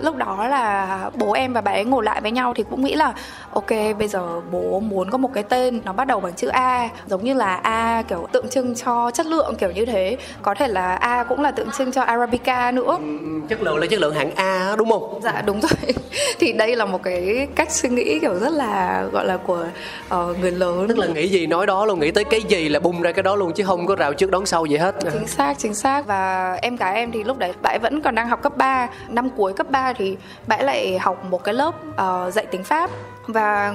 lúc 0.00 0.16
đó 0.16 0.46
là 0.48 1.10
bố 1.14 1.32
em 1.32 1.52
và 1.52 1.60
bà 1.60 1.72
ấy 1.72 1.84
ngồi 1.84 2.04
lại 2.04 2.20
với 2.20 2.30
nhau 2.30 2.54
thì 2.56 2.64
cũng 2.70 2.84
nghĩ 2.84 2.94
là 2.94 3.14
ok 3.52 3.70
bây 3.98 4.08
giờ 4.08 4.40
bố 4.52 4.80
muốn 4.80 5.10
có 5.10 5.18
một 5.18 5.30
cái 5.34 5.42
tên 5.42 5.80
nó 5.84 5.92
bắt 5.92 6.06
đầu 6.06 6.20
bằng 6.20 6.32
chữ 6.32 6.48
A 6.48 6.88
giống 7.06 7.24
như 7.24 7.34
là 7.34 7.54
A 7.54 8.02
kiểu 8.08 8.26
tượng 8.32 8.48
trưng 8.48 8.74
cho 8.74 9.10
chất 9.10 9.26
lượng 9.26 9.54
kiểu 9.58 9.70
như 9.70 9.84
thế. 9.84 10.16
Có 10.42 10.54
thể 10.54 10.68
là 10.68 10.94
A 10.94 11.24
cũng 11.24 11.40
là 11.40 11.50
tượng 11.50 11.70
trưng 11.78 11.92
cho 11.92 12.02
Arabica 12.02 12.70
nữa. 12.70 12.96
Ừ, 12.98 13.18
chất 13.48 13.62
lượng 13.62 13.76
là 13.76 13.86
chất 13.86 14.00
lượng 14.00 14.14
hạng 14.14 14.30
A 14.34 14.76
đúng 14.78 14.90
không? 14.90 15.20
Dạ 15.22 15.42
đúng 15.46 15.60
rồi. 15.60 15.94
Thì 16.38 16.52
đây 16.52 16.76
là 16.76 16.84
một 16.84 17.02
cái 17.02 17.48
cách 17.54 17.72
suy 17.72 17.88
nghĩ 17.88 18.18
kiểu 18.18 18.34
rất 18.34 18.52
là 18.52 19.04
gọi 19.12 19.26
là 19.26 19.36
của 19.36 19.66
uh, 20.14 20.38
người 20.40 20.50
lớn. 20.50 20.88
Tức 20.88 20.98
là 20.98 21.06
nghĩ 21.06 21.28
gì 21.28 21.46
nói 21.46 21.66
đó 21.66 21.86
luôn 21.86 22.00
nghĩ 22.00 22.10
tới 22.10 22.24
cái 22.24 22.40
gì 22.48 22.68
là 22.68 22.80
bung 22.80 22.99
ra 23.02 23.12
cái 23.12 23.22
đó 23.22 23.36
luôn 23.36 23.52
chứ 23.52 23.64
không 23.64 23.86
có 23.86 23.96
rào 23.96 24.14
trước 24.14 24.30
đón 24.30 24.46
sau 24.46 24.66
gì 24.66 24.76
hết. 24.76 24.94
Chính 25.12 25.26
xác 25.26 25.58
chính 25.58 25.74
xác. 25.74 26.06
Và 26.06 26.52
em 26.62 26.76
gái 26.76 26.94
em 26.94 27.12
thì 27.12 27.24
lúc 27.24 27.38
đấy 27.38 27.52
bạn 27.62 27.80
vẫn 27.82 28.02
còn 28.02 28.14
đang 28.14 28.28
học 28.28 28.42
cấp 28.42 28.56
3 28.56 28.88
năm 29.08 29.30
cuối 29.36 29.52
cấp 29.52 29.70
3 29.70 29.92
thì 29.92 30.16
bạn 30.46 30.64
lại 30.64 30.98
học 30.98 31.24
một 31.24 31.44
cái 31.44 31.54
lớp 31.54 31.74
uh, 31.90 32.32
dạy 32.32 32.46
tiếng 32.46 32.64
Pháp. 32.64 32.90
Và 33.26 33.74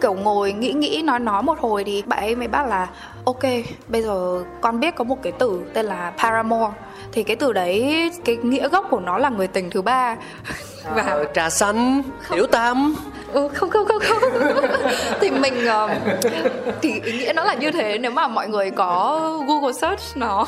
kiểu 0.00 0.14
ngồi 0.14 0.52
nghĩ 0.52 0.72
nghĩ 0.72 1.02
nói 1.04 1.18
nói 1.18 1.42
một 1.42 1.58
hồi 1.60 1.84
thì 1.84 2.02
bạn 2.06 2.18
ấy 2.18 2.36
mới 2.36 2.48
bảo 2.48 2.66
là 2.66 2.88
ok 3.24 3.42
bây 3.88 4.02
giờ 4.02 4.44
con 4.60 4.80
biết 4.80 4.94
có 4.94 5.04
một 5.04 5.22
cái 5.22 5.32
từ 5.38 5.60
tên 5.74 5.86
là 5.86 6.12
paramour. 6.22 6.70
Thì 7.12 7.22
cái 7.22 7.36
từ 7.36 7.52
đấy 7.52 8.10
cái 8.24 8.36
nghĩa 8.36 8.68
gốc 8.68 8.86
của 8.90 9.00
nó 9.00 9.18
là 9.18 9.28
người 9.28 9.46
tình 9.46 9.70
thứ 9.70 9.82
ba. 9.82 10.16
Và 10.94 11.02
ờ, 11.02 11.24
trà 11.34 11.50
xanh 11.50 12.02
tiểu 12.30 12.46
tam 12.46 12.96
ừ, 13.32 13.48
không 13.54 13.70
không 13.70 13.86
không 13.86 14.02
không. 14.08 14.22
Thì 15.20 15.30
mình 15.30 15.54
uh, 15.84 15.90
thì 16.82 17.00
ý 17.04 17.12
nghĩa 17.12 17.32
nó 17.32 17.44
là 17.44 17.54
như 17.54 17.70
thế 17.70 17.98
nếu 17.98 18.10
mà 18.10 18.28
mọi 18.28 18.48
người 18.48 18.70
có 18.70 19.20
google 19.46 19.72
search 19.72 20.16
nó. 20.16 20.46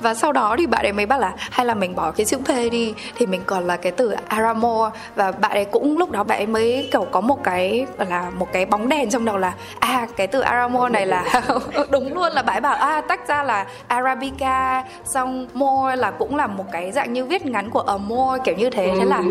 Và 0.00 0.14
sau 0.14 0.32
đó 0.32 0.54
thì 0.58 0.66
bạn 0.66 0.86
ấy 0.86 0.92
mới 0.92 1.06
bảo 1.06 1.18
là 1.18 1.32
hay 1.36 1.66
là 1.66 1.74
mình 1.74 1.94
bỏ 1.94 2.10
cái 2.10 2.26
chữ 2.26 2.36
p 2.38 2.48
đi 2.72 2.94
thì 3.16 3.26
mình 3.26 3.40
còn 3.46 3.66
là 3.66 3.76
cái 3.76 3.92
từ 3.92 4.14
aramo. 4.28 4.90
Và 5.14 5.32
bạn 5.32 5.52
ấy 5.52 5.64
cũng 5.64 5.98
lúc 5.98 6.10
đó 6.10 6.24
bạn 6.24 6.38
ấy 6.38 6.46
mới 6.46 6.88
kiểu 6.92 7.06
có 7.10 7.20
một 7.20 7.44
cái 7.44 7.86
là 8.08 8.30
một 8.38 8.52
cái 8.52 8.66
bóng 8.66 8.88
đèn 8.88 9.10
trong 9.10 9.24
đầu 9.24 9.38
là 9.38 9.52
à 9.78 10.06
cái 10.16 10.26
từ 10.26 10.40
aramo 10.40 10.88
này 10.88 11.06
là 11.06 11.24
đúng 11.90 12.14
luôn. 12.14 12.32
Là 12.32 12.42
bạn 12.42 12.56
ấy 12.56 12.60
bảo 12.60 12.76
à 12.76 13.00
tách 13.00 13.28
ra 13.28 13.42
là 13.42 13.66
arabica 13.88 14.84
xong 15.04 15.46
more 15.54 15.96
là 15.96 16.10
cũng 16.10 16.36
là 16.36 16.46
một 16.46 16.64
cái 16.72 16.92
dạng 16.92 17.12
như 17.12 17.24
viết 17.24 17.46
ngắn 17.46 17.70
của 17.70 17.84
a 17.86 17.96
more 17.96 18.42
kiểu 18.44 18.54
như 18.54 18.70
thế. 18.70 18.90
Thế 18.98 19.04
là 19.04 19.22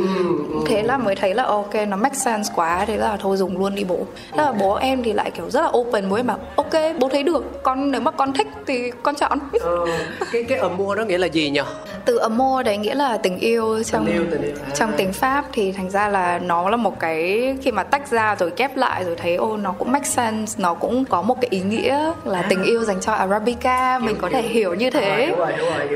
thế 0.66 0.84
là 0.84 0.98
mới 0.98 1.16
thấy 1.16 1.34
là 1.34 1.44
ok 1.44 1.74
nó 1.88 1.98
make 1.98 2.16
sense 2.16 2.54
quá 2.56 2.85
thế 2.88 2.98
là 2.98 3.18
thôi 3.18 3.38
dùng 3.38 3.58
luôn 3.58 3.76
đi 3.76 3.84
bố. 3.84 4.00
Thế 4.32 4.44
là 4.44 4.52
bố 4.52 4.74
em 4.74 5.04
thì 5.04 5.14
lại 5.14 5.32
kiểu 5.32 5.50
rất 5.50 5.62
là 5.62 5.72
open 5.78 6.10
bố 6.10 6.16
em 6.16 6.28
bảo 6.28 6.40
ok 6.56 6.74
bố 7.00 7.10
thấy 7.10 7.24
được 7.24 7.64
con 7.64 7.92
nếu 7.92 8.02
mà 8.02 8.12
con 8.12 8.34
thích 8.34 8.48
thì 8.68 8.92
con 9.04 9.16
chọn. 9.16 9.40
Ờ, 9.62 9.86
cái 10.32 10.44
cái 10.44 10.60
amour 10.60 10.98
đó 10.98 11.04
nghĩa 11.04 11.18
là 11.18 11.28
gì 11.28 11.50
nhỉ? 11.50 11.62
Từ 12.06 12.18
amour 12.18 12.66
đấy 12.66 12.78
nghĩa 12.78 12.96
là 12.96 13.18
tình 13.18 13.38
yêu 13.38 13.84
trong 13.84 14.06
tình 14.06 14.16
yêu, 14.16 14.26
tình 14.32 14.42
yêu. 14.42 14.56
À. 14.68 14.72
trong 14.76 14.92
tiếng 14.98 15.14
pháp 15.14 15.46
thì 15.54 15.72
thành 15.72 15.90
ra 15.90 16.10
là 16.10 16.40
nó 16.40 16.70
là 16.70 16.78
một 16.78 17.00
cái 17.00 17.56
khi 17.62 17.72
mà 17.72 17.84
tách 17.84 18.12
ra 18.12 18.36
rồi 18.40 18.52
kép 18.52 18.78
lại 18.78 19.04
rồi 19.04 19.16
thấy 19.16 19.36
ô 19.36 19.58
nó 19.58 19.72
cũng 19.72 19.92
make 19.92 20.06
sense 20.06 20.62
nó 20.62 20.74
cũng 20.74 21.06
có 21.06 21.22
một 21.22 21.42
cái 21.42 21.50
ý 21.50 21.62
nghĩa 21.62 22.14
là 22.26 22.42
tình 22.50 22.64
yêu 22.64 22.84
dành 22.84 23.02
cho 23.02 23.14
arabica 23.14 24.00
mình 24.00 24.16
có 24.22 24.30
thể 24.30 24.42
hiểu. 24.42 24.74
như 24.74 24.90
thế. 24.90 25.36
À, 25.40 25.56
đúng 25.58 25.70
rồi 25.70 25.88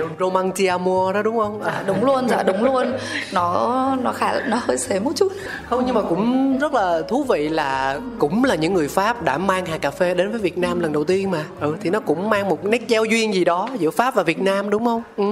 rồi 0.86 1.14
đó 1.14 1.22
đúng 1.22 1.38
không? 1.38 1.62
Dạ 1.66 1.84
đúng 1.88 2.06
luôn 2.06 2.30
dạ 2.30 2.44
đúng 2.44 2.64
luôn. 2.64 2.94
Nó 3.34 3.98
nó 4.04 4.12
khá 4.12 4.34
nó 4.48 4.58
hơi 4.62 4.78
xế 4.78 5.00
một 5.00 5.12
chút. 5.16 5.32
Không 5.70 5.84
nhưng 5.86 5.96
mà 5.96 6.02
cũng 6.02 6.58
rất 6.60 6.74
là 6.74 6.79
thú 7.08 7.24
vị 7.24 7.50
là 7.50 8.00
cũng 8.20 8.44
là 8.44 8.56
những 8.56 8.74
người 8.74 8.88
pháp 8.88 9.24
đã 9.24 9.38
mang 9.38 9.66
hạt 9.66 9.78
cà 9.78 9.92
phê 9.92 10.14
đến 10.14 10.32
với 10.32 10.40
việt 10.40 10.58
nam 10.58 10.80
lần 10.80 10.94
đầu 10.94 11.04
tiên 11.04 11.32
mà 11.32 11.46
ừ 11.60 11.76
thì 11.82 11.90
nó 11.90 12.00
cũng 12.00 12.30
mang 12.30 12.50
một 12.50 12.66
nét 12.66 12.88
giao 12.88 13.06
duyên 13.06 13.34
gì 13.34 13.46
đó 13.46 13.70
giữa 13.80 13.90
pháp 13.90 14.16
và 14.16 14.24
việt 14.24 14.42
nam, 14.42 14.70
đúng 14.70 14.86
không 14.86 15.04
ừ. 15.18 15.24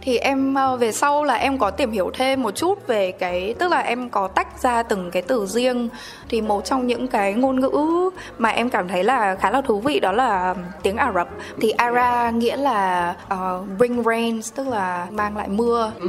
thì 0.00 0.18
em 0.18 0.54
ờ, 0.54 0.76
về 0.76 0.92
sau 0.92 1.24
là 1.24 1.34
em 1.34 1.58
có 1.58 1.70
tìm 1.70 1.90
hiểu 1.90 2.10
thêm 2.14 2.42
một 2.42 2.50
chút 2.50 2.86
về 2.86 3.12
cái, 3.12 3.54
tức 3.58 3.70
là 3.70 3.78
em 3.78 4.10
có 4.10 4.28
tách 4.28 4.62
ra 4.62 4.82
từng 4.82 5.10
cái 5.10 5.22
từ 5.22 5.46
riêng 5.46 5.88
thì 6.30 6.40
một 6.40 6.64
trong 6.64 6.86
những 6.86 7.08
cái 7.08 7.34
ngôn 7.34 7.60
ngữ 7.60 8.10
mà 8.38 8.48
em 8.48 8.70
cảm 8.70 8.88
thấy 8.88 9.04
là 9.04 9.34
khá 9.34 9.50
là 9.50 9.60
thú 9.60 9.80
vị 9.80 10.00
đó 10.00 10.12
là 10.12 10.54
tiếng 10.82 10.96
Ả 10.96 11.12
Rập. 11.14 11.28
Thì 11.60 11.70
Ara 11.70 12.30
nghĩa 12.30 12.56
là 12.56 13.14
uh, 13.34 13.78
bring 13.78 14.02
rains 14.02 14.54
tức 14.54 14.68
là 14.68 15.06
mang 15.10 15.36
lại 15.36 15.48
mưa. 15.48 15.92
Ừ. 16.00 16.08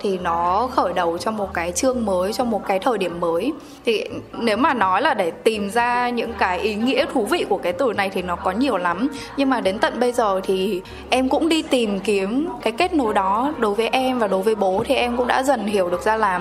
thì 0.00 0.18
nó 0.18 0.68
khởi 0.72 0.92
đầu 0.92 1.18
cho 1.18 1.30
một 1.30 1.54
cái 1.54 1.72
chương 1.72 2.04
mới 2.04 2.32
cho 2.32 2.44
một 2.44 2.66
cái 2.66 2.78
thời 2.78 2.98
điểm 2.98 3.20
mới. 3.20 3.52
Thì 3.84 4.04
nếu 4.32 4.56
mà 4.56 4.74
nói 4.74 5.02
là 5.02 5.14
để 5.14 5.30
tìm 5.30 5.70
ra 5.70 6.08
những 6.08 6.32
cái 6.38 6.58
ý 6.58 6.74
nghĩa 6.74 7.04
thú 7.12 7.26
vị 7.26 7.46
của 7.48 7.58
cái 7.58 7.72
từ 7.72 7.92
này 7.92 8.10
thì 8.10 8.22
nó 8.22 8.36
có 8.36 8.50
nhiều 8.50 8.76
lắm. 8.76 9.08
Nhưng 9.36 9.50
mà 9.50 9.60
đến 9.60 9.78
tận 9.78 10.00
bây 10.00 10.12
giờ 10.12 10.40
thì 10.44 10.82
em 11.10 11.28
cũng 11.28 11.48
đi 11.48 11.62
tìm 11.62 12.00
kiếm 12.00 12.48
cái 12.62 12.72
kết 12.72 12.94
nối 12.94 13.14
đó 13.14 13.52
đối 13.58 13.74
với 13.74 13.88
em 13.88 14.18
và 14.18 14.26
đối 14.26 14.42
với 14.42 14.54
bố 14.54 14.82
thì 14.86 14.94
em 14.94 15.16
cũng 15.16 15.26
đã 15.26 15.42
dần 15.42 15.66
hiểu 15.66 15.90
được 15.90 16.02
ra 16.02 16.16
là 16.16 16.40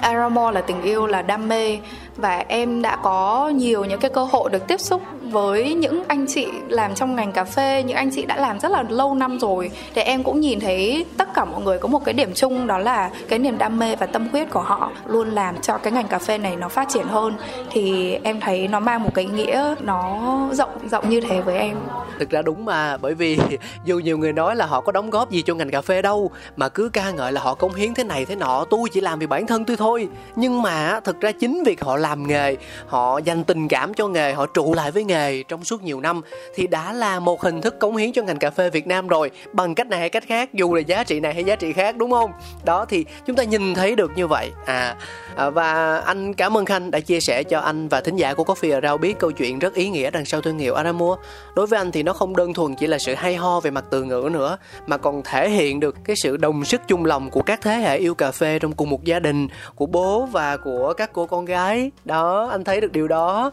Aramore 0.00 0.54
là 0.54 0.60
tình 0.60 0.82
yêu 0.82 1.06
là 1.06 1.22
đam 1.22 1.48
mê 1.48 1.78
và 2.16 2.44
em 2.48 2.82
đã 2.82 2.96
có 2.96 3.48
nhiều 3.48 3.84
những 3.84 4.00
cái 4.00 4.10
cơ 4.10 4.24
hội 4.24 4.50
được 4.50 4.66
tiếp 4.66 4.80
xúc 4.80 5.02
với 5.22 5.74
những 5.74 6.04
anh 6.08 6.26
chị 6.26 6.46
làm 6.68 6.94
trong 6.94 7.16
ngành 7.16 7.32
cà 7.32 7.44
phê, 7.44 7.82
những 7.86 7.96
anh 7.96 8.10
chị 8.14 8.26
đã 8.26 8.36
làm 8.36 8.60
rất 8.60 8.72
là 8.72 8.84
lâu 8.88 9.14
năm 9.14 9.38
rồi. 9.38 9.70
Thì 9.94 10.02
em 10.02 10.22
cũng 10.22 10.40
nhìn 10.40 10.60
thấy 10.60 11.04
tất 11.16 11.34
cả 11.34 11.44
mọi 11.44 11.62
người 11.62 11.78
có 11.78 11.88
một 11.88 12.04
cái 12.04 12.12
điểm 12.12 12.30
chung, 12.34 12.66
đó 12.66 12.78
là 12.78 13.10
cái 13.28 13.38
niềm 13.38 13.58
đam 13.58 13.78
mê 13.78 13.96
và 13.96 14.06
tâm 14.06 14.28
huyết 14.28 14.50
của 14.50 14.60
họ 14.60 14.90
luôn 15.06 15.30
làm 15.30 15.60
cho 15.60 15.78
cái 15.78 15.92
ngành 15.92 16.08
cà 16.08 16.18
phê 16.18 16.38
này 16.38 16.56
nó 16.56 16.68
phát 16.68 16.88
triển 16.88 17.06
hơn. 17.06 17.34
Thì 17.70 18.14
em 18.22 18.40
thấy 18.40 18.68
nó 18.68 18.80
mang 18.80 19.02
một 19.02 19.14
cái 19.14 19.24
nghĩa, 19.24 19.74
nó 19.80 20.20
rộng 20.52 20.88
rộng 20.90 21.08
như 21.08 21.20
thế 21.20 21.40
với 21.40 21.58
em. 21.58 21.76
Thực 22.18 22.30
ra 22.30 22.42
đúng 22.42 22.64
mà, 22.64 22.96
bởi 22.96 23.14
vì 23.14 23.38
dù 23.84 23.98
nhiều 23.98 24.18
người 24.18 24.32
nói 24.32 24.56
là 24.56 24.66
họ 24.66 24.80
có 24.80 24.92
đóng 24.92 25.10
góp 25.10 25.30
gì 25.30 25.42
cho 25.42 25.54
ngành 25.54 25.70
cà 25.70 25.80
phê 25.80 26.02
đâu, 26.02 26.30
mà 26.56 26.68
cứ 26.68 26.88
ca 26.92 27.10
ngợi 27.10 27.32
là 27.32 27.40
họ 27.40 27.54
cống 27.54 27.74
hiến 27.74 27.94
thế 27.94 28.04
này 28.04 28.24
thế 28.24 28.36
nọ, 28.36 28.64
tôi 28.70 28.88
chỉ 28.92 29.00
làm 29.00 29.18
vì 29.18 29.26
bản 29.26 29.46
thân 29.46 29.64
tôi 29.64 29.76
thôi. 29.76 30.08
Nhưng 30.36 30.62
mà, 30.62 31.00
thực 31.04 31.20
ra 31.20 31.32
chính 31.32 31.62
việc 31.64 31.84
họ 31.84 31.96
làm 32.04 32.26
nghề 32.26 32.56
họ 32.86 33.18
dành 33.18 33.44
tình 33.44 33.68
cảm 33.68 33.94
cho 33.94 34.08
nghề 34.08 34.32
họ 34.32 34.46
trụ 34.46 34.74
lại 34.74 34.90
với 34.90 35.04
nghề 35.04 35.42
trong 35.42 35.64
suốt 35.64 35.82
nhiều 35.82 36.00
năm 36.00 36.20
thì 36.54 36.66
đã 36.66 36.92
là 36.92 37.20
một 37.20 37.42
hình 37.42 37.60
thức 37.60 37.80
cống 37.80 37.96
hiến 37.96 38.12
cho 38.12 38.22
ngành 38.22 38.38
cà 38.38 38.50
phê 38.50 38.70
Việt 38.70 38.86
Nam 38.86 39.08
rồi. 39.08 39.30
Bằng 39.52 39.74
cách 39.74 39.86
này 39.86 40.00
hay 40.00 40.10
cách 40.10 40.24
khác 40.26 40.54
dù 40.54 40.74
là 40.74 40.80
giá 40.80 41.04
trị 41.04 41.20
này 41.20 41.34
hay 41.34 41.44
giá 41.44 41.56
trị 41.56 41.72
khác 41.72 41.96
đúng 41.96 42.10
không? 42.10 42.30
Đó 42.64 42.84
thì 42.88 43.04
chúng 43.26 43.36
ta 43.36 43.44
nhìn 43.44 43.74
thấy 43.74 43.96
được 43.96 44.12
như 44.16 44.26
vậy. 44.26 44.50
À, 44.66 44.96
à 45.36 45.50
và 45.50 45.98
anh 45.98 46.34
cảm 46.34 46.56
ơn 46.56 46.64
khanh 46.64 46.90
đã 46.90 47.00
chia 47.00 47.20
sẻ 47.20 47.42
cho 47.42 47.60
anh 47.60 47.88
và 47.88 48.00
thính 48.00 48.16
giả 48.16 48.34
của 48.34 48.44
Coffee 48.44 48.80
Rau 48.80 48.98
biết 48.98 49.18
câu 49.18 49.30
chuyện 49.30 49.58
rất 49.58 49.74
ý 49.74 49.88
nghĩa 49.88 50.10
đằng 50.10 50.24
sau 50.24 50.40
thương 50.40 50.58
hiệu 50.58 50.74
Aramua. 50.74 51.16
Đối 51.56 51.66
với 51.66 51.78
anh 51.78 51.92
thì 51.92 52.02
nó 52.02 52.12
không 52.12 52.36
đơn 52.36 52.54
thuần 52.54 52.74
chỉ 52.74 52.86
là 52.86 52.98
sự 52.98 53.14
hay 53.14 53.36
ho 53.36 53.60
về 53.60 53.70
mặt 53.70 53.84
từ 53.90 54.02
ngữ 54.02 54.28
nữa 54.32 54.58
mà 54.86 54.96
còn 54.96 55.22
thể 55.22 55.50
hiện 55.50 55.80
được 55.80 55.96
cái 56.04 56.16
sự 56.16 56.36
đồng 56.36 56.64
sức 56.64 56.80
chung 56.88 57.04
lòng 57.04 57.30
của 57.30 57.42
các 57.42 57.60
thế 57.62 57.74
hệ 57.74 57.98
yêu 57.98 58.14
cà 58.14 58.30
phê 58.30 58.58
trong 58.58 58.72
cùng 58.72 58.90
một 58.90 59.04
gia 59.04 59.18
đình 59.18 59.48
của 59.74 59.86
bố 59.86 60.26
và 60.32 60.56
của 60.56 60.92
các 60.96 61.10
cô 61.12 61.26
con 61.26 61.44
gái 61.44 61.90
đó 62.04 62.48
anh 62.50 62.64
thấy 62.64 62.80
được 62.80 62.92
điều 62.92 63.08
đó. 63.08 63.50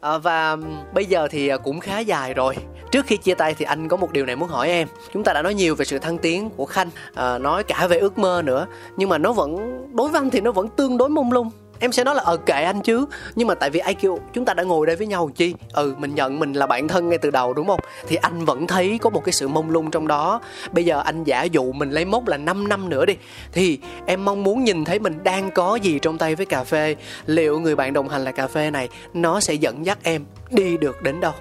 À, 0.00 0.18
và 0.18 0.56
bây 0.94 1.06
giờ 1.06 1.28
thì 1.30 1.48
à, 1.48 1.56
cũng 1.56 1.80
khá 1.80 1.98
dài 1.98 2.34
rồi. 2.34 2.56
Trước 2.90 3.06
khi 3.06 3.16
chia 3.16 3.34
tay 3.34 3.54
thì 3.54 3.64
anh 3.64 3.88
có 3.88 3.96
một 3.96 4.12
điều 4.12 4.26
này 4.26 4.36
muốn 4.36 4.48
hỏi 4.48 4.68
em. 4.68 4.88
Chúng 5.12 5.24
ta 5.24 5.32
đã 5.32 5.42
nói 5.42 5.54
nhiều 5.54 5.74
về 5.74 5.84
sự 5.84 5.98
thăng 5.98 6.18
tiến 6.18 6.50
của 6.50 6.66
khanh 6.66 6.90
à, 7.14 7.38
nói 7.38 7.64
cả 7.64 7.86
về 7.86 7.98
ước 7.98 8.18
mơ 8.18 8.42
nữa 8.44 8.66
nhưng 8.96 9.08
mà 9.08 9.18
nó 9.18 9.32
vẫn 9.32 9.82
đối 9.96 10.08
với 10.08 10.20
anh 10.20 10.30
thì 10.30 10.40
nó 10.40 10.52
vẫn 10.52 10.68
tương 10.68 10.96
đối 10.98 11.08
mông 11.08 11.32
lung 11.32 11.50
em 11.82 11.92
sẽ 11.92 12.04
nói 12.04 12.14
là 12.14 12.22
ờ 12.24 12.36
kệ 12.36 12.62
anh 12.62 12.80
chứ. 12.82 13.06
Nhưng 13.34 13.48
mà 13.48 13.54
tại 13.54 13.70
vì 13.70 13.80
ai 13.80 13.94
kêu, 13.94 14.18
chúng 14.32 14.44
ta 14.44 14.54
đã 14.54 14.62
ngồi 14.62 14.86
đây 14.86 14.96
với 14.96 15.06
nhau 15.06 15.30
chi? 15.34 15.54
Ừ 15.72 15.94
mình 15.98 16.14
nhận 16.14 16.38
mình 16.38 16.52
là 16.52 16.66
bạn 16.66 16.88
thân 16.88 17.08
ngay 17.08 17.18
từ 17.18 17.30
đầu, 17.30 17.54
đúng 17.54 17.66
không? 17.66 17.80
Thì 18.08 18.16
anh 18.16 18.44
vẫn 18.44 18.66
thấy 18.66 18.98
có 19.02 19.10
một 19.10 19.24
cái 19.24 19.32
sự 19.32 19.48
mông 19.48 19.70
lung 19.70 19.90
trong 19.90 20.08
đó. 20.08 20.40
Bây 20.72 20.84
giờ 20.84 21.02
anh 21.04 21.24
giả 21.24 21.42
dụ 21.42 21.72
mình 21.72 21.90
lấy 21.90 22.04
mốc 22.04 22.28
là 22.28 22.36
5 22.36 22.68
năm 22.68 22.88
nữa 22.88 23.06
đi, 23.06 23.16
thì 23.52 23.78
em 24.06 24.24
mong 24.24 24.42
muốn 24.42 24.64
nhìn 24.64 24.84
thấy 24.84 24.98
mình 24.98 25.18
đang 25.24 25.50
có 25.50 25.74
gì 25.74 25.98
trong 25.98 26.18
tay 26.18 26.34
với 26.34 26.46
cà 26.46 26.64
phê. 26.64 26.96
Liệu 27.26 27.60
người 27.60 27.76
bạn 27.76 27.92
đồng 27.92 28.08
hành 28.08 28.24
là 28.24 28.32
cà 28.32 28.46
phê 28.46 28.70
này, 28.70 28.88
nó 29.14 29.40
sẽ 29.40 29.54
dẫn 29.54 29.86
dắt 29.86 29.98
em 30.02 30.24
đi 30.50 30.76
được 30.76 31.02
đến 31.02 31.20
đâu? 31.20 31.32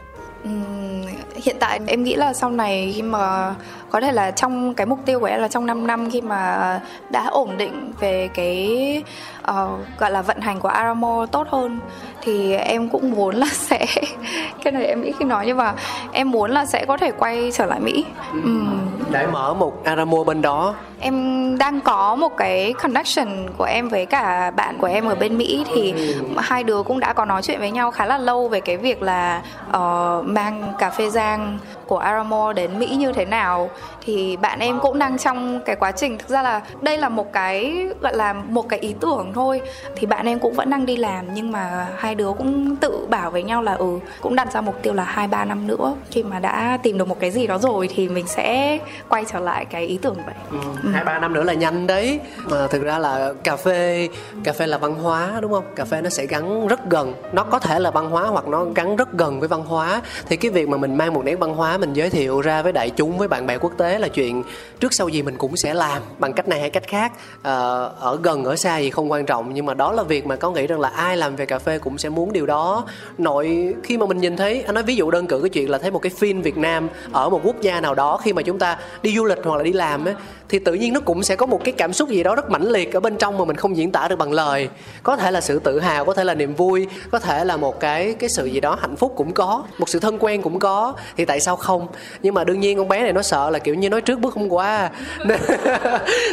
Hiện 1.36 1.56
tại 1.60 1.80
em 1.88 2.04
nghĩ 2.04 2.16
là 2.16 2.34
sau 2.34 2.52
này 2.52 2.92
khi 2.96 3.02
mà 3.02 3.56
có 3.92 4.02
thể 4.02 4.12
là 4.12 4.32
trong 4.32 4.74
cái 4.74 4.86
mục 4.86 5.00
tiêu 5.06 5.20
của 5.20 5.26
em 5.26 5.42
là 5.42 5.48
trong 5.48 5.66
5 5.66 5.88
năm 5.88 6.10
khi 6.10 6.22
mà 6.22 6.80
đã 7.10 7.28
ổn 7.28 7.58
định 7.58 7.94
về 8.00 8.30
cái 8.34 9.04
uh, 9.52 10.00
gọi 10.00 10.12
là 10.12 10.22
vận 10.22 10.40
hành 10.42 10.60
của 10.60 10.68
Aramo 10.68 11.26
tốt 11.26 11.48
hơn 11.50 11.80
thì 12.22 12.56
em 12.56 12.90
cũng 12.90 13.12
muốn 13.12 13.36
là 13.36 13.48
sẽ 13.52 13.86
cái 14.64 14.74
này 14.74 14.86
em 14.86 15.02
ít 15.02 15.14
khi 15.20 15.26
nói 15.26 15.44
nhưng 15.48 15.58
mà 15.58 15.74
em 16.12 16.32
muốn 16.32 16.52
là 16.52 16.66
sẽ 16.66 16.86
có 16.86 16.98
thể 16.98 17.12
quay 17.12 17.52
trở 17.54 17.66
lại 17.66 17.80
Mỹ. 17.80 18.06
Uhm. 18.38 18.92
Để 19.12 19.28
mở 19.28 19.54
một 19.54 19.84
Aramo 19.84 20.24
bên 20.24 20.42
đó. 20.42 20.76
Em 21.00 21.58
đang 21.58 21.82
có 21.82 22.16
một 22.16 22.38
cái 22.38 22.74
connection 22.74 23.28
của 23.58 23.64
em 23.64 23.90
với 23.90 24.06
cả 24.06 24.52
bạn 24.52 24.78
của 24.78 24.88
em 24.88 25.06
ở 25.06 25.16
bên 25.16 25.38
Mỹ 25.38 25.66
thì 25.76 25.94
hai 26.38 26.64
đứa 26.64 26.84
cũng 26.84 27.00
đã 27.00 27.14
có 27.14 27.26
nói 27.26 27.42
chuyện 27.42 27.60
với 27.60 27.72
nhau 27.72 27.92
khá 27.92 28.06
là 28.06 28.18
lâu 28.18 28.48
về 28.48 28.60
cái 28.60 28.78
việc 28.78 29.02
là 29.02 29.42
uh, 29.68 30.26
mang 30.26 30.74
cà 30.80 30.90
phê 30.90 31.10
giang 31.10 31.60
của 31.88 31.98
Aramo 31.98 32.54
đến 32.54 32.80
Mỹ 32.80 32.88
như 32.88 33.12
thế 33.14 33.26
nào 33.26 33.70
thì 34.06 34.38
bạn 34.38 34.60
em 34.60 34.80
cũng 34.80 35.00
đang 35.00 35.18
trong 35.18 35.62
cái 35.66 35.76
quá 35.76 35.92
trình 35.92 36.18
thực 36.18 36.30
ra 36.30 36.42
là 36.42 36.62
đây 36.82 36.98
là 36.98 37.10
một 37.10 37.34
cái 37.34 37.88
gọi 38.02 38.16
là 38.16 38.34
một 38.34 38.70
cái 38.70 38.80
ý 38.80 38.96
tưởng 39.00 39.32
thôi. 39.34 39.62
Thì 39.96 40.08
bạn 40.08 40.26
em 40.26 40.40
cũng 40.40 40.54
vẫn 40.54 40.70
đang 40.70 40.86
đi 40.86 40.98
làm 40.98 41.26
nhưng 41.34 41.52
mà 41.52 41.88
hai 41.98 42.16
đứa 42.16 42.32
cũng 42.38 42.76
tự 42.76 43.06
bảo 43.10 43.32
với 43.32 43.44
nhau 43.44 43.62
là 43.62 43.74
ừ 43.74 44.00
cũng 44.22 44.36
đặt 44.36 44.54
ra 44.54 44.62
mục 44.62 44.76
tiêu 44.82 44.94
là 44.94 45.04
hai 45.04 45.28
ba 45.28 45.46
năm 45.46 45.68
nữa. 45.68 45.94
Khi 46.12 46.24
mà 46.24 46.40
đã 46.40 46.78
tìm 46.84 46.98
được 46.98 47.08
một 47.08 47.20
cái 47.20 47.32
gì 47.32 47.48
đó 47.48 47.58
rồi 47.58 47.90
thì 47.96 48.10
mình 48.10 48.28
sẽ 48.28 48.78
quay 49.10 49.24
trở 49.32 49.40
lại 49.40 49.66
cái 49.66 49.86
ý 49.86 50.00
tưởng 50.02 50.18
vậy. 50.26 50.36
Ừ, 50.52 50.90
hai 50.94 51.04
ba 51.04 51.20
năm 51.20 51.34
nữa 51.34 51.44
là 51.44 51.54
nhanh 51.54 51.88
đấy. 51.88 52.20
Mà 52.50 52.68
thực 52.68 52.84
ra 52.84 52.98
là 52.98 53.34
cà 53.44 53.56
phê 53.56 54.10
cà 54.44 54.54
phê 54.54 54.68
là 54.68 54.78
văn 54.78 54.96
hóa 54.96 55.32
đúng 55.42 55.52
không? 55.52 55.66
Cà 55.76 55.86
phê 55.86 56.02
nó 56.02 56.10
sẽ 56.10 56.26
gắn 56.26 56.68
rất 56.68 56.90
gần. 56.90 57.14
Nó 57.32 57.44
có 57.44 57.60
thể 57.60 57.80
là 57.80 57.92
văn 57.92 58.10
hóa 58.10 58.24
hoặc 58.24 58.48
nó 58.48 58.66
gắn 58.76 58.96
rất 58.96 59.14
gần 59.14 59.40
với 59.40 59.50
văn 59.50 59.62
hóa. 59.66 60.02
Thì 60.28 60.38
cái 60.38 60.52
việc 60.52 60.70
mà 60.70 60.78
mình 60.78 60.96
mang 60.96 61.14
một 61.14 61.26
nét 61.26 61.36
văn 61.36 61.54
hóa 61.54 61.78
mình 61.78 61.94
giới 61.94 62.10
thiệu 62.10 62.42
ra 62.42 62.62
với 62.62 62.72
đại 62.72 62.90
chúng 62.90 63.18
với 63.18 63.28
bạn 63.28 63.48
bè 63.48 63.58
quốc 63.58 63.71
tế 63.78 64.00
là 64.00 64.08
chuyện 64.08 64.44
trước 64.80 64.94
sau 64.94 65.08
gì 65.10 65.22
mình 65.22 65.38
cũng 65.38 65.58
sẽ 65.58 65.74
làm 65.74 66.02
bằng 66.20 66.34
cách 66.34 66.48
này 66.48 66.60
hay 66.60 66.70
cách 66.70 66.88
khác. 66.88 67.12
Ờ, 67.42 67.92
ở 68.00 68.20
gần, 68.24 68.44
ở 68.44 68.56
xa 68.56 68.78
gì 68.78 68.90
không 68.90 69.12
quan 69.12 69.26
trọng, 69.26 69.54
nhưng 69.54 69.66
mà 69.66 69.74
đó 69.74 69.92
là 69.92 70.04
việc 70.04 70.26
mà 70.26 70.36
có 70.36 70.52
nghĩ 70.52 70.68
rằng 70.68 70.80
là 70.80 70.90
ai 70.90 71.18
làm 71.18 71.36
về 71.36 71.46
cà 71.46 71.60
phê 71.60 71.80
cũng 71.80 71.98
sẽ 71.98 72.10
muốn 72.10 72.34
điều 72.34 72.46
đó. 72.46 72.86
Nội, 73.18 73.74
khi 73.84 73.98
mà 73.98 74.06
mình 74.06 74.18
nhìn 74.18 74.38
thấy, 74.38 74.62
anh 74.62 74.76
nói 74.76 74.84
ví 74.84 74.96
dụ 74.96 75.12
đơn 75.12 75.28
cử 75.28 75.40
cái 75.42 75.50
chuyện 75.50 75.70
là 75.70 75.78
thấy 75.78 75.92
một 75.92 76.00
cái 76.00 76.12
phim 76.18 76.42
Việt 76.42 76.58
Nam 76.58 76.90
ở 77.12 77.30
một 77.30 77.42
quốc 77.44 77.62
gia 77.62 77.82
nào 77.82 77.96
đó, 77.96 78.18
khi 78.18 78.34
mà 78.34 78.42
chúng 78.42 78.60
ta 78.60 78.78
đi 79.02 79.16
du 79.16 79.26
lịch 79.26 79.40
hoặc 79.44 79.58
là 79.58 79.64
đi 79.64 79.74
làm 79.74 80.06
ấy 80.06 80.16
thì 80.52 80.60
tự 80.60 80.74
nhiên 80.74 80.94
nó 80.94 81.00
cũng 81.00 81.24
sẽ 81.24 81.36
có 81.36 81.46
một 81.46 81.64
cái 81.64 81.72
cảm 81.72 81.94
xúc 81.94 82.10
gì 82.10 82.24
đó 82.24 82.36
rất 82.36 82.50
mãnh 82.50 82.72
liệt 82.72 82.94
ở 82.94 83.00
bên 83.00 83.18
trong 83.18 83.38
mà 83.38 83.46
mình 83.46 83.56
không 83.56 83.78
diễn 83.78 83.92
tả 83.92 84.08
được 84.08 84.16
bằng 84.16 84.34
lời. 84.34 84.70
Có 85.04 85.18
thể 85.18 85.32
là 85.32 85.42
sự 85.42 85.60
tự 85.60 85.80
hào 85.80 86.06
có 86.06 86.14
thể 86.14 86.24
là 86.24 86.34
niềm 86.34 86.54
vui 86.54 86.88
có 87.12 87.20
thể 87.20 87.46
là 87.46 87.58
một 87.58 87.80
cái 87.80 88.16
cái 88.20 88.30
sự 88.30 88.46
gì 88.46 88.60
đó 88.60 88.78
hạnh 88.82 88.96
phúc 88.96 89.14
cũng 89.16 89.34
có 89.34 89.64
một 89.78 89.90
sự 89.90 90.00
thân 90.00 90.18
quen 90.20 90.42
cũng 90.42 90.60
có 90.60 90.94
thì 91.18 91.26
tại 91.26 91.40
sao 91.40 91.56
không? 91.56 91.88
Nhưng 92.22 92.34
mà 92.34 92.44
đương 92.44 92.60
nhiên 92.60 92.78
con 92.78 92.88
bé 92.88 93.02
này 93.02 93.14
nó 93.14 93.22
sợ 93.22 93.50
là 93.50 93.60
kiểu 93.60 93.76
như 93.76 93.90
nói 93.90 94.02
trước 94.02 94.20
bước 94.20 94.34
không 94.34 94.54
qua. 94.54 94.90
Nên, 95.26 95.40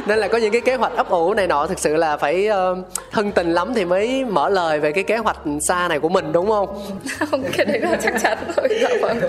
nên 0.07 0.19
là 0.19 0.29
có 0.29 0.39
những 0.39 0.53
cái 0.53 0.61
kế 0.61 0.75
hoạch 0.75 0.93
ấp 0.97 1.11
ủ 1.11 1.35
này 1.35 1.47
nọ 1.47 1.67
thực 1.67 1.79
sự 1.79 1.97
là 1.97 2.17
phải 2.17 2.49
uh, 2.49 2.79
thân 3.13 3.33
tình 3.33 3.53
lắm 3.53 3.73
thì 3.75 3.85
mới 3.85 4.25
mở 4.25 4.49
lời 4.49 4.81
về 4.81 4.93
cái 4.93 5.05
kế 5.05 5.17
hoạch 5.17 5.39
xa 5.61 5.89
này 5.89 5.99
của 5.99 6.09
mình 6.09 6.33
đúng 6.33 6.49
không? 6.49 6.99
Không 7.31 7.45
cái 7.57 7.67
đấy 7.67 7.81
là 7.81 7.99
chắc 8.03 8.15
chắn 8.23 8.39
rồi. 8.57 8.69
Dạ 8.83 8.89
vâng 9.03 9.21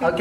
ok 0.00 0.20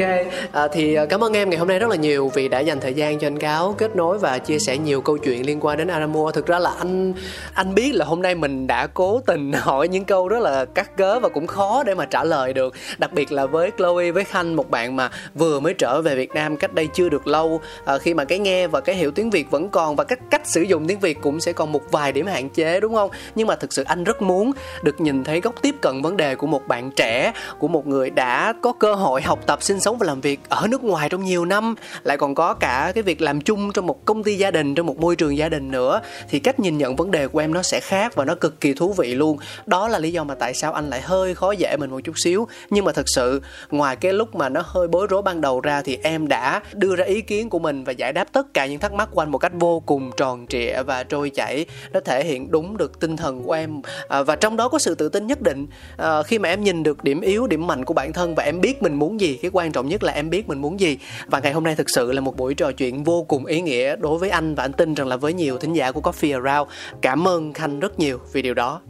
à, 0.52 0.68
thì 0.72 0.96
à, 0.96 1.06
cảm 1.06 1.24
ơn 1.24 1.34
em 1.34 1.50
ngày 1.50 1.60
hôm 1.60 1.68
nay 1.68 1.80
rất 1.80 1.90
là 1.90 1.96
nhiều 1.96 2.32
vì 2.34 2.48
đã 2.48 2.60
dành 2.60 2.80
thời 2.80 2.94
gian 2.94 3.20
cho 3.20 3.28
anh 3.28 3.40
cáo 3.40 3.76
kết 3.78 3.96
nối 3.96 4.18
và 4.18 4.38
chia 4.38 4.60
sẻ 4.60 4.78
nhiều 4.78 5.02
câu 5.02 5.18
chuyện 5.18 5.46
liên 5.46 5.60
quan 5.62 5.78
đến 5.78 5.88
Aramua. 5.88 6.32
Thực 6.32 6.48
ra 6.48 6.60
là 6.60 6.72
anh 6.78 7.14
anh 7.54 7.76
biết 7.76 7.96
là 7.96 8.06
hôm 8.06 8.22
nay 8.22 8.36
mình 8.36 8.68
đã 8.68 8.88
cố 8.88 9.22
tình 9.26 9.52
hỏi 9.54 9.88
những 9.88 10.06
câu 10.06 10.28
rất 10.28 10.40
là 10.40 10.66
cắt 10.66 10.98
cớ 10.98 11.20
và 11.20 11.30
cũng 11.30 11.48
khó 11.48 11.84
để 11.84 11.96
mà 11.96 12.06
trả 12.06 12.24
lời 12.24 12.54
được. 12.54 12.74
Đặc 12.98 13.14
biệt 13.14 13.32
là 13.32 13.46
với 13.46 13.72
Chloe 13.78 14.12
với 14.12 14.24
Khanh 14.24 14.56
một 14.56 14.70
bạn 14.70 14.96
mà 14.96 15.10
vừa 15.36 15.60
mới 15.60 15.74
trở 15.74 16.02
về 16.02 16.16
Việt 16.16 16.32
Nam 16.34 16.58
cách 16.58 16.74
đây 16.74 16.88
chưa 16.94 17.10
được 17.10 17.28
lâu. 17.28 17.62
À, 17.86 17.98
khi 17.98 18.14
mà 18.14 18.26
cái 18.26 18.40
nghe 18.40 18.68
và 18.68 18.82
cái 18.82 18.96
hiểu 18.96 19.12
tiếng 19.12 19.30
Việt 19.30 19.52
vẫn 19.52 19.70
còn 19.70 19.96
và 19.96 20.04
cách 20.04 20.20
cách 20.30 20.42
sử 20.46 20.62
dụng 20.62 20.88
tiếng 20.88 21.00
Việt 21.00 21.22
cũng 21.22 21.40
sẽ 21.40 21.54
còn 21.54 21.72
một 21.72 21.92
vài 21.92 22.12
điểm 22.12 22.26
hạn 22.26 22.50
chế 22.50 22.80
đúng 22.80 22.96
không? 22.96 23.10
Nhưng 23.36 23.48
mà 23.48 23.56
thực 23.56 23.74
sự 23.74 23.84
anh 23.84 24.04
rất 24.04 24.22
muốn 24.22 24.52
được 24.84 25.02
nhìn 25.02 25.24
thấy 25.24 25.42
góc 25.42 25.56
tiếp 25.62 25.76
cận 25.82 26.02
vấn 26.02 26.18
đề 26.18 26.36
của 26.36 26.48
một 26.48 26.68
bạn 26.68 26.92
trẻ 26.92 27.34
của 27.60 27.68
một 27.68 27.88
người 27.88 28.10
đã 28.10 28.54
có 28.62 28.74
cơ 28.74 28.94
hội 28.94 29.22
học 29.22 29.40
tập 29.46 29.64
sinh 29.66 29.80
sống 29.80 29.98
và 29.98 30.08
làm 30.08 30.22
việc 30.22 30.40
ở 30.50 30.68
nước 30.70 30.84
ngoài 30.84 31.10
trong 31.10 31.24
nhiều 31.24 31.46
năm 31.46 31.76
lại 32.04 32.18
còn 32.18 32.36
có 32.36 32.54
cả 32.54 32.92
cái 32.96 33.04
việc 33.04 33.22
làm 33.22 33.42
chung 33.42 33.72
trong 33.74 33.88
một 33.88 34.06
công 34.06 34.24
ty 34.24 34.36
gia 34.36 34.52
đình 34.52 34.76
trong 34.76 34.86
một 34.86 35.00
môi 35.00 35.16
trường 35.16 35.38
gia 35.38 35.50
đình 35.50 35.72
nữa 35.72 36.02
thì 36.30 36.40
cách 36.40 36.60
nhìn 36.60 36.78
nhận 36.78 36.96
vấn 36.96 37.12
đề 37.12 37.28
của 37.28 37.40
em 37.40 37.54
nó 37.54 37.62
sẽ 37.62 37.80
khác 37.80 38.16
và 38.16 38.26
nó 38.26 38.36
cực 38.36 38.62
kỳ 38.62 38.74
thú 38.74 38.94
vị 38.94 39.16
luôn. 39.16 39.38
Đó 39.66 39.88
là 39.88 40.00
lý 40.00 40.12
do 40.12 40.24
mà 40.24 40.36
tại 40.36 40.54
sao 40.54 40.74
anh 40.74 40.90
lại 40.90 41.02
hơi 41.02 41.36
khó 41.36 41.52
dễ 41.52 41.78
mình 41.78 41.90
một 41.90 42.00
chút 42.04 42.20
xíu. 42.20 42.48
Nhưng 42.70 42.86
mà 42.86 42.92
thật 42.92 43.10
sự 43.10 43.42
ngoài 43.72 43.96
cái 43.96 44.14
lúc 44.14 44.36
mà 44.36 44.50
nó 44.50 44.62
hơi 44.66 44.88
bối 44.88 45.08
rối 45.10 45.22
ban 45.22 45.42
đầu 45.42 45.62
ra 45.62 45.82
thì 45.82 45.98
em 46.04 46.28
đã 46.28 46.62
đưa 46.74 46.96
ra 46.96 47.06
ý 47.06 47.22
kiến 47.22 47.50
của 47.50 47.60
mình 47.60 47.84
và 47.84 47.92
giải 47.92 48.14
đáp 48.14 48.28
tất 48.32 48.54
cả 48.54 48.66
những 48.66 48.80
thắc 48.80 48.94
mắc 48.94 49.10
của 49.12 49.22
anh 49.22 49.32
một 49.32 49.38
cách 49.38 49.52
vô 49.56 49.80
cùng 49.86 50.12
tròn 50.18 50.46
trịa 50.50 50.84
và 50.84 51.04
trôi 51.04 51.30
chảy. 51.30 51.66
Nó 51.94 52.00
thể 52.00 52.24
hiện 52.24 52.52
đúng 52.52 52.78
được 52.78 53.00
tinh 53.00 53.18
thần 53.18 53.44
của 53.44 53.54
em. 53.54 53.82
À, 54.08 54.24
và 54.24 54.36
trong 54.36 54.58
đó 54.58 54.70
có 54.70 54.80
sự 54.80 54.96
tự 54.96 55.10
tin 55.10 55.28
nhất 55.28 55.42
định. 55.42 55.68
À, 55.98 56.24
khi 56.24 56.40
mà 56.40 56.50
em 56.50 56.64
nhìn 56.64 56.84
được 56.84 57.04
điểm 57.04 57.22
yếu 57.22 57.48
điểm 57.48 57.68
mạnh 57.68 57.86
của 57.86 57.94
bản 57.94 58.14
thân 58.14 58.36
và 58.36 58.44
em 58.44 58.62
biết 58.62 58.84
mình 58.84 58.94
muốn 58.94 59.20
gì 59.20 59.40
cái 59.42 59.52
quan 59.56 59.72
trọng 59.72 59.88
nhất 59.88 60.04
là 60.04 60.14
em 60.14 60.30
biết 60.30 60.48
mình 60.48 60.62
muốn 60.62 60.80
gì. 60.80 60.98
Và 61.28 61.40
ngày 61.40 61.54
hôm 61.54 61.64
nay 61.64 61.76
thực 61.76 61.90
sự 61.90 62.12
là 62.12 62.22
một 62.22 62.38
buổi 62.38 62.54
trò 62.54 62.72
chuyện 62.72 63.04
vô 63.04 63.24
cùng 63.24 63.46
ý 63.46 63.62
nghĩa 63.62 63.96
đối 63.96 64.18
với 64.18 64.30
anh 64.30 64.56
và 64.56 64.64
anh 64.64 64.74
tin 64.74 64.94
rằng 64.94 65.08
là 65.08 65.18
với 65.18 65.34
nhiều 65.34 65.58
thính 65.58 65.74
giả 65.74 65.92
của 65.92 66.02
Coffee 66.02 66.44
Around. 66.44 66.72
Cảm 67.02 67.28
ơn 67.28 67.54
Khanh 67.54 67.80
rất 67.80 68.00
nhiều 68.00 68.20
vì 68.34 68.42
điều 68.42 68.54
đó. 68.54 68.82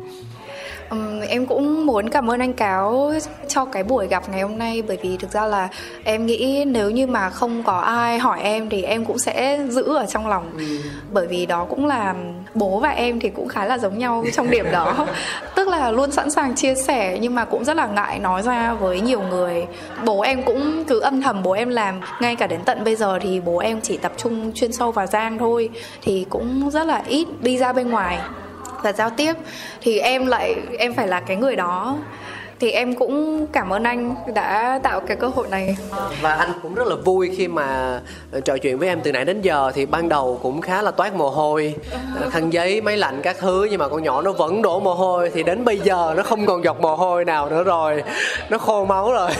Um, 0.89 1.21
em 1.21 1.45
cũng 1.45 1.85
muốn 1.85 2.09
cảm 2.09 2.31
ơn 2.31 2.39
anh 2.39 2.53
cáo 2.53 3.13
cho 3.47 3.65
cái 3.65 3.83
buổi 3.83 4.07
gặp 4.07 4.29
ngày 4.29 4.41
hôm 4.41 4.57
nay 4.57 4.83
bởi 4.87 4.97
vì 5.01 5.17
thực 5.17 5.31
ra 5.31 5.45
là 5.45 5.69
em 6.03 6.25
nghĩ 6.25 6.65
nếu 6.67 6.91
như 6.91 7.07
mà 7.07 7.29
không 7.29 7.63
có 7.63 7.79
ai 7.79 8.19
hỏi 8.19 8.41
em 8.41 8.69
thì 8.69 8.81
em 8.81 9.05
cũng 9.05 9.17
sẽ 9.17 9.59
giữ 9.69 9.95
ở 9.95 10.05
trong 10.05 10.27
lòng. 10.27 10.51
Ừ. 10.57 10.65
bởi 11.11 11.27
vì 11.27 11.45
đó 11.45 11.65
cũng 11.69 11.85
là 11.85 12.15
bố 12.53 12.79
và 12.79 12.89
em 12.89 13.19
thì 13.19 13.29
cũng 13.29 13.47
khá 13.47 13.65
là 13.65 13.77
giống 13.77 13.97
nhau 13.97 14.25
trong 14.33 14.49
điểm 14.49 14.65
đó. 14.71 15.07
Tức 15.55 15.67
là 15.67 15.91
luôn 15.91 16.11
sẵn 16.11 16.31
sàng 16.31 16.55
chia 16.55 16.75
sẻ 16.75 17.17
nhưng 17.21 17.35
mà 17.35 17.45
cũng 17.45 17.65
rất 17.65 17.77
là 17.77 17.87
ngại 17.87 18.19
nói 18.19 18.41
ra 18.41 18.73
với 18.73 19.01
nhiều 19.01 19.21
người. 19.21 19.65
Bố 20.05 20.21
em 20.21 20.43
cũng 20.43 20.83
cứ 20.87 20.99
âm 20.99 21.21
thầm 21.21 21.43
bố 21.43 21.51
em 21.51 21.69
làm. 21.69 22.01
Ngay 22.21 22.35
cả 22.35 22.47
đến 22.47 22.59
tận 22.65 22.83
bây 22.83 22.95
giờ 22.95 23.19
thì 23.21 23.39
bố 23.39 23.57
em 23.57 23.81
chỉ 23.81 23.97
tập 23.97 24.11
trung 24.17 24.51
chuyên 24.53 24.71
sâu 24.71 24.91
vào 24.91 25.07
giang 25.07 25.37
thôi. 25.37 25.69
Thì 26.01 26.25
cũng 26.29 26.69
rất 26.69 26.87
là 26.87 27.03
ít 27.07 27.27
đi 27.41 27.57
ra 27.57 27.73
bên 27.73 27.89
ngoài 27.89 28.19
và 28.85 28.93
giao 28.93 29.09
tiếp 29.09 29.33
thì 29.81 29.99
em 29.99 30.25
lại 30.25 30.55
em 30.79 30.93
phải 30.93 31.07
là 31.07 31.19
cái 31.19 31.37
người 31.37 31.55
đó 31.55 31.97
thì 32.59 32.71
em 32.71 32.95
cũng 32.95 33.47
cảm 33.51 33.73
ơn 33.73 33.83
anh 33.83 34.15
đã 34.33 34.79
tạo 34.83 34.99
cái 34.99 35.17
cơ 35.17 35.27
hội 35.27 35.47
này. 35.47 35.77
Và 36.21 36.33
anh 36.33 36.49
cũng 36.61 36.75
rất 36.75 36.87
là 36.87 36.95
vui 36.95 37.31
khi 37.37 37.47
mà 37.47 37.99
ờ, 38.31 38.39
trò 38.41 38.57
chuyện 38.57 38.79
với 38.79 38.87
em 38.87 39.01
từ 39.01 39.11
nãy 39.11 39.25
đến 39.25 39.41
giờ. 39.41 39.71
Thì 39.75 39.85
ban 39.85 40.09
đầu 40.09 40.39
cũng 40.43 40.61
khá 40.61 40.81
là 40.81 40.91
toát 40.91 41.15
mồ 41.15 41.29
hôi 41.29 41.75
ờ, 42.21 42.29
khăn 42.29 42.53
giấy 42.53 42.81
máy 42.81 42.97
lạnh 42.97 43.19
các 43.23 43.35
thứ 43.39 43.67
nhưng 43.71 43.79
mà 43.79 43.87
con 43.87 44.03
nhỏ 44.03 44.21
nó 44.21 44.31
vẫn 44.31 44.61
đổ 44.61 44.79
mồ 44.79 44.93
hôi. 44.93 45.31
Thì 45.33 45.43
đến 45.43 45.65
bây 45.65 45.79
giờ 45.79 46.13
nó 46.17 46.23
không 46.23 46.45
còn 46.45 46.63
giọt 46.63 46.81
mồ 46.81 46.95
hôi 46.95 47.25
nào 47.25 47.49
nữa 47.49 47.63
rồi. 47.63 48.03
Nó 48.49 48.57
khô 48.57 48.85
máu 48.85 49.11
rồi. 49.11 49.31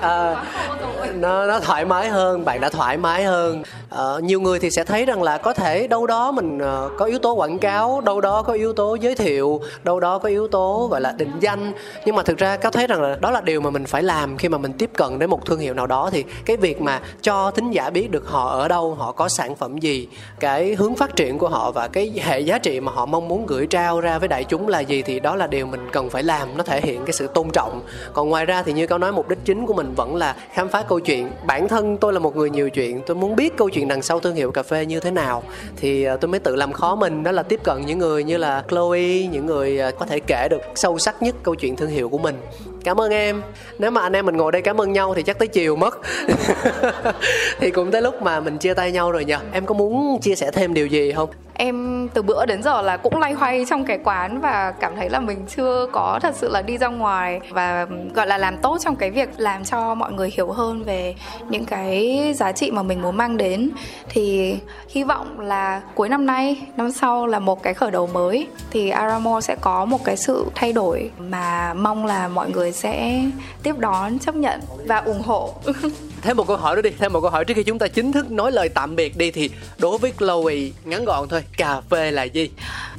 À, 0.00 0.44
nó 1.14 1.46
nó 1.46 1.60
thoải 1.60 1.84
mái 1.84 2.08
hơn 2.08 2.44
bạn 2.44 2.60
đã 2.60 2.68
thoải 2.68 2.96
mái 2.96 3.24
hơn. 3.24 3.62
À, 3.90 4.04
nhiều 4.22 4.40
người 4.40 4.58
thì 4.58 4.70
sẽ 4.70 4.84
thấy 4.84 5.04
rằng 5.04 5.22
là 5.22 5.38
có 5.38 5.54
thể 5.54 5.86
đâu 5.86 6.06
đó 6.06 6.30
mình 6.32 6.58
có 6.98 7.04
yếu 7.04 7.18
tố 7.18 7.32
quảng 7.32 7.58
cáo 7.58 8.00
đâu 8.00 8.20
đó 8.20 8.42
có 8.42 8.52
yếu 8.52 8.72
tố 8.72 8.94
giới 8.94 9.14
thiệu 9.14 9.60
đâu 9.84 10.00
đó 10.00 10.18
có 10.18 10.28
yếu 10.28 10.48
tố 10.48 10.88
gọi 10.90 11.00
là 11.00 11.12
định 11.12 11.32
danh 11.40 11.72
nhưng 12.04 12.16
mà 12.16 12.22
thực 12.22 12.38
ra 12.38 12.56
cáo 12.56 12.72
thấy 12.72 12.86
rằng 12.86 13.02
là 13.02 13.16
đó 13.20 13.30
là 13.30 13.40
điều 13.40 13.60
mà 13.60 13.70
mình 13.70 13.84
phải 13.84 14.02
làm 14.02 14.38
khi 14.38 14.48
mà 14.48 14.58
mình 14.58 14.72
tiếp 14.72 14.90
cận 14.94 15.18
đến 15.18 15.30
một 15.30 15.46
thương 15.46 15.60
hiệu 15.60 15.74
nào 15.74 15.86
đó 15.86 16.10
thì 16.12 16.24
cái 16.44 16.56
việc 16.56 16.80
mà 16.80 17.00
cho 17.22 17.50
thính 17.50 17.70
giả 17.70 17.90
biết 17.90 18.10
được 18.10 18.28
họ 18.28 18.48
ở 18.48 18.68
đâu, 18.68 18.94
họ 18.94 19.12
có 19.12 19.28
sản 19.28 19.56
phẩm 19.56 19.78
gì, 19.78 20.08
cái 20.40 20.74
hướng 20.74 20.94
phát 20.94 21.16
triển 21.16 21.38
của 21.38 21.48
họ 21.48 21.70
và 21.70 21.88
cái 21.88 22.12
hệ 22.22 22.40
giá 22.40 22.58
trị 22.58 22.80
mà 22.80 22.92
họ 22.92 23.06
mong 23.06 23.28
muốn 23.28 23.46
gửi 23.46 23.66
trao 23.66 24.00
ra 24.00 24.18
với 24.18 24.28
đại 24.28 24.44
chúng 24.44 24.68
là 24.68 24.80
gì 24.80 25.02
thì 25.02 25.20
đó 25.20 25.36
là 25.36 25.46
điều 25.46 25.66
mình 25.66 25.88
cần 25.92 26.10
phải 26.10 26.22
làm. 26.22 26.56
Nó 26.56 26.64
thể 26.64 26.80
hiện 26.80 27.04
cái 27.04 27.12
sự 27.12 27.26
tôn 27.26 27.50
trọng. 27.50 27.82
Còn 28.12 28.28
ngoài 28.28 28.44
ra 28.44 28.62
thì 28.62 28.72
như 28.72 28.86
cáo 28.86 28.98
nói, 28.98 29.12
mục 29.12 29.28
đích 29.28 29.38
chính 29.44 29.66
của 29.66 29.74
mình 29.74 29.94
vẫn 29.94 30.16
là 30.16 30.36
khám 30.52 30.68
phá 30.68 30.82
câu 30.82 31.00
chuyện. 31.00 31.30
Bản 31.46 31.68
thân 31.68 31.96
tôi 31.96 32.12
là 32.12 32.18
một 32.18 32.36
người 32.36 32.50
nhiều 32.50 32.70
chuyện, 32.70 33.00
tôi 33.06 33.16
muốn 33.16 33.36
biết 33.36 33.56
câu 33.56 33.68
chuyện 33.68 33.88
đằng 33.88 34.02
sau 34.02 34.20
thương 34.20 34.34
hiệu 34.34 34.52
cà 34.52 34.62
phê 34.62 34.86
như 34.86 35.00
thế 35.00 35.10
nào. 35.10 35.42
Thì 35.76 36.04
ờ, 36.04 36.16
tôi 36.16 36.28
mới 36.28 36.40
tự 36.40 36.56
làm 36.56 36.72
khó 36.72 36.94
mình, 36.94 37.22
đó 37.22 37.32
là 37.32 37.42
tiếp 37.42 37.60
cận 37.64 37.86
những 37.86 37.98
người 37.98 38.24
như 38.24 38.36
là 38.36 38.62
Chloe, 38.68 39.26
những 39.30 39.46
người 39.46 39.78
ờ, 39.78 39.90
có 39.98 40.06
thể 40.06 40.20
kể 40.20 40.48
được 40.50 40.60
sâu 40.74 40.98
sắc 40.98 41.22
nhất 41.22 41.34
câu 41.42 41.54
chuyện 41.54 41.65
chuyện 41.66 41.76
thương 41.76 41.90
hiệu 41.90 42.08
của 42.08 42.18
mình. 42.18 42.36
Cảm 42.84 43.00
ơn 43.00 43.10
em. 43.10 43.42
Nếu 43.78 43.90
mà 43.90 44.00
anh 44.00 44.12
em 44.12 44.26
mình 44.26 44.36
ngồi 44.36 44.52
đây 44.52 44.62
cảm 44.62 44.80
ơn 44.80 44.92
nhau 44.92 45.14
thì 45.14 45.22
chắc 45.22 45.38
tới 45.38 45.48
chiều 45.48 45.76
mất. 45.76 46.00
Thì 47.60 47.70
cũng 47.70 47.90
tới 47.90 48.02
lúc 48.02 48.22
mà 48.22 48.40
mình 48.40 48.58
chia 48.58 48.74
tay 48.74 48.92
nhau 48.92 49.12
rồi 49.12 49.24
nhờ. 49.24 49.38
Em 49.52 49.66
có 49.66 49.74
muốn 49.74 50.20
chia 50.20 50.34
sẻ 50.34 50.50
thêm 50.50 50.74
điều 50.74 50.86
gì 50.86 51.12
không? 51.12 51.30
Em 51.58 52.08
từ 52.14 52.22
bữa 52.22 52.46
đến 52.46 52.62
giờ 52.62 52.82
là 52.82 52.96
cũng 52.96 53.18
lay 53.18 53.32
hoay 53.32 53.64
trong 53.68 53.84
cái 53.84 53.98
quán 54.04 54.40
và 54.40 54.74
cảm 54.80 54.96
thấy 54.96 55.10
là 55.10 55.20
mình 55.20 55.46
chưa 55.56 55.86
có 55.92 56.18
thật 56.22 56.34
sự 56.34 56.48
là 56.48 56.62
đi 56.62 56.78
ra 56.78 56.88
ngoài 56.88 57.40
và, 57.50 57.86
gọi 58.14 58.26
là, 58.26 58.38
làm 58.38 58.56
tốt 58.56 58.78
trong 58.80 58.96
cái 58.96 59.10
việc 59.10 59.28
làm 59.36 59.64
cho 59.64 59.94
mọi 59.94 60.12
người 60.12 60.30
hiểu 60.36 60.52
hơn 60.52 60.82
về 60.82 61.14
những 61.48 61.64
cái 61.64 62.22
giá 62.36 62.52
trị 62.52 62.70
mà 62.70 62.82
mình 62.82 63.02
muốn 63.02 63.16
mang 63.16 63.36
đến. 63.36 63.70
Thì 64.08 64.56
hy 64.88 65.04
vọng 65.04 65.40
là 65.40 65.82
cuối 65.94 66.08
năm 66.08 66.26
nay, 66.26 66.62
năm 66.76 66.92
sau 66.92 67.26
là 67.26 67.38
một 67.38 67.62
cái 67.62 67.74
khởi 67.74 67.90
đầu 67.90 68.06
mới, 68.06 68.46
thì 68.70 68.90
Aramo 68.90 69.40
sẽ 69.40 69.56
có 69.60 69.84
một 69.84 70.04
cái 70.04 70.16
sự 70.16 70.46
thay 70.54 70.72
đổi 70.72 71.10
mà 71.18 71.74
mong 71.74 72.06
là 72.06 72.28
mọi 72.28 72.50
người 72.50 72.72
sẽ 72.72 73.22
tiếp 73.62 73.78
đón, 73.78 74.18
chấp 74.18 74.34
nhận 74.34 74.60
và 74.86 74.98
ủng 74.98 75.22
hộ. 75.22 75.54
thêm 76.22 76.36
một 76.36 76.46
câu 76.46 76.56
hỏi 76.56 76.76
nữa 76.76 76.82
đi, 76.82 76.90
thêm 76.98 77.12
một 77.12 77.20
câu 77.20 77.30
hỏi. 77.30 77.44
Trước 77.44 77.54
khi 77.54 77.62
chúng 77.62 77.78
ta 77.78 77.88
chính 77.88 78.12
thức 78.12 78.30
nói 78.30 78.52
lời 78.52 78.68
tạm 78.68 78.96
biệt 78.96 79.16
đi 79.16 79.30
thì 79.30 79.50
đối 79.78 79.98
với 79.98 80.12
Chloe, 80.18 80.54
ngắn 80.84 81.04
gọn 81.04 81.28
thôi, 81.28 81.44
cà 81.56 81.80
phê 81.80 82.10
là 82.10 82.22
gì? 82.22 82.50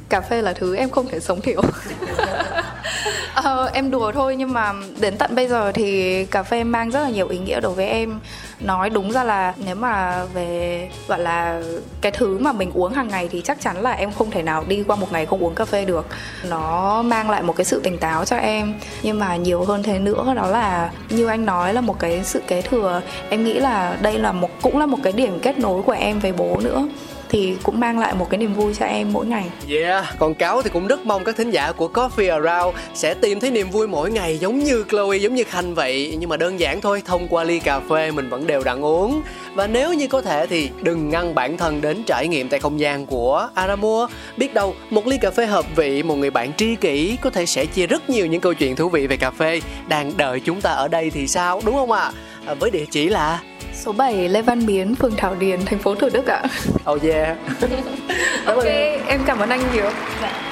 Cà 0.08 0.20
phê 0.20 0.42
là 0.42 0.52
thứ 0.52 0.76
em 0.76 0.90
không 0.90 1.08
thể 1.08 1.20
sống 1.20 1.40
thiểu 1.40 1.62
ờ, 3.34 3.70
em 3.72 3.90
đùa 3.90 4.12
thôi 4.12 4.36
nhưng 4.36 4.52
mà 4.52 4.72
đến 5.00 5.16
tận 5.18 5.34
bây 5.34 5.48
giờ 5.48 5.72
thì 5.72 6.24
cà 6.24 6.42
phê 6.42 6.64
mang 6.64 6.90
rất 6.90 7.00
là 7.00 7.08
nhiều 7.08 7.28
ý 7.28 7.38
nghĩa 7.38 7.60
đối 7.60 7.72
với 7.72 7.86
em. 7.86 8.20
Nói 8.60 8.90
đúng 8.90 9.12
ra 9.12 9.24
là 9.24 9.54
nếu 9.64 9.74
mà 9.74 10.24
về 10.34 10.90
gọi 11.08 11.18
là 11.18 11.62
cái 12.00 12.12
thứ 12.12 12.38
mà 12.38 12.52
mình 12.52 12.70
uống 12.74 12.92
hàng 12.92 13.08
ngày 13.08 13.28
thì 13.32 13.40
chắc 13.44 13.60
chắn 13.60 13.82
là 13.82 13.92
em 13.92 14.12
không 14.12 14.30
thể 14.30 14.42
nào 14.42 14.64
đi 14.68 14.84
qua 14.86 14.96
một 14.96 15.12
ngày 15.12 15.26
không 15.26 15.44
uống 15.44 15.54
cà 15.54 15.64
phê 15.64 15.84
được. 15.84 16.06
Nó 16.48 17.02
mang 17.02 17.30
lại 17.30 17.42
một 17.42 17.56
cái 17.56 17.64
sự 17.64 17.80
tỉnh 17.84 17.98
táo 17.98 18.24
cho 18.24 18.36
em. 18.36 18.74
Nhưng 19.02 19.18
mà 19.18 19.36
nhiều 19.36 19.64
hơn 19.64 19.82
thế 19.82 19.98
nữa 19.98 20.32
đó 20.36 20.46
là 20.46 20.90
như 21.10 21.26
anh 21.26 21.46
nói 21.46 21.74
là 21.74 21.80
một 21.80 21.98
cái 21.98 22.20
sự 22.24 22.42
kế 22.46 22.62
thừa. 22.62 23.00
Em 23.28 23.44
nghĩ 23.44 23.54
là 23.54 23.96
đây 24.02 24.18
là 24.18 24.32
một 24.32 24.50
cũng 24.62 24.78
là 24.78 24.86
một 24.86 24.98
cái 25.02 25.12
điểm 25.12 25.40
kết 25.40 25.58
nối 25.58 25.82
của 25.82 25.92
em 25.92 26.18
với 26.18 26.32
bố 26.32 26.60
nữa 26.60 26.88
thì 27.28 27.56
cũng 27.62 27.80
mang 27.80 27.98
lại 27.98 28.14
một 28.14 28.30
cái 28.30 28.38
niềm 28.38 28.54
vui 28.54 28.74
cho 28.74 28.86
em 28.86 29.12
mỗi 29.12 29.26
ngày. 29.26 29.44
Yeah, 29.70 30.04
còn 30.18 30.34
cáo 30.34 30.62
thì 30.62 30.70
cũng 30.70 30.86
rất 30.86 31.06
mong 31.06 31.24
các 31.24 31.36
thính 31.36 31.50
giả 31.50 31.72
của 31.72 31.88
Coffee 31.94 32.42
Around 32.42 32.76
sẽ 32.94 33.14
tìm 33.14 33.40
thấy 33.40 33.50
niềm 33.50 33.70
vui 33.70 33.88
mỗi 33.88 34.10
ngày 34.10 34.38
giống 34.38 34.58
như 34.58 34.84
Chloe, 34.90 35.18
giống 35.18 35.34
như 35.34 35.44
Khanh 35.44 35.74
vậy. 35.74 36.16
Nhưng 36.18 36.30
mà 36.30 36.36
đơn 36.36 36.60
giản 36.60 36.80
thôi, 36.80 37.02
thông 37.04 37.28
qua 37.28 37.44
ly 37.44 37.58
cà 37.58 37.80
phê 37.80 38.10
mình 38.10 38.28
vẫn 38.28 38.46
đều 38.46 38.62
đặn 38.64 38.84
uống. 38.84 39.22
Và 39.54 39.66
nếu 39.66 39.94
như 39.94 40.06
có 40.06 40.22
thể 40.22 40.46
thì 40.46 40.70
đừng 40.82 41.10
ngăn 41.10 41.34
bản 41.34 41.56
thân 41.56 41.80
đến 41.80 42.02
trải 42.06 42.28
nghiệm 42.28 42.48
tại 42.48 42.60
không 42.60 42.80
gian 42.80 43.06
của 43.06 43.48
aramua 43.54 44.08
Biết 44.36 44.54
đâu 44.54 44.74
một 44.90 45.06
ly 45.06 45.18
cà 45.18 45.30
phê 45.30 45.46
hợp 45.46 45.64
vị, 45.76 46.02
một 46.02 46.14
người 46.14 46.30
bạn 46.30 46.52
tri 46.52 46.76
kỷ 46.76 47.16
có 47.20 47.30
thể 47.30 47.46
sẽ 47.46 47.66
chia 47.66 47.86
rất 47.86 48.10
nhiều 48.10 48.26
những 48.26 48.40
câu 48.40 48.54
chuyện 48.54 48.76
thú 48.76 48.88
vị 48.88 49.06
về 49.06 49.16
cà 49.16 49.30
phê 49.30 49.60
đang 49.88 50.12
đợi 50.16 50.40
chúng 50.40 50.60
ta 50.60 50.70
ở 50.70 50.88
đây 50.88 51.10
thì 51.10 51.28
sao, 51.28 51.60
đúng 51.64 51.74
không 51.74 51.92
ạ? 51.92 52.00
À? 52.00 52.12
À, 52.48 52.54
với 52.54 52.70
địa 52.70 52.84
chỉ 52.90 53.08
là 53.08 53.42
số 53.74 53.92
7 53.92 54.28
Lê 54.28 54.42
Văn 54.42 54.66
Biến, 54.66 54.94
phường 54.94 55.16
Thảo 55.16 55.34
Điền, 55.34 55.64
thành 55.66 55.78
phố 55.78 55.94
Thủ 55.94 56.08
Đức 56.12 56.26
ạ. 56.26 56.42
Oh 56.90 57.02
yeah. 57.02 57.38
ok, 58.44 58.64
em 59.06 59.20
cảm 59.26 59.38
ơn 59.38 59.48
anh 59.48 59.60
nhiều. 59.74 59.90
Dạ. 60.22 60.48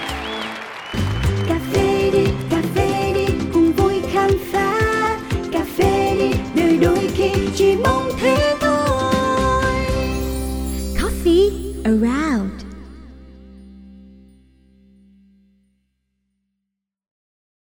Around. 11.86 12.55